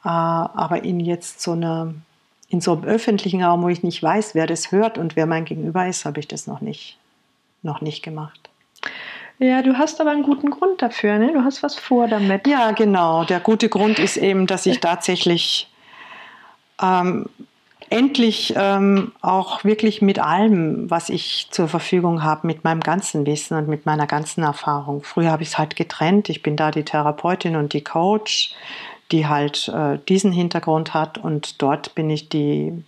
Äh, 0.03 0.07
aber 0.07 0.83
in 0.83 0.99
jetzt 0.99 1.41
so 1.41 1.51
einer, 1.51 1.93
in 2.49 2.59
so 2.59 2.73
einem 2.73 2.85
öffentlichen 2.85 3.43
Raum, 3.43 3.61
wo 3.61 3.69
ich 3.69 3.83
nicht 3.83 4.01
weiß, 4.01 4.33
wer 4.33 4.47
das 4.47 4.71
hört 4.71 4.97
und 4.97 5.15
wer 5.15 5.27
mein 5.27 5.45
Gegenüber 5.45 5.87
ist, 5.87 6.05
habe 6.05 6.19
ich 6.19 6.27
das 6.27 6.47
noch 6.47 6.61
nicht, 6.61 6.97
noch 7.61 7.81
nicht 7.81 8.01
gemacht. 8.01 8.49
Ja, 9.37 9.61
du 9.61 9.77
hast 9.77 10.01
aber 10.01 10.09
einen 10.09 10.23
guten 10.23 10.49
Grund 10.49 10.81
dafür, 10.81 11.19
ne? 11.19 11.31
Du 11.33 11.43
hast 11.43 11.61
was 11.61 11.75
vor 11.75 12.07
damit. 12.07 12.47
Ja, 12.47 12.71
genau. 12.71 13.25
Der 13.25 13.39
gute 13.39 13.69
Grund 13.69 13.99
ist 13.99 14.17
eben, 14.17 14.47
dass 14.47 14.65
ich 14.65 14.79
tatsächlich 14.79 15.67
ähm, 16.81 17.27
endlich 17.91 18.53
ähm, 18.55 19.11
auch 19.21 19.63
wirklich 19.63 20.01
mit 20.01 20.17
allem, 20.17 20.89
was 20.89 21.09
ich 21.09 21.47
zur 21.51 21.67
Verfügung 21.67 22.23
habe, 22.23 22.47
mit 22.47 22.63
meinem 22.63 22.79
ganzen 22.79 23.25
Wissen 23.25 23.57
und 23.57 23.67
mit 23.67 23.85
meiner 23.85 24.07
ganzen 24.07 24.43
Erfahrung. 24.43 25.03
Früher 25.03 25.29
habe 25.29 25.43
ich 25.43 25.49
es 25.49 25.57
halt 25.57 25.75
getrennt. 25.75 26.29
Ich 26.29 26.41
bin 26.41 26.55
da 26.55 26.71
die 26.71 26.83
Therapeutin 26.83 27.57
und 27.57 27.73
die 27.73 27.83
Coach, 27.83 28.53
die 29.11 29.27
halt 29.27 29.67
äh, 29.67 29.99
diesen 30.07 30.31
Hintergrund 30.31 30.93
hat 30.93 31.17
und 31.17 31.61
dort 31.61 31.93
bin 31.93 32.09
ich 32.09 32.29
die, 32.29 32.81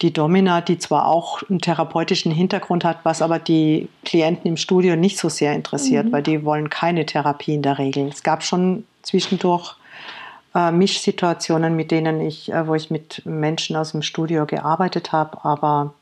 die 0.00 0.12
Domina, 0.14 0.62
die 0.62 0.78
zwar 0.78 1.06
auch 1.06 1.42
einen 1.50 1.60
therapeutischen 1.60 2.32
Hintergrund 2.32 2.84
hat, 2.84 3.00
was 3.02 3.20
aber 3.20 3.38
die 3.38 3.88
Klienten 4.06 4.48
im 4.48 4.56
Studio 4.56 4.96
nicht 4.96 5.18
so 5.18 5.28
sehr 5.28 5.52
interessiert, 5.52 6.06
mhm. 6.06 6.12
weil 6.12 6.22
die 6.22 6.42
wollen 6.42 6.70
keine 6.70 7.04
Therapie 7.04 7.54
in 7.54 7.62
der 7.62 7.78
Regel. 7.78 8.08
Es 8.08 8.22
gab 8.22 8.42
schon 8.42 8.84
zwischendurch 9.02 9.76
äh, 10.56 10.72
Mischsituationen, 10.72 11.76
mit 11.76 11.90
denen 11.90 12.18
ich, 12.22 12.50
äh, 12.50 12.66
wo 12.66 12.74
ich 12.74 12.90
mit 12.90 13.20
Menschen 13.26 13.76
aus 13.76 13.92
dem 13.92 14.00
Studio 14.00 14.46
gearbeitet 14.46 15.12
habe. 15.12 15.44
Aber 15.44 15.92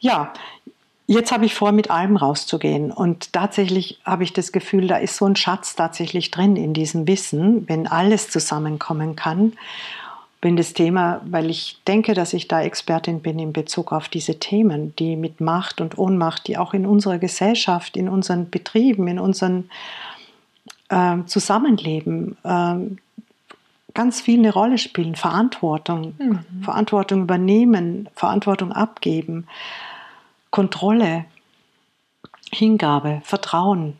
ja, 0.00 0.32
jetzt 1.06 1.30
habe 1.30 1.44
ich 1.44 1.54
vor, 1.54 1.72
mit 1.72 1.90
allem 1.90 2.16
rauszugehen. 2.16 2.90
Und 2.90 3.34
tatsächlich 3.34 4.00
habe 4.02 4.24
ich 4.24 4.32
das 4.32 4.50
Gefühl, 4.50 4.86
da 4.86 4.96
ist 4.96 5.16
so 5.16 5.26
ein 5.26 5.36
Schatz 5.36 5.76
tatsächlich 5.76 6.30
drin 6.30 6.56
in 6.56 6.72
diesem 6.72 7.06
Wissen, 7.06 7.68
wenn 7.68 7.86
alles 7.86 8.30
zusammenkommen 8.30 9.14
kann. 9.14 9.52
Wenn 10.40 10.56
das 10.56 10.72
Thema, 10.72 11.20
weil 11.26 11.50
ich 11.50 11.80
denke, 11.86 12.14
dass 12.14 12.32
ich 12.32 12.48
da 12.48 12.62
Expertin 12.62 13.20
bin 13.20 13.38
in 13.38 13.52
Bezug 13.52 13.92
auf 13.92 14.08
diese 14.08 14.38
Themen, 14.38 14.94
die 14.96 15.16
mit 15.16 15.42
Macht 15.42 15.82
und 15.82 15.98
Ohnmacht, 15.98 16.46
die 16.46 16.56
auch 16.56 16.72
in 16.72 16.86
unserer 16.86 17.18
Gesellschaft, 17.18 17.94
in 17.94 18.08
unseren 18.08 18.48
Betrieben, 18.48 19.06
in 19.08 19.18
unserem 19.18 19.68
äh, 20.88 21.16
Zusammenleben, 21.26 22.38
äh, 22.44 22.76
ganz 23.94 24.20
viel 24.20 24.38
eine 24.38 24.52
Rolle 24.52 24.78
spielen. 24.78 25.14
Verantwortung, 25.14 26.14
mhm. 26.18 26.62
Verantwortung 26.62 27.22
übernehmen, 27.22 28.08
Verantwortung 28.14 28.72
abgeben, 28.72 29.46
Kontrolle, 30.50 31.24
Hingabe, 32.52 33.20
Vertrauen, 33.24 33.98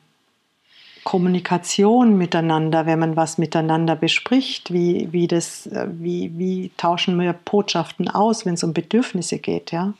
Kommunikation 1.05 2.17
miteinander, 2.17 2.87
wenn 2.87 2.99
man 2.99 3.17
was 3.17 3.39
miteinander 3.39 3.97
bespricht, 3.97 4.73
wie, 4.73 5.09
wie, 5.11 5.27
das, 5.27 5.67
äh, 5.67 5.87
wie, 5.91 6.37
wie 6.37 6.71
tauschen 6.77 7.19
wir 7.19 7.33
Botschaften 7.33 8.09
aus, 8.09 8.45
wenn 8.45 8.55
es 8.55 8.65
um 8.65 8.75
Bedürfnisse 8.75 9.39
geht, 9.39 9.73
ja. 9.73 9.95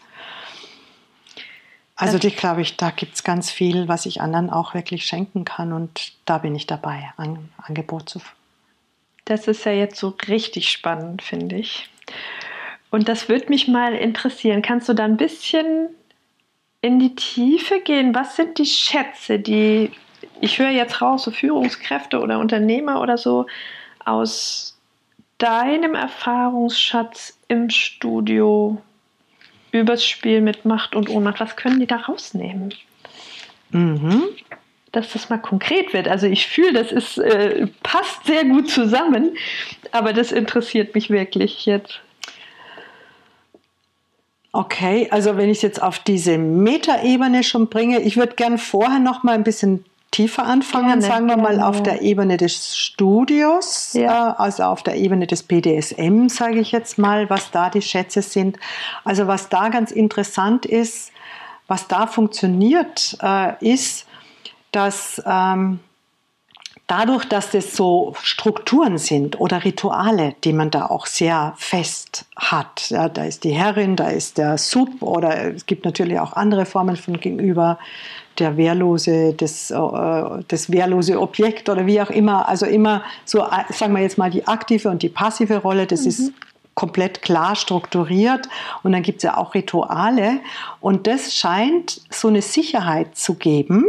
Also 1.97 2.17
ich 2.19 2.37
glaube, 2.37 2.61
ich, 2.61 2.77
da 2.77 2.91
gibt 2.91 3.17
es 3.17 3.25
ganz 3.25 3.51
viel, 3.51 3.89
was 3.89 4.07
ich 4.07 4.21
anderen 4.21 4.51
auch 4.51 4.73
wirklich 4.73 5.05
schenken 5.05 5.45
kann 5.45 5.73
und 5.73 6.13
da 6.27 6.39
bin 6.39 6.55
ich 6.55 6.69
dabei, 6.69 7.11
ein 7.17 7.49
Angebot 7.57 8.09
zu 8.09 8.21
das 9.29 9.47
ist 9.47 9.65
ja 9.65 9.73
jetzt 9.73 9.99
so 9.99 10.15
richtig 10.29 10.71
spannend, 10.71 11.23
finde 11.23 11.57
ich. 11.57 11.89
Und 12.91 13.09
das 13.09 13.29
würde 13.29 13.49
mich 13.49 13.69
mal 13.69 13.95
interessieren. 13.95 14.63
Kannst 14.63 14.89
du 14.89 14.95
da 14.95 15.05
ein 15.05 15.19
bisschen 15.19 15.89
in 16.81 16.99
die 16.99 17.15
Tiefe 17.15 17.81
gehen? 17.81 18.15
Was 18.15 18.37
sind 18.37 18.59
die 18.59 18.67
Schätze, 18.67 19.39
die, 19.39 19.91
ich 20.41 20.59
höre 20.59 20.71
jetzt 20.71 21.03
raus, 21.03 21.25
so 21.25 21.31
Führungskräfte 21.31 22.21
oder 22.21 22.39
Unternehmer 22.39 23.03
oder 23.03 23.19
so, 23.19 23.47
aus 24.05 24.79
deinem 25.37 25.95
Erfahrungsschatz 25.95 27.39
im 27.49 27.69
Studio 27.69 28.81
übers 29.71 30.05
Spiel 30.05 30.41
mit 30.41 30.65
Macht 30.65 30.95
und 30.95 31.11
Ohnmacht, 31.11 31.41
was 31.41 31.57
können 31.57 31.79
die 31.79 31.87
da 31.87 31.97
rausnehmen? 31.97 32.73
Mhm 33.71 34.25
dass 34.99 35.13
das 35.13 35.31
mal 35.31 35.39
konkret 35.39 35.93
wird. 35.93 36.09
Also 36.09 36.27
ich 36.27 36.47
fühle, 36.47 36.73
das 36.73 36.93
ist, 36.93 37.19
äh, 37.19 37.69
passt 37.83 38.27
sehr 38.27 38.45
gut 38.45 38.69
zusammen, 38.69 39.37
aber 39.93 40.13
das 40.13 40.33
interessiert 40.33 40.95
mich 40.95 41.09
wirklich 41.09 41.67
jetzt. 41.67 42.01
Okay, 44.53 45.09
also 45.11 45.37
wenn 45.37 45.51
ich 45.51 45.59
es 45.59 45.63
jetzt 45.63 45.83
auf 45.83 46.01
diese 46.01 46.37
Metaebene 46.37 47.45
schon 47.45 47.69
bringe, 47.69 48.01
ich 48.01 48.17
würde 48.17 48.35
gern 48.35 48.59
vorher 48.59 48.99
noch 48.99 49.23
mal 49.23 49.35
ein 49.35 49.45
bisschen 49.45 49.85
tiefer 50.11 50.45
anfangen, 50.45 50.87
gerne, 50.87 51.03
sagen 51.03 51.27
wir 51.27 51.37
gerne. 51.37 51.59
mal 51.59 51.63
auf 51.63 51.83
der 51.83 52.03
Ebene 52.03 52.39
des 52.39 52.77
Studios, 52.77 53.93
ja. 53.93 54.31
äh, 54.31 54.35
also 54.39 54.65
auf 54.65 54.83
der 54.83 54.97
Ebene 54.97 55.27
des 55.27 55.45
BDSM, 55.45 56.29
sage 56.29 56.59
ich 56.59 56.73
jetzt 56.73 56.99
mal, 56.99 57.31
was 57.31 57.51
da 57.53 57.71
die 57.71 57.83
Schätze 57.83 58.23
sind. 58.23 58.59
Also 59.05 59.29
was 59.29 59.49
da 59.49 59.69
ganz 59.69 59.93
interessant 59.93 60.67
ist, 60.67 61.13
was 61.69 61.87
da 61.87 62.07
funktioniert, 62.07 63.17
äh, 63.23 63.53
ist, 63.61 64.08
dass 64.73 65.23
ähm, 65.27 65.81
dadurch, 66.89 67.25
dass 67.27 67.51
das 67.51 67.77
so 67.77 68.15
Strukturen 68.21 68.99
sind 68.99 69.39
oder 69.41 69.65
Rituale, 69.65 70.35
die 70.43 70.53
man 70.53 70.71
da 70.71 70.87
auch 70.87 71.07
sehr 71.07 71.55
fest 71.57 72.25
hat, 72.37 72.91
ja, 72.91 73.09
da 73.09 73.25
ist 73.25 73.45
die 73.45 73.53
Herrin, 73.53 73.95
da 73.95 74.09
ist 74.09 74.39
der 74.39 74.59
Sub 74.59 75.03
oder 75.03 75.55
es 75.55 75.67
gibt 75.67 75.85
natürlich 75.85 76.19
auch 76.19 76.33
andere 76.33 76.67
Formen 76.67 76.97
von 76.97 77.21
Gegenüber, 77.21 77.79
der 78.39 78.57
wehrlose, 78.57 79.35
das, 79.35 79.71
äh, 79.71 80.45
das 80.49 80.71
wehrlose 80.71 81.21
Objekt 81.21 81.69
oder 81.69 81.87
wie 81.87 82.01
auch 82.01 82.11
immer, 82.11 82.49
also 82.49 82.67
immer 82.67 83.03
so, 83.25 83.41
äh, 83.43 83.73
sagen 83.73 83.95
wir 83.95 84.03
jetzt 84.03 84.19
mal 84.19 84.31
die 84.31 84.47
aktive 84.47 84.89
und 84.89 85.03
die 85.03 85.09
passive 85.09 85.59
Rolle, 85.59 85.87
das 85.87 86.03
mhm. 86.03 86.09
ist 86.09 86.33
komplett 86.75 87.23
klar 87.23 87.57
strukturiert 87.57 88.49
und 88.85 88.93
dann 88.93 89.03
gibt 89.03 89.19
es 89.19 89.25
ja 89.25 89.37
auch 89.37 89.55
Rituale 89.55 90.39
und 90.81 91.09
das 91.09 91.35
scheint 91.35 92.01
so 92.09 92.29
eine 92.29 92.41
Sicherheit 92.41 93.17
zu 93.17 93.35
geben, 93.35 93.85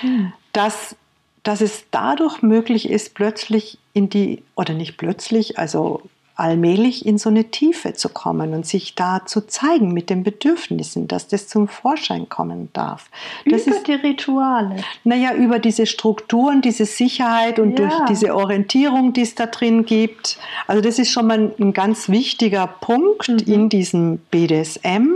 hm. 0.00 0.32
dass, 0.52 0.96
dass 1.42 1.60
es 1.60 1.84
dadurch 1.90 2.42
möglich 2.42 2.88
ist, 2.88 3.14
plötzlich 3.14 3.78
in 3.92 4.08
die, 4.08 4.42
oder 4.54 4.74
nicht 4.74 4.96
plötzlich, 4.96 5.58
also 5.58 6.02
allmählich 6.36 7.06
in 7.06 7.16
so 7.16 7.30
eine 7.30 7.44
Tiefe 7.44 7.94
zu 7.94 8.10
kommen 8.10 8.52
und 8.52 8.66
sich 8.66 8.94
da 8.94 9.24
zu 9.24 9.46
zeigen 9.46 9.92
mit 9.92 10.10
den 10.10 10.22
Bedürfnissen, 10.22 11.08
dass 11.08 11.28
das 11.28 11.48
zum 11.48 11.66
Vorschein 11.66 12.28
kommen 12.28 12.68
darf. 12.74 13.08
Das 13.46 13.66
über 13.66 13.76
ist, 13.76 13.86
die 13.86 13.94
Rituale. 13.94 14.76
Naja, 15.02 15.34
über 15.34 15.58
diese 15.58 15.86
Strukturen, 15.86 16.60
diese 16.60 16.84
Sicherheit 16.84 17.58
und 17.58 17.78
ja. 17.78 17.88
durch 17.88 18.04
diese 18.10 18.34
Orientierung, 18.34 19.14
die 19.14 19.22
es 19.22 19.34
da 19.34 19.46
drin 19.46 19.86
gibt. 19.86 20.38
Also 20.66 20.82
das 20.82 20.98
ist 20.98 21.10
schon 21.10 21.26
mal 21.26 21.52
ein 21.58 21.72
ganz 21.72 22.10
wichtiger 22.10 22.66
Punkt 22.66 23.28
mhm. 23.28 23.38
in 23.52 23.68
diesem 23.70 24.18
BDSM. 24.30 25.08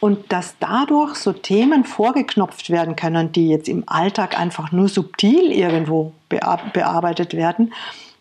Und 0.00 0.32
dass 0.32 0.54
dadurch 0.60 1.16
so 1.16 1.32
Themen 1.32 1.84
vorgeknopft 1.84 2.70
werden 2.70 2.96
können, 2.96 3.32
die 3.32 3.48
jetzt 3.48 3.68
im 3.68 3.82
Alltag 3.86 4.38
einfach 4.38 4.70
nur 4.70 4.88
subtil 4.88 5.50
irgendwo 5.50 6.12
bearbeitet 6.28 7.34
werden 7.34 7.72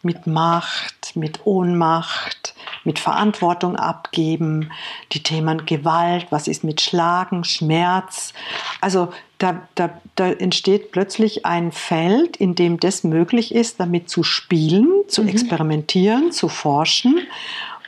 mit 0.08 0.26
Macht, 0.26 1.16
mit 1.16 1.46
Ohnmacht, 1.46 2.56
mit 2.86 2.98
Verantwortung 2.98 3.76
abgeben, 3.76 4.72
die 5.12 5.22
Themen 5.22 5.66
Gewalt, 5.66 6.28
was 6.30 6.48
ist 6.48 6.64
mit 6.64 6.80
Schlagen, 6.80 7.44
Schmerz. 7.44 8.34
Also 8.80 9.10
da, 9.38 9.68
da, 9.76 9.90
da 10.16 10.32
entsteht 10.32 10.92
plötzlich 10.94 11.46
ein 11.46 11.74
Feld, 11.74 12.38
in 12.38 12.56
dem 12.56 12.80
das 12.80 13.04
möglich 13.04 13.54
ist, 13.54 13.82
damit 13.82 14.10
zu 14.10 14.24
spielen, 14.24 14.88
zu 15.10 15.24
mhm. 15.24 15.28
experimentieren, 15.28 16.32
zu 16.32 16.48
forschen, 16.48 17.28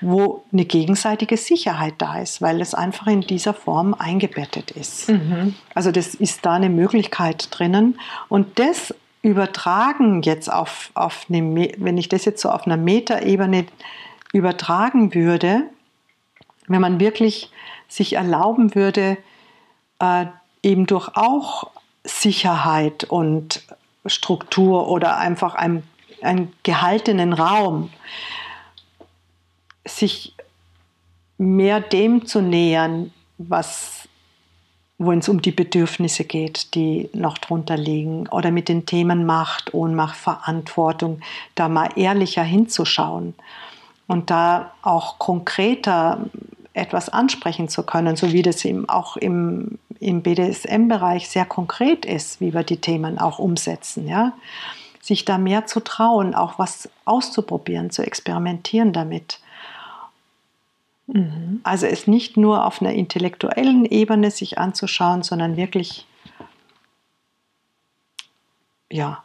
wo 0.02 0.44
eine 0.52 0.65
gegenseitige 0.65 1.38
Sicherheit 1.38 1.95
da 1.98 2.19
ist, 2.19 2.41
weil 2.41 2.60
es 2.61 2.73
einfach 2.73 3.07
in 3.07 3.22
dieser 3.22 3.53
Form 3.53 3.94
eingebettet 3.94 4.72
ist. 4.72 5.10
Mhm. 5.10 5.56
Also 5.73 5.91
das 5.91 6.14
ist 6.15 6.45
da 6.45 6.53
eine 6.53 6.69
Möglichkeit 6.69 7.48
drinnen 7.52 7.98
und 8.27 8.60
das 8.60 8.94
übertragen 9.22 10.22
jetzt 10.22 10.52
auf, 10.52 10.91
auf 10.94 11.26
eine, 11.30 11.74
wenn 11.78 11.98
ich 11.98 12.10
das 12.10 12.26
jetzt 12.26 12.41
so 12.41 12.50
auf 12.50 12.66
einer 12.66 12.78
Metaebene 12.78 13.66
übertragen 14.32 15.14
würde, 15.14 15.64
wenn 16.68 16.82
man 16.82 17.00
wirklich 17.00 17.52
sich 17.88 18.14
erlauben 18.14 18.76
würde, 18.76 19.18
äh, 20.00 20.26
eben 20.64 20.86
durch 20.86 21.10
auch 21.16 21.72
Sicherheit 22.04 23.04
und 23.04 23.64
Struktur 24.06 24.88
oder 24.88 25.18
einfach 25.18 25.56
einen, 25.56 25.84
einen 26.22 26.54
gehaltenen 26.64 27.34
Raum, 27.34 27.90
sich 29.86 30.36
mehr 31.38 31.80
dem 31.80 32.26
zu 32.26 32.41
nähern, 32.41 33.12
was 33.38 34.09
wo 34.99 35.13
es 35.13 35.30
um 35.30 35.41
die 35.41 35.51
Bedürfnisse 35.51 36.26
geht, 36.26 36.76
die 36.76 37.09
noch 37.13 37.38
drunter 37.38 37.77
liegen, 37.77 38.27
oder 38.27 38.51
mit 38.51 38.67
den 38.67 38.85
Themen 38.85 39.26
Macht, 39.26 39.73
Ohnmacht, 39.73 40.17
Verantwortung, 40.17 41.21
da 41.55 41.69
mal 41.69 41.89
ehrlicher 41.95 42.43
hinzuschauen 42.43 43.34
und 44.07 44.30
da 44.30 44.73
auch 44.81 45.17
konkreter 45.17 46.26
etwas 46.73 47.07
ansprechen 47.09 47.69
zu 47.69 47.84
können, 47.84 48.17
so 48.17 48.34
wie 48.34 48.41
das 48.41 48.65
eben 48.65 48.88
auch 48.89 49.15
im, 49.15 49.80
im 49.99 50.21
BDSM-Bereich 50.21 51.30
sehr 51.30 51.45
konkret 51.45 52.05
ist, 52.05 52.41
wie 52.41 52.53
wir 52.53 52.63
die 52.63 52.81
Themen 52.81 53.19
auch 53.19 53.39
umsetzen. 53.39 54.05
Ja? 54.07 54.34
Sich 55.01 55.23
da 55.23 55.38
mehr 55.38 55.65
zu 55.65 55.80
trauen, 55.80 56.35
auch 56.35 56.59
was 56.59 56.89
auszuprobieren, 57.05 57.89
zu 57.89 58.03
experimentieren 58.03 58.91
damit. 58.91 59.39
Mhm. 61.11 61.60
Also 61.64 61.88
es 61.88 62.06
nicht 62.07 62.38
nur 62.38 62.65
auf 62.65 62.81
einer 62.81 62.94
intellektuellen 62.94 63.84
Ebene 63.86 64.31
sich 64.31 64.57
anzuschauen, 64.60 65.23
sondern 65.23 65.57
wirklich, 65.57 66.06
ja, 68.91 69.23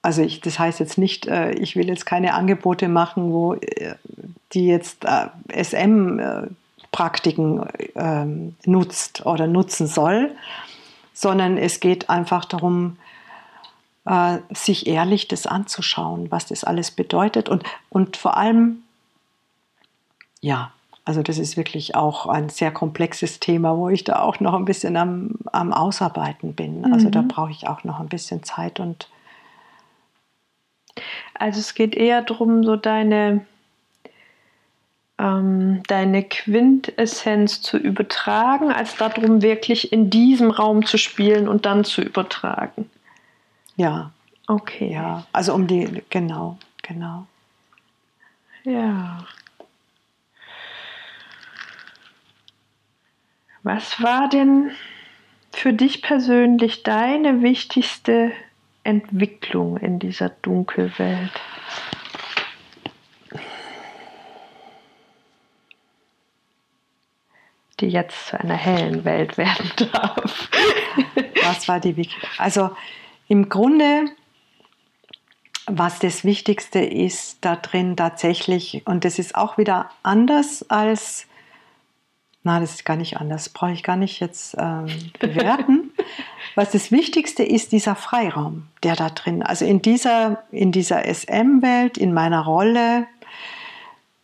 also 0.00 0.22
ich, 0.22 0.40
das 0.40 0.58
heißt 0.58 0.80
jetzt 0.80 0.96
nicht, 0.98 1.26
äh, 1.26 1.52
ich 1.52 1.76
will 1.76 1.88
jetzt 1.88 2.06
keine 2.06 2.32
Angebote 2.34 2.88
machen, 2.88 3.32
wo 3.32 3.54
äh, 3.54 3.94
die 4.52 4.66
jetzt 4.66 5.04
äh, 5.04 5.28
SM-Praktiken 5.62 7.64
ähm, 7.94 8.56
nutzt 8.64 9.24
oder 9.26 9.46
nutzen 9.46 9.86
soll, 9.86 10.34
sondern 11.14 11.56
es 11.56 11.78
geht 11.80 12.10
einfach 12.10 12.44
darum, 12.44 12.98
sich 14.50 14.88
ehrlich 14.88 15.28
das 15.28 15.46
anzuschauen, 15.46 16.32
was 16.32 16.46
das 16.46 16.64
alles 16.64 16.90
bedeutet 16.90 17.48
und, 17.48 17.62
und 17.88 18.16
vor 18.16 18.36
allem 18.36 18.82
ja, 20.42 20.72
also 21.04 21.22
das 21.22 21.38
ist 21.38 21.56
wirklich 21.56 21.94
auch 21.94 22.26
ein 22.26 22.48
sehr 22.48 22.70
komplexes 22.70 23.40
Thema, 23.40 23.76
wo 23.76 23.88
ich 23.88 24.04
da 24.04 24.20
auch 24.20 24.38
noch 24.40 24.54
ein 24.54 24.64
bisschen 24.64 24.96
am, 24.96 25.30
am 25.50 25.72
Ausarbeiten 25.72 26.54
bin. 26.54 26.92
Also 26.92 27.06
mhm. 27.06 27.12
da 27.12 27.24
brauche 27.26 27.50
ich 27.50 27.66
auch 27.66 27.82
noch 27.84 27.98
ein 27.98 28.08
bisschen 28.08 28.42
Zeit 28.42 28.78
und 28.78 29.08
also 31.34 31.58
es 31.58 31.74
geht 31.74 31.94
eher 31.94 32.22
darum, 32.22 32.62
so 32.62 32.76
deine, 32.76 33.44
ähm, 35.18 35.82
deine 35.88 36.22
Quintessenz 36.22 37.62
zu 37.62 37.78
übertragen, 37.78 38.70
als 38.70 38.96
darum, 38.96 39.42
wirklich 39.42 39.92
in 39.92 40.10
diesem 40.10 40.50
Raum 40.50 40.84
zu 40.84 40.98
spielen 40.98 41.48
und 41.48 41.66
dann 41.66 41.84
zu 41.84 42.02
übertragen. 42.02 42.90
Ja. 43.76 44.12
Okay. 44.46 44.92
Ja, 44.92 45.24
also 45.32 45.54
um 45.54 45.66
die, 45.66 46.02
genau, 46.10 46.58
genau. 46.82 47.26
Ja. 48.64 49.24
Was 53.62 54.02
war 54.02 54.28
denn 54.28 54.72
für 55.52 55.72
dich 55.72 56.02
persönlich 56.02 56.82
deine 56.82 57.42
wichtigste 57.42 58.32
Entwicklung 58.82 59.76
in 59.76 59.98
dieser 59.98 60.30
Dunkelwelt? 60.30 61.30
Die 67.78 67.88
jetzt 67.88 68.28
zu 68.28 68.40
einer 68.40 68.56
hellen 68.56 69.04
Welt 69.04 69.36
werden 69.38 69.70
darf. 69.92 70.48
Was 71.42 71.68
war 71.68 71.78
die 71.78 72.08
Also 72.38 72.70
im 73.28 73.48
Grunde, 73.48 74.06
was 75.66 76.00
das 76.00 76.24
Wichtigste 76.24 76.80
ist 76.80 77.38
da 77.44 77.54
drin 77.54 77.96
tatsächlich, 77.96 78.82
und 78.86 79.04
das 79.04 79.20
ist 79.20 79.36
auch 79.36 79.56
wieder 79.56 79.90
anders 80.02 80.68
als 80.68 81.28
na, 82.44 82.58
das 82.58 82.74
ist 82.74 82.84
gar 82.84 82.96
nicht 82.96 83.18
anders, 83.18 83.48
brauche 83.48 83.72
ich 83.72 83.82
gar 83.82 83.96
nicht 83.96 84.20
jetzt 84.20 84.56
ähm, 84.58 84.86
bewerten. 85.20 85.92
Was 86.54 86.72
das 86.72 86.90
Wichtigste 86.90 87.42
ist, 87.44 87.72
dieser 87.72 87.94
Freiraum, 87.94 88.68
der 88.82 88.96
da 88.96 89.10
drin, 89.10 89.42
also 89.42 89.64
in 89.64 89.80
dieser, 89.80 90.42
in 90.50 90.72
dieser 90.72 91.04
SM-Welt, 91.04 91.98
in 91.98 92.12
meiner 92.12 92.40
Rolle, 92.40 93.06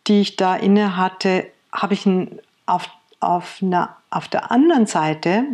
die 0.07 0.21
ich 0.21 0.35
da 0.35 0.55
inne 0.55 0.97
hatte, 0.97 1.47
habe 1.71 1.93
ich 1.93 2.05
ein, 2.05 2.39
auf, 2.65 2.89
auf, 3.19 3.59
einer, 3.61 3.95
auf 4.09 4.27
der 4.27 4.51
anderen 4.51 4.85
Seite 4.85 5.45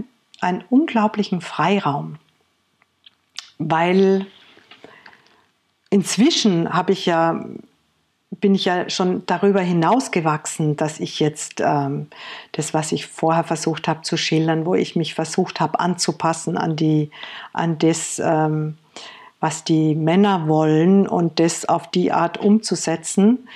einen 0.42 0.64
unglaublichen 0.70 1.42
Freiraum, 1.42 2.18
weil 3.58 4.26
inzwischen 5.90 6.74
habe 6.74 6.94
ich 6.94 7.06
ja 7.06 7.46
bin 8.40 8.56
ich 8.56 8.66
ja 8.66 8.90
schon 8.90 9.24
darüber 9.26 9.62
hinausgewachsen, 9.62 10.76
dass 10.76 11.00
ich 11.00 11.20
jetzt 11.20 11.62
ähm, 11.64 12.08
das, 12.52 12.74
was 12.74 12.92
ich 12.92 13.08
vorher 13.08 13.44
versucht 13.44 13.88
habe 13.88 14.02
zu 14.02 14.18
schildern, 14.18 14.66
wo 14.66 14.76
ich 14.76 14.96
mich 14.96 15.14
versucht 15.14 15.60
habe 15.60 15.80
anzupassen 15.80 16.58
an, 16.58 16.76
die, 16.76 17.12
an 17.54 17.78
das, 17.78 18.20
ähm, 18.24 18.78
was 19.40 19.64
die 19.64 19.96
Männer 19.96 20.48
wollen 20.48 21.08
und 21.08 21.40
das 21.40 21.66
auf 21.66 21.90
die 21.92 22.12
Art 22.12 22.38
umzusetzen, 22.38 23.48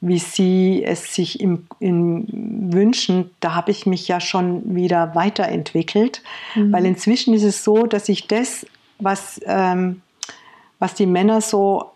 wie 0.00 0.18
sie 0.18 0.84
es 0.84 1.14
sich 1.14 1.40
im, 1.40 1.66
im 1.80 2.72
wünschen, 2.72 3.30
da 3.40 3.54
habe 3.54 3.70
ich 3.72 3.84
mich 3.84 4.06
ja 4.06 4.20
schon 4.20 4.76
wieder 4.76 5.14
weiterentwickelt, 5.14 6.22
mhm. 6.54 6.72
weil 6.72 6.86
inzwischen 6.86 7.34
ist 7.34 7.42
es 7.42 7.64
so, 7.64 7.86
dass 7.86 8.08
ich 8.08 8.28
das, 8.28 8.64
was, 9.00 9.40
ähm, 9.44 10.02
was 10.78 10.94
die 10.94 11.06
Männer 11.06 11.40
so 11.40 11.90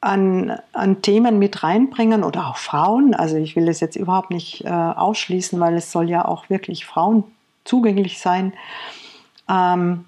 an, 0.00 0.58
an 0.72 1.02
Themen 1.02 1.38
mit 1.38 1.62
reinbringen 1.62 2.24
oder 2.24 2.48
auch 2.48 2.56
Frauen. 2.56 3.14
Also 3.14 3.36
ich 3.36 3.56
will 3.56 3.68
es 3.68 3.80
jetzt 3.80 3.96
überhaupt 3.96 4.30
nicht 4.30 4.64
äh, 4.64 4.68
ausschließen, 4.68 5.60
weil 5.60 5.74
es 5.74 5.92
soll 5.92 6.08
ja 6.08 6.24
auch 6.24 6.48
wirklich 6.48 6.86
Frauen 6.86 7.24
zugänglich 7.64 8.18
sein, 8.18 8.54
ähm, 9.48 10.06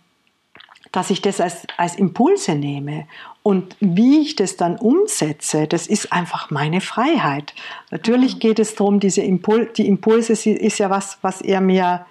dass 0.92 1.10
ich 1.10 1.22
das 1.22 1.40
als, 1.40 1.66
als 1.76 1.96
Impulse 1.96 2.54
nehme. 2.54 3.06
Und 3.42 3.76
wie 3.80 4.20
ich 4.20 4.36
das 4.36 4.56
dann 4.56 4.76
umsetze, 4.76 5.66
das 5.66 5.86
ist 5.86 6.12
einfach 6.12 6.50
meine 6.50 6.80
Freiheit. 6.80 7.54
Natürlich 7.90 8.38
geht 8.38 8.58
es 8.58 8.74
darum, 8.74 9.00
diese 9.00 9.22
Impul 9.22 9.66
die 9.76 9.88
Impulse 9.88 10.32
ist 10.32 10.78
ja 10.78 10.90
was, 10.90 11.18
was 11.22 11.40
er 11.40 11.60
mir 11.60 12.06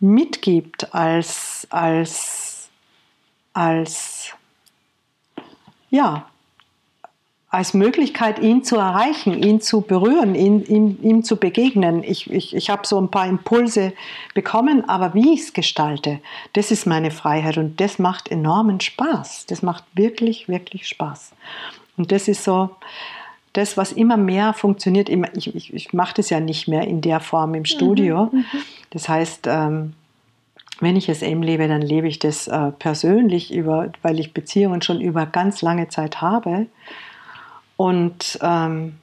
mitgibt 0.00 0.94
als, 0.94 1.66
als, 1.70 2.68
als 3.52 4.32
ja, 5.90 6.26
als 7.54 7.72
Möglichkeit, 7.72 8.40
ihn 8.40 8.64
zu 8.64 8.76
erreichen, 8.76 9.40
ihn 9.40 9.60
zu 9.60 9.80
berühren, 9.80 10.34
ihn, 10.34 10.64
ihm, 10.64 10.98
ihm 11.02 11.22
zu 11.22 11.36
begegnen. 11.36 12.02
Ich, 12.02 12.30
ich, 12.30 12.54
ich 12.54 12.68
habe 12.68 12.86
so 12.86 13.00
ein 13.00 13.10
paar 13.10 13.26
Impulse 13.26 13.92
bekommen, 14.34 14.88
aber 14.88 15.14
wie 15.14 15.34
ich 15.34 15.40
es 15.40 15.52
gestalte, 15.52 16.20
das 16.54 16.70
ist 16.70 16.86
meine 16.86 17.10
Freiheit 17.10 17.56
und 17.56 17.80
das 17.80 17.98
macht 17.98 18.30
enormen 18.30 18.80
Spaß. 18.80 19.46
Das 19.46 19.62
macht 19.62 19.84
wirklich, 19.94 20.48
wirklich 20.48 20.88
Spaß. 20.88 21.32
Und 21.96 22.10
das 22.10 22.26
ist 22.26 22.42
so 22.42 22.70
das, 23.52 23.76
was 23.76 23.92
immer 23.92 24.16
mehr 24.16 24.52
funktioniert. 24.52 25.08
Ich, 25.08 25.54
ich, 25.54 25.72
ich 25.72 25.92
mache 25.92 26.14
das 26.16 26.30
ja 26.30 26.40
nicht 26.40 26.66
mehr 26.66 26.86
in 26.88 27.00
der 27.00 27.20
Form 27.20 27.54
im 27.54 27.64
Studio. 27.64 28.30
Mhm, 28.32 28.38
mhm. 28.38 28.44
das 28.90 29.08
heißt, 29.08 29.46
ähm, 29.46 29.94
wenn 30.80 30.96
ich 30.96 31.08
es 31.08 31.22
eben 31.22 31.42
lebe, 31.42 31.68
dann 31.68 31.82
lebe 31.82 32.08
ich 32.08 32.18
das 32.18 32.48
äh, 32.48 32.72
persönlich, 32.72 33.54
über, 33.54 33.92
weil 34.02 34.18
ich 34.18 34.34
Beziehungen 34.34 34.82
schon 34.82 35.00
über 35.00 35.24
ganz 35.24 35.62
lange 35.62 35.88
Zeit 35.88 36.20
habe. 36.20 36.66
Und, 37.76 38.38
ähm, 38.42 38.96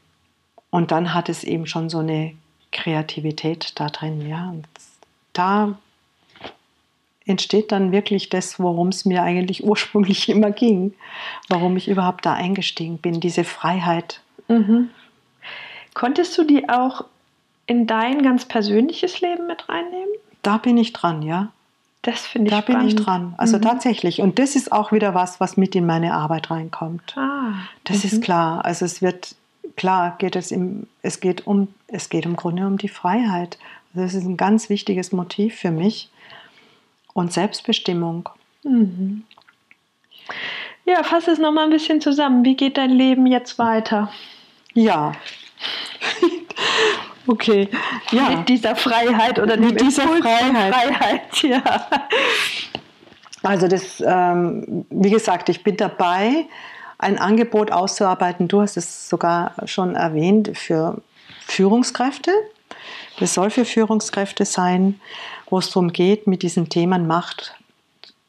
und 0.70 0.92
dann 0.92 1.14
hat 1.14 1.30
es 1.30 1.44
eben 1.44 1.68
schon 1.68 1.90
so 1.90 2.00
eine 2.00 2.34
Kreativität 2.72 3.80
da 3.80 3.90
drin. 3.90 4.28
Ja? 4.28 4.50
Und 4.50 4.68
da 5.34 5.78
entsteht 7.26 7.72
dann 7.72 7.92
wirklich 7.92 8.30
das, 8.30 8.60
worum 8.60 8.90
es 8.90 9.06
mir 9.06 9.24
eigentlich 9.24 9.64
ursprünglich 9.66 10.30
immer 10.30 10.52
ging, 10.52 10.94
warum 11.50 11.78
ich 11.78 11.88
überhaupt 11.88 12.26
da 12.26 12.34
eingestiegen 12.34 12.98
bin, 12.98 13.20
diese 13.20 13.44
Freiheit. 13.44 14.22
Mhm. 14.48 14.90
Konntest 15.94 16.38
du 16.38 16.44
die 16.44 16.70
auch 16.70 17.06
in 17.66 17.88
dein 17.88 18.24
ganz 18.24 18.46
persönliches 18.46 19.22
Leben 19.22 19.48
mit 19.48 19.68
reinnehmen? 19.68 20.10
Da 20.42 20.58
bin 20.58 20.78
ich 20.78 20.94
dran, 20.94 21.22
ja. 21.22 21.52
Das 22.02 22.26
finde 22.26 22.48
ich 22.48 22.52
Da 22.52 22.62
spannend. 22.62 22.80
bin 22.80 22.88
ich 22.88 22.96
dran. 22.96 23.36
Also 23.38 23.58
mhm. 23.58 23.62
tatsächlich. 23.62 24.22
Und 24.22 24.40
das 24.40 24.56
ist 24.56 24.72
auch 24.72 24.92
wieder 24.92 25.14
was, 25.14 25.40
was 25.40 25.58
mit 25.58 25.76
in 25.76 25.86
meine 25.86 26.14
Arbeit 26.14 26.50
reinkommt. 26.50 27.16
Ah. 27.18 27.54
Das 27.84 28.04
mhm. 28.04 28.10
ist 28.10 28.24
klar. 28.24 28.66
Also 28.66 28.86
es 28.86 29.02
wird, 29.02 29.36
klar 29.76 30.16
geht 30.18 30.36
es 30.36 30.52
im, 30.52 30.88
es 31.04 31.20
geht 31.20 31.46
um, 31.46 31.68
es 31.88 32.10
geht 32.10 32.26
im 32.26 32.36
Grunde 32.36 32.66
um 32.66 32.78
die 32.78 32.90
Freiheit. 32.90 33.60
Also 33.94 34.06
das 34.06 34.14
ist 34.16 34.26
ein 34.26 34.38
ganz 34.38 34.70
wichtiges 34.70 35.12
Motiv 35.12 35.56
für 35.56 35.72
mich. 35.72 36.10
Und 37.14 37.34
Selbstbestimmung. 37.34 38.30
Mhm. 38.64 39.24
Ja, 40.86 41.04
fass 41.04 41.28
es 41.28 41.38
nochmal 41.38 41.66
ein 41.66 41.70
bisschen 41.70 42.02
zusammen. 42.02 42.44
Wie 42.44 42.56
geht 42.56 42.78
dein 42.78 42.90
Leben 42.90 43.28
jetzt 43.28 43.60
weiter? 43.60 44.12
Ja. 44.74 45.14
Okay, 47.28 47.70
ja. 48.12 48.30
Mit 48.30 48.50
dieser 48.50 48.76
Freiheit 48.76 49.40
oder 49.40 49.58
mit 49.58 49.80
dieser 49.80 50.08
Freiheit. 50.08 50.74
Freiheit. 50.74 51.44
Ja. 51.44 51.88
Also 53.44 53.68
das, 53.68 54.04
ähm, 54.06 54.86
wie 54.90 55.10
gesagt, 55.10 55.50
ich 55.50 55.64
bin 55.64 55.78
dabei, 55.78 56.46
ein 56.98 57.18
Angebot 57.18 57.72
auszuarbeiten. 57.72 58.48
Du 58.48 58.62
hast 58.62 58.78
es 58.78 59.10
sogar 59.10 59.54
schon 59.66 59.96
erwähnt 59.96 60.52
für 60.56 61.02
Führungskräfte. 61.48 62.32
Das 63.20 63.34
soll 63.34 63.50
für 63.50 63.66
Führungskräfte 63.66 64.46
sein, 64.46 65.00
wo 65.50 65.60
es 65.60 65.70
darum 65.70 65.92
geht, 65.92 66.28
mit 66.28 66.44
diesen 66.44 66.70
Themen 66.70 67.08
Macht 67.08 67.56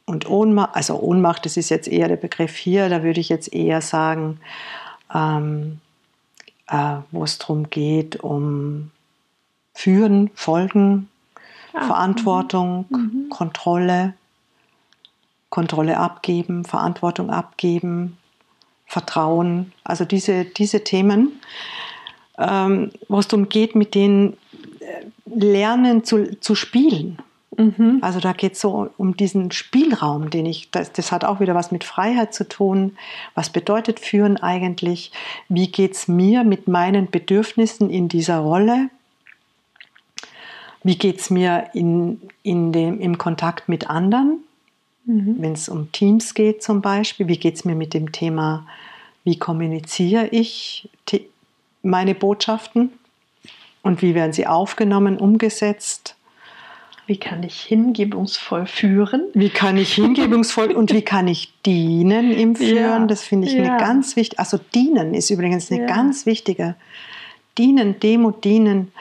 und 0.06 0.28
Ohnmacht, 0.28 0.70
also 0.74 0.98
Ohnmacht, 0.98 1.44
das 1.44 1.56
ist 1.56 1.68
jetzt 1.68 1.88
eher 1.88 2.08
der 2.08 2.16
Begriff 2.16 2.56
hier, 2.56 2.88
da 2.88 3.02
würde 3.02 3.20
ich 3.20 3.28
jetzt 3.28 3.52
eher 3.52 3.80
sagen, 3.80 4.40
ähm, 5.14 5.80
äh, 6.72 6.96
wo 7.10 7.22
es 7.22 7.38
darum 7.38 7.70
geht, 7.70 8.16
um 8.16 8.90
Führen, 9.74 10.30
Folgen, 10.34 11.08
ah, 11.74 11.86
Verantwortung, 11.86 12.86
mhm. 12.88 12.98
mhm. 12.98 13.28
Kontrolle, 13.28 14.14
Kontrolle 15.50 15.98
abgeben, 15.98 16.64
Verantwortung 16.64 17.30
abgeben, 17.30 18.16
Vertrauen, 18.86 19.72
also 19.84 20.04
diese, 20.04 20.44
diese 20.44 20.82
Themen. 20.82 21.40
ähm, 22.38 22.90
wo 23.08 23.18
es 23.18 23.28
darum 23.28 23.48
geht, 23.48 23.74
mit 23.74 23.94
denen 23.94 24.36
äh, 24.80 25.04
lernen 25.26 26.04
zu, 26.04 26.38
zu 26.40 26.54
spielen. 26.54 27.18
Mhm. 27.56 27.98
Also 28.00 28.18
da 28.18 28.32
geht 28.32 28.54
es 28.54 28.60
so 28.60 28.90
um 28.96 29.16
diesen 29.16 29.50
Spielraum, 29.50 30.30
den 30.30 30.46
ich, 30.46 30.70
das, 30.70 30.92
das, 30.92 31.12
hat 31.12 31.24
auch 31.24 31.40
wieder 31.40 31.54
was 31.54 31.70
mit 31.70 31.84
Freiheit 31.84 32.32
zu 32.32 32.48
tun. 32.48 32.96
Was 33.34 33.50
bedeutet 33.50 34.00
Führen 34.00 34.38
eigentlich? 34.38 35.12
Wie 35.48 35.70
geht 35.70 35.92
es 35.92 36.08
mir 36.08 36.44
mit 36.44 36.66
meinen 36.66 37.10
Bedürfnissen 37.10 37.90
in 37.90 38.08
dieser 38.08 38.38
Rolle? 38.38 38.88
Wie 40.82 40.96
geht 40.96 41.20
es 41.20 41.30
mir 41.30 41.68
in, 41.74 42.20
in 42.42 42.72
dem, 42.72 43.00
im 43.00 43.18
Kontakt 43.18 43.68
mit 43.68 43.88
anderen? 43.88 44.42
Mhm. 45.04 45.36
Wenn 45.38 45.52
es 45.52 45.68
um 45.68 45.92
Teams 45.92 46.34
geht 46.34 46.62
zum 46.62 46.80
Beispiel, 46.80 47.28
wie 47.28 47.38
geht 47.38 47.56
es 47.56 47.64
mir 47.64 47.74
mit 47.74 47.92
dem 47.92 48.12
Thema, 48.12 48.66
wie 49.24 49.38
kommuniziere 49.38 50.28
ich 50.28 50.88
meine 51.82 52.14
Botschaften 52.14 52.92
und 53.82 54.00
wie 54.00 54.14
werden 54.14 54.32
sie 54.32 54.46
aufgenommen, 54.46 55.18
umgesetzt? 55.18 56.16
Wie 57.12 57.18
kann 57.18 57.42
ich 57.42 57.60
hingebungsvoll 57.60 58.64
führen? 58.64 59.26
Wie 59.34 59.50
kann 59.50 59.76
ich 59.76 59.92
hingebungsvoll 59.92 60.72
und 60.72 60.94
wie 60.94 61.02
kann 61.02 61.28
ich 61.28 61.52
dienen 61.66 62.32
im 62.32 62.56
Führen? 62.56 63.02
Ja, 63.02 63.04
das 63.04 63.22
finde 63.22 63.48
ich 63.48 63.52
ja. 63.52 63.64
eine 63.64 63.76
ganz 63.76 64.16
wichtige, 64.16 64.38
also 64.38 64.58
dienen 64.74 65.12
ist 65.12 65.28
übrigens 65.28 65.70
eine 65.70 65.82
ja. 65.82 65.86
ganz 65.86 66.24
wichtige, 66.24 66.74
dienen, 67.58 68.00
Demut, 68.00 68.44
dienen, 68.44 68.92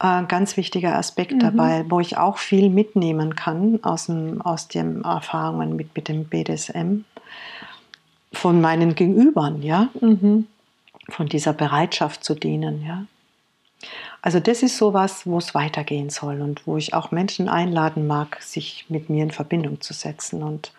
äh, 0.00 0.24
ganz 0.24 0.56
wichtiger 0.56 0.96
Aspekt 0.96 1.34
mhm. 1.34 1.38
dabei, 1.38 1.84
wo 1.88 2.00
ich 2.00 2.18
auch 2.18 2.38
viel 2.38 2.68
mitnehmen 2.68 3.36
kann 3.36 3.78
aus, 3.84 4.06
dem, 4.06 4.42
aus 4.42 4.66
den 4.66 5.04
Erfahrungen 5.04 5.76
mit, 5.76 5.94
mit 5.94 6.08
dem 6.08 6.24
BDSM 6.24 7.04
von 8.32 8.60
meinen 8.60 8.96
Gegenübern, 8.96 9.62
ja, 9.62 9.90
mhm. 10.00 10.48
von 11.10 11.28
dieser 11.28 11.52
Bereitschaft 11.52 12.24
zu 12.24 12.34
dienen, 12.34 12.84
ja. 12.84 13.06
Also 14.26 14.40
das 14.40 14.64
ist 14.64 14.76
sowas, 14.76 15.24
wo 15.24 15.38
es 15.38 15.54
weitergehen 15.54 16.10
soll 16.10 16.40
und 16.40 16.66
wo 16.66 16.76
ich 16.76 16.94
auch 16.94 17.12
Menschen 17.12 17.48
einladen 17.48 18.08
mag, 18.08 18.42
sich 18.42 18.84
mit 18.88 19.08
mir 19.08 19.22
in 19.22 19.30
Verbindung 19.30 19.80
zu 19.80 19.92
setzen 19.92 20.42
und, 20.42 20.72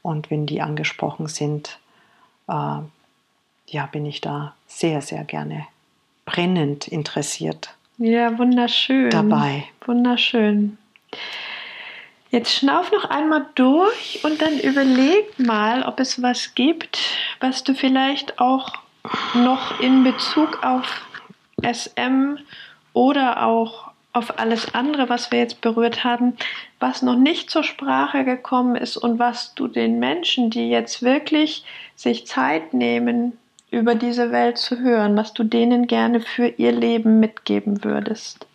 und 0.00 0.30
wenn 0.30 0.46
die 0.46 0.62
angesprochen 0.62 1.26
sind, 1.26 1.78
äh, 2.48 2.78
ja, 3.66 3.86
bin 3.92 4.06
ich 4.06 4.22
da 4.22 4.54
sehr, 4.66 5.02
sehr 5.02 5.22
gerne 5.24 5.66
brennend 6.24 6.88
interessiert. 6.88 7.74
Ja, 7.98 8.38
wunderschön. 8.38 9.10
Dabei. 9.10 9.64
Wunderschön. 9.84 10.78
Jetzt 12.30 12.54
schnauf 12.54 12.90
noch 12.90 13.04
einmal 13.04 13.44
durch 13.54 14.24
und 14.24 14.40
dann 14.40 14.58
überleg 14.58 15.38
mal, 15.38 15.82
ob 15.82 16.00
es 16.00 16.22
was 16.22 16.54
gibt, 16.54 16.98
was 17.38 17.64
du 17.64 17.74
vielleicht 17.74 18.38
auch 18.38 18.72
noch 19.34 19.78
in 19.80 20.04
Bezug 20.04 20.64
auf 20.64 21.02
SM 21.62 22.38
oder 22.92 23.46
auch 23.46 23.90
auf 24.12 24.38
alles 24.38 24.74
andere, 24.74 25.08
was 25.08 25.30
wir 25.30 25.38
jetzt 25.38 25.60
berührt 25.62 26.04
haben, 26.04 26.36
was 26.80 27.02
noch 27.02 27.16
nicht 27.16 27.50
zur 27.50 27.64
Sprache 27.64 28.24
gekommen 28.24 28.76
ist 28.76 28.96
und 28.96 29.18
was 29.18 29.54
du 29.54 29.68
den 29.68 29.98
Menschen, 29.98 30.50
die 30.50 30.68
jetzt 30.68 31.02
wirklich 31.02 31.64
sich 31.96 32.26
Zeit 32.26 32.74
nehmen, 32.74 33.38
über 33.70 33.94
diese 33.94 34.30
Welt 34.30 34.58
zu 34.58 34.80
hören, 34.80 35.16
was 35.16 35.32
du 35.32 35.44
denen 35.44 35.86
gerne 35.86 36.20
für 36.20 36.46
ihr 36.46 36.72
Leben 36.72 37.20
mitgeben 37.20 37.84
würdest. 37.84 38.46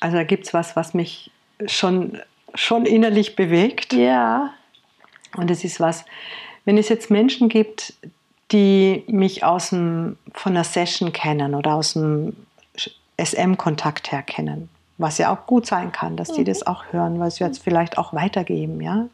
Also 0.00 0.16
da 0.16 0.24
gibt 0.24 0.46
es 0.46 0.54
was, 0.54 0.74
was 0.74 0.94
mich 0.94 1.30
schon, 1.66 2.20
schon 2.54 2.86
innerlich 2.86 3.36
bewegt. 3.36 3.92
Ja. 3.92 4.52
Und 5.36 5.50
es 5.50 5.62
ist 5.62 5.78
was, 5.78 6.04
wenn 6.64 6.76
es 6.76 6.88
jetzt 6.88 7.08
Menschen 7.08 7.48
gibt, 7.48 7.94
die 8.52 9.04
mich 9.08 9.44
aus 9.44 9.70
dem, 9.70 10.16
von 10.32 10.52
einer 10.52 10.64
Session 10.64 11.12
kennen 11.12 11.54
oder 11.54 11.74
aus 11.74 11.94
dem 11.94 12.34
SM-Kontakt 13.20 14.12
her 14.12 14.22
kennen, 14.22 14.68
was 14.96 15.18
ja 15.18 15.32
auch 15.32 15.46
gut 15.46 15.66
sein 15.66 15.92
kann, 15.92 16.16
dass 16.16 16.32
die 16.32 16.40
mhm. 16.40 16.46
das 16.46 16.66
auch 16.66 16.84
hören, 16.92 17.20
weil 17.20 17.30
sie 17.30 17.44
jetzt 17.44 17.62
vielleicht 17.62 17.98
auch 17.98 18.12
weitergeben, 18.12 18.80
ja, 18.80 19.08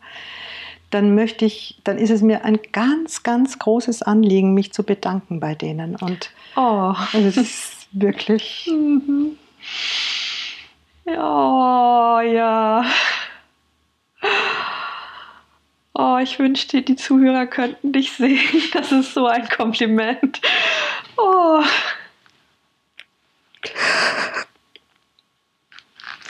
dann 0.90 1.14
möchte 1.16 1.44
ich, 1.44 1.80
dann 1.82 1.98
ist 1.98 2.10
es 2.10 2.22
mir 2.22 2.44
ein 2.44 2.60
ganz, 2.70 3.24
ganz 3.24 3.58
großes 3.58 4.02
Anliegen, 4.02 4.54
mich 4.54 4.72
zu 4.72 4.84
bedanken 4.84 5.40
bei 5.40 5.56
denen. 5.56 5.96
Und 5.96 6.30
oh. 6.54 6.94
also 7.12 7.28
es 7.28 7.36
ist 7.36 7.88
wirklich. 7.92 8.70
Mhm. 9.06 9.38
Ja, 11.06 12.22
ja. 12.22 12.84
Oh, 15.96 16.18
ich 16.20 16.40
wünschte, 16.40 16.82
die 16.82 16.96
Zuhörer 16.96 17.46
könnten 17.46 17.92
dich 17.92 18.12
sehen. 18.12 18.40
Das 18.72 18.90
ist 18.90 19.14
so 19.14 19.26
ein 19.26 19.48
Kompliment. 19.48 20.40
Oh. 21.16 21.62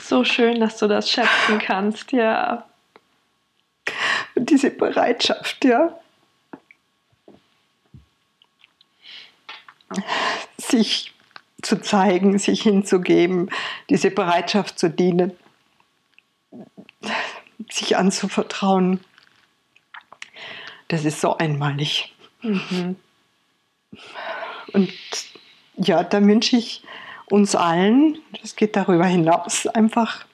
So 0.03 0.23
schön, 0.23 0.59
dass 0.59 0.77
du 0.77 0.87
das 0.87 1.09
schätzen 1.09 1.57
kannst, 1.57 2.11
ja. 2.11 2.65
Diese 4.35 4.69
Bereitschaft, 4.69 5.65
ja. 5.65 5.97
Sich 10.57 11.11
zu 11.63 11.81
zeigen, 11.81 12.37
sich 12.37 12.61
hinzugeben, 12.61 13.49
diese 13.89 14.11
Bereitschaft 14.11 14.77
zu 14.77 14.91
dienen, 14.91 15.31
sich 17.71 17.97
anzuvertrauen. 17.97 18.99
Das 20.87 21.05
ist 21.05 21.21
so 21.21 21.37
einmalig. 21.37 22.13
Mhm. 22.41 22.95
Und 24.73 24.93
ja, 25.77 26.03
da 26.03 26.21
wünsche 26.21 26.57
ich 26.57 26.83
uns 27.29 27.55
allen, 27.55 28.19
das 28.41 28.55
geht 28.55 28.75
darüber 28.75 29.05
hinaus 29.05 29.67
einfach, 29.67 30.25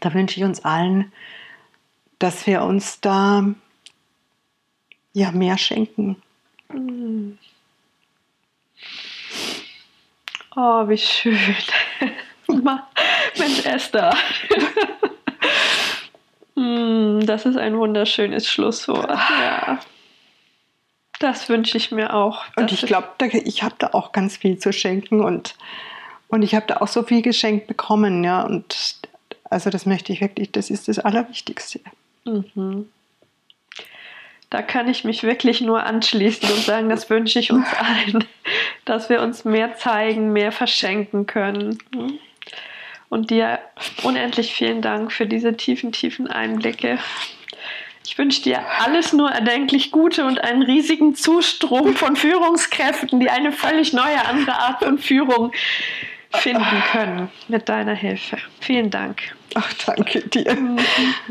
da 0.00 0.14
wünsche 0.14 0.38
ich 0.38 0.44
uns 0.44 0.64
allen, 0.64 1.12
dass 2.18 2.46
wir 2.46 2.62
uns 2.62 3.00
da 3.00 3.44
ja 5.12 5.32
mehr 5.32 5.58
schenken. 5.58 6.22
Mhm. 6.72 7.38
Oh, 10.54 10.88
wie 10.88 10.98
schön. 10.98 11.38
Mensch, 13.38 13.64
Esther. 13.64 14.14
Hm, 16.56 17.24
das 17.26 17.46
ist 17.46 17.56
ein 17.56 17.76
wunderschönes 17.78 18.48
Schlusswort. 18.48 19.10
Ja. 19.10 19.80
Das 21.18 21.48
wünsche 21.48 21.76
ich 21.76 21.92
mir 21.92 22.14
auch. 22.14 22.44
Und 22.56 22.72
ich 22.72 22.82
glaube, 22.82 23.08
ich 23.44 23.62
habe 23.62 23.74
da 23.78 23.90
auch 23.92 24.12
ganz 24.12 24.36
viel 24.36 24.58
zu 24.58 24.72
schenken 24.72 25.20
und, 25.20 25.54
und 26.28 26.42
ich 26.42 26.54
habe 26.54 26.66
da 26.66 26.78
auch 26.78 26.88
so 26.88 27.02
viel 27.04 27.22
geschenkt 27.22 27.68
bekommen. 27.68 28.24
Ja. 28.24 28.42
Und 28.42 28.96
also 29.48 29.70
das 29.70 29.86
möchte 29.86 30.12
ich 30.12 30.20
wirklich, 30.20 30.50
das 30.50 30.70
ist 30.70 30.88
das 30.88 30.98
Allerwichtigste. 30.98 31.80
Mhm. 32.24 32.88
Da 34.50 34.60
kann 34.60 34.88
ich 34.88 35.04
mich 35.04 35.22
wirklich 35.22 35.62
nur 35.62 35.84
anschließen 35.84 36.50
und 36.50 36.62
sagen, 36.64 36.90
das 36.90 37.08
wünsche 37.08 37.38
ich 37.38 37.52
uns 37.52 37.66
allen, 37.78 38.24
dass 38.84 39.08
wir 39.08 39.22
uns 39.22 39.44
mehr 39.44 39.76
zeigen, 39.76 40.32
mehr 40.32 40.52
verschenken 40.52 41.26
können. 41.26 41.78
Und 43.12 43.28
dir 43.28 43.58
unendlich 44.04 44.54
vielen 44.54 44.80
Dank 44.80 45.12
für 45.12 45.26
diese 45.26 45.54
tiefen, 45.54 45.92
tiefen 45.92 46.28
Einblicke. 46.28 46.98
Ich 48.06 48.16
wünsche 48.16 48.40
dir 48.40 48.62
alles 48.80 49.12
nur 49.12 49.30
erdenklich 49.30 49.90
Gute 49.90 50.24
und 50.24 50.42
einen 50.42 50.62
riesigen 50.62 51.14
Zustrom 51.14 51.94
von 51.94 52.16
Führungskräften, 52.16 53.20
die 53.20 53.28
eine 53.28 53.52
völlig 53.52 53.92
neue 53.92 54.24
andere 54.24 54.54
Art 54.54 54.82
von 54.82 54.96
Führung 54.96 55.52
finden 56.34 56.82
können 56.90 57.30
mit 57.48 57.68
deiner 57.68 57.94
Hilfe. 57.94 58.38
Vielen 58.60 58.90
Dank. 58.90 59.34
Ach, 59.54 59.72
danke 59.86 60.20
dir. 60.20 60.54
Mhm. 60.54 60.78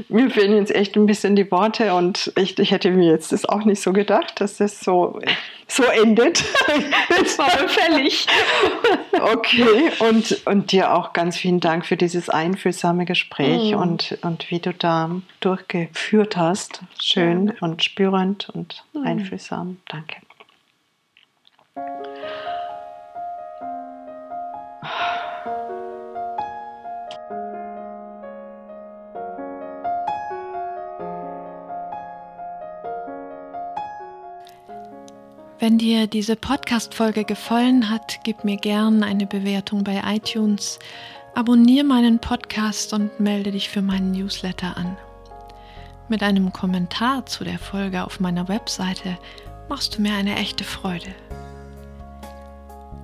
Mir 0.10 0.30
fehlen 0.30 0.56
jetzt 0.56 0.74
echt 0.74 0.96
ein 0.96 1.06
bisschen 1.06 1.36
die 1.36 1.50
Worte 1.50 1.94
und 1.94 2.32
echt, 2.36 2.60
ich 2.60 2.72
hätte 2.72 2.92
mir 2.92 3.12
jetzt 3.12 3.32
das 3.32 3.46
auch 3.46 3.66
nicht 3.66 3.82
so 3.82 3.94
gedacht, 3.94 4.40
dass 4.40 4.58
das 4.58 4.80
so, 4.80 5.20
so 5.68 5.84
endet. 5.84 6.44
Das 7.10 7.38
war 7.38 7.50
fällig. 7.50 8.26
Okay, 9.12 9.92
und, 10.00 10.46
und 10.46 10.72
dir 10.72 10.94
auch 10.94 11.14
ganz 11.14 11.38
vielen 11.38 11.60
Dank 11.60 11.86
für 11.86 11.98
dieses 11.98 12.30
einfühlsame 12.30 13.06
Gespräch 13.06 13.72
mhm. 13.72 13.78
und, 13.78 14.18
und 14.22 14.50
wie 14.50 14.60
du 14.60 14.74
da 14.74 15.12
durchgeführt 15.40 16.38
hast. 16.38 16.82
Schön 17.00 17.48
ja. 17.48 17.54
und 17.62 17.84
spürend 17.84 18.50
und 18.50 18.84
mhm. 18.94 19.06
einfühlsam. 19.06 19.78
Danke. 19.88 20.18
Wenn 35.62 35.78
dir 35.78 36.08
diese 36.08 36.36
Podcast-Folge 36.36 37.24
gefallen 37.24 37.92
hat, 37.92 38.22
gib 38.24 38.44
mir 38.44 38.58
gern 38.58 39.04
eine 39.04 39.28
Bewertung 39.28 39.84
bei 39.84 40.02
iTunes, 40.08 40.80
abonniere 41.36 41.86
meinen 41.86 42.18
Podcast 42.18 42.94
und 42.94 43.20
melde 43.20 43.52
dich 43.52 43.70
für 43.70 43.84
meinen 43.84 44.10
Newsletter 44.10 44.76
an. 44.76 44.98
Mit 46.10 46.24
einem 46.24 46.52
Kommentar 46.52 47.28
zu 47.28 47.44
der 47.44 47.60
Folge 47.60 48.04
auf 48.04 48.20
meiner 48.20 48.48
Webseite 48.48 49.20
machst 49.70 49.96
du 49.96 50.02
mir 50.02 50.16
eine 50.16 50.36
echte 50.36 50.64
Freude. 50.64 51.14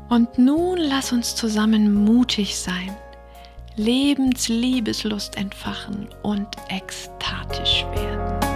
Und 0.10 0.40
nun 0.40 0.80
lass 0.80 1.12
uns 1.12 1.36
zusammen 1.36 2.06
mutig 2.06 2.58
sein, 2.58 2.98
Lebensliebeslust 3.76 5.38
entfachen 5.38 6.10
und 6.24 6.48
ekstatisch 6.70 7.86
werden. 7.94 8.47